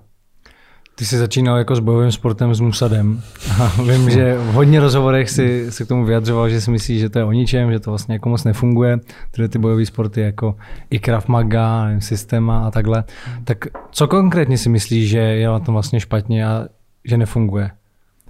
Ty 0.96 1.06
jsi 1.06 1.18
začínal 1.18 1.58
jako 1.58 1.76
s 1.76 1.80
bojovým 1.80 2.12
sportem 2.12 2.56
s 2.56 2.60
Musadem 2.60 3.22
a 3.62 3.82
vím, 3.82 4.10
že 4.10 4.38
v 4.38 4.54
hodně 4.54 4.80
rozhovorech 4.80 5.30
si 5.30 5.72
se 5.72 5.86
k 5.86 5.88
tomu 5.88 6.06
vyjadřoval, 6.06 6.50
že 6.50 6.62
si 6.62 6.72
myslíš, 6.72 7.00
že 7.00 7.10
to 7.10 7.20
je 7.20 7.26
o 7.26 7.32
ničem, 7.32 7.72
že 7.72 7.80
to 7.80 7.92
vlastně 7.92 8.16
jako 8.16 8.30
moc 8.30 8.44
nefunguje, 8.44 9.00
tyhle 9.32 9.48
ty 9.48 9.60
bojové 9.60 9.86
sporty 9.86 10.22
jako 10.22 10.56
i 10.90 11.00
Krav 11.00 11.28
Maga, 11.28 11.86
nevím, 11.86 12.02
Systema 12.02 12.68
a 12.68 12.72
takhle. 12.72 13.04
Tak 13.44 13.58
co 13.92 14.08
konkrétně 14.08 14.58
si 14.58 14.70
myslíš, 14.70 15.10
že 15.10 15.20
je 15.20 15.48
na 15.48 15.60
tom 15.60 15.74
vlastně 15.74 16.00
špatně 16.00 16.48
a 16.48 16.66
že 17.06 17.18
nefunguje? 17.18 17.72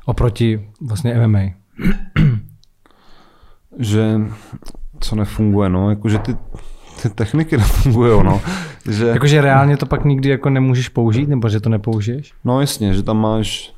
Oproti 0.06 0.69
vlastně 0.81 1.27
MMA. 1.27 1.40
že 3.80 4.22
co 4.99 5.15
nefunguje, 5.15 5.69
no, 5.69 5.90
jakože 5.90 6.19
ty, 6.19 6.35
ty 7.03 7.09
techniky 7.15 7.57
nefungují, 7.57 8.23
no. 8.23 8.41
Že, 8.89 9.05
Jakože 9.05 9.41
reálně 9.41 9.77
to 9.77 9.85
pak 9.85 10.05
nikdy 10.05 10.30
jako 10.30 10.49
nemůžeš 10.49 10.89
použít, 10.89 11.30
nebo 11.30 11.49
že 11.49 11.59
to 11.59 11.69
nepoužiješ? 11.69 12.34
no 12.43 12.61
jasně, 12.61 12.93
že 12.93 13.03
tam 13.03 13.17
máš, 13.17 13.73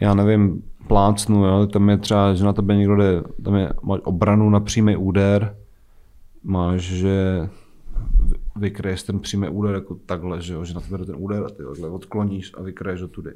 já 0.00 0.14
nevím, 0.14 0.62
plácnu, 0.86 1.44
jo, 1.44 1.66
tam 1.66 1.90
je 1.90 1.98
třeba, 1.98 2.34
že 2.34 2.44
na 2.44 2.52
tebe 2.52 2.76
někdo 2.76 2.96
jde, 2.96 3.22
tam 3.44 3.56
je, 3.56 3.72
máš 3.82 4.00
obranu 4.04 4.50
na 4.50 4.60
přímý 4.60 4.96
úder, 4.96 5.56
máš, 6.44 6.80
že 6.80 7.48
vy- 8.20 8.38
vykryješ 8.56 9.02
ten 9.02 9.18
přímý 9.18 9.48
úder 9.48 9.74
jako 9.74 9.94
takhle, 10.06 10.42
že, 10.42 10.54
jo, 10.54 10.64
že 10.64 10.74
na 10.74 10.80
tebe 10.80 10.98
jde 10.98 11.04
ten 11.04 11.16
úder 11.18 11.44
a 11.44 11.48
ty 11.48 11.62
takhle 11.68 11.88
odkloníš 11.88 12.52
a 12.58 12.62
vykryješ 12.62 13.02
ho 13.02 13.08
tudy. 13.08 13.30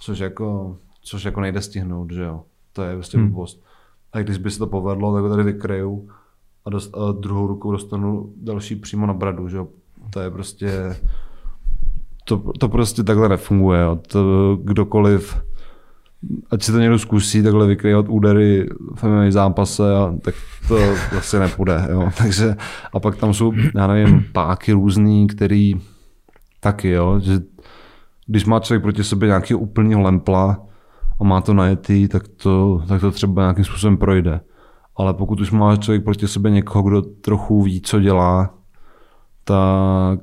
Což 0.00 0.18
jako, 0.18 0.78
což 1.02 1.24
jako 1.24 1.40
nejde 1.40 1.60
stihnout, 1.60 2.10
že 2.10 2.22
jo. 2.22 2.42
To 2.72 2.82
je 2.82 2.94
prostě 2.94 3.18
hmm. 3.18 3.28
blbost. 3.28 3.64
A 4.12 4.18
když 4.18 4.38
by 4.38 4.50
se 4.50 4.58
to 4.58 4.66
povedlo, 4.66 5.14
tak 5.14 5.22
ho 5.22 5.30
tady 5.30 5.42
vykryju 5.42 6.08
a, 6.66 6.70
dost, 6.70 6.96
a 6.96 7.12
druhou 7.12 7.46
rukou 7.46 7.72
dostanu 7.72 8.32
další 8.36 8.76
přímo 8.76 9.06
na 9.06 9.14
bradu, 9.14 9.48
že. 9.48 9.58
To 10.10 10.20
je 10.20 10.30
prostě, 10.30 10.96
to, 12.24 12.42
to 12.58 12.68
prostě 12.68 13.02
takhle 13.02 13.28
nefunguje, 13.28 13.82
jo. 13.82 13.98
To 14.08 14.58
kdokoliv, 14.62 15.42
ať 16.50 16.62
si 16.62 16.72
to 16.72 16.78
někdo 16.78 16.98
zkusí 16.98 17.42
takhle 17.42 17.66
vykryjovat 17.66 18.06
údery 18.08 18.68
v 18.94 19.04
MMA 19.04 19.30
zápase, 19.30 19.96
a, 19.96 20.14
tak 20.22 20.34
to 20.68 20.78
vlastně 21.12 21.38
nepůjde. 21.38 21.88
Jo. 21.90 22.10
Takže, 22.18 22.56
a 22.92 23.00
pak 23.00 23.16
tam 23.16 23.34
jsou, 23.34 23.52
já 23.74 23.86
nevím, 23.86 24.24
páky 24.32 24.72
různý, 24.72 25.26
který 25.26 25.74
taky, 26.60 26.90
jo, 26.90 27.20
že 27.20 27.40
když 28.26 28.44
má 28.44 28.60
člověk 28.60 28.82
proti 28.82 29.04
sobě 29.04 29.26
nějaký 29.26 29.54
úplný 29.54 29.94
lempla 29.94 30.66
a 31.20 31.24
má 31.24 31.40
to 31.40 31.54
najetý, 31.54 32.08
tak 32.08 32.28
to, 32.28 32.82
tak 32.88 33.00
to 33.00 33.10
třeba 33.10 33.42
nějakým 33.42 33.64
způsobem 33.64 33.96
projde. 33.96 34.40
Ale 34.96 35.14
pokud 35.14 35.40
už 35.40 35.50
má 35.50 35.76
člověk 35.76 36.04
proti 36.04 36.28
sobě 36.28 36.50
někoho, 36.50 36.82
kdo 36.88 37.02
trochu 37.02 37.62
ví, 37.62 37.80
co 37.80 38.00
dělá, 38.00 38.54
tak, 39.44 40.20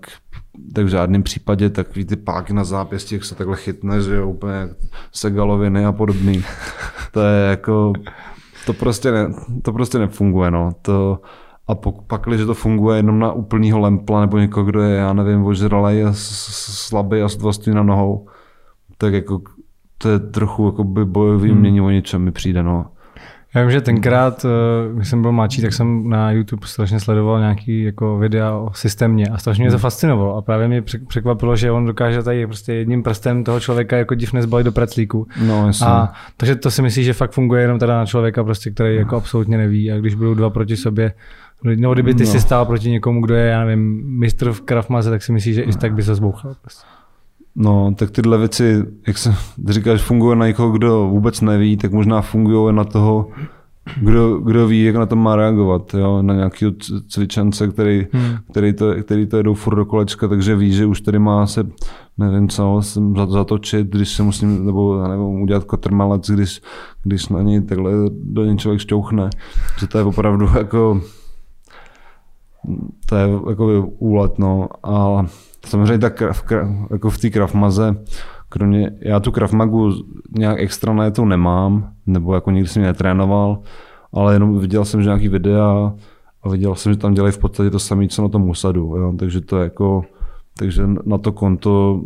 tak 0.73 0.85
v 0.85 0.89
žádném 0.89 1.23
případě 1.23 1.69
takový 1.69 2.05
ty 2.05 2.15
páky 2.15 2.53
na 2.53 2.63
zápěstí, 2.63 3.15
jak 3.15 3.23
se 3.23 3.35
takhle 3.35 3.57
chytne, 3.57 4.01
že 4.01 4.15
jo, 4.15 4.29
úplně 4.29 4.53
jak 4.53 4.69
segaloviny 5.11 5.85
a 5.85 5.91
podobný. 5.91 6.43
To 7.11 7.21
je 7.21 7.49
jako, 7.49 7.93
to 8.65 8.73
prostě, 8.73 9.11
ne, 9.11 9.33
to 9.61 9.73
prostě 9.73 9.99
nefunguje, 9.99 10.51
no. 10.51 10.71
To, 10.81 11.19
a 11.67 11.75
pak, 12.07 12.21
když 12.25 12.41
to 12.41 12.53
funguje 12.53 12.97
jenom 12.97 13.19
na 13.19 13.31
úplnýho 13.31 13.79
lempla 13.79 14.21
nebo 14.21 14.37
někoho, 14.37 14.65
kdo 14.65 14.81
je, 14.81 14.95
já 14.95 15.13
nevím, 15.13 15.45
ožralej 15.45 16.05
a 16.05 16.09
slabý 16.13 17.21
a 17.21 17.29
s 17.29 17.67
na 17.67 17.83
nohou, 17.83 18.27
tak 18.97 19.13
jako 19.13 19.41
to 19.97 20.09
je 20.09 20.19
trochu 20.19 20.65
jako 20.65 20.83
by 20.83 21.05
bojový 21.05 21.51
umění 21.51 21.81
o 21.81 21.89
něčem 21.89 22.21
mi 22.21 22.31
přijde, 22.31 22.63
no. 22.63 22.85
Já 23.55 23.61
vím, 23.61 23.71
že 23.71 23.81
tenkrát, 23.81 24.45
eh, 24.45 24.93
když 24.95 25.09
jsem 25.09 25.21
byl 25.21 25.31
mladší, 25.31 25.61
tak 25.61 25.73
jsem 25.73 26.09
na 26.09 26.31
YouTube 26.31 26.67
strašně 26.67 26.99
sledoval 26.99 27.39
nějaký 27.39 27.83
jako 27.83 28.17
videa 28.17 28.51
o 28.53 28.73
systémě 28.73 29.25
a 29.27 29.37
strašně 29.37 29.63
mě 29.63 29.71
to 29.71 29.77
fascinovalo. 29.77 30.35
A 30.35 30.41
právě 30.41 30.67
mě 30.67 30.81
přek- 30.81 31.07
překvapilo, 31.07 31.55
že 31.55 31.71
on 31.71 31.85
dokáže 31.85 32.23
tady 32.23 32.45
prostě 32.47 32.73
jedním 32.73 33.03
prstem 33.03 33.43
toho 33.43 33.59
člověka 33.59 33.97
jako 33.97 34.15
div 34.15 34.33
nezbalit 34.33 34.65
do 34.65 34.71
praclíku. 34.71 35.27
No. 35.47 35.71
A 35.85 36.13
takže 36.37 36.55
to 36.55 36.71
si 36.71 36.81
myslíš, 36.81 37.05
že 37.05 37.13
fakt 37.13 37.31
funguje 37.31 37.61
jenom 37.61 37.79
teda 37.79 37.97
na 37.97 38.05
člověka, 38.05 38.43
prostě, 38.43 38.71
který 38.71 38.95
jako 38.95 39.15
absolutně 39.15 39.57
neví. 39.57 39.91
A 39.91 39.97
když 39.97 40.15
budou 40.15 40.33
dva 40.33 40.49
proti 40.49 40.77
sobě, 40.77 41.13
nebo 41.63 41.93
kdyby 41.93 42.13
ty 42.13 42.23
No. 42.23 42.29
si 42.29 42.39
stál 42.41 42.65
proti 42.65 42.89
někomu, 42.89 43.21
kdo 43.21 43.35
je, 43.35 43.45
já 43.47 43.65
nevím, 43.65 44.03
mistr 44.19 44.51
v 44.51 44.61
Krav 44.61 44.87
tak 45.09 45.23
si 45.23 45.31
myslíš, 45.31 45.55
že 45.55 45.61
i 45.61 45.71
tak 45.71 45.93
by 45.93 46.03
se 46.03 46.15
zbouchal. 46.15 46.55
Prostě. 46.61 46.83
No, 47.55 47.93
tak 47.97 48.11
tyhle 48.11 48.37
věci, 48.37 48.83
jak 49.07 49.17
se 49.17 49.35
říkáš, 49.67 50.01
fungují 50.01 50.39
na 50.39 50.47
někoho, 50.47 50.71
kdo 50.71 51.07
vůbec 51.07 51.41
neví, 51.41 51.77
tak 51.77 51.91
možná 51.91 52.21
fungují 52.21 52.75
na 52.75 52.83
toho, 52.83 53.27
kdo, 54.01 54.37
kdo 54.37 54.67
ví, 54.67 54.83
jak 54.83 54.95
na 54.95 55.05
to 55.05 55.15
má 55.15 55.35
reagovat, 55.35 55.93
jo? 55.93 56.21
na 56.21 56.33
nějakého 56.33 56.71
cvičence, 57.07 57.67
který, 57.67 58.07
hmm. 58.11 58.37
který, 58.51 58.73
to, 58.73 58.93
který 59.03 59.27
to 59.27 59.37
jedou 59.37 59.53
furt 59.53 59.75
do 59.75 59.85
kolečka, 59.85 60.27
takže 60.27 60.55
ví, 60.55 60.71
že 60.71 60.85
už 60.85 61.01
tady 61.01 61.19
má 61.19 61.47
se, 61.47 61.67
nevím 62.17 62.49
co, 62.49 62.81
zatočit, 63.27 63.87
když 63.87 64.09
se 64.09 64.23
musím, 64.23 64.65
nebo 64.65 64.99
já 64.99 65.07
nevím, 65.07 65.25
udělat 65.25 65.63
kotrmalec, 65.63 66.29
když, 66.29 66.61
když 67.03 67.29
na 67.29 67.41
něj 67.41 67.61
takhle 67.61 67.91
do 68.23 68.45
něj 68.45 68.57
člověk 68.57 68.81
šťouchne, 68.81 69.29
že 69.79 69.87
to 69.87 69.97
je 69.97 70.03
opravdu 70.03 70.47
jako, 70.57 71.01
to 73.05 73.15
je 73.15 73.29
jako 73.49 73.87
úlet, 73.99 74.39
no, 74.39 74.67
ale 74.83 75.25
samozřejmě 75.65 75.97
tak 75.97 76.23
jako 76.91 77.09
v 77.09 77.17
té 77.17 77.29
krafmaze, 77.29 77.95
kromě, 78.49 78.91
já 78.99 79.19
tu 79.19 79.31
krafmagu 79.31 79.91
nějak 80.37 80.59
extra 80.59 80.93
na 80.93 81.11
to 81.11 81.25
nemám, 81.25 81.93
nebo 82.05 82.35
jako 82.35 82.51
nikdy 82.51 82.67
jsem 82.67 82.81
ji 82.81 82.87
netrénoval, 82.87 83.59
ale 84.13 84.35
jenom 84.35 84.59
viděl 84.59 84.85
jsem 84.85 85.01
že 85.01 85.09
nějaký 85.09 85.27
videa 85.27 85.93
a 86.43 86.49
viděl 86.49 86.75
jsem, 86.75 86.93
že 86.93 86.99
tam 86.99 87.13
dělají 87.13 87.31
v 87.33 87.37
podstatě 87.37 87.69
to 87.69 87.79
samé, 87.79 88.07
co 88.07 88.21
na 88.21 88.29
tom 88.29 88.49
usadu, 88.49 88.95
jo? 88.97 89.13
takže 89.19 89.41
to 89.41 89.57
je 89.57 89.63
jako, 89.63 90.05
takže 90.57 90.83
na 91.05 91.17
to 91.17 91.31
konto 91.31 92.01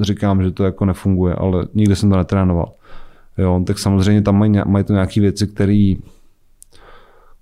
říkám, 0.00 0.42
že 0.42 0.50
to 0.50 0.64
jako 0.64 0.84
nefunguje, 0.84 1.34
ale 1.34 1.66
nikdy 1.74 1.96
jsem 1.96 2.10
to 2.10 2.16
netrénoval. 2.16 2.72
Jo, 3.38 3.62
tak 3.66 3.78
samozřejmě 3.78 4.22
tam 4.22 4.38
mají, 4.38 4.52
mají 4.66 4.84
to 4.84 4.92
nějaké 4.92 5.20
věci, 5.20 5.46
které 5.46 5.94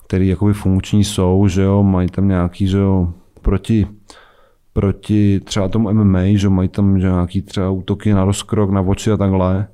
který 0.07 0.29
jakoby 0.29 0.53
funkční 0.53 1.05
jsou, 1.05 1.49
že 1.49 1.63
jo, 1.63 1.83
mají 1.83 2.09
tam 2.09 2.29
nějaký, 2.29 2.69
že 2.69 2.79
jo, 2.79 3.13
proti, 3.43 3.87
proti 4.75 5.41
třeba 5.41 5.69
tomu 5.69 5.93
MMA, 5.93 6.21
že 6.35 6.49
mají 6.49 6.69
tam 6.69 6.99
nějaký 6.99 7.43
třeba 7.43 7.71
útoky 7.71 8.13
na 8.13 8.25
rozkrok, 8.25 8.71
na 8.71 8.81
oči 8.81 9.11
a 9.11 9.17
takhle, 9.17 9.67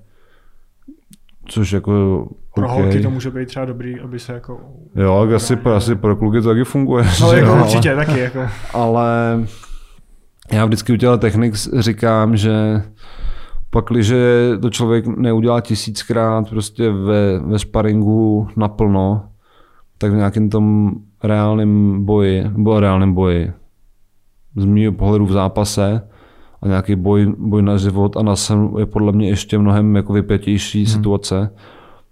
což 1.47 1.73
jako 1.73 2.27
Pro 2.55 2.67
OK. 2.67 2.73
holky 2.73 3.01
to 3.01 3.11
může 3.11 3.31
být 3.31 3.49
třeba 3.49 3.65
dobrý, 3.65 4.01
aby 4.01 4.19
se 4.19 4.33
jako... 4.33 4.61
Jo, 4.95 5.21
tak 5.25 5.35
asi, 5.35 5.55
asi 5.55 5.95
pro 5.95 6.17
kluky 6.17 6.41
to 6.41 6.49
taky 6.49 6.65
funguje. 6.65 7.05
No 7.21 7.31
že 7.31 7.37
jako 7.37 7.57
jo, 7.57 7.61
určitě 7.65 7.95
taky, 7.95 8.19
jako. 8.19 8.49
ale 8.73 9.41
já 10.53 10.65
vždycky 10.65 10.93
u 10.93 10.97
těchto 10.97 11.19
technik 11.19 11.55
říkám, 11.79 12.37
že 12.37 12.83
pakliže 13.71 14.51
to 14.63 14.71
člověk 14.71 15.07
neudělá 15.07 15.61
tisíckrát 15.61 16.51
prostě 16.51 16.91
ve, 16.91 17.39
ve 17.39 17.59
sparingu 17.59 18.49
naplno, 18.57 19.25
tak 19.99 20.13
v 20.13 20.17
nějakém 20.17 20.51
tom 20.51 20.93
reálném 21.25 22.05
boji, 22.05 22.43
nebo 22.43 22.81
reálném 22.81 23.15
boji, 23.15 23.53
z 24.57 24.65
mého 24.65 24.93
pohledu 24.93 25.27
v 25.27 25.33
zápase, 25.33 26.03
a 26.63 26.69
nějaký 26.69 26.97
boj, 26.97 27.35
boj 27.39 27.63
na 27.63 27.77
život 27.77 28.17
a 28.17 28.23
na 28.23 28.37
sen 28.37 28.71
je 28.79 28.87
podle 28.87 29.13
mě 29.13 29.29
ještě 29.29 29.59
mnohem 29.59 29.97
jako 29.97 30.13
vypětější 30.13 30.85
hmm. 30.85 30.95
situace, 30.95 31.51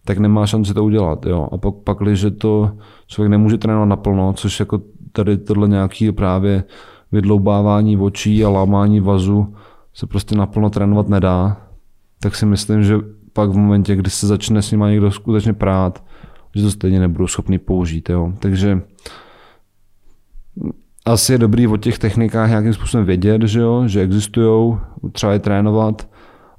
tak 0.05 0.19
nemá 0.19 0.47
šanci 0.47 0.75
to 0.75 0.85
udělat. 0.85 1.27
Jo. 1.27 1.49
A 1.53 1.57
pak, 1.57 1.75
pak 1.85 1.99
když 1.99 2.27
to 2.39 2.71
člověk 3.07 3.31
nemůže 3.31 3.59
trénovat 3.59 3.89
naplno, 3.89 4.33
což 4.33 4.61
jako 4.61 4.81
tady 5.13 5.39
tohle 5.39 5.69
nějaký 5.69 6.13
právě 6.13 6.65
vydloubávání 7.13 7.97
očí 7.97 8.45
a 8.45 8.49
lámání 8.49 9.01
vazu 9.01 9.55
se 9.95 10.07
prostě 10.07 10.35
naplno 10.35 10.71
trénovat 10.71 11.09
nedá, 11.09 11.57
tak 12.21 12.35
si 12.35 12.47
myslím, 12.47 12.83
že 12.83 12.99
pak 13.33 13.51
v 13.51 13.57
momentě, 13.57 13.97
kdy 13.97 14.11
se 14.11 14.27
začne 14.27 14.63
s 14.63 14.71
nima 14.71 14.91
někdo 14.91 15.11
skutečně 15.11 15.53
prát, 15.53 16.05
že 16.55 16.63
to 16.63 16.71
stejně 16.71 17.01
nebudou 17.01 17.27
schopni 17.27 17.59
použít. 17.59 18.11
Jo. 18.11 18.33
Takže 18.39 18.83
asi 21.13 21.33
je 21.33 21.39
dobrý 21.39 21.67
o 21.67 21.77
těch 21.77 21.99
technikách 21.99 22.49
nějakým 22.49 22.75
způsobem 22.75 23.07
vědět, 23.07 23.43
že, 23.43 23.61
jo, 23.61 23.89
že 23.89 24.01
existují, 24.01 24.79
třeba 25.13 25.33
je 25.33 25.39
trénovat, 25.39 26.09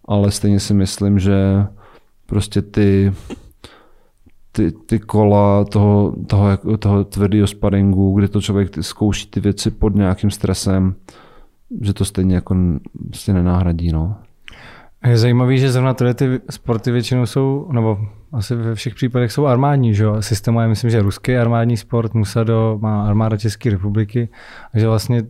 ale 0.05 0.31
stejně 0.31 0.59
si 0.59 0.73
myslím, 0.73 1.19
že 1.19 1.65
prostě 2.25 2.61
ty, 2.61 3.13
ty, 4.51 4.71
ty 4.71 4.99
kola 4.99 5.65
toho, 5.65 6.15
toho, 6.27 6.77
toho 6.77 7.03
tvrdého 7.03 7.47
sparingu, 7.47 8.13
kdy 8.13 8.27
to 8.27 8.41
člověk 8.41 8.83
zkouší 8.83 9.27
ty 9.27 9.39
věci 9.39 9.71
pod 9.71 9.95
nějakým 9.95 10.31
stresem, 10.31 10.95
že 11.81 11.93
to 11.93 12.05
stejně 12.05 12.35
jako 12.35 12.53
n- 12.53 12.79
prostě 13.07 13.33
nenahradí. 13.33 13.91
No. 13.91 14.15
Je 15.07 15.17
zajímavý, 15.17 15.59
že 15.59 15.71
zrovna 15.71 15.93
tyhle 15.93 16.13
ty 16.13 16.39
sporty 16.49 16.91
většinou 16.91 17.25
jsou, 17.25 17.67
nebo 17.71 17.97
asi 18.33 18.55
ve 18.55 18.75
všech 18.75 18.95
případech 18.95 19.31
jsou 19.31 19.45
armádní, 19.45 19.93
že 19.93 20.03
jo? 20.03 20.21
Systém 20.21 20.57
je, 20.57 20.67
myslím, 20.67 20.89
že 20.89 21.01
ruský 21.01 21.37
armádní 21.37 21.77
sport, 21.77 22.13
Musado 22.13 22.77
má 22.81 23.07
armáda 23.07 23.37
České 23.37 23.69
republiky, 23.69 24.29
a 24.73 24.79
že 24.79 24.87
vlastně 24.87 25.23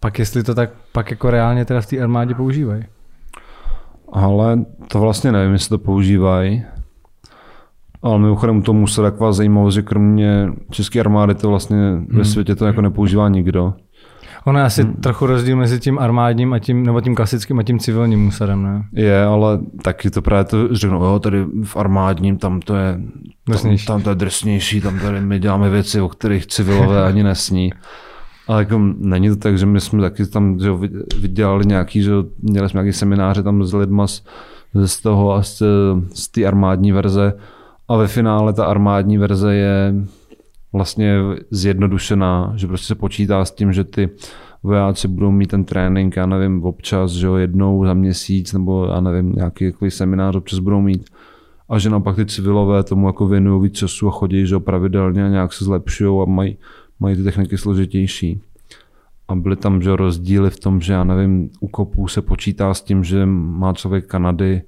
pak 0.00 0.18
jestli 0.18 0.42
to 0.42 0.54
tak 0.54 0.70
pak 0.92 1.10
jako 1.10 1.30
reálně 1.30 1.64
teda 1.64 1.80
v 1.80 1.86
té 1.86 2.00
armádě 2.00 2.34
používají. 2.34 2.84
Ale 4.12 4.64
to 4.88 5.00
vlastně 5.00 5.32
nevím, 5.32 5.52
jestli 5.52 5.68
to 5.68 5.78
používají. 5.78 6.64
Ale 8.02 8.18
mimochodem 8.18 8.62
to 8.62 8.72
musí 8.72 9.00
taková 9.02 9.32
zajímavost, 9.32 9.74
že 9.74 9.82
kromě 9.82 10.48
české 10.70 11.00
armády 11.00 11.34
to 11.34 11.48
vlastně 11.48 11.76
hmm. 11.76 12.06
ve 12.10 12.24
světě 12.24 12.54
to 12.56 12.66
jako 12.66 12.80
nepoužívá 12.80 13.28
nikdo. 13.28 13.74
Ono 14.44 14.58
je 14.58 14.64
asi 14.64 14.82
hmm. 14.82 14.94
trochu 14.94 15.26
rozdíl 15.26 15.56
mezi 15.56 15.80
tím 15.80 15.98
armádním 15.98 16.52
a 16.52 16.58
tím, 16.58 16.86
nebo 16.86 17.00
tím 17.00 17.14
klasickým 17.14 17.58
a 17.58 17.62
tím 17.62 17.78
civilním 17.78 18.24
musadem, 18.24 18.62
ne? 18.62 18.84
Je, 18.92 19.24
ale 19.24 19.58
taky 19.82 20.10
to 20.10 20.22
právě 20.22 20.44
to 20.44 20.74
řeknou, 20.76 21.04
jo, 21.04 21.18
tady 21.18 21.44
v 21.64 21.76
armádním 21.76 22.38
tam 22.38 22.60
to 22.60 22.74
je, 22.76 22.92
tam, 22.92 23.54
Drsnější. 23.54 23.86
tam 23.86 24.02
to 24.02 24.10
je 24.10 24.14
drsnější, 24.14 24.80
tam 24.80 24.98
tady 24.98 25.20
my 25.20 25.38
děláme 25.38 25.70
věci, 25.70 26.00
o 26.00 26.08
kterých 26.08 26.46
civilové 26.46 27.04
ani 27.08 27.22
nesní. 27.22 27.70
Ale 28.48 28.62
jako 28.62 28.80
není 28.98 29.28
to 29.28 29.36
tak, 29.36 29.58
že 29.58 29.66
my 29.66 29.80
jsme 29.80 30.00
taky 30.00 30.26
tam 30.26 30.58
že 30.58 30.70
vydělali 31.20 31.66
nějaký, 31.66 32.02
že 32.02 32.12
měli 32.42 32.68
jsme 32.68 32.82
nějaký 32.82 32.98
semináře 32.98 33.42
tam 33.42 33.64
s 33.64 33.74
lidma 33.74 34.06
z, 34.06 34.22
z 34.84 35.00
toho 35.00 35.34
a 35.34 35.42
z, 35.42 35.62
z 36.14 36.28
té 36.28 36.44
armádní 36.44 36.92
verze 36.92 37.32
a 37.88 37.96
ve 37.96 38.08
finále 38.08 38.52
ta 38.52 38.64
armádní 38.64 39.18
verze 39.18 39.54
je 39.54 39.94
vlastně 40.72 41.18
zjednodušená, 41.50 42.52
že 42.56 42.66
prostě 42.66 42.86
se 42.86 42.94
počítá 42.94 43.44
s 43.44 43.50
tím, 43.50 43.72
že 43.72 43.84
ty 43.84 44.10
vojáci 44.62 45.08
budou 45.08 45.30
mít 45.30 45.46
ten 45.46 45.64
trénink, 45.64 46.16
já 46.16 46.26
nevím, 46.26 46.64
občas, 46.64 47.12
že 47.12 47.26
jo, 47.26 47.34
jednou 47.34 47.84
za 47.84 47.94
měsíc, 47.94 48.52
nebo 48.52 48.86
já 48.86 49.00
nevím, 49.00 49.32
nějaký 49.32 49.72
takový 49.72 49.90
seminář 49.90 50.36
občas 50.36 50.58
budou 50.58 50.80
mít. 50.80 51.10
A 51.68 51.78
že 51.78 51.90
naopak 51.90 52.16
ty 52.16 52.26
civilové 52.26 52.82
tomu 52.82 53.06
jako 53.06 53.26
věnují 53.26 53.62
víc 53.62 53.76
času 53.76 54.08
a 54.08 54.10
chodí, 54.10 54.46
že 54.46 54.54
jo, 54.54 54.60
pravidelně 54.60 55.24
a 55.24 55.28
nějak 55.28 55.52
se 55.52 55.64
zlepšují 55.64 56.22
a 56.22 56.24
mají, 56.24 56.56
mají 57.00 57.16
ty 57.16 57.22
techniky 57.22 57.58
složitější. 57.58 58.40
A 59.28 59.34
byly 59.34 59.56
tam 59.56 59.82
že 59.82 59.96
rozdíly 59.96 60.50
v 60.50 60.60
tom, 60.60 60.80
že 60.80 60.92
já 60.92 61.04
nevím, 61.04 61.50
u 61.60 61.68
kopů 61.68 62.08
se 62.08 62.22
počítá 62.22 62.74
s 62.74 62.82
tím, 62.82 63.04
že 63.04 63.26
má 63.26 63.72
člověk 63.72 64.06
Kanady 64.06 64.62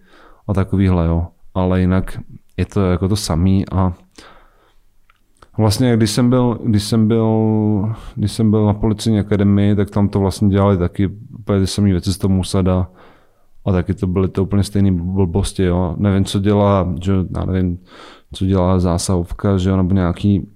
a 0.48 0.54
takovýhle, 0.54 1.06
jo. 1.06 1.26
Ale 1.54 1.80
jinak 1.80 2.18
je 2.56 2.66
to 2.66 2.80
jako 2.80 3.08
to 3.08 3.16
samý 3.16 3.64
a 3.72 3.92
Vlastně, 5.58 5.96
když 5.96 6.10
jsem 6.10 6.30
byl, 6.30 6.58
když 6.64 6.84
jsem 6.84 7.08
byl, 7.08 7.94
když 8.14 8.32
jsem 8.32 8.50
byl 8.50 8.66
na 8.66 8.74
policijní 8.74 9.18
akademii, 9.18 9.76
tak 9.76 9.90
tam 9.90 10.08
to 10.08 10.20
vlastně 10.20 10.48
dělali 10.48 10.78
taky 10.78 11.06
úplně 11.38 11.60
ty 11.60 11.66
samé 11.66 11.90
věci 11.90 12.12
z 12.12 12.18
toho 12.18 12.34
Musada. 12.34 12.88
A 13.66 13.72
taky 13.72 13.94
to 13.94 14.06
byly 14.06 14.28
to 14.28 14.42
úplně 14.42 14.62
stejné 14.62 14.92
blbosti, 14.92 15.62
jo. 15.62 15.94
Nevím, 15.98 16.24
co 16.24 16.40
dělá, 16.40 16.94
že, 17.02 17.12
já 17.36 17.44
nevím, 17.44 17.78
co 18.32 18.46
dělá 18.46 18.78
zásahovka, 18.78 19.58
že 19.58 19.76
nebo 19.76 19.94
nějaký, 19.94 20.48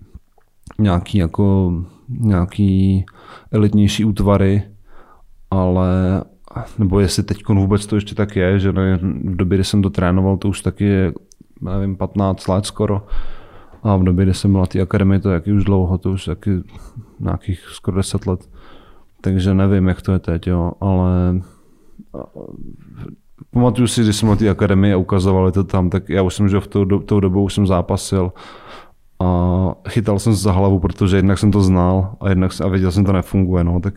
nějaký 0.78 1.18
jako, 1.18 1.72
nějaký 2.08 3.04
elitnější 3.52 4.04
útvary, 4.04 4.62
ale 5.50 6.22
nebo 6.78 7.00
jestli 7.00 7.22
teď 7.22 7.48
vůbec 7.48 7.86
to 7.86 7.94
ještě 7.96 8.14
tak 8.14 8.36
je, 8.36 8.58
že 8.58 8.72
v 8.72 9.36
době, 9.36 9.58
kdy 9.58 9.64
jsem 9.64 9.82
to 9.82 9.90
trénoval, 9.90 10.36
to 10.36 10.48
už 10.48 10.60
taky 10.60 10.84
je, 10.84 11.12
nevím, 11.60 11.96
15 11.96 12.48
let 12.48 12.66
skoro, 12.66 13.06
a 13.82 13.96
v 13.96 14.02
době, 14.02 14.24
kdy 14.24 14.34
jsem 14.34 14.52
byl 14.52 14.60
na 14.60 14.66
té 14.66 14.80
akademii, 14.80 15.20
to 15.20 15.30
je 15.30 15.40
už 15.56 15.64
dlouho, 15.64 15.98
to 15.98 16.10
už 16.10 16.24
taky 16.24 16.50
nějakých 17.20 17.60
skoro 17.60 17.96
10 17.96 18.26
let. 18.26 18.48
Takže 19.20 19.54
nevím, 19.54 19.88
jak 19.88 20.02
to 20.02 20.12
je 20.12 20.18
teď, 20.18 20.46
jo, 20.46 20.72
ale 20.80 21.40
pamatuju 23.50 23.88
si, 23.88 24.02
když 24.02 24.16
jsem 24.16 24.28
na 24.28 24.36
té 24.36 24.50
akademii 24.50 24.94
ukazovali 24.94 25.52
to 25.52 25.64
tam, 25.64 25.90
tak 25.90 26.08
já 26.08 26.22
už 26.22 26.34
jsem, 26.34 26.48
že 26.48 26.60
v 26.60 26.66
tou, 26.66 26.84
tou 26.84 27.20
dobou 27.20 27.48
jsem 27.48 27.66
zápasil 27.66 28.32
a 29.20 29.74
chytal 29.88 30.18
jsem 30.18 30.36
se 30.36 30.42
za 30.42 30.52
hlavu, 30.52 30.80
protože 30.80 31.16
jednak 31.16 31.38
jsem 31.38 31.50
to 31.50 31.60
znal 31.60 32.16
a 32.20 32.28
jednak 32.28 32.52
jsem, 32.52 32.66
a 32.66 32.70
věděl 32.70 32.92
jsem, 32.92 33.02
že 33.02 33.06
to 33.06 33.12
nefunguje, 33.12 33.64
no, 33.64 33.80
tak 33.80 33.94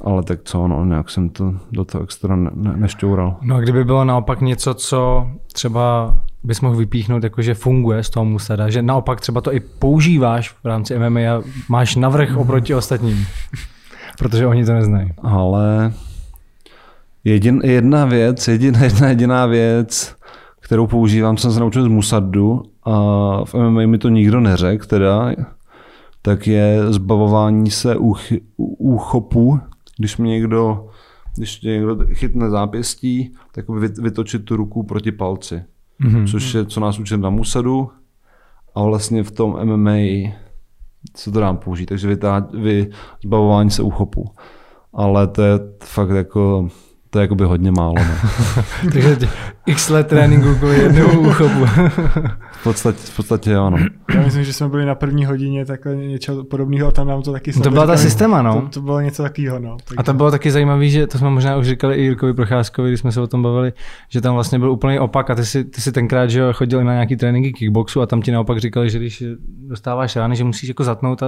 ale 0.00 0.22
tak 0.22 0.40
co, 0.44 0.68
no, 0.68 0.84
nějak 0.84 1.10
jsem 1.10 1.28
to 1.28 1.54
do 1.72 1.84
toho 1.84 2.04
extra 2.04 2.36
ne, 2.36 2.50
ne, 2.54 2.76
nešťoural. 2.76 3.36
No 3.42 3.56
a 3.56 3.60
kdyby 3.60 3.84
bylo 3.84 4.04
naopak 4.04 4.40
něco, 4.40 4.74
co 4.74 5.26
třeba 5.52 6.16
bys 6.44 6.60
mohl 6.60 6.76
vypíchnout, 6.76 7.24
jako 7.24 7.42
že 7.42 7.54
funguje 7.54 8.02
z 8.02 8.10
toho 8.10 8.24
musada, 8.24 8.70
že 8.70 8.82
naopak 8.82 9.20
třeba 9.20 9.40
to 9.40 9.54
i 9.54 9.60
používáš 9.60 10.50
v 10.50 10.64
rámci 10.64 10.98
MMA 10.98 11.20
a 11.20 11.42
máš 11.68 11.96
navrh 11.96 12.36
oproti 12.36 12.74
ostatním, 12.74 13.26
protože 14.18 14.46
oni 14.46 14.64
to 14.64 14.72
neznají. 14.72 15.10
Ale 15.22 15.92
jedin, 17.24 17.60
jedna 17.64 18.04
věc, 18.04 18.48
jedin, 18.48 18.74
jedna 18.74 19.08
jediná 19.08 19.46
věc, 19.46 20.16
kterou 20.60 20.86
používám, 20.86 21.36
jsem 21.36 21.52
se 21.52 21.60
naučil 21.60 21.84
z 21.84 21.88
Musadu 21.88 22.62
a 22.82 22.92
v 23.44 23.54
MMA 23.54 23.86
mi 23.86 23.98
to 23.98 24.08
nikdo 24.08 24.40
neřekl, 24.40 24.86
teda, 24.86 25.32
tak 26.22 26.46
je 26.46 26.92
zbavování 26.92 27.70
se 27.70 27.96
úch, 27.96 28.20
úchopu, 28.78 29.60
když 29.98 30.16
mě 30.16 30.30
někdo, 30.30 30.88
když 31.36 31.60
někdo 31.60 31.98
chytne 32.12 32.50
zápěstí, 32.50 33.34
tak 33.52 33.64
vytočit 34.02 34.44
tu 34.44 34.56
ruku 34.56 34.82
proti 34.82 35.12
palci 35.12 35.62
mm-hmm. 36.00 36.30
což 36.30 36.54
je, 36.54 36.66
co 36.66 36.80
nás 36.80 36.98
učí 36.98 37.16
na 37.16 37.30
Musadu 37.30 37.90
a 38.74 38.82
vlastně 38.82 39.22
v 39.22 39.30
tom 39.30 39.56
MMA 39.64 39.98
se 41.16 41.30
to 41.30 41.40
dám 41.40 41.56
použít, 41.56 41.86
takže 41.86 42.08
vy, 42.08 42.18
vy 42.62 42.90
zbavování 43.24 43.70
se 43.70 43.82
uchopu. 43.82 44.34
Ale 44.94 45.26
to 45.26 45.42
je 45.42 45.58
fakt 45.84 46.10
jako 46.10 46.68
to 47.12 47.18
je 47.18 47.22
jakoby 47.22 47.44
hodně 47.44 47.70
málo. 47.70 47.94
Ne? 47.94 48.16
Takže 48.92 49.16
x 49.66 49.88
let 49.88 50.06
tréninku 50.06 50.54
kvůli 50.54 50.78
jednomu 50.78 51.20
úchopu. 51.20 51.64
v, 52.52 52.62
podstatě, 52.62 52.98
v 52.98 53.16
podstatě 53.16 53.56
ano. 53.56 53.76
Já 54.14 54.20
myslím, 54.20 54.44
že 54.44 54.52
jsme 54.52 54.68
byli 54.68 54.84
na 54.84 54.94
první 54.94 55.24
hodině 55.24 55.64
takhle 55.64 55.96
něco 55.96 56.44
podobného 56.44 56.88
a 56.88 56.90
tam 56.90 57.08
nám 57.08 57.22
to 57.22 57.32
taky 57.32 57.52
To 57.52 57.70
byla 57.70 57.86
ta 57.86 57.96
systéma, 57.96 58.42
no. 58.42 58.60
To, 58.60 58.68
to 58.68 58.80
bylo 58.80 59.00
něco 59.00 59.22
takového, 59.22 59.58
no. 59.58 59.76
Takže... 59.84 59.96
A 59.96 60.02
to 60.02 60.14
bylo 60.14 60.30
taky 60.30 60.50
zajímavé, 60.50 60.88
že 60.88 61.06
to 61.06 61.18
jsme 61.18 61.30
možná 61.30 61.56
už 61.56 61.66
říkali 61.66 61.96
i 61.96 62.02
Jirkovi 62.02 62.34
Procházkovi, 62.34 62.90
když 62.90 63.00
jsme 63.00 63.12
se 63.12 63.20
o 63.20 63.26
tom 63.26 63.42
bavili, 63.42 63.72
že 64.08 64.20
tam 64.20 64.34
vlastně 64.34 64.58
byl 64.58 64.70
úplný 64.70 64.98
opak 64.98 65.30
a 65.30 65.34
ty 65.34 65.44
si, 65.44 65.64
ty 65.64 65.80
si 65.80 65.92
tenkrát 65.92 66.30
že 66.30 66.40
jo, 66.40 66.52
chodil 66.52 66.84
na 66.84 66.92
nějaký 66.92 67.16
tréninky 67.16 67.52
kickboxu 67.52 68.00
a 68.00 68.06
tam 68.06 68.22
ti 68.22 68.32
naopak 68.32 68.58
říkali, 68.58 68.90
že 68.90 68.98
když 68.98 69.24
dostáváš 69.68 70.16
rány, 70.16 70.36
že 70.36 70.44
musíš 70.44 70.68
jako 70.68 70.84
zatnout, 70.84 71.22
a, 71.22 71.26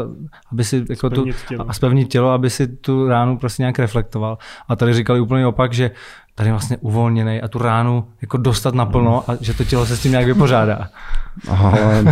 aby 0.52 0.64
si 0.64 0.84
jako 0.90 1.10
tu, 1.10 1.24
tělo. 1.48 1.70
a 1.70 1.72
spevnit 1.72 2.08
tělo, 2.08 2.30
aby 2.30 2.50
si 2.50 2.66
tu 2.66 3.08
ránu 3.08 3.38
prostě 3.38 3.62
nějak 3.62 3.78
reflektoval. 3.78 4.38
A 4.68 4.76
tady 4.76 4.94
říkali 4.94 5.20
úplný 5.20 5.44
opak, 5.44 5.72
že 5.72 5.90
tady 6.34 6.50
vlastně 6.50 6.76
uvolněný 6.76 7.40
a 7.40 7.48
tu 7.48 7.58
ránu 7.58 8.04
jako 8.22 8.36
dostat 8.36 8.74
naplno 8.74 9.30
a 9.30 9.36
že 9.40 9.54
to 9.54 9.64
tělo 9.64 9.86
se 9.86 9.96
s 9.96 10.02
tím 10.02 10.10
nějak 10.10 10.26
vypořádá. 10.26 10.88
Ale, 11.48 12.04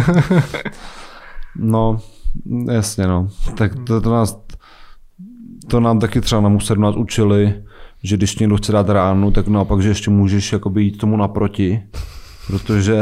no, 1.57 1.99
jasně 2.73 3.07
no. 3.07 3.29
Tak 3.57 3.73
to, 3.87 4.01
to, 4.01 4.11
nás, 4.11 4.43
to 5.69 5.81
nám 5.81 6.01
taky 6.01 6.21
třeba 6.21 6.41
na 6.41 6.49
Museru 6.49 6.81
nás 6.81 6.97
učili, 6.97 7.63
že 8.03 8.17
když 8.17 8.39
někdo 8.39 8.57
chce 8.57 8.73
dát 8.73 8.89
ránu, 8.89 9.31
tak 9.31 9.49
naopak, 9.49 9.83
že 9.83 9.89
ještě 9.89 10.11
můžeš 10.11 10.53
jakoby 10.53 10.83
jít 10.83 10.99
tomu 10.99 11.17
naproti, 11.17 11.83
protože 12.47 12.99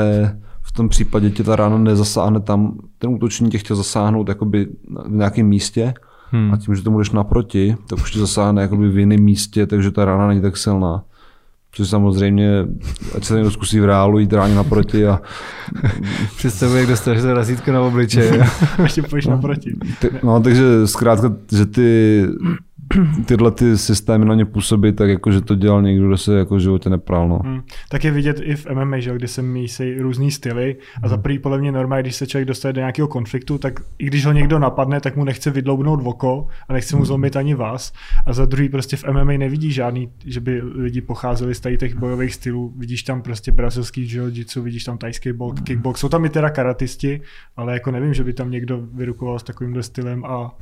v 0.62 0.72
tom 0.72 0.88
případě 0.88 1.30
tě 1.30 1.44
ta 1.44 1.56
rána 1.56 1.78
nezasáhne 1.78 2.40
tam, 2.40 2.78
ten 2.98 3.10
útočník 3.10 3.52
tě 3.52 3.58
chtěl 3.58 3.76
zasáhnout 3.76 4.28
jakoby 4.28 4.66
v 5.06 5.10
nějakém 5.10 5.46
místě, 5.46 5.94
Hmm. 6.32 6.54
A 6.54 6.56
tím, 6.56 6.74
že 6.74 6.82
tomu 6.82 6.98
jdeš 6.98 7.10
naproti, 7.10 7.76
tak 7.88 7.98
už 7.98 8.10
tě 8.10 8.18
zasáhne 8.18 8.62
jakoby 8.62 8.88
v 8.88 8.98
jiném 8.98 9.20
místě, 9.20 9.66
takže 9.66 9.90
ta 9.90 10.04
rána 10.04 10.28
není 10.28 10.40
tak 10.40 10.56
silná. 10.56 11.04
Což 11.72 11.88
samozřejmě, 11.88 12.66
ať 13.16 13.24
se 13.24 13.34
někdo 13.34 13.50
zkusí 13.50 13.80
v 13.80 13.84
reálu 13.84 14.18
jít 14.18 14.32
ráně 14.32 14.54
naproti 14.54 15.06
a... 15.06 15.20
Představuji, 16.36 16.76
jak 16.76 16.88
dostaneš 16.88 17.22
to 17.22 17.34
razítko 17.34 17.72
na 17.72 17.80
obličeji. 17.80 18.40
Ještě 18.82 19.02
půjdeš 19.02 19.26
naproti. 19.26 19.76
No, 20.22 20.40
takže 20.40 20.86
zkrátka, 20.86 21.32
že 21.52 21.66
ty 21.66 22.22
tyhle 23.26 23.50
ty 23.50 23.78
systémy 23.78 24.24
na 24.24 24.34
ně 24.34 24.44
působí, 24.44 24.92
tak 24.92 25.10
jako, 25.10 25.32
že 25.32 25.40
to 25.40 25.54
dělal 25.54 25.82
někdo, 25.82 26.06
kdo 26.06 26.18
se 26.18 26.38
jako 26.38 26.54
v 26.54 26.60
životě 26.60 26.90
nepral. 26.90 27.28
No. 27.28 27.40
Hmm. 27.44 27.60
Tak 27.88 28.04
je 28.04 28.10
vidět 28.10 28.40
i 28.42 28.56
v 28.56 28.66
MMA, 28.66 28.98
že, 28.98 29.14
kde 29.14 29.28
se 29.28 29.42
mísejí 29.42 29.98
různý 29.98 30.30
styly 30.30 30.76
a 31.02 31.08
za 31.08 31.14
hmm. 31.14 31.22
prvý 31.22 31.38
podle 31.38 31.58
mě 31.58 31.72
normálně, 31.72 32.02
když 32.02 32.16
se 32.16 32.26
člověk 32.26 32.48
dostane 32.48 32.72
do 32.72 32.80
nějakého 32.80 33.08
konfliktu, 33.08 33.58
tak 33.58 33.80
i 33.98 34.06
když 34.06 34.26
ho 34.26 34.32
někdo 34.32 34.58
napadne, 34.58 35.00
tak 35.00 35.16
mu 35.16 35.24
nechce 35.24 35.50
vydloubnout 35.50 36.00
oko 36.04 36.46
a 36.68 36.72
nechce 36.72 36.96
mu 36.96 37.00
hmm. 37.00 37.06
zlomit 37.06 37.36
ani 37.36 37.54
vás. 37.54 37.92
A 38.26 38.32
za 38.32 38.44
druhý 38.44 38.68
prostě 38.68 38.96
v 38.96 39.04
MMA 39.04 39.32
nevidí 39.32 39.72
žádný, 39.72 40.12
že 40.26 40.40
by 40.40 40.62
lidi 40.62 41.00
pocházeli 41.00 41.54
z 41.54 41.60
tady 41.60 41.78
těch 41.78 41.94
bojových 41.94 42.34
stylů. 42.34 42.74
Vidíš 42.76 43.02
tam 43.02 43.22
prostě 43.22 43.52
brazilský 43.52 44.06
jiu-jitsu, 44.06 44.62
vidíš 44.62 44.84
tam 44.84 44.98
tajský 44.98 45.32
box, 45.32 45.56
hmm. 45.56 45.64
kickbox. 45.64 46.00
Jsou 46.00 46.08
tam 46.08 46.24
i 46.24 46.28
teda 46.28 46.50
karatisti, 46.50 47.20
ale 47.56 47.72
jako 47.72 47.90
nevím, 47.90 48.14
že 48.14 48.24
by 48.24 48.32
tam 48.32 48.50
někdo 48.50 48.86
vyrukoval 48.92 49.38
s 49.38 49.42
takovým 49.42 49.82
stylem 49.82 50.24
a 50.24 50.54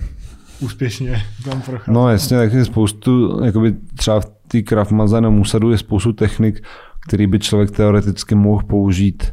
úspěšně 0.60 1.22
tam 1.44 1.62
prochází. 1.62 1.94
No 1.94 2.09
jasně, 2.09 2.36
tak 2.36 2.52
je 2.52 2.64
spoustu, 2.64 3.40
jakoby 3.44 3.74
třeba 3.94 4.20
v 4.20 4.26
té 4.48 4.62
Krav 4.62 4.90
Maza 4.90 5.20
nebo 5.20 5.32
Musadu 5.32 5.70
je 5.70 5.78
spoustu 5.78 6.12
technik, 6.12 6.62
který 7.06 7.26
by 7.26 7.39
člověk 7.39 7.70
teoreticky 7.70 8.35
mohl 8.35 8.62
použít 8.62 9.32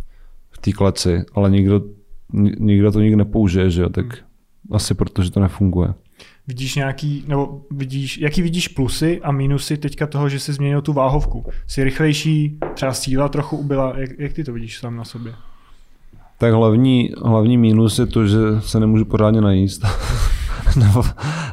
v 0.52 0.58
té 0.58 0.72
kleci, 0.72 1.24
ale 1.34 1.52
nikdo, 1.52 1.82
nikdo 2.60 2.92
to 2.92 3.00
nikdy 3.00 3.16
nepoužije, 3.16 3.70
že 3.70 3.82
jo, 3.82 3.90
tak 3.90 4.06
hmm. 4.06 4.76
asi 4.76 4.94
protože 4.94 5.32
to 5.32 5.40
nefunguje. 5.40 5.94
Vidíš 6.48 6.76
nějaký, 6.76 7.24
nebo 7.28 7.62
vidíš, 7.72 8.18
jaký 8.18 8.42
vidíš 8.42 8.68
plusy 8.68 9.22
a 9.22 9.32
minusy 9.32 9.78
teďka 9.78 10.08
toho, 10.08 10.30
že 10.30 10.40
jsi 10.40 10.54
změnil 10.54 10.82
tu 10.82 10.94
váhovku? 10.94 11.46
Jsi 11.68 11.84
rychlejší, 11.84 12.60
třeba 12.74 12.94
síla 12.94 13.30
trochu 13.30 13.58
ubyla, 13.58 13.94
jak, 13.98 14.10
jak 14.20 14.34
ty 14.34 14.44
to 14.44 14.54
vidíš 14.54 14.78
sám 14.78 14.96
na 14.96 15.04
sobě? 15.04 15.34
Tak 16.38 16.54
hlavní, 16.54 17.10
hlavní 17.24 17.58
mínus 17.58 18.00
je 18.00 18.06
to, 18.06 18.28
že 18.28 18.38
se 18.60 18.80
nemůžu 18.80 19.06
pořádně 19.06 19.42
najíst. 19.42 19.86
nebo 20.76 21.04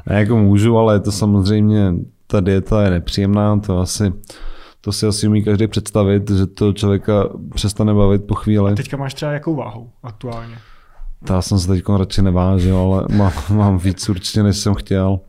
ne, 0.07 0.21
jako 0.21 0.37
můžu, 0.37 0.79
ale 0.79 0.95
je 0.95 1.01
to 1.01 1.13
samozřejmě, 1.13 1.95
ta 2.27 2.41
dieta 2.41 2.83
je 2.83 2.91
nepříjemná, 2.91 3.59
to 3.59 3.81
asi 3.81 4.13
to 4.85 4.93
si 4.93 5.07
asi 5.07 5.29
umí 5.29 5.45
každý 5.45 5.67
představit, 5.67 6.31
že 6.31 6.47
to 6.47 6.73
člověka 6.73 7.29
přestane 7.55 7.95
bavit 7.95 8.25
po 8.25 8.35
chvíli. 8.35 8.73
A 8.73 8.75
teďka 8.75 8.97
máš 8.97 9.15
třeba 9.15 9.33
jakou 9.33 9.55
váhu 9.55 9.91
aktuálně? 10.03 10.59
Já 11.31 11.43
jsem 11.43 11.59
se 11.59 11.69
teď 11.69 11.85
radši 11.97 12.23
nevážil, 12.23 12.77
ale 12.77 13.05
mám, 13.13 13.33
mám 13.51 13.79
víc 13.79 14.09
určitě, 14.09 14.43
než 14.43 14.57
jsem 14.57 14.75
chtěl. 14.75 15.21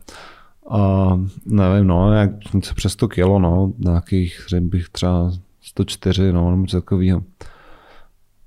A 0.70 1.08
nevím, 1.46 1.86
no, 1.86 2.12
jak 2.12 2.54
něco 2.54 2.74
přes 2.74 2.92
100 2.92 3.08
kilo, 3.08 3.38
no, 3.38 3.72
nějakých, 3.78 4.44
řekl 4.48 4.66
bych 4.66 4.88
třeba 4.88 5.30
104, 5.62 6.32
no, 6.32 6.50
nebo 6.50 6.62
něco 6.62 6.80
takového. 6.80 7.22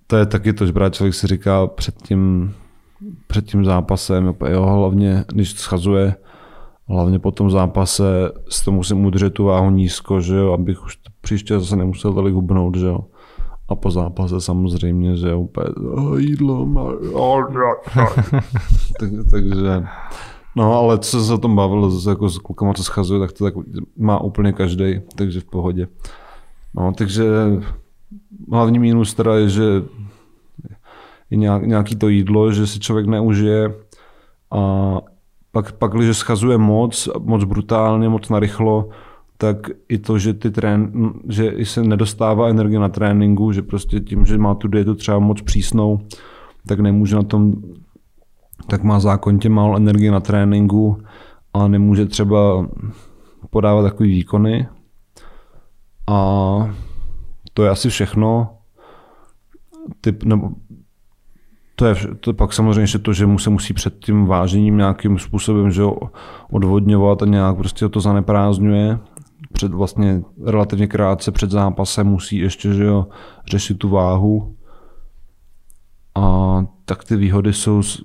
To 0.08 0.18
je 0.18 0.26
taky 0.26 0.54
to, 0.54 0.66
že 0.66 0.74
právě 0.74 0.92
člověk 0.92 1.16
si 1.16 1.28
říká 1.28 1.68
před 1.68 1.96
tím, 2.02 2.54
před 3.28 3.46
tím 3.46 3.66
zápasem, 3.66 4.36
jo, 4.50 4.66
hlavně 4.66 5.26
když 5.28 5.52
schazuje, 5.52 6.16
hlavně 6.88 7.20
po 7.20 7.32
tom 7.32 7.50
zápase 7.50 8.32
s 8.50 8.62
to 8.62 8.72
musím 8.72 9.06
udržet 9.06 9.34
tu 9.34 9.44
váhu 9.44 9.70
nízko, 9.70 10.22
že 10.22 10.36
jo, 10.36 10.54
abych 10.54 10.84
už 10.84 10.98
příště 11.22 11.60
zase 11.60 11.76
nemusel 11.76 12.14
tolik 12.14 12.34
hubnout, 12.34 12.76
že 12.76 12.88
jo. 12.88 13.00
A 13.70 13.76
po 13.76 13.92
zápase 13.92 14.42
samozřejmě, 14.42 15.16
že 15.16 15.36
úplně 15.36 15.68
oh, 15.68 16.20
jídlo, 16.20 16.68
oh, 17.14 17.46
tak, 19.00 19.10
takže 19.32 19.84
No, 20.58 20.74
ale 20.74 21.00
co 21.00 21.24
se 21.24 21.34
o 21.34 21.38
tom 21.38 21.56
bavil 21.56 21.90
zase 21.90 22.10
jako 22.10 22.30
s 22.30 22.38
klukama, 22.38 22.74
co 22.74 22.84
schazuje, 22.84 23.20
tak 23.20 23.32
to 23.32 23.44
tak 23.44 23.54
má 23.98 24.22
úplně 24.22 24.54
každý, 24.54 25.02
takže 25.16 25.40
v 25.40 25.46
pohodě. 25.46 25.88
No, 26.76 26.94
takže 26.98 27.26
hlavní 28.52 28.80
mínus 28.80 29.14
teda 29.14 29.36
je, 29.36 29.50
že 29.50 29.64
je 31.30 31.38
nějaký 31.38 31.96
to 31.96 32.10
jídlo, 32.10 32.52
že 32.52 32.68
si 32.68 32.80
člověk 32.80 33.08
neužije 33.08 33.74
a 34.52 34.94
pak, 35.52 35.72
pak 35.72 35.92
když 35.92 36.18
schazuje 36.18 36.58
moc, 36.58 37.10
moc 37.20 37.44
brutálně, 37.44 38.10
moc 38.10 38.30
narychlo, 38.30 38.90
tak 39.38 39.58
i 39.90 39.98
to, 39.98 40.20
že, 40.20 40.34
ty 40.34 40.52
trén, 40.52 40.92
že 41.30 41.48
i 41.48 41.66
se 41.66 41.84
nedostává 41.84 42.50
energie 42.50 42.80
na 42.80 42.90
tréninku, 42.90 43.52
že 43.52 43.62
prostě 43.62 44.00
tím, 44.00 44.26
že 44.26 44.38
má 44.38 44.56
tu 44.56 44.68
dietu 44.68 44.96
třeba 44.96 45.20
moc 45.20 45.42
přísnou, 45.42 46.00
tak 46.68 46.80
nemůže 46.80 47.16
na 47.16 47.24
tom, 47.24 47.54
tak 48.68 48.84
má 48.84 49.00
zákonitě 49.00 49.50
málo 49.50 49.78
energie 49.78 50.12
na 50.12 50.20
tréninku 50.20 50.98
a 51.54 51.68
nemůže 51.68 52.06
třeba 52.06 52.68
podávat 53.50 53.84
takový 53.84 54.10
výkony. 54.10 54.68
A 56.08 56.76
to 57.54 57.64
je 57.64 57.70
asi 57.70 57.90
všechno. 57.90 58.50
Typ, 60.02 60.24
nebo 60.24 60.50
to 61.80 61.86
je, 61.86 61.96
to 62.20 62.34
pak 62.34 62.54
samozřejmě 62.54 62.82
ještě 62.82 63.00
to, 63.00 63.14
že 63.14 63.26
mu 63.26 63.40
se 63.40 63.50
musí 63.50 63.74
před 63.74 64.00
tím 64.00 64.26
vážením 64.26 64.78
nějakým 64.78 65.20
způsobem 65.20 65.72
že 65.72 65.84
odvodňovat 66.52 67.24
a 67.24 67.26
nějak 67.26 67.58
prostě 67.58 67.90
to 67.90 68.00
zaneprázdňuje. 68.00 69.00
Před 69.54 69.74
vlastně 69.74 70.22
relativně 70.46 70.88
krátce 70.88 71.32
před 71.32 71.52
zápasem 71.52 72.08
musí 72.08 72.38
ještě 72.38 72.74
že 72.74 72.84
jo, 72.84 73.08
řešit 73.52 73.78
tu 73.78 73.90
váhu. 73.90 74.56
A 76.16 76.66
tak 76.86 77.04
ty 77.04 77.16
výhody 77.16 77.54
jsou 77.54 77.84
z, 77.84 78.02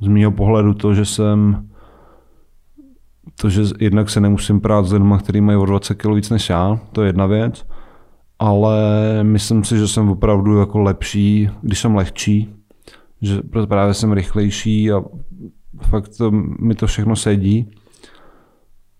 z 0.00 0.06
mého 0.06 0.32
pohledu 0.32 0.74
to, 0.74 0.94
že 0.94 1.04
jsem 1.04 1.68
to, 3.40 3.50
že 3.50 3.62
jednak 3.80 4.10
se 4.10 4.20
nemusím 4.20 4.60
prát 4.60 4.86
s 4.86 4.92
lidmi, 4.92 5.14
kteří 5.18 5.40
mají 5.40 5.58
o 5.58 5.66
20 5.66 5.94
kg 5.94 6.14
víc 6.14 6.30
než 6.30 6.50
já, 6.50 6.80
to 6.92 7.02
je 7.02 7.08
jedna 7.08 7.26
věc, 7.26 7.66
ale 8.38 8.78
myslím 9.22 9.64
si, 9.64 9.78
že 9.78 9.88
jsem 9.88 10.08
opravdu 10.10 10.58
jako 10.58 10.78
lepší, 10.78 11.50
když 11.62 11.78
jsem 11.78 11.94
lehčí, 11.94 12.61
že 13.22 13.40
právě 13.68 13.94
jsem 13.94 14.12
rychlejší 14.12 14.92
a 14.92 15.02
fakt 15.80 16.16
to, 16.16 16.30
mi 16.60 16.74
to 16.74 16.86
všechno 16.86 17.16
sedí 17.16 17.70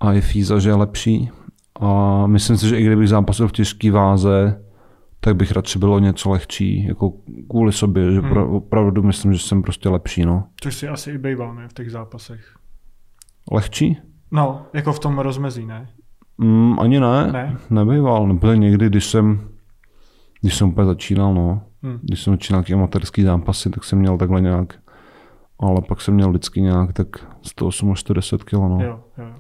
a 0.00 0.12
je 0.12 0.20
fíza, 0.20 0.58
že 0.58 0.68
je 0.68 0.74
lepší. 0.74 1.30
A 1.80 2.26
myslím 2.26 2.56
si, 2.56 2.68
že 2.68 2.78
i 2.78 2.84
kdybych 2.84 3.08
zápasil 3.08 3.48
v 3.48 3.52
těžké 3.52 3.90
váze, 3.90 4.64
tak 5.20 5.36
bych 5.36 5.52
radši 5.52 5.78
bylo 5.78 5.98
něco 5.98 6.30
lehčí, 6.30 6.84
jako 6.84 7.12
kvůli 7.50 7.72
sobě, 7.72 8.12
že 8.12 8.20
hmm. 8.20 8.36
opravdu 8.36 9.02
myslím, 9.02 9.32
že 9.32 9.38
jsem 9.38 9.62
prostě 9.62 9.88
lepší, 9.88 10.24
no. 10.24 10.44
Což 10.60 10.74
si 10.74 10.88
asi 10.88 11.10
i 11.10 11.18
býval, 11.18 11.54
ne, 11.54 11.68
v 11.68 11.72
těch 11.72 11.90
zápasech. 11.90 12.54
Lehčí? 13.52 13.98
No, 14.30 14.66
jako 14.72 14.92
v 14.92 14.98
tom 14.98 15.18
rozmezí, 15.18 15.66
ne? 15.66 15.88
Mm, 16.38 16.80
ani 16.80 17.00
ne, 17.00 17.32
ne, 17.32 17.56
nebýval. 17.70 18.26
Nebyl 18.26 18.56
někdy, 18.56 18.86
když 18.86 19.06
jsem, 19.06 19.48
když 20.40 20.56
jsem 20.56 20.68
úplně 20.68 20.86
začínal, 20.86 21.34
no. 21.34 21.62
Hmm. 21.82 21.98
Když 22.02 22.22
jsem 22.22 22.32
začínal 22.32 22.60
nějaké 22.60 22.74
amatérský 22.74 23.22
zápasy, 23.22 23.70
tak 23.70 23.84
jsem 23.84 23.98
měl 23.98 24.18
takhle 24.18 24.40
nějak, 24.40 24.74
ale 25.58 25.80
pak 25.88 26.00
jsem 26.00 26.14
měl 26.14 26.30
vždycky 26.30 26.60
nějak 26.60 26.92
tak 26.92 27.06
108 27.42 27.92
až 27.92 28.00
110 28.00 28.44
kg. 28.44 28.52
No. 28.52 28.78
Jo, 28.82 29.00
jo. 29.18 29.32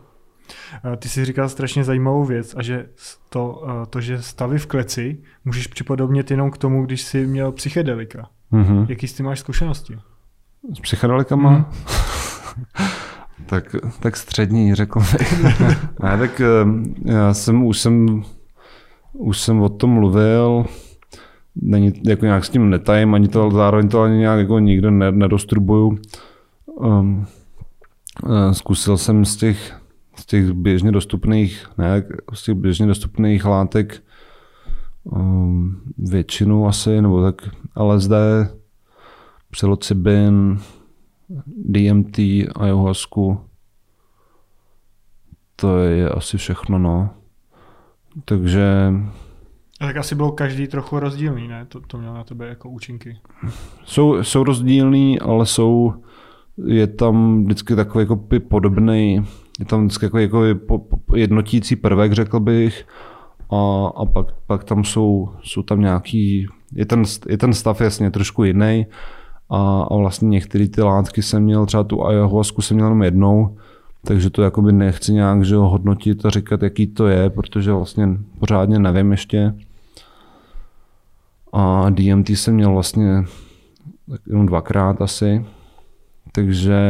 Ty 0.96 1.08
jsi 1.08 1.24
říkal 1.24 1.48
strašně 1.48 1.84
zajímavou 1.84 2.24
věc 2.24 2.54
a 2.58 2.62
že 2.62 2.88
to, 3.28 3.62
to, 3.90 4.00
že 4.00 4.22
stavy 4.22 4.58
v 4.58 4.66
kleci 4.66 5.22
můžeš 5.44 5.66
připodobnit 5.66 6.30
jenom 6.30 6.50
k 6.50 6.58
tomu, 6.58 6.86
když 6.86 7.02
jsi 7.02 7.26
měl 7.26 7.52
psychedelika. 7.52 8.28
Mm-hmm. 8.52 8.86
Jaký 8.88 9.08
s 9.08 9.14
tím 9.14 9.26
máš 9.26 9.40
zkušenosti? 9.40 9.98
S 10.74 10.80
psychedelikama? 10.80 11.50
Mm. 11.50 11.64
tak, 13.46 13.76
tak 14.00 14.16
střední, 14.16 14.74
řekl 14.74 15.00
bych. 15.00 15.42
ne, 16.02 16.18
tak 16.18 16.40
eh, 16.40 16.46
já 17.04 17.34
jsem, 17.34 17.64
už 17.64 17.78
jsem, 17.78 18.22
už 19.12 19.40
jsem 19.40 19.60
o 19.60 19.68
tom 19.68 19.90
mluvil, 19.90 20.64
není, 21.54 21.92
jako 22.06 22.24
nějak 22.24 22.44
s 22.44 22.50
tím 22.50 22.70
netajím, 22.70 23.14
ani 23.14 23.28
to, 23.28 23.50
zároveň 23.50 23.88
to 23.88 24.02
ani 24.02 24.16
nějak 24.18 24.38
jako 24.38 24.58
nikde 24.58 24.90
nedostrubuju. 24.90 25.98
Um, 26.66 27.26
zkusil 28.52 28.96
jsem 28.98 29.24
z 29.24 29.36
těch, 29.36 29.80
z 30.16 30.26
těch 30.26 30.52
běžně 30.52 30.92
dostupných, 30.92 31.66
ne, 31.78 32.04
z 32.34 32.42
těch 32.42 32.54
běžně 32.54 32.86
dostupných 32.86 33.44
látek 33.44 34.02
um, 35.04 35.80
většinu 35.98 36.68
asi, 36.68 37.02
nebo 37.02 37.22
tak 37.22 37.48
LSD, 37.76 38.12
psilocybin, 39.50 40.58
DMT, 41.46 42.18
ayahuasku. 42.56 43.40
To 45.56 45.78
je 45.78 46.08
asi 46.08 46.36
všechno, 46.36 46.78
no. 46.78 47.10
Takže 48.24 48.92
tak 49.86 49.96
asi 49.96 50.14
bylo 50.14 50.32
každý 50.32 50.66
trochu 50.66 50.98
rozdílný, 50.98 51.48
ne? 51.48 51.66
To, 51.68 51.80
to 51.80 51.98
mělo 51.98 52.14
na 52.14 52.24
tebe 52.24 52.48
jako 52.48 52.68
účinky. 52.68 53.18
Jsou, 53.84 54.22
jsou 54.22 54.44
rozdílný, 54.44 55.20
ale 55.20 55.46
jsou, 55.46 55.94
je 56.64 56.86
tam 56.86 57.44
vždycky 57.44 57.76
takový 57.76 58.02
jako 58.02 58.24
podobný, 58.48 59.24
je 59.58 59.64
tam 59.64 59.84
vždycky 59.84 60.04
jako, 60.04 60.18
jako 60.18 60.44
jednotící 61.14 61.76
prvek, 61.76 62.12
řekl 62.12 62.40
bych, 62.40 62.86
a, 63.50 63.86
a 63.96 64.04
pak, 64.04 64.26
pak 64.46 64.64
tam 64.64 64.84
jsou, 64.84 65.28
jsou 65.42 65.62
tam 65.62 65.80
nějaký, 65.80 66.46
je 66.72 66.86
ten, 66.86 67.02
je 67.28 67.38
ten 67.38 67.52
stav 67.52 67.80
jasně 67.80 68.10
trošku 68.10 68.44
jiný 68.44 68.86
a, 69.50 69.82
a 69.82 69.96
vlastně 69.96 70.28
některé 70.28 70.68
ty 70.68 70.82
látky 70.82 71.22
jsem 71.22 71.42
měl, 71.42 71.66
třeba 71.66 71.84
tu 71.84 72.06
ayahuasku 72.06 72.62
jsem 72.62 72.74
měl 72.74 72.86
jenom 72.86 73.02
jednou, 73.02 73.56
takže 74.04 74.30
to 74.30 74.42
jakoby 74.42 74.72
nechci 74.72 75.12
nějak 75.12 75.44
že 75.44 75.56
ho 75.56 75.68
hodnotit 75.68 76.26
a 76.26 76.30
říkat, 76.30 76.62
jaký 76.62 76.86
to 76.86 77.06
je, 77.06 77.30
protože 77.30 77.72
vlastně 77.72 78.08
pořádně 78.38 78.78
nevím 78.78 79.10
ještě. 79.10 79.54
A 81.52 81.90
DMT 81.90 82.28
jsem 82.28 82.54
měl 82.54 82.72
vlastně 82.72 83.24
jenom 84.26 84.46
dvakrát 84.46 85.02
asi, 85.02 85.46
takže 86.32 86.80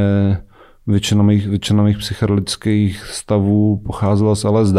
většina 0.87 1.23
mých, 1.23 1.49
většina 1.49 1.83
mých 1.83 1.99
psychedelických 1.99 3.05
stavů 3.05 3.83
pocházela 3.87 4.35
z 4.35 4.45
LSD. 4.45 4.77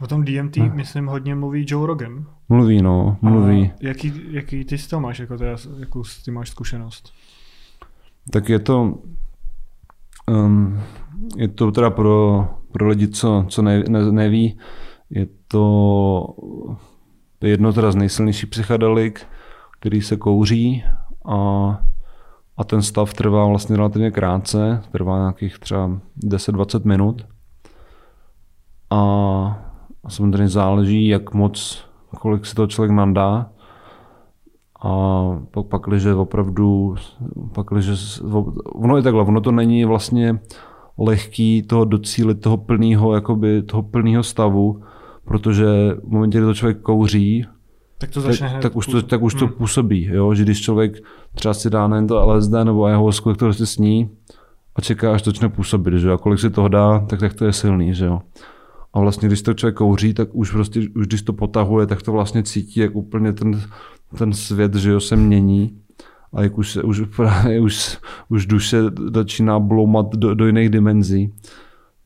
O 0.00 0.06
tom 0.06 0.24
DMT, 0.24 0.56
no. 0.56 0.70
myslím, 0.74 1.06
hodně 1.06 1.34
mluví 1.34 1.66
Joe 1.68 1.86
Rogan. 1.86 2.26
Mluví, 2.48 2.82
no, 2.82 3.16
mluví. 3.22 3.72
A 3.72 3.74
jaký, 3.80 4.12
jaký 4.30 4.64
ty 4.64 4.78
z 4.78 4.86
toho 4.86 5.00
máš, 5.00 5.18
jako 5.18 5.38
teda, 5.38 5.56
jakou 5.78 6.02
ty 6.24 6.30
máš 6.30 6.50
zkušenost? 6.50 7.12
Tak 8.30 8.48
je 8.48 8.58
to, 8.58 8.98
um, 10.28 10.80
je 11.36 11.48
to 11.48 11.72
teda 11.72 11.90
pro, 11.90 12.48
pro 12.72 12.88
lidi, 12.88 13.08
co, 13.08 13.44
co 13.48 13.62
ne, 13.62 13.84
ne, 13.88 14.12
neví, 14.12 14.58
je 15.10 15.26
to 15.48 16.26
to 17.44 17.48
je 17.48 17.52
jedno 17.52 17.72
teda 17.72 17.92
z 17.92 17.96
nejsilnějších 17.96 18.50
psychedelik, 18.50 19.20
který 19.80 20.02
se 20.02 20.16
kouří 20.16 20.84
a, 21.28 21.36
a 22.56 22.64
ten 22.64 22.82
stav 22.82 23.14
trvá 23.14 23.46
vlastně 23.46 23.76
relativně 23.76 24.10
krátce, 24.10 24.82
trvá 24.92 25.18
nějakých 25.18 25.58
třeba 25.58 25.90
10-20 26.24 26.84
minut. 26.84 27.26
A, 28.90 28.96
a 30.04 30.10
samozřejmě 30.10 30.48
záleží, 30.48 31.08
jak 31.08 31.34
moc, 31.34 31.84
kolik 32.18 32.46
si 32.46 32.54
to 32.54 32.66
člověk 32.66 32.90
nandá. 32.90 33.50
A 34.84 35.22
pak, 35.50 35.66
pak 35.66 35.82
když 35.86 36.06
opravdu, 36.06 36.94
pak 37.54 37.66
když, 37.70 38.20
ono 38.64 38.96
je 38.96 39.02
takhle, 39.02 39.22
ono 39.22 39.40
to 39.40 39.52
není 39.52 39.84
vlastně 39.84 40.38
lehký 40.98 41.62
toho 41.62 41.84
docílit 41.84 42.40
toho 42.40 42.56
plného, 42.56 43.20
toho 43.66 43.82
plného 43.82 44.22
stavu, 44.22 44.82
protože 45.24 45.66
v 46.04 46.08
momentě, 46.08 46.38
kdy 46.38 46.46
to 46.46 46.54
člověk 46.54 46.80
kouří, 46.80 47.46
tak, 47.98 48.10
to 48.10 48.20
začne 48.20 48.50
tak, 48.50 48.62
tak, 48.62 48.76
už 48.76 48.86
to, 48.86 49.02
tak 49.02 49.22
už 49.22 49.34
to 49.34 49.46
hmm. 49.46 49.54
působí, 49.54 50.04
jo? 50.12 50.34
že 50.34 50.42
když 50.42 50.62
člověk 50.62 51.04
třeba 51.34 51.54
si 51.54 51.70
dá 51.70 51.88
nejen 51.88 52.06
to 52.06 52.26
LSD 52.26 52.52
nebo 52.64 52.84
ayahuasku, 52.84 53.30
tak 53.30 53.38
to 53.38 53.44
prostě 53.44 53.66
sní 53.66 54.10
a 54.76 54.80
čeká, 54.80 55.14
až 55.14 55.22
to 55.22 55.30
začne 55.30 55.48
působit, 55.48 55.98
že 55.98 56.12
a 56.12 56.16
kolik 56.16 56.40
si 56.40 56.50
toho 56.50 56.68
dá, 56.68 56.98
tak, 56.98 57.20
tak 57.20 57.34
to 57.34 57.44
je 57.44 57.52
silný. 57.52 57.94
Že 57.94 58.04
jo? 58.04 58.20
A 58.94 59.00
vlastně, 59.00 59.28
když 59.28 59.42
to 59.42 59.54
člověk 59.54 59.74
kouří, 59.74 60.14
tak 60.14 60.34
už 60.34 60.50
prostě, 60.50 60.80
už 60.96 61.06
když 61.06 61.22
to 61.22 61.32
potahuje, 61.32 61.86
tak 61.86 62.02
to 62.02 62.12
vlastně 62.12 62.42
cítí, 62.42 62.80
jak 62.80 62.96
úplně 62.96 63.32
ten, 63.32 63.62
ten 64.18 64.32
svět, 64.32 64.74
že 64.74 64.90
jo, 64.90 65.00
se 65.00 65.16
mění. 65.16 65.78
A 66.32 66.42
jak 66.42 66.58
už, 66.58 66.76
už, 66.76 67.02
právě, 67.16 67.60
už, 67.60 67.98
už 68.28 68.46
duše 68.46 68.82
začíná 69.14 69.58
bloumat 69.58 70.16
do, 70.16 70.34
do 70.34 70.46
jiných 70.46 70.68
dimenzí. 70.68 71.34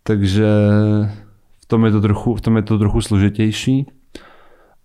Takže 0.02 0.46
tom 1.68 1.84
je 1.84 1.90
to 1.90 2.00
trochu, 2.00 2.34
v 2.34 2.40
tom 2.40 2.56
je 2.56 2.62
to 2.62 2.78
trochu 2.78 3.00
složitější, 3.00 3.86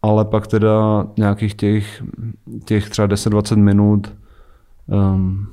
ale 0.01 0.25
pak 0.25 0.47
teda 0.47 1.07
nějakých 1.17 1.55
těch, 1.55 2.03
těch 2.65 2.89
třeba 2.89 3.07
10-20 3.07 3.57
minut 3.57 4.17
um, 4.87 5.47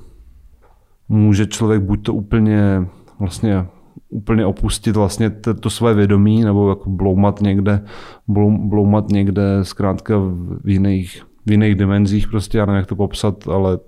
může 1.08 1.46
člověk 1.46 1.82
buď 1.82 2.02
to 2.02 2.14
úplně 2.14 2.86
vlastně 3.18 3.66
úplně 4.10 4.46
opustit 4.46 4.96
vlastně 4.96 5.30
to, 5.30 5.70
své 5.70 5.94
vědomí 5.94 6.44
nebo 6.44 6.68
jako 6.68 6.90
bloumat 6.90 7.40
někde, 7.40 7.84
blou, 8.28 8.68
bloumat 8.68 9.08
někde 9.08 9.42
zkrátka 9.62 10.14
v 10.62 10.68
jiných, 10.68 11.22
v 11.46 11.50
jiných 11.50 11.74
dimenzích 11.74 12.28
prostě, 12.28 12.58
já 12.58 12.66
nevím, 12.66 12.76
jak 12.76 12.86
to 12.86 12.96
popsat, 12.96 13.48
ale 13.48 13.78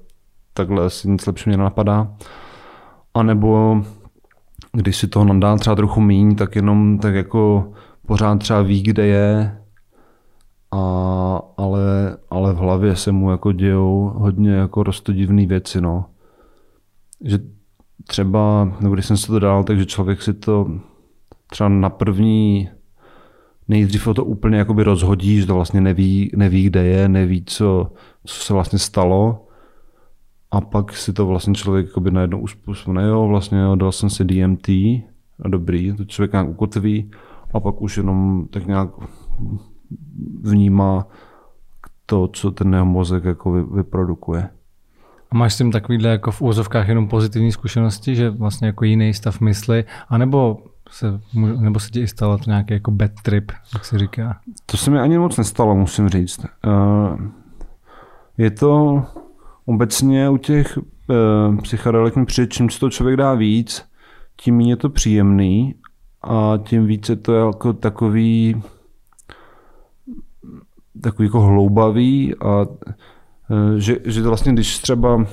takhle 0.54 0.84
asi 0.84 1.10
nic 1.10 1.26
lepšího 1.26 1.50
mě 1.50 1.56
nenapadá. 1.56 2.14
A 3.14 3.22
nebo 3.22 3.82
když 4.72 4.96
si 4.96 5.08
toho 5.08 5.24
nadá 5.24 5.56
třeba 5.56 5.76
trochu 5.76 6.00
míň, 6.00 6.34
tak 6.34 6.56
jenom 6.56 6.98
tak 6.98 7.14
jako 7.14 7.72
pořád 8.06 8.38
třeba 8.38 8.62
ví, 8.62 8.82
kde 8.82 9.06
je, 9.06 9.58
a, 10.70 11.42
ale, 11.56 12.16
ale 12.30 12.52
v 12.52 12.56
hlavě 12.56 12.96
se 12.96 13.12
mu 13.12 13.30
jako 13.30 13.52
dějou 13.52 14.12
hodně 14.16 14.50
jako 14.50 14.82
rostodivné 14.82 15.46
věci, 15.46 15.80
no. 15.80 16.04
Že 17.24 17.38
třeba, 18.06 18.72
nebo 18.80 18.94
když 18.94 19.06
jsem 19.06 19.16
se 19.16 19.26
to 19.26 19.38
dal, 19.38 19.64
takže 19.64 19.86
člověk 19.86 20.22
si 20.22 20.34
to 20.34 20.66
třeba 21.50 21.68
na 21.68 21.90
první 21.90 22.68
nejdřív 23.68 24.08
to 24.14 24.24
úplně 24.24 24.58
jakoby 24.58 24.82
rozhodí, 24.82 25.40
že 25.40 25.46
to 25.46 25.54
vlastně 25.54 25.80
neví, 25.80 26.30
neví 26.36 26.64
kde 26.64 26.84
je, 26.84 27.08
neví, 27.08 27.44
co, 27.44 27.92
co 28.24 28.34
se 28.34 28.52
vlastně 28.52 28.78
stalo. 28.78 29.46
A 30.52 30.60
pak 30.60 30.92
si 30.92 31.12
to 31.12 31.26
vlastně 31.26 31.54
člověk 31.54 31.86
jakoby 31.86 32.10
najednou 32.10 32.40
uspůsobí, 32.40 32.98
jo, 33.02 33.28
vlastně 33.28 33.58
jo, 33.58 33.74
dal 33.74 33.92
jsem 33.92 34.10
si 34.10 34.24
DMT, 34.24 34.68
a 35.42 35.48
dobrý, 35.48 35.96
to 35.96 36.04
člověk 36.04 36.32
nějak 36.32 36.48
ukotví 36.48 37.10
a 37.54 37.60
pak 37.60 37.82
už 37.82 37.96
jenom 37.96 38.46
tak 38.50 38.66
nějak 38.66 38.88
vnímá 40.40 41.06
to, 42.06 42.28
co 42.28 42.50
ten 42.50 42.72
jeho 42.72 42.86
mozek 42.86 43.24
jako 43.24 43.52
vyprodukuje. 43.52 44.48
A 45.30 45.34
máš 45.34 45.54
s 45.54 45.58
tím 45.58 45.72
takovýhle 45.72 46.10
jako 46.10 46.30
v 46.30 46.42
úzovkách 46.42 46.88
jenom 46.88 47.08
pozitivní 47.08 47.52
zkušenosti, 47.52 48.14
že 48.14 48.30
vlastně 48.30 48.66
jako 48.66 48.84
jiný 48.84 49.14
stav 49.14 49.40
mysli, 49.40 49.84
anebo 50.08 50.58
se, 50.90 51.20
nebo 51.34 51.80
se 51.80 51.90
ti 51.90 52.00
i 52.00 52.08
stalo 52.08 52.38
to 52.38 52.50
nějaký 52.50 52.74
jako 52.74 52.90
bad 52.90 53.10
trip, 53.22 53.52
jak 53.74 53.84
se 53.84 53.98
říká? 53.98 54.40
To 54.66 54.76
se 54.76 54.90
mi 54.90 54.98
ani 54.98 55.18
moc 55.18 55.36
nestalo, 55.36 55.76
musím 55.76 56.08
říct. 56.08 56.46
Uh, 56.66 57.20
je 58.38 58.50
to 58.50 59.04
obecně 59.66 60.28
u 60.28 60.36
těch 60.36 60.78
uh, 60.78 61.56
psychedelik 61.56 62.16
mi 62.16 62.26
přijde, 62.26 62.46
čím 62.46 62.68
to 62.68 62.90
člověk 62.90 63.16
dá 63.16 63.34
víc, 63.34 63.84
tím 64.36 64.60
je 64.60 64.76
to 64.76 64.90
příjemný 64.90 65.74
a 66.22 66.58
tím 66.64 66.86
více 66.86 67.16
to 67.16 67.34
je 67.34 67.46
jako 67.46 67.72
takový 67.72 68.62
takový 71.00 71.26
jako 71.26 71.40
hloubavý 71.40 72.34
a 72.34 72.66
e, 73.50 73.80
že, 73.80 73.96
že 74.04 74.22
vlastně 74.22 74.52
když 74.52 74.78
třeba 74.78 75.26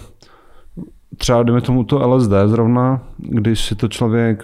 třeba 1.17 1.43
jdeme 1.43 1.61
tomu 1.61 1.83
to 1.83 2.07
LSD 2.07 2.31
zrovna, 2.45 3.03
když 3.17 3.65
si 3.65 3.75
to 3.75 3.87
člověk 3.87 4.43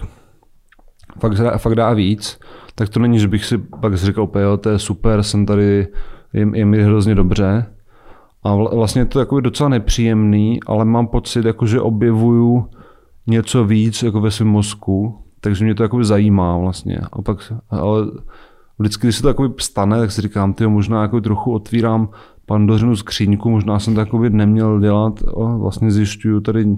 fakt, 1.20 1.40
fakt 1.56 1.74
dá 1.74 1.92
víc, 1.92 2.38
tak 2.74 2.88
to 2.88 3.00
není, 3.00 3.18
že 3.18 3.28
bych 3.28 3.44
si 3.44 3.58
pak 3.58 3.96
říkal, 3.96 4.30
jo, 4.38 4.56
to 4.56 4.70
je 4.70 4.78
super, 4.78 5.22
jsem 5.22 5.46
tady, 5.46 5.88
je, 6.32 6.46
je 6.52 6.64
mi 6.64 6.82
hrozně 6.82 7.14
dobře. 7.14 7.66
A 8.46 8.54
vlastně 8.54 9.00
je 9.00 9.06
to 9.06 9.18
jako 9.18 9.40
docela 9.40 9.68
nepříjemný, 9.68 10.60
ale 10.66 10.84
mám 10.84 11.06
pocit, 11.06 11.44
jako, 11.44 11.66
že 11.66 11.80
objevuju 11.80 12.66
něco 13.26 13.64
víc 13.64 14.02
jako 14.02 14.20
ve 14.20 14.30
svém 14.30 14.48
mozku, 14.48 15.18
takže 15.40 15.64
mě 15.64 15.74
to 15.74 15.82
jako 15.82 16.04
zajímá 16.04 16.58
vlastně. 16.58 16.98
A 17.12 17.22
pak, 17.22 17.52
ale 17.70 18.06
vždycky, 18.78 19.06
když 19.06 19.16
se 19.16 19.22
to 19.22 19.28
jako 19.28 19.54
stane, 19.60 19.98
tak 19.98 20.10
si 20.12 20.22
říkám, 20.22 20.54
ty 20.54 20.66
možná 20.66 21.02
jako 21.02 21.20
trochu 21.20 21.52
otvírám 21.52 22.08
pandořinu 22.46 22.96
skříňku, 22.96 23.50
možná 23.50 23.78
jsem 23.78 23.94
to 23.94 24.00
jako 24.00 24.18
neměl 24.18 24.80
dělat, 24.80 25.22
o, 25.26 25.58
vlastně 25.58 25.90
zjišťuju 25.90 26.40
tady 26.40 26.76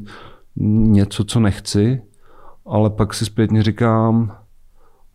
něco, 0.56 1.24
co 1.24 1.40
nechci, 1.40 2.02
ale 2.66 2.90
pak 2.90 3.14
si 3.14 3.24
zpětně 3.24 3.62
říkám, 3.62 4.36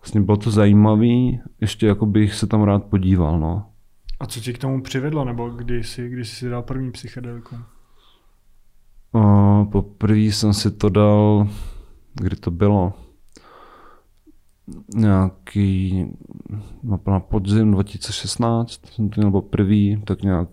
vlastně 0.01 0.21
bylo 0.21 0.37
to 0.37 0.51
zajímavý, 0.51 1.41
ještě 1.61 1.87
jako 1.87 2.05
bych 2.05 2.33
se 2.33 2.47
tam 2.47 2.63
rád 2.63 2.83
podíval, 2.83 3.39
no. 3.39 3.63
A 4.23 4.25
co 4.25 4.39
ti 4.39 4.53
k 4.53 4.57
tomu 4.57 4.81
přivedlo, 4.81 5.25
nebo 5.25 5.49
kdy 5.49 5.83
jsi, 5.83 6.09
kdy 6.09 6.25
jsi 6.25 6.35
si 6.35 6.49
dal 6.49 6.61
první 6.61 6.91
psychedelku? 6.91 7.55
Poprvé 9.71 10.19
jsem 10.19 10.53
si 10.53 10.71
to 10.71 10.89
dal, 10.89 11.47
kdy 12.13 12.35
to 12.35 12.51
bylo? 12.51 12.93
nějaký 14.95 16.05
na 16.83 17.19
podzim 17.19 17.71
2016 17.71 18.85
jsem 18.85 19.09
to 19.09 19.21
měl 19.21 19.31
poprvé, 19.31 20.01
tak 20.05 20.21
nějak 20.21 20.49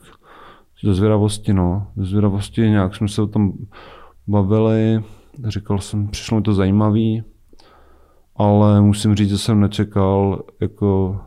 do 0.84 0.94
zvědavosti, 0.94 1.52
no. 1.52 1.86
Do 1.97 2.05
zvědavosti 2.05 2.60
nějak 2.60 2.97
jsme 2.97 3.09
se 3.09 3.22
o 3.22 3.26
tom 3.26 3.52
bavili, 4.26 5.05
říkal 5.48 5.78
jsem, 5.78 6.09
přišlo 6.09 6.36
mi 6.36 6.42
to 6.42 6.55
zajímavý, 6.55 7.22
ale 8.36 8.80
musím 8.80 9.14
říct, 9.14 9.28
že 9.28 9.38
jsem 9.38 9.60
nečekal, 9.60 10.42
jako 10.60 11.20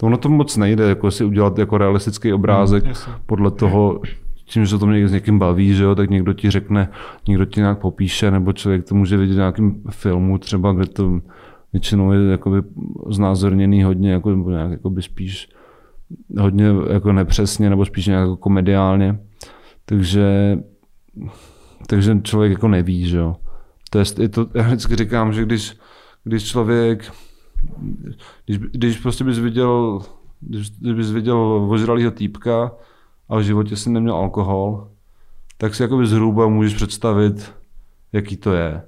to 0.00 0.06
ono 0.06 0.16
to 0.16 0.28
moc 0.28 0.56
nejde, 0.56 0.88
jako 0.88 1.10
si 1.10 1.24
udělat 1.24 1.58
jako 1.58 1.78
realistický 1.78 2.32
obrázek 2.32 2.84
mm, 2.84 2.92
podle 3.26 3.50
toho, 3.50 4.00
tím, 4.44 4.64
že 4.64 4.70
se 4.70 4.78
to 4.78 4.86
mě 4.86 5.08
s 5.08 5.12
někým 5.12 5.38
baví, 5.38 5.74
že 5.74 5.84
jo, 5.84 5.94
tak 5.94 6.10
někdo 6.10 6.32
ti 6.32 6.50
řekne, 6.50 6.88
někdo 7.28 7.44
ti 7.44 7.60
nějak 7.60 7.78
popíše, 7.78 8.30
nebo 8.30 8.52
člověk 8.52 8.88
to 8.88 8.94
může 8.94 9.16
vidět 9.16 9.34
v 9.34 9.36
nějakém 9.36 9.82
filmu 9.90 10.38
třeba, 10.38 10.72
kde 10.72 10.86
to 10.86 11.20
většinou 11.72 12.12
je 12.12 12.30
jakoby 12.30 12.62
znázorněný 13.10 13.82
hodně, 13.82 14.12
jako, 14.12 14.30
nebo 14.30 14.50
nějak 14.50 14.70
jakoby 14.70 15.02
spíš 15.02 15.48
hodně 16.38 16.66
jako 16.90 17.12
nepřesně, 17.12 17.70
nebo 17.70 17.84
spíš 17.84 18.06
nějak 18.06 18.20
jako 18.20 18.36
komediálně. 18.36 19.18
Takže, 19.84 20.58
takže 21.86 22.20
člověk 22.22 22.52
jako 22.52 22.68
neví, 22.68 23.08
že 23.08 23.18
jo. 23.18 23.36
To 23.90 23.98
je, 23.98 24.04
je 24.18 24.28
to, 24.28 24.46
já 24.54 24.62
vždycky 24.62 24.96
říkám, 24.96 25.32
že 25.32 25.42
když, 25.42 25.76
když 26.24 26.44
člověk, 26.44 27.12
když, 28.44 28.58
když 28.58 28.98
prostě 28.98 29.24
bys 29.24 29.38
viděl, 29.38 30.00
když, 30.40 30.70
když 30.70 30.94
bys 30.94 31.10
viděl 31.10 31.66
ožralýho 31.70 32.10
týpka 32.10 32.72
a 33.28 33.36
v 33.36 33.42
životě 33.42 33.76
si 33.76 33.90
neměl 33.90 34.14
alkohol, 34.14 34.90
tak 35.56 35.74
si 35.74 35.82
jakoby 35.82 36.06
zhruba 36.06 36.48
můžeš 36.48 36.74
představit, 36.74 37.52
jaký 38.12 38.36
to 38.36 38.52
je. 38.52 38.82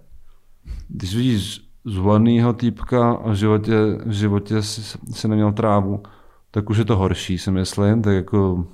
Když 0.89 1.17
vidíš 1.17 1.69
zvolenýho 1.85 2.53
týpka 2.53 3.13
a 3.13 3.31
v 3.31 3.35
životě, 3.35 3.75
v 4.07 4.13
životě 4.13 4.63
si, 4.63 4.99
si 5.13 5.29
neměl 5.29 5.53
trávu, 5.53 6.03
tak 6.51 6.71
už 6.71 6.79
je 6.79 6.85
to 6.85 6.97
horší, 6.97 7.39
si 7.39 7.51
myslím. 7.51 8.03
Tak 8.03 8.15
jako, 8.15 8.67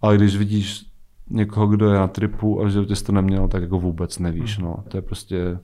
ale 0.00 0.16
když 0.16 0.36
vidíš 0.36 0.86
někoho, 1.30 1.66
kdo 1.66 1.88
je 1.90 1.98
na 1.98 2.08
tripu 2.08 2.60
a 2.60 2.64
v 2.64 2.70
životě 2.70 2.96
jsi 2.96 3.04
to 3.04 3.12
neměl, 3.12 3.48
tak 3.48 3.62
jako 3.62 3.80
vůbec 3.80 4.18
nevíš. 4.18 4.58
Hmm. 4.58 4.66
No. 4.66 4.84
To 4.88 4.96
je 4.96 5.02
prostě... 5.02 5.58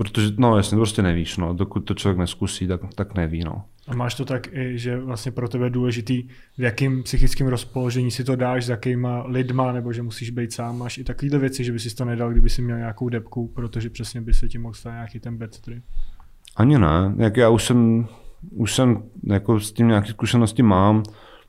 Protože, 0.00 0.32
no 0.36 0.56
jasně, 0.56 0.76
prostě 0.76 1.02
nevíš, 1.02 1.36
no. 1.36 1.54
Dokud 1.54 1.80
to 1.80 1.94
člověk 1.94 2.18
neskusí, 2.18 2.66
tak, 2.66 2.80
tak 2.94 3.14
neví, 3.14 3.44
no. 3.44 3.64
A 3.88 3.94
máš 3.94 4.14
to 4.14 4.24
tak 4.24 4.48
i, 4.52 4.78
že 4.78 5.00
vlastně 5.00 5.32
pro 5.32 5.48
tebe 5.48 5.66
je 5.66 5.70
důležitý, 5.70 6.28
v 6.58 6.62
jakém 6.62 7.02
psychickém 7.02 7.46
rozpoložení 7.46 8.10
si 8.10 8.24
to 8.24 8.36
dáš, 8.36 8.64
s 8.64 8.68
jakýma 8.68 9.24
lidma, 9.26 9.72
nebo 9.72 9.92
že 9.92 10.02
musíš 10.02 10.30
být 10.30 10.52
sám, 10.52 10.78
máš 10.78 10.98
i 10.98 11.04
takovéhle 11.04 11.38
věci, 11.38 11.64
že 11.64 11.72
by 11.72 11.78
si 11.78 11.96
to 11.96 12.04
nedal, 12.04 12.30
kdyby 12.30 12.50
si 12.50 12.62
měl 12.62 12.78
nějakou 12.78 13.08
depku, 13.08 13.48
protože 13.48 13.90
přesně 13.90 14.20
by 14.20 14.34
se 14.34 14.48
ti 14.48 14.58
mohl 14.58 14.74
stát 14.74 14.92
nějaký 14.92 15.20
ten 15.20 15.36
bad 15.36 15.60
trip. 15.60 15.82
Ani 16.56 16.78
ne, 16.78 17.14
jak 17.16 17.36
já 17.36 17.48
už 17.48 17.64
jsem, 17.64 18.08
už 18.50 18.74
jsem 18.74 19.02
jako 19.26 19.60
s 19.60 19.72
tím 19.72 19.88
nějaké 19.88 20.08
zkušenosti 20.08 20.62
mám, 20.62 21.02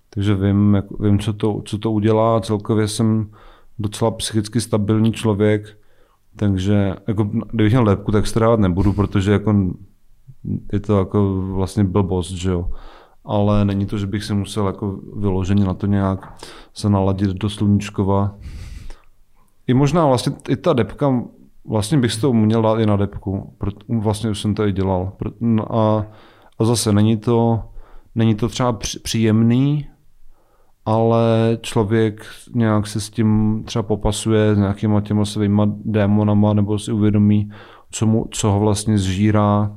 takže 0.09 0.35
vím, 0.35 0.73
jak, 0.73 0.85
vím 0.99 1.19
co, 1.19 1.33
to, 1.33 1.61
co 1.65 1.77
to 1.77 1.91
udělá. 1.91 2.41
Celkově 2.41 2.87
jsem 2.87 3.29
docela 3.79 4.11
psychicky 4.11 4.61
stabilní 4.61 5.13
člověk, 5.13 5.77
takže 6.35 6.95
jako, 7.07 7.23
kdybych 7.23 7.73
měl 7.73 7.83
lepku, 7.83 8.11
tak 8.11 8.27
strávat 8.27 8.59
nebudu, 8.59 8.93
protože 8.93 9.31
jako 9.31 9.55
je 10.73 10.79
to 10.79 10.99
jako 10.99 11.41
vlastně 11.41 11.83
blbost, 11.83 12.31
že 12.31 12.51
jo. 12.51 12.69
Ale 13.25 13.65
není 13.65 13.85
to, 13.85 13.97
že 13.97 14.07
bych 14.07 14.23
si 14.23 14.33
musel 14.33 14.67
jako 14.67 14.99
vyloženě 15.15 15.65
na 15.65 15.73
to 15.73 15.87
nějak 15.87 16.43
se 16.73 16.89
naladit 16.89 17.29
do 17.29 17.49
sluníčkova. 17.49 18.35
I 19.67 19.73
možná 19.73 20.05
vlastně 20.05 20.33
i 20.49 20.55
ta 20.55 20.73
depka, 20.73 21.23
vlastně 21.65 21.97
bych 21.97 22.13
si 22.13 22.21
to 22.21 22.33
měl 22.33 22.61
dát 22.61 22.79
i 22.79 22.85
na 22.85 22.95
depku. 22.95 23.53
Vlastně 23.89 24.29
už 24.29 24.41
jsem 24.41 24.55
to 24.55 24.67
i 24.67 24.71
dělal. 24.71 25.11
No 25.39 25.75
a, 25.75 26.05
a 26.59 26.65
zase 26.65 26.93
není 26.93 27.17
to, 27.17 27.63
není 28.15 28.35
to 28.35 28.47
třeba 28.49 28.79
příjemný, 29.03 29.87
ale 30.85 31.57
člověk 31.61 32.25
nějak 32.53 32.87
se 32.87 33.01
s 33.01 33.09
tím 33.09 33.61
třeba 33.65 33.83
popasuje 33.83 34.55
s 34.55 34.57
nějakýma 34.57 35.01
těma 35.01 35.25
svýma 35.25 35.65
démonama 35.85 36.53
nebo 36.53 36.79
si 36.79 36.91
uvědomí, 36.91 37.51
co, 37.91 38.05
mu, 38.05 38.25
co 38.31 38.51
ho 38.51 38.59
vlastně 38.59 38.97
zžírá 38.97 39.75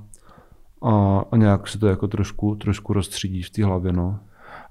a, 0.83 1.25
a 1.33 1.37
nějak 1.37 1.69
se 1.69 1.79
to 1.79 1.87
jako 1.87 2.09
trošku, 2.09 2.55
trošku 2.55 2.93
rozstřídí 2.93 3.43
v 3.43 3.51
té 3.51 3.65
hlavě. 3.65 3.93
No. 3.93 4.19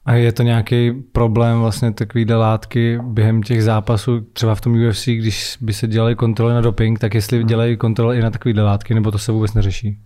A 0.05 0.13
je 0.13 0.31
to 0.31 0.43
nějaký 0.43 0.91
problém 0.91 1.59
vlastně 1.59 1.91
takovýhle 1.91 2.35
látky 2.35 2.99
během 3.03 3.43
těch 3.43 3.63
zápasů, 3.63 4.21
třeba 4.21 4.55
v 4.55 4.61
tom 4.61 4.87
UFC, 4.89 5.05
když 5.05 5.57
by 5.61 5.73
se 5.73 5.87
dělaly 5.87 6.15
kontroly 6.15 6.53
na 6.53 6.61
doping, 6.61 6.99
tak 6.99 7.13
jestli 7.13 7.37
hmm. 7.37 7.47
dělají 7.47 7.77
kontroly 7.77 8.17
i 8.17 8.21
na 8.21 8.29
takovýhle 8.29 8.63
látky, 8.63 8.93
nebo 8.93 9.11
to 9.11 9.17
se 9.17 9.31
vůbec 9.31 9.53
neřeší? 9.53 9.99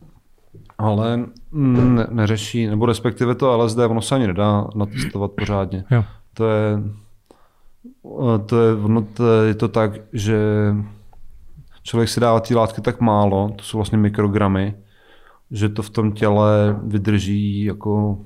Ale 0.78 1.26
ne, 1.52 2.08
neřeší, 2.12 2.68
nebo 2.68 2.86
respektive 2.86 3.36
to 3.36 3.58
LSD, 3.58 3.78
ono 3.80 4.02
se 4.02 4.16
ani 4.16 4.28
nedá 4.28 4.68
natestovat 4.76 5.32
pořádně. 5.32 5.84
Jo. 5.92 6.04
To 6.34 6.50
je, 6.50 6.80
to 8.46 8.62
je, 8.62 8.74
ono 8.76 9.02
to 9.02 9.42
je 9.42 9.54
to 9.56 9.68
tak, 9.68 9.92
že 10.14 10.40
člověk 11.84 12.10
si 12.10 12.20
dává 12.20 12.40
ty 12.40 12.56
látky 12.56 12.82
tak 12.82 13.02
málo, 13.02 13.50
to 13.56 13.64
jsou 13.64 13.78
vlastně 13.78 13.98
mikrogramy, 13.98 14.76
že 15.52 15.70
to 15.70 15.82
v 15.82 15.90
tom 15.90 16.12
těle 16.12 16.80
vydrží 16.84 17.64
jako 17.64 18.18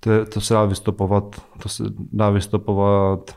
to, 0.00 0.10
je, 0.10 0.24
to 0.24 0.40
se 0.40 0.54
dá 0.54 0.64
vystopovat, 0.64 1.24
to 1.62 1.68
se 1.68 1.84
dá 2.12 2.30
vystopovat 2.30 3.36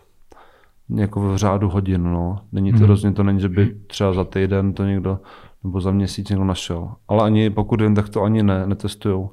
jako 0.96 1.20
v 1.22 1.38
řádu 1.38 1.70
hodin, 1.70 2.04
no. 2.04 2.40
Není 2.52 2.72
to 2.72 2.78
Mhm. 2.78 2.86
rozhodně, 2.88 3.16
to 3.16 3.24
není, 3.24 3.40
že 3.40 3.50
by 3.50 3.76
třeba 3.88 4.14
za 4.14 4.24
týden 4.24 4.74
to 4.74 4.84
někdo, 4.86 5.20
nebo 5.64 5.82
za 5.82 5.92
měsíc 5.92 6.30
někdo 6.30 6.46
našel. 6.46 6.92
Ale 7.08 7.24
ani, 7.24 7.50
pokud 7.50 7.82
vím, 7.82 7.96
tak 7.96 8.10
to 8.10 8.24
ani 8.24 8.44
ne, 8.44 8.68
netestujou. 8.68 9.30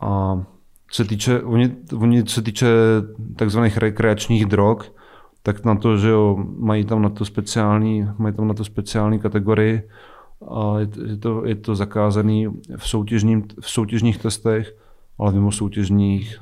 A 0.00 0.40
co 0.90 1.02
se 1.02 1.08
týče, 1.08 1.42
oni, 1.42 1.76
oni 1.98 2.26
se 2.26 2.42
týče 2.42 2.66
takzvaných 3.36 3.76
rekreačních 3.76 4.46
drog, 4.46 4.78
tak 5.42 5.64
na 5.64 5.74
to, 5.74 5.96
že 5.96 6.08
jo, 6.08 6.44
mají 6.58 6.84
tam 6.84 7.02
na 7.02 7.08
to 7.08 7.24
speciální, 7.24 8.08
mají 8.18 8.34
tam 8.34 8.48
na 8.48 8.54
to 8.54 8.64
speciální 8.64 9.18
kategorii 9.18 9.88
a 10.48 10.78
je, 10.78 10.86
to- 11.16 11.46
je, 11.46 11.54
to, 11.54 11.74
zakázaný 11.74 12.48
v, 12.76 12.88
soutěžním, 12.88 13.44
v 13.60 13.70
soutěžních 13.70 14.18
testech, 14.18 14.76
ale 15.18 15.32
mimo 15.32 15.52
soutěžních 15.52 16.38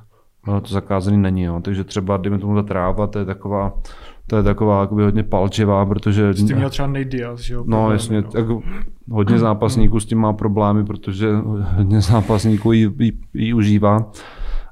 to 0.46 0.74
zakázaný 0.74 1.16
není. 1.16 1.42
Jo. 1.42 1.60
Takže 1.62 1.84
třeba, 1.84 2.16
dejme 2.16 2.38
tomu 2.38 2.54
ta 2.54 2.62
tráva, 2.62 3.06
to 3.06 3.18
je 3.18 3.24
taková, 3.24 3.72
to 4.26 4.36
je 4.36 4.42
taková 4.42 4.80
jakoby 4.80 5.02
hodně 5.02 5.22
palčivá, 5.22 5.86
protože... 5.86 6.32
S 6.32 6.46
tím 6.46 6.56
měl 6.56 6.70
třeba 6.70 6.88
Nate 6.88 7.04
Diaz, 7.04 7.40
že 7.40 7.54
jo? 7.54 7.60
No 7.60 7.64
problémy, 7.66 7.94
jasně, 7.94 8.20
no. 8.20 8.30
tak 8.30 8.46
hodně 9.10 9.38
zápasníků 9.38 10.00
s 10.00 10.06
tím 10.06 10.18
má 10.18 10.32
problémy, 10.32 10.84
protože 10.84 11.32
hodně 11.76 12.00
zápasníků 12.00 12.72
ji, 12.72 12.90
ji, 12.98 13.12
ji 13.34 13.54
užívá. 13.54 14.10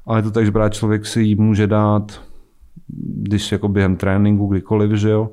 Ale 0.05 0.19
je 0.19 0.23
to 0.23 0.31
tak, 0.31 0.45
že 0.45 0.51
právě 0.51 0.69
člověk 0.69 1.05
si 1.05 1.21
ji 1.21 1.35
může 1.35 1.67
dát, 1.67 2.21
když 2.97 3.51
jako 3.51 3.67
během 3.67 3.95
tréninku, 3.95 4.47
kdykoliv, 4.47 4.91
že 4.91 5.09
jo, 5.09 5.29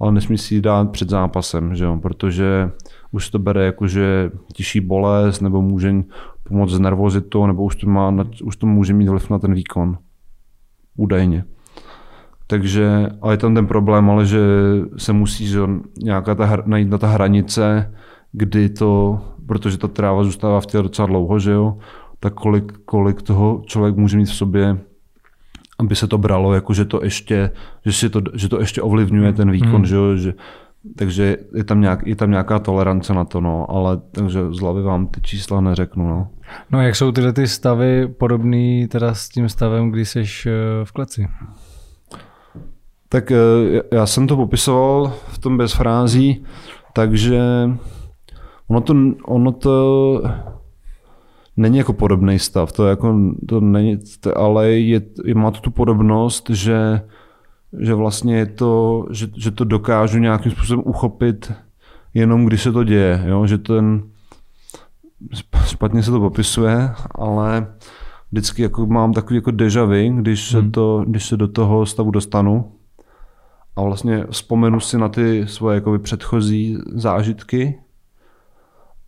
ale 0.00 0.12
nesmí 0.12 0.38
si 0.38 0.54
ji 0.54 0.60
dát 0.60 0.90
před 0.90 1.08
zápasem, 1.10 1.74
že 1.74 1.84
jo, 1.84 1.98
protože 2.02 2.70
už 3.12 3.30
to 3.30 3.38
bere 3.38 3.64
jako, 3.64 3.86
že 3.86 4.30
tiší 4.52 4.80
bolest, 4.80 5.40
nebo 5.40 5.62
může 5.62 5.94
pomoct 6.48 6.70
s 6.70 6.78
nervozitou, 6.78 7.46
nebo 7.46 7.64
už 7.64 7.76
to, 7.76 7.86
má, 7.86 8.14
už 8.44 8.56
to 8.56 8.66
může 8.66 8.94
mít 8.94 9.08
vliv 9.08 9.30
na 9.30 9.38
ten 9.38 9.54
výkon. 9.54 9.98
Údajně. 10.96 11.44
Takže, 12.46 13.06
ale 13.22 13.32
je 13.32 13.38
tam 13.38 13.54
ten 13.54 13.66
problém, 13.66 14.10
ale 14.10 14.26
že 14.26 14.40
se 14.96 15.12
musí 15.12 15.46
že 15.46 15.60
nějaká 16.02 16.34
ta, 16.34 16.62
najít 16.66 16.90
na 16.90 16.98
ta 16.98 17.06
hranice, 17.06 17.92
kdy 18.32 18.68
to, 18.68 19.20
protože 19.46 19.78
ta 19.78 19.88
tráva 19.88 20.24
zůstává 20.24 20.60
v 20.60 20.66
těle 20.66 20.82
docela 20.82 21.06
dlouho, 21.06 21.38
že 21.38 21.50
jo, 21.50 21.78
tak 22.20 22.34
kolik, 22.34 22.72
kolik 22.84 23.22
toho 23.22 23.62
člověk 23.66 23.96
může 23.96 24.16
mít 24.16 24.24
v 24.28 24.34
sobě, 24.34 24.78
aby 25.78 25.96
se 25.96 26.06
to 26.06 26.18
bralo, 26.18 26.54
jako 26.54 26.74
že 26.74 26.84
to 26.84 27.04
ještě, 27.04 27.50
že, 27.84 27.92
si 27.92 28.10
to, 28.10 28.22
že 28.34 28.48
to 28.48 28.60
ještě 28.60 28.82
ovlivňuje 28.82 29.32
ten 29.32 29.50
výkon, 29.50 29.70
Hmm. 29.70 29.86
že 29.86 29.96
jo, 29.96 30.16
že, 30.16 30.34
takže 30.96 31.36
je 31.54 31.64
tam, 31.64 31.80
nějak, 31.80 32.06
je 32.06 32.16
tam 32.16 32.30
nějaká 32.30 32.58
tolerance 32.58 33.14
na 33.14 33.24
to, 33.24 33.40
no, 33.40 33.70
ale 33.70 34.00
takže 34.12 34.52
z 34.52 34.60
hlavy 34.60 34.82
vám 34.82 35.06
ty 35.06 35.20
čísla 35.20 35.60
neřeknu, 35.60 36.08
no. 36.08 36.28
No 36.70 36.82
jak 36.82 36.96
jsou 36.96 37.12
tyhle 37.12 37.32
ty 37.32 37.46
stavy 37.48 38.08
podobný 38.08 38.88
teda 38.88 39.14
s 39.14 39.28
tím 39.28 39.48
stavem, 39.48 39.90
kdy 39.90 40.04
jsi 40.04 40.24
v 40.84 40.92
kleci? 40.92 41.28
Tak 43.08 43.30
eh, 43.30 43.36
já 43.92 44.06
jsem 44.06 44.26
to 44.26 44.36
popisoval 44.36 45.12
v 45.28 45.38
tom 45.38 45.56
bez 45.56 45.72
frází, 45.72 46.44
takže 46.92 47.40
ono 48.68 48.80
to, 48.80 48.94
ono 49.24 49.52
to 49.52 50.22
není 51.56 51.78
jako 51.78 51.92
podobný 51.92 52.38
stav, 52.38 52.72
to, 52.72 52.86
jako, 52.86 53.14
to 53.48 53.60
není, 53.60 53.98
ale 54.36 54.70
je, 54.70 55.02
je, 55.24 55.34
má 55.34 55.50
to 55.50 55.60
tu 55.60 55.70
podobnost, 55.70 56.50
že, 56.50 57.00
že 57.78 57.94
vlastně 57.94 58.36
je 58.36 58.46
to, 58.46 59.06
že, 59.10 59.26
že 59.36 59.50
to 59.50 59.64
dokážu 59.64 60.18
nějakým 60.18 60.52
způsobem 60.52 60.82
uchopit 60.86 61.52
jenom 62.14 62.44
když 62.44 62.62
se 62.62 62.72
to 62.72 62.84
děje, 62.84 63.24
jo? 63.26 63.46
že 63.46 63.58
ten 63.58 64.02
špatně 65.66 66.02
se 66.02 66.10
to 66.10 66.20
popisuje, 66.20 66.90
ale 67.14 67.66
vždycky 68.32 68.62
jako 68.62 68.86
mám 68.86 69.12
takový 69.12 69.36
jako 69.36 69.50
deja 69.50 69.84
vu, 69.84 70.20
když 70.20 70.50
se, 70.50 70.58
Hmm. 70.58 70.70
to, 70.70 71.04
když 71.06 71.26
se 71.26 71.36
do 71.36 71.48
toho 71.48 71.86
stavu 71.86 72.10
dostanu 72.10 72.72
a 73.76 73.82
vlastně 73.82 74.24
vzpomenu 74.30 74.80
si 74.80 74.98
na 74.98 75.08
ty 75.08 75.46
svoje 75.46 75.74
jakoby 75.74 75.98
předchozí 75.98 76.78
zážitky. 76.86 77.78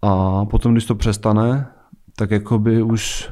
A 0.03 0.45
potom, 0.45 0.73
když 0.73 0.87
to 0.87 0.95
přestane, 0.95 1.67
tak 2.17 2.31
jakoby 2.31 2.83
už 2.83 3.31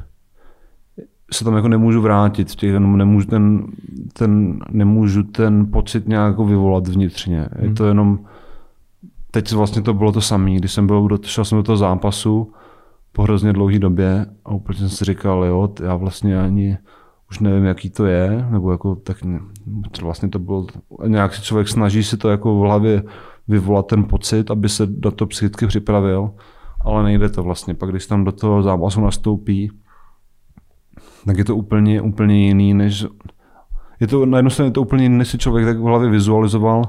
se 1.33 1.45
tam 1.45 1.57
jako 1.57 1.69
nemůžu 1.69 2.01
vrátit, 2.01 2.55
těch, 2.55 2.71
jenom 2.71 2.97
nemůžu 2.97 3.27
ten, 3.27 3.67
ten, 4.13 4.59
nemůžu 4.71 5.23
ten 5.23 5.71
pocit 5.71 6.09
nějak 6.09 6.29
jako 6.29 6.45
vyvolat 6.45 6.89
vnitřně. 6.89 7.49
Je 7.63 7.75
to 7.75 7.87
jenom, 7.87 8.19
teď 9.31 9.53
vlastně 9.53 9.83
to 9.83 9.95
bylo 9.95 10.13
to 10.13 10.21
samé, 10.21 10.51
když 10.55 10.73
jsem 10.73 10.87
byl, 10.87 11.09
šel 11.23 11.45
jsem 11.45 11.59
do 11.59 11.63
toho 11.63 11.77
zápasu 11.77 12.53
po 13.13 13.23
hrozně 13.23 13.53
dlouhé 13.53 13.79
době 13.79 14.27
a 14.45 14.51
úplně 14.51 14.79
jsem 14.79 14.89
si 14.89 15.05
říkal, 15.05 15.45
jo, 15.45 15.69
já 15.83 15.97
vlastně 15.97 16.41
ani 16.41 16.79
už 17.31 17.39
nevím, 17.39 17.65
jaký 17.65 17.91
to 17.91 18.07
je, 18.07 18.47
nebo 18.51 18.73
jako 18.73 18.95
tak 18.95 19.17
vlastně 20.03 20.29
to 20.29 20.39
bylo, 20.39 20.67
nějak 21.07 21.35
si 21.35 21.43
člověk 21.43 21.69
snaží 21.69 22.05
si 22.05 22.17
to 22.17 22.29
jako 22.29 22.55
v 22.55 22.61
hlavě 22.61 23.03
vyvolat 23.49 23.87
ten 23.87 24.05
pocit, 24.05 24.51
aby 24.51 24.69
se 24.69 24.87
do 24.87 25.11
toho 25.11 25.29
psychicky 25.29 25.67
připravil, 25.67 26.31
ale 26.81 27.03
nejde 27.03 27.29
to 27.29 27.43
vlastně. 27.43 27.75
Pak 27.75 27.91
když 27.91 28.07
tam 28.07 28.25
do 28.25 28.33
toho 28.33 28.63
zápasu 28.63 29.01
nastoupí, 29.01 29.71
tak 31.27 31.39
je 31.39 31.45
to 31.45 31.57
úplně, 31.57 32.01
úplně 32.01 32.47
jiný, 32.47 32.75
než 32.75 33.07
je 34.01 34.07
to, 34.07 34.27
na 34.27 34.39
jednu 34.39 34.51
stranu 34.51 34.67
je 34.67 34.73
to 34.73 34.83
úplně 34.83 35.03
jiný, 35.03 35.19
než 35.19 35.29
si 35.29 35.39
člověk 35.39 35.67
tak 35.67 35.79
v 35.79 35.83
hlavě 35.83 36.11
vizualizoval, 36.11 36.83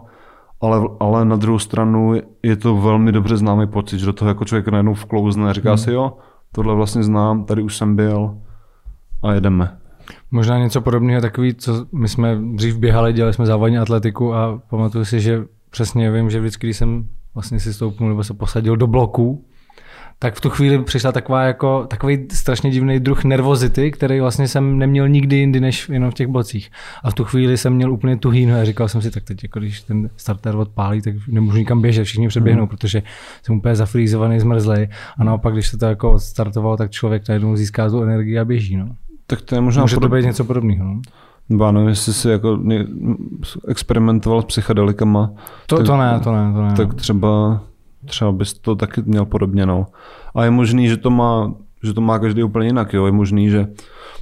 ale, 0.62 0.90
ale 1.00 1.26
na 1.26 1.36
druhou 1.36 1.60
stranu 1.60 2.14
je 2.44 2.56
to 2.56 2.78
velmi 2.78 3.12
dobře 3.12 3.38
známý 3.38 3.68
pocit, 3.68 4.00
že 4.00 4.06
do 4.06 4.14
toho 4.14 4.30
jako 4.30 4.46
člověk 4.46 4.68
najednou 4.68 4.94
vklouzne 4.94 5.50
a 5.50 5.54
říká 5.54 5.70
hmm. 5.70 5.78
si, 5.78 5.92
jo, 5.92 6.18
tohle 6.52 6.76
vlastně 6.76 7.04
znám, 7.04 7.46
tady 7.46 7.62
už 7.62 7.78
jsem 7.78 7.96
byl 7.96 8.38
a 9.24 9.34
jedeme. 9.34 9.78
Možná 10.32 10.60
něco 10.60 10.82
podobného, 10.82 11.22
takový, 11.22 11.54
co 11.54 11.86
my 11.92 12.08
jsme 12.10 12.38
dřív 12.54 12.78
běhali, 12.78 13.14
dělali 13.14 13.34
jsme 13.34 13.46
závodní 13.46 13.78
atletiku 13.78 14.34
a 14.34 14.62
pamatuju 14.70 15.06
si, 15.06 15.20
že 15.20 15.44
přesně 15.70 16.12
vím, 16.12 16.30
že 16.30 16.40
vždycky, 16.40 16.68
když 16.68 16.78
jsem 16.78 17.08
vlastně 17.34 17.60
si 17.60 17.74
stoupnul 17.74 18.10
nebo 18.10 18.24
se 18.24 18.34
posadil 18.34 18.78
do 18.78 18.88
bloku, 18.88 19.46
tak 20.20 20.36
v 20.36 20.42
tu 20.42 20.50
chvíli 20.50 20.84
přišla 20.84 21.12
taková 21.12 21.44
jako, 21.44 21.86
takový 21.90 22.26
strašně 22.32 22.70
divný 22.70 23.00
druh 23.00 23.24
nervozity, 23.24 23.92
který 23.92 24.20
vlastně 24.20 24.48
jsem 24.48 24.80
neměl 24.80 25.10
nikdy 25.10 25.36
jindy, 25.36 25.60
než 25.60 25.90
jenom 25.90 26.12
v 26.12 26.14
těch 26.14 26.28
blocích. 26.28 26.72
A 27.04 27.12
v 27.12 27.14
tu 27.14 27.24
chvíli 27.24 27.58
jsem 27.58 27.74
měl 27.74 27.94
úplně 27.94 28.18
tuhý 28.18 28.46
nohy 28.46 28.62
a 28.62 28.66
říkal 28.66 28.88
jsem 28.88 29.02
si, 29.02 29.12
tak 29.12 29.24
teď, 29.24 29.44
jako 29.44 29.60
když 29.60 29.82
ten 29.82 30.10
starter 30.18 30.56
odpálí, 30.56 31.02
tak 31.02 31.14
nemůžu 31.28 31.58
nikam 31.58 31.82
běžet, 31.82 32.04
všichni 32.04 32.28
předběhnou, 32.28 32.62
Mhm. 32.64 32.70
protože 32.70 33.04
jsem 33.44 33.56
úplně 33.58 33.76
zafrýzovaný, 33.76 34.40
zmrzlej. 34.40 34.88
A 35.18 35.24
naopak, 35.24 35.54
když 35.54 35.68
se 35.68 35.78
to 35.78 35.86
jako 35.86 36.12
odstartovalo, 36.12 36.78
tak 36.78 36.92
člověk 36.92 37.28
najednou 37.30 37.56
získá 37.56 37.90
tu 37.90 38.04
energii 38.04 38.40
a 38.40 38.46
běží. 38.46 38.78
No. 38.78 38.90
Tak 39.28 39.42
to 39.42 39.56
je 39.56 39.62
možná 39.62 39.82
Může 39.82 39.96
to 39.96 40.00
podob- 40.02 40.18
být 40.20 40.26
něco 40.26 40.44
podobného. 40.44 40.86
No? 41.50 41.66
Já 41.66 41.72
nevím, 41.72 41.90
jestli 41.90 42.14
jsi 42.14 42.30
jako 42.30 42.60
experimentoval 43.68 44.42
s 44.42 44.46
psychedelikama, 44.46 45.32
To, 45.68 45.78
Tak- 45.78 45.86
to 45.86 45.98
ne, 45.98 46.20
to 46.24 46.32
ne, 46.32 46.54
to 46.54 46.62
ne. 46.62 46.74
tak 46.78 46.94
třeba, 46.94 47.62
třeba 48.06 48.32
bys 48.32 48.54
to 48.54 48.76
taky 48.76 49.02
měl 49.06 49.26
podobně. 49.26 49.66
No. 49.66 49.86
A 50.36 50.44
je 50.44 50.52
možný, 50.52 50.88
že 50.90 50.98
to 50.98 51.10
má, 51.10 51.54
že 51.84 51.94
to 51.94 52.02
má 52.02 52.20
každý 52.20 52.44
úplně 52.44 52.68
jinak. 52.68 52.94
Jo. 52.94 53.06
Je 53.06 53.12
možný, 53.12 53.50
že 53.50 53.68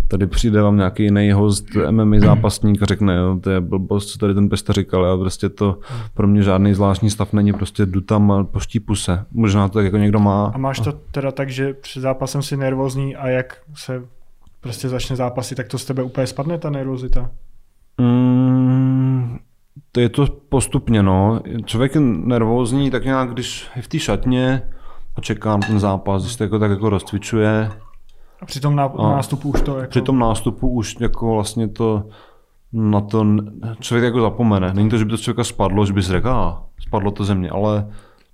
tady 0.08 0.28
přijde 0.28 0.62
vám 0.62 0.78
nějaký 0.78 1.04
jiný 1.04 1.32
host, 1.32 1.66
MMA 1.92 2.20
zápasník 2.20 2.82
a 2.82 2.86
řekne, 2.86 3.16
jo, 3.16 3.38
to 3.42 3.50
je 3.50 3.62
blbost, 3.62 4.06
co 4.08 4.18
tady 4.20 4.34
ten 4.34 4.50
pesta 4.50 4.74
říkal, 4.74 5.06
a 5.06 5.18
prostě 5.18 5.50
to 5.50 5.80
pro 6.14 6.28
mě 6.28 6.44
žádný 6.44 6.74
zvláštní 6.74 7.10
stav 7.10 7.34
není, 7.34 7.54
prostě 7.54 7.86
jdu 7.86 8.02
tam 8.02 8.32
a 8.32 8.44
poštípu 8.44 8.96
se. 8.96 9.26
Možná 9.32 9.68
to 9.68 9.74
tak 9.74 9.86
jako 9.86 9.98
někdo 9.98 10.20
má. 10.20 10.52
A 10.56 10.58
máš 10.58 10.80
to 10.80 10.92
teda 11.12 11.32
tak, 11.32 11.50
že 11.50 11.74
před 11.74 12.00
zápasem 12.00 12.42
si 12.42 12.58
nervózní 12.58 13.16
a 13.16 13.28
jak 13.28 13.58
se 13.76 14.04
prostě 14.66 14.90
začne 14.90 15.16
zápasy, 15.16 15.56
tak 15.56 15.68
to 15.68 15.78
z 15.78 15.86
tebe 15.86 16.04
úplně 16.04 16.28
spadne 16.28 16.58
ta 16.58 16.70
nervozita? 16.70 17.30
Mm, 18.02 19.38
to 19.92 20.00
je 20.00 20.10
to 20.10 20.26
postupně, 20.50 21.04
no. 21.04 21.40
Člověk 21.66 21.96
je 21.96 22.02
nervózní 22.02 22.92
tak 22.92 23.06
nějak, 23.06 23.30
když 23.34 23.68
je 23.76 23.82
v 23.82 23.88
té 23.88 24.00
šatně 24.00 24.62
a 25.16 25.22
čeká 25.22 25.58
na 25.58 25.68
ten 25.68 25.80
zápas, 25.80 26.24
když 26.24 26.36
to 26.36 26.44
jako, 26.44 26.60
tak 26.60 26.72
jako 26.72 26.90
rozcvičuje. 26.90 27.72
A 28.42 28.46
při 28.46 28.60
tom 28.60 28.76
ná- 28.76 28.92
A 28.98 29.12
nástupu 29.12 29.50
už 29.50 29.62
to 29.62 29.78
jako... 29.78 29.90
Při 29.90 30.02
tom 30.02 30.20
nástupu 30.20 30.70
už 30.70 30.96
jako 31.00 31.34
vlastně 31.34 31.68
to 31.68 32.04
na 32.74 33.02
to 33.02 33.26
člověk 33.80 34.04
jako 34.04 34.22
zapomene. 34.22 34.74
Není 34.74 34.90
to, 34.90 34.98
že 34.98 35.06
by 35.06 35.12
to 35.12 35.18
člověka 35.18 35.44
spadlo, 35.44 35.86
že 35.86 35.94
by 35.94 36.04
si 36.04 36.12
řekl, 36.12 36.30
"Ah, 36.30 36.54
spadlo 36.80 37.12
to 37.12 37.24
ze 37.24 37.36
mě, 37.36 37.50
ale 37.50 37.88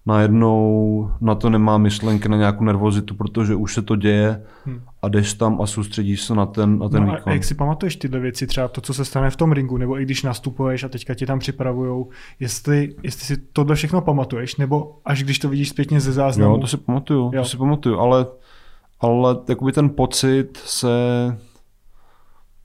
najednou 0.05 1.09
na 1.21 1.35
to 1.35 1.49
nemá 1.49 1.77
myšlenky 1.77 2.29
na 2.29 2.37
nějakou 2.37 2.63
nervozitu, 2.63 3.15
protože 3.15 3.55
už 3.55 3.73
se 3.73 3.81
to 3.81 3.95
děje 3.95 4.43
Hmm. 4.65 4.81
a 5.01 5.07
jdeš 5.09 5.33
tam 5.33 5.61
a 5.61 5.65
soustředíš 5.65 6.21
se 6.21 6.35
na 6.35 6.45
ten, 6.45 6.79
na 6.79 6.89
ten 6.89 7.05
no 7.05 7.13
a 7.13 7.15
výkon. 7.15 7.33
jak 7.33 7.43
si 7.43 7.55
pamatuješ 7.55 7.95
tyhle 7.95 8.19
věci, 8.19 8.47
třeba 8.47 8.67
to, 8.67 8.81
co 8.81 8.93
se 8.93 9.05
stane 9.05 9.29
v 9.29 9.35
tom 9.35 9.51
ringu, 9.51 9.77
nebo 9.77 9.99
i 9.99 10.03
když 10.05 10.23
nastupuješ 10.23 10.83
a 10.83 10.89
teďka 10.89 11.13
ti 11.13 11.25
tam 11.25 11.39
připravujou, 11.39 12.09
jestli, 12.39 12.95
jestli 13.03 13.25
si 13.25 13.37
tohle 13.53 13.75
všechno 13.75 14.01
pamatuješ, 14.01 14.55
nebo 14.55 14.99
až 15.05 15.23
když 15.23 15.39
to 15.39 15.49
vidíš 15.49 15.69
zpětně 15.69 15.99
ze 15.99 16.11
záznamu? 16.11 16.53
Jo, 16.55 16.57
to 16.61 16.67
si 16.67 16.77
pamatuju, 16.77 17.31
Jo. 17.33 17.41
to 17.43 17.49
si 17.49 17.57
pamatuju, 17.57 17.99
ale, 17.99 18.25
ale 18.99 19.35
jakoby 19.49 19.71
ten 19.71 19.89
pocit 19.89 20.57
se 20.65 20.89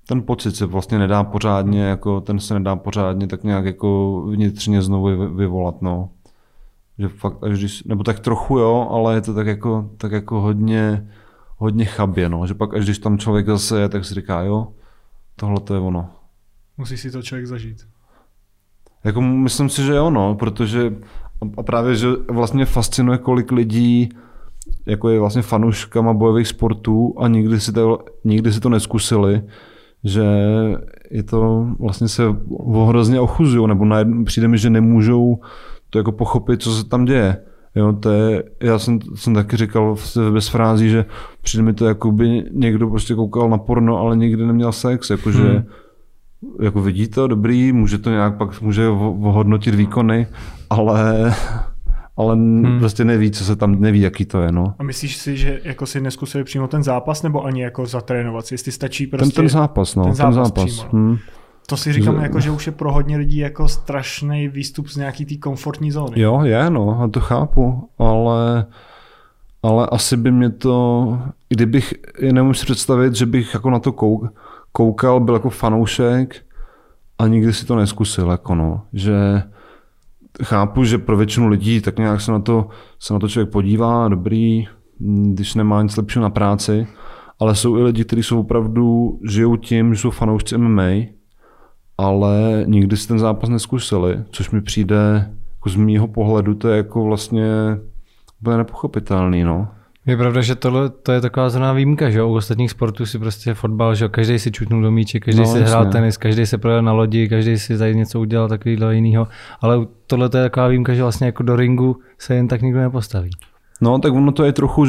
ten 0.08 0.22
pocit 0.22 0.56
se 0.56 0.66
vlastně 0.66 0.98
nedá 0.98 1.24
pořádně, 1.24 1.82
jako 1.82 2.20
ten 2.20 2.38
se 2.40 2.54
nedá 2.54 2.76
pořádně 2.76 3.26
tak 3.26 3.44
nějak 3.44 3.64
jako 3.64 4.20
vnitřně 4.30 4.82
znovu 4.82 5.04
vy- 5.06 5.34
vyvolat, 5.36 5.82
no. 5.82 6.08
Že 6.98 7.09
fakt, 7.09 7.44
až 7.44 7.59
když, 7.59 7.85
nebo 7.85 8.05
tak 8.05 8.20
trochu 8.20 8.59
jo, 8.59 8.89
ale 8.90 9.14
je 9.14 9.20
to 9.20 9.35
tak 9.35 9.47
jako, 9.47 9.90
tak 9.97 10.12
jako 10.12 10.40
hodně, 10.40 11.09
hodně 11.56 11.85
chabě, 11.85 12.28
no. 12.28 12.47
Že 12.47 12.55
pak 12.55 12.74
až 12.74 12.85
když 12.85 12.98
tam 12.98 13.18
člověk 13.18 13.47
zase 13.47 13.81
je, 13.81 13.89
tak 13.89 14.05
si 14.05 14.14
říká, 14.14 14.43
jo, 14.43 14.68
tohle 15.36 15.60
to 15.60 15.74
je 15.74 15.81
ono. 15.81 16.10
Musí 16.78 16.97
si 16.97 17.10
to 17.10 17.23
člověk 17.23 17.47
zažít. 17.47 17.86
Jako 19.05 19.20
myslím 19.20 19.68
si, 19.68 19.82
že 19.82 19.94
jo, 19.94 20.10
no, 20.10 20.35
protože 20.35 20.97
a 21.56 21.62
právě, 21.62 21.94
že 21.97 22.06
vlastně 22.31 22.64
fascinuje, 22.64 23.18
kolik 23.18 23.52
lidí 23.52 24.09
jako 24.86 25.09
je 25.09 25.20
vlastně 25.20 25.43
fanouškama 25.43 26.14
bojových 26.14 26.48
sportů 26.48 27.14
a 27.18 27.28
nikdy 27.28 27.60
si 27.60 27.73
to, 27.73 27.98
nikdy 28.24 28.52
si 28.52 28.60
to 28.60 28.68
neskusili, 28.68 29.43
že 30.05 30.24
je 31.10 31.23
to 31.23 31.66
vlastně 31.78 32.09
se 32.09 32.23
hrozně 32.86 33.20
ochuzují, 33.20 33.68
nebo 33.68 33.85
najednou 33.85 34.24
přijde 34.24 34.48
mi, 34.48 34.59
že 34.59 34.70
nemůžou 34.70 35.40
to 35.97 36.01
jako 36.01 36.12
pochopit, 36.12 36.62
co 36.62 36.73
se 36.73 36.89
tam 36.89 37.05
děje. 37.05 37.36
Jo, 37.74 37.93
to 37.93 38.10
je, 38.10 38.44
já 38.62 38.78
jsem, 38.78 38.98
jsem 39.14 39.35
taky 39.35 39.56
říkal 39.56 39.97
bez 40.32 40.48
frází, 40.48 40.90
že 40.90 41.05
přijde 41.43 41.62
mi 41.62 41.73
to, 41.73 41.86
jako 41.86 42.12
by 42.12 42.44
někdo 42.52 42.89
prostě 42.89 43.14
koukal 43.14 43.51
na 43.51 43.59
porno, 43.59 43.98
ale 43.98 44.16
nikdy 44.16 44.47
neměl 44.47 44.73
sex, 44.73 45.10
jakože 45.10 45.43
hmm. 45.43 45.64
jako 46.62 46.81
vidí 46.81 47.09
to, 47.09 47.27
dobrý, 47.27 47.73
může 47.73 47.98
to 47.98 48.10
nějak 48.10 48.36
pak 48.36 48.60
může 48.60 48.89
ohodnotit 48.89 49.74
výkony, 49.74 50.27
ale 50.70 51.35
ale 52.16 52.35
hmm. 52.35 52.78
prostě 52.78 53.05
neví, 53.05 53.31
co 53.31 53.44
se 53.44 53.56
tam, 53.56 53.81
neví, 53.81 54.01
jaký 54.01 54.24
to 54.24 54.40
je. 54.40 54.52
No. 54.52 54.74
A 54.78 54.82
myslíš 54.82 55.16
si, 55.16 55.36
že 55.36 55.60
jako 55.64 55.86
si 55.86 56.01
neskusili 56.01 56.44
přímo 56.44 56.68
ten 56.68 56.82
zápas, 56.82 57.23
nebo 57.23 57.44
ani 57.44 57.62
jako 57.62 57.86
zatrénovat 57.86 58.47
si, 58.47 58.55
jestli 58.55 58.73
stačí 58.73 59.06
prostě... 59.06 59.35
Ten, 59.35 59.43
ten 59.43 59.48
zápas, 59.48 59.94
no, 59.94 60.05
ten 60.05 60.14
zápas. 60.14 60.35
Ten 60.35 60.44
zápas. 60.44 60.64
Přímo, 60.64 60.89
no. 60.93 60.98
hmm. 60.98 61.18
To 61.68 61.76
si 61.76 61.93
říkám, 61.93 62.16
že, 62.16 62.22
jako, 62.22 62.40
že 62.40 62.51
už 62.51 62.66
je 62.66 62.72
pro 62.72 62.93
hodně 62.93 63.16
lidí 63.16 63.38
jako 63.38 63.68
strašný 63.68 64.48
výstup 64.48 64.88
z 64.88 64.97
nějaký 64.97 65.24
té 65.24 65.36
komfortní 65.36 65.90
zóny. 65.90 66.20
Jo, 66.20 66.40
je, 66.44 66.70
no, 66.70 67.01
a 67.01 67.09
to 67.09 67.20
chápu, 67.20 67.88
ale, 67.98 68.66
ale 69.62 69.86
asi 69.86 70.16
by 70.16 70.32
mě 70.32 70.51
to, 70.51 71.18
kdybych, 71.48 71.94
nemůžu 72.32 72.59
si 72.59 72.64
představit, 72.64 73.14
že 73.14 73.26
bych 73.26 73.55
jako 73.55 73.70
na 73.70 73.78
to 73.78 73.93
kouk, 73.93 74.34
koukal, 74.72 75.20
byl 75.20 75.34
jako 75.34 75.51
fanoušek 75.51 76.36
a 77.18 77.26
nikdy 77.26 77.52
si 77.52 77.66
to 77.66 77.76
neskusil, 77.76 78.30
jako 78.30 78.55
no, 78.55 78.82
že 78.93 79.43
chápu, 80.44 80.84
že 80.84 80.98
pro 80.98 81.16
většinu 81.16 81.48
lidí 81.48 81.80
tak 81.80 81.98
nějak 81.98 82.20
se 82.20 82.32
na 82.32 82.40
to, 82.40 82.68
se 82.98 83.12
na 83.12 83.18
to 83.18 83.28
člověk 83.28 83.51
podívá, 83.51 84.09
dobrý, 84.09 84.68
když 85.32 85.55
nemá 85.55 85.82
nic 85.82 85.97
lepšího 85.97 86.22
na 86.22 86.30
práci, 86.30 86.86
ale 87.40 87.55
jsou 87.55 87.76
i 87.76 87.82
lidi, 87.82 88.05
kteří 88.05 88.22
jsou 88.22 88.40
opravdu, 88.40 89.18
žijou 89.28 89.56
tím, 89.56 89.94
že 89.94 90.01
jsou 90.01 90.10
fanoušci 90.10 90.59
MMA, 90.59 90.82
ale 91.98 92.64
nikdy 92.66 92.97
si 92.97 93.09
ten 93.09 93.18
zápas 93.18 93.48
neskusili, 93.48 94.18
což 94.31 94.51
mi 94.51 94.60
přijde 94.60 95.31
jako 95.55 95.68
z 95.68 95.77
mýho 95.77 96.09
pohledu, 96.09 96.55
to 96.55 96.68
je 96.68 96.77
jako 96.77 97.05
vlastně 97.05 97.47
úplně 98.40 98.56
nepochopitelný, 98.56 99.44
no. 99.44 99.68
Je 100.06 100.16
pravda, 100.16 100.43
že 100.43 100.55
tohle 100.55 100.90
to 100.90 101.12
je 101.12 101.20
taková 101.20 101.51
zrovna 101.51 101.73
výjimka, 101.73 102.10
že 102.10 102.23
u 102.23 102.35
ostatních 102.35 102.70
sportů 102.70 103.06
si 103.06 103.18
prostě 103.18 103.55
fotbal, 103.55 103.94
že 103.94 104.09
každý 104.09 104.39
si 104.39 104.51
čutnul 104.51 104.82
do 104.82 104.90
míče, 104.90 105.20
každý 105.20 105.40
no, 105.40 105.47
si 105.47 105.59
jasně. 105.59 105.70
hrál 105.70 105.93
tenis, 105.93 106.16
každý 106.16 106.47
se 106.47 106.59
projel 106.59 106.82
na 106.82 106.93
lodi, 106.93 107.28
každý 107.28 107.59
si 107.59 107.78
tady 107.78 107.97
něco 107.97 108.20
udělal 108.20 108.48
takového 108.48 108.90
jiného, 108.90 109.28
ale 109.60 109.86
tohle 110.06 110.28
to 110.28 110.36
je 110.36 110.44
taková 110.44 110.68
výjimka, 110.68 110.94
že 110.94 111.02
vlastně 111.02 111.27
jako 111.27 111.43
do 111.43 111.56
ringu 111.56 111.97
se 112.18 112.35
jen 112.35 112.48
tak 112.48 112.62
nikdo 112.62 112.81
nepostaví. 112.81 113.31
No, 113.81 113.98
tak 113.98 114.12
ono 114.12 114.32
to 114.32 114.44
je 114.44 114.52
trochu 114.52 114.86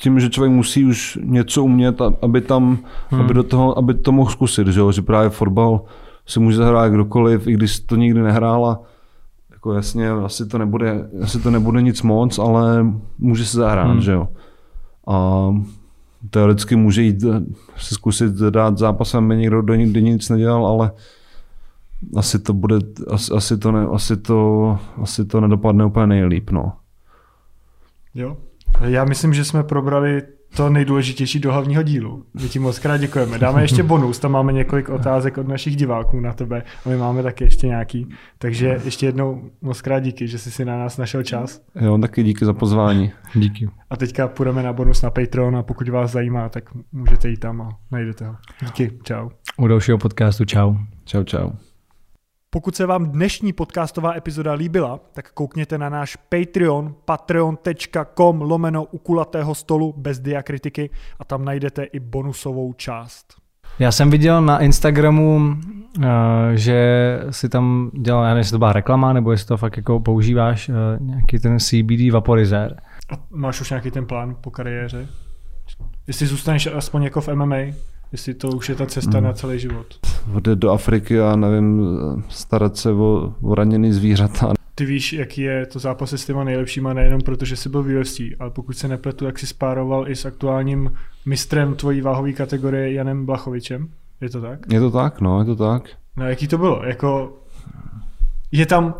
tím, 0.00 0.20
že 0.20 0.30
člověk 0.30 0.52
musí 0.52 0.84
už 0.84 1.18
něco 1.22 1.64
umět, 1.64 2.00
aby 2.22 2.40
tam, 2.40 2.78
hmm. 3.10 3.20
aby 3.20 3.34
do 3.34 3.42
toho, 3.42 3.78
aby 3.78 3.94
to 3.94 4.12
mohl 4.12 4.30
zkusit, 4.30 4.66
že, 4.66 4.80
jo? 4.80 4.92
že 4.92 5.02
právě 5.02 5.30
fotbal 5.30 5.80
si 6.28 6.40
může 6.40 6.56
zahrát 6.56 6.92
kdokoliv, 6.92 7.46
i 7.46 7.52
když 7.52 7.80
to 7.80 7.96
nikdy 7.96 8.22
nehrála. 8.22 8.80
Jako 9.50 9.72
jasně, 9.72 10.10
asi 10.10 10.46
to 10.46 10.58
nebude, 10.58 11.08
asi 11.22 11.40
to 11.40 11.50
nebude 11.50 11.82
nic 11.82 12.02
moc, 12.02 12.38
ale 12.38 12.86
může 13.18 13.44
se 13.44 13.58
zahrát, 13.58 13.90
hmm. 13.90 14.00
že 14.00 14.12
jo 14.12 14.28
a 15.08 15.48
teoreticky 16.30 16.76
může 16.76 17.02
jít 17.02 17.24
si 17.76 17.94
zkusit 17.94 18.32
dát 18.32 18.78
zápasem 18.78 19.28
někdo, 19.28 19.62
do 19.62 19.74
nikdy 19.74 20.02
nic 20.02 20.28
nedělal, 20.28 20.66
ale 20.66 20.90
asi 22.16 22.38
to 22.38 22.52
bude, 22.52 22.76
asi, 23.10 23.32
asi, 23.34 23.58
to, 23.58 23.72
ne, 23.72 23.86
asi, 23.86 24.16
to, 24.16 24.78
asi 25.02 25.24
to 25.24 25.40
nedopadne 25.40 25.84
úplně 25.84 26.06
nejlíp, 26.06 26.50
no. 26.50 26.72
Jo. 28.14 28.36
Já 28.80 29.04
myslím, 29.04 29.34
že 29.34 29.44
jsme 29.44 29.62
probrali 29.62 30.22
to 30.56 30.70
nejdůležitější 30.70 31.40
do 31.40 31.52
hlavního 31.52 31.82
dílu. 31.82 32.24
My 32.42 32.48
ti 32.48 32.58
moc 32.58 32.78
krát 32.78 32.96
děkujeme. 32.96 33.38
Dáme 33.38 33.62
ještě 33.62 33.82
bonus, 33.92 34.18
tam 34.18 34.32
máme 34.32 34.52
několik 34.52 34.88
otázek 34.88 35.38
od 35.38 35.48
našich 35.48 35.76
diváků 35.76 36.20
na 36.20 36.32
tebe 36.32 36.62
a 36.86 36.88
my 36.88 36.96
máme 36.96 37.22
taky 37.22 37.44
ještě 37.44 37.66
nějaký. 37.66 38.08
Takže 38.38 38.80
ještě 38.84 39.06
jednou 39.06 39.50
moc 39.62 39.80
krát 39.80 40.00
díky, 40.00 40.28
že 40.28 40.38
jsi 40.38 40.50
si 40.50 40.64
na 40.64 40.78
nás 40.78 40.98
našel 40.98 41.22
čas. 41.22 41.60
Jo, 41.80 41.98
taky 41.98 42.22
díky 42.22 42.44
za 42.44 42.52
pozvání. 42.52 43.12
Díky. 43.34 43.68
A 43.90 43.96
teďka 43.96 44.28
půjdeme 44.28 44.62
na 44.62 44.72
bonus 44.72 45.02
na 45.02 45.10
Patreon 45.10 45.56
a 45.56 45.62
pokud 45.62 45.88
vás 45.88 46.10
zajímá, 46.10 46.48
tak 46.48 46.64
můžete 46.92 47.28
jít 47.28 47.40
tam 47.40 47.60
a 47.60 47.68
najdete 47.90 48.26
ho. 48.26 48.36
Díky, 48.64 48.92
čau. 49.02 49.28
U 49.56 49.66
dalšího 49.66 49.98
podcastu 49.98 50.44
čau. 50.44 50.74
Čau, 51.04 51.22
čau. 51.22 51.50
Pokud 52.50 52.76
se 52.76 52.86
vám 52.86 53.06
dnešní 53.06 53.52
podcastová 53.52 54.16
epizoda 54.16 54.52
líbila, 54.52 55.00
tak 55.12 55.32
koukněte 55.32 55.78
na 55.78 55.88
náš 55.88 56.16
Patreon, 56.16 56.94
patreon.com 57.04 58.40
lomeno 58.40 58.84
u 58.84 58.98
kulatého 58.98 59.54
stolu 59.54 59.94
bez 59.96 60.18
diakritiky 60.18 60.90
a 61.18 61.24
tam 61.24 61.44
najdete 61.44 61.84
i 61.84 62.00
bonusovou 62.00 62.72
část. 62.72 63.34
Já 63.78 63.92
jsem 63.92 64.10
viděl 64.10 64.42
na 64.42 64.58
Instagramu, 64.58 65.56
eh, 66.02 66.06
že 66.54 67.20
si 67.30 67.48
tam 67.48 67.90
dělal, 67.94 68.22
já 68.22 68.28
nevím, 68.28 68.38
jestli 68.38 68.50
to 68.50 68.58
byla 68.58 68.72
reklama, 68.72 69.12
nebo 69.12 69.30
jestli 69.30 69.46
to 69.46 69.56
fakt 69.56 69.76
jako 69.76 70.00
používáš, 70.00 70.68
eh, 70.68 70.72
nějaký 71.00 71.38
ten 71.38 71.58
CBD 71.58 72.10
vaporizér. 72.10 72.80
Máš 73.30 73.60
už 73.60 73.70
nějaký 73.70 73.90
ten 73.90 74.06
plán 74.06 74.36
po 74.40 74.50
kariéře? 74.50 75.08
Jestli 76.06 76.26
zůstaneš 76.26 76.66
aspoň 76.66 77.02
jako 77.02 77.20
v 77.20 77.28
MMA? 77.28 77.56
Jestli 78.12 78.34
to 78.34 78.48
už 78.48 78.68
je 78.68 78.74
ta 78.74 78.86
cesta 78.86 79.18
hmm. 79.18 79.24
na 79.24 79.32
celý 79.32 79.58
život. 79.58 79.86
Odjet 80.34 80.58
do 80.58 80.70
Afriky 80.70 81.20
a 81.20 81.36
nevím, 81.36 81.86
starat 82.28 82.76
se 82.76 82.92
o, 82.92 83.34
o 83.42 83.54
raněný 83.54 83.92
zvířata. 83.92 84.52
Ty 84.74 84.84
víš, 84.84 85.12
jaký 85.12 85.40
je 85.40 85.66
to 85.66 85.78
zápas 85.78 86.12
s 86.12 86.26
těma 86.26 86.44
nejlepšíma, 86.44 86.92
nejenom 86.92 87.20
protože 87.20 87.56
jsi 87.56 87.68
byl 87.68 87.82
v 87.82 88.00
UFC, 88.00 88.20
ale 88.38 88.50
pokud 88.50 88.72
se 88.72 88.88
nepletu, 88.88 89.24
jak 89.24 89.38
jsi 89.38 89.46
spároval 89.46 90.08
i 90.08 90.16
s 90.16 90.24
aktuálním 90.24 90.92
mistrem 91.26 91.74
tvojí 91.74 92.00
váhové 92.00 92.32
kategorie 92.32 92.92
Janem 92.92 93.26
Blachovičem. 93.26 93.88
Je 94.20 94.30
to 94.30 94.40
tak? 94.40 94.58
Je 94.72 94.80
to 94.80 94.90
tak, 94.90 95.20
no, 95.20 95.38
je 95.38 95.44
to 95.44 95.56
tak. 95.56 95.82
No 96.16 96.28
jaký 96.28 96.48
to 96.48 96.58
bylo? 96.58 96.82
Jako, 96.84 97.38
je 98.52 98.66
tam, 98.66 98.94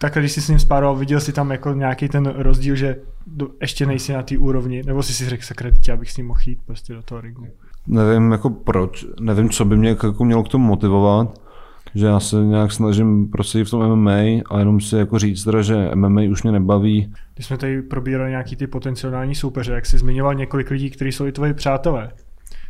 takhle 0.00 0.22
když 0.22 0.32
jsi 0.32 0.40
s 0.40 0.48
ním 0.48 0.58
spároval, 0.58 0.96
viděl 0.96 1.20
jsi 1.20 1.32
tam 1.32 1.50
jako 1.50 1.72
nějaký 1.72 2.08
ten 2.08 2.26
rozdíl, 2.26 2.76
že 2.76 2.96
do, 3.26 3.48
ještě 3.60 3.86
nejsi 3.86 4.12
na 4.12 4.22
té 4.22 4.38
úrovni, 4.38 4.82
nebo 4.86 5.02
jsi 5.02 5.14
si 5.14 5.28
řekl, 5.28 5.42
sakra, 5.42 5.70
abych 5.92 6.10
s 6.10 6.16
ním 6.16 6.26
mohl 6.26 6.40
jít 6.46 6.58
prostě 6.66 6.94
do 6.94 7.02
toho 7.02 7.20
ringu? 7.20 7.46
Nevím 7.86 8.32
jako 8.32 8.50
proč, 8.50 9.06
nevím, 9.20 9.50
co 9.50 9.64
by 9.64 9.76
mě 9.76 9.88
jako 9.88 10.24
mělo 10.24 10.42
k 10.42 10.48
tomu 10.48 10.66
motivovat, 10.66 11.40
že 11.94 12.06
já 12.06 12.20
se 12.20 12.36
nějak 12.36 12.72
snažím 12.72 13.30
prostě 13.30 13.64
v 13.64 13.70
tom 13.70 13.96
MMA 13.96 14.42
a 14.50 14.58
jenom 14.58 14.80
si 14.80 14.96
jako 14.96 15.18
říct 15.18 15.44
teda, 15.44 15.62
že 15.62 15.90
MMA 15.94 16.20
už 16.30 16.42
mě 16.42 16.52
nebaví. 16.52 17.12
Když 17.34 17.46
jsme 17.46 17.58
tady 17.58 17.82
probírali 17.82 18.30
nějaký 18.30 18.56
ty 18.56 18.66
potenciální 18.66 19.34
soupeře, 19.34 19.72
jak 19.72 19.86
jsi 19.86 19.98
zmiňoval 19.98 20.34
několik 20.34 20.70
lidí, 20.70 20.90
kteří 20.90 21.12
jsou 21.12 21.26
i 21.26 21.32
tvoji 21.32 21.54
přátelé, 21.54 22.10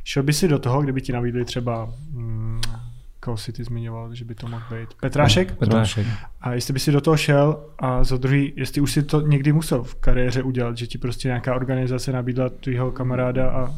šel 0.05 0.23
by 0.23 0.33
si 0.33 0.49
do 0.49 0.59
toho, 0.59 0.83
kdyby 0.83 1.01
ti 1.01 1.13
nabídli 1.13 1.45
třeba 1.45 1.93
hmm, 2.15 2.61
koho 3.21 3.37
si 3.37 3.53
ty 3.53 3.65
zmiňoval, 3.65 4.15
že 4.15 4.25
by 4.25 4.35
to 4.35 4.49
mohl 4.49 4.63
být? 4.71 4.89
Petrášek? 5.01 5.55
Petrášek. 5.55 6.07
A 6.41 6.53
jestli 6.53 6.73
by 6.73 6.81
si 6.81 6.93
do 6.93 7.01
toho 7.01 7.17
šel 7.17 7.65
a 7.79 8.05
za 8.05 8.17
druhý, 8.17 8.53
jestli 8.57 8.81
už 8.81 8.93
si 8.93 9.03
to 9.03 9.21
někdy 9.21 9.53
musel 9.53 9.83
v 9.83 9.95
kariéře 9.95 10.43
udělat, 10.43 10.77
že 10.77 10.87
ti 10.87 10.99
prostě 10.99 11.29
nějaká 11.29 11.55
organizace 11.55 12.13
nabídla 12.13 12.49
tvýho 12.49 12.93
kamaráda 12.93 13.51
a 13.51 13.75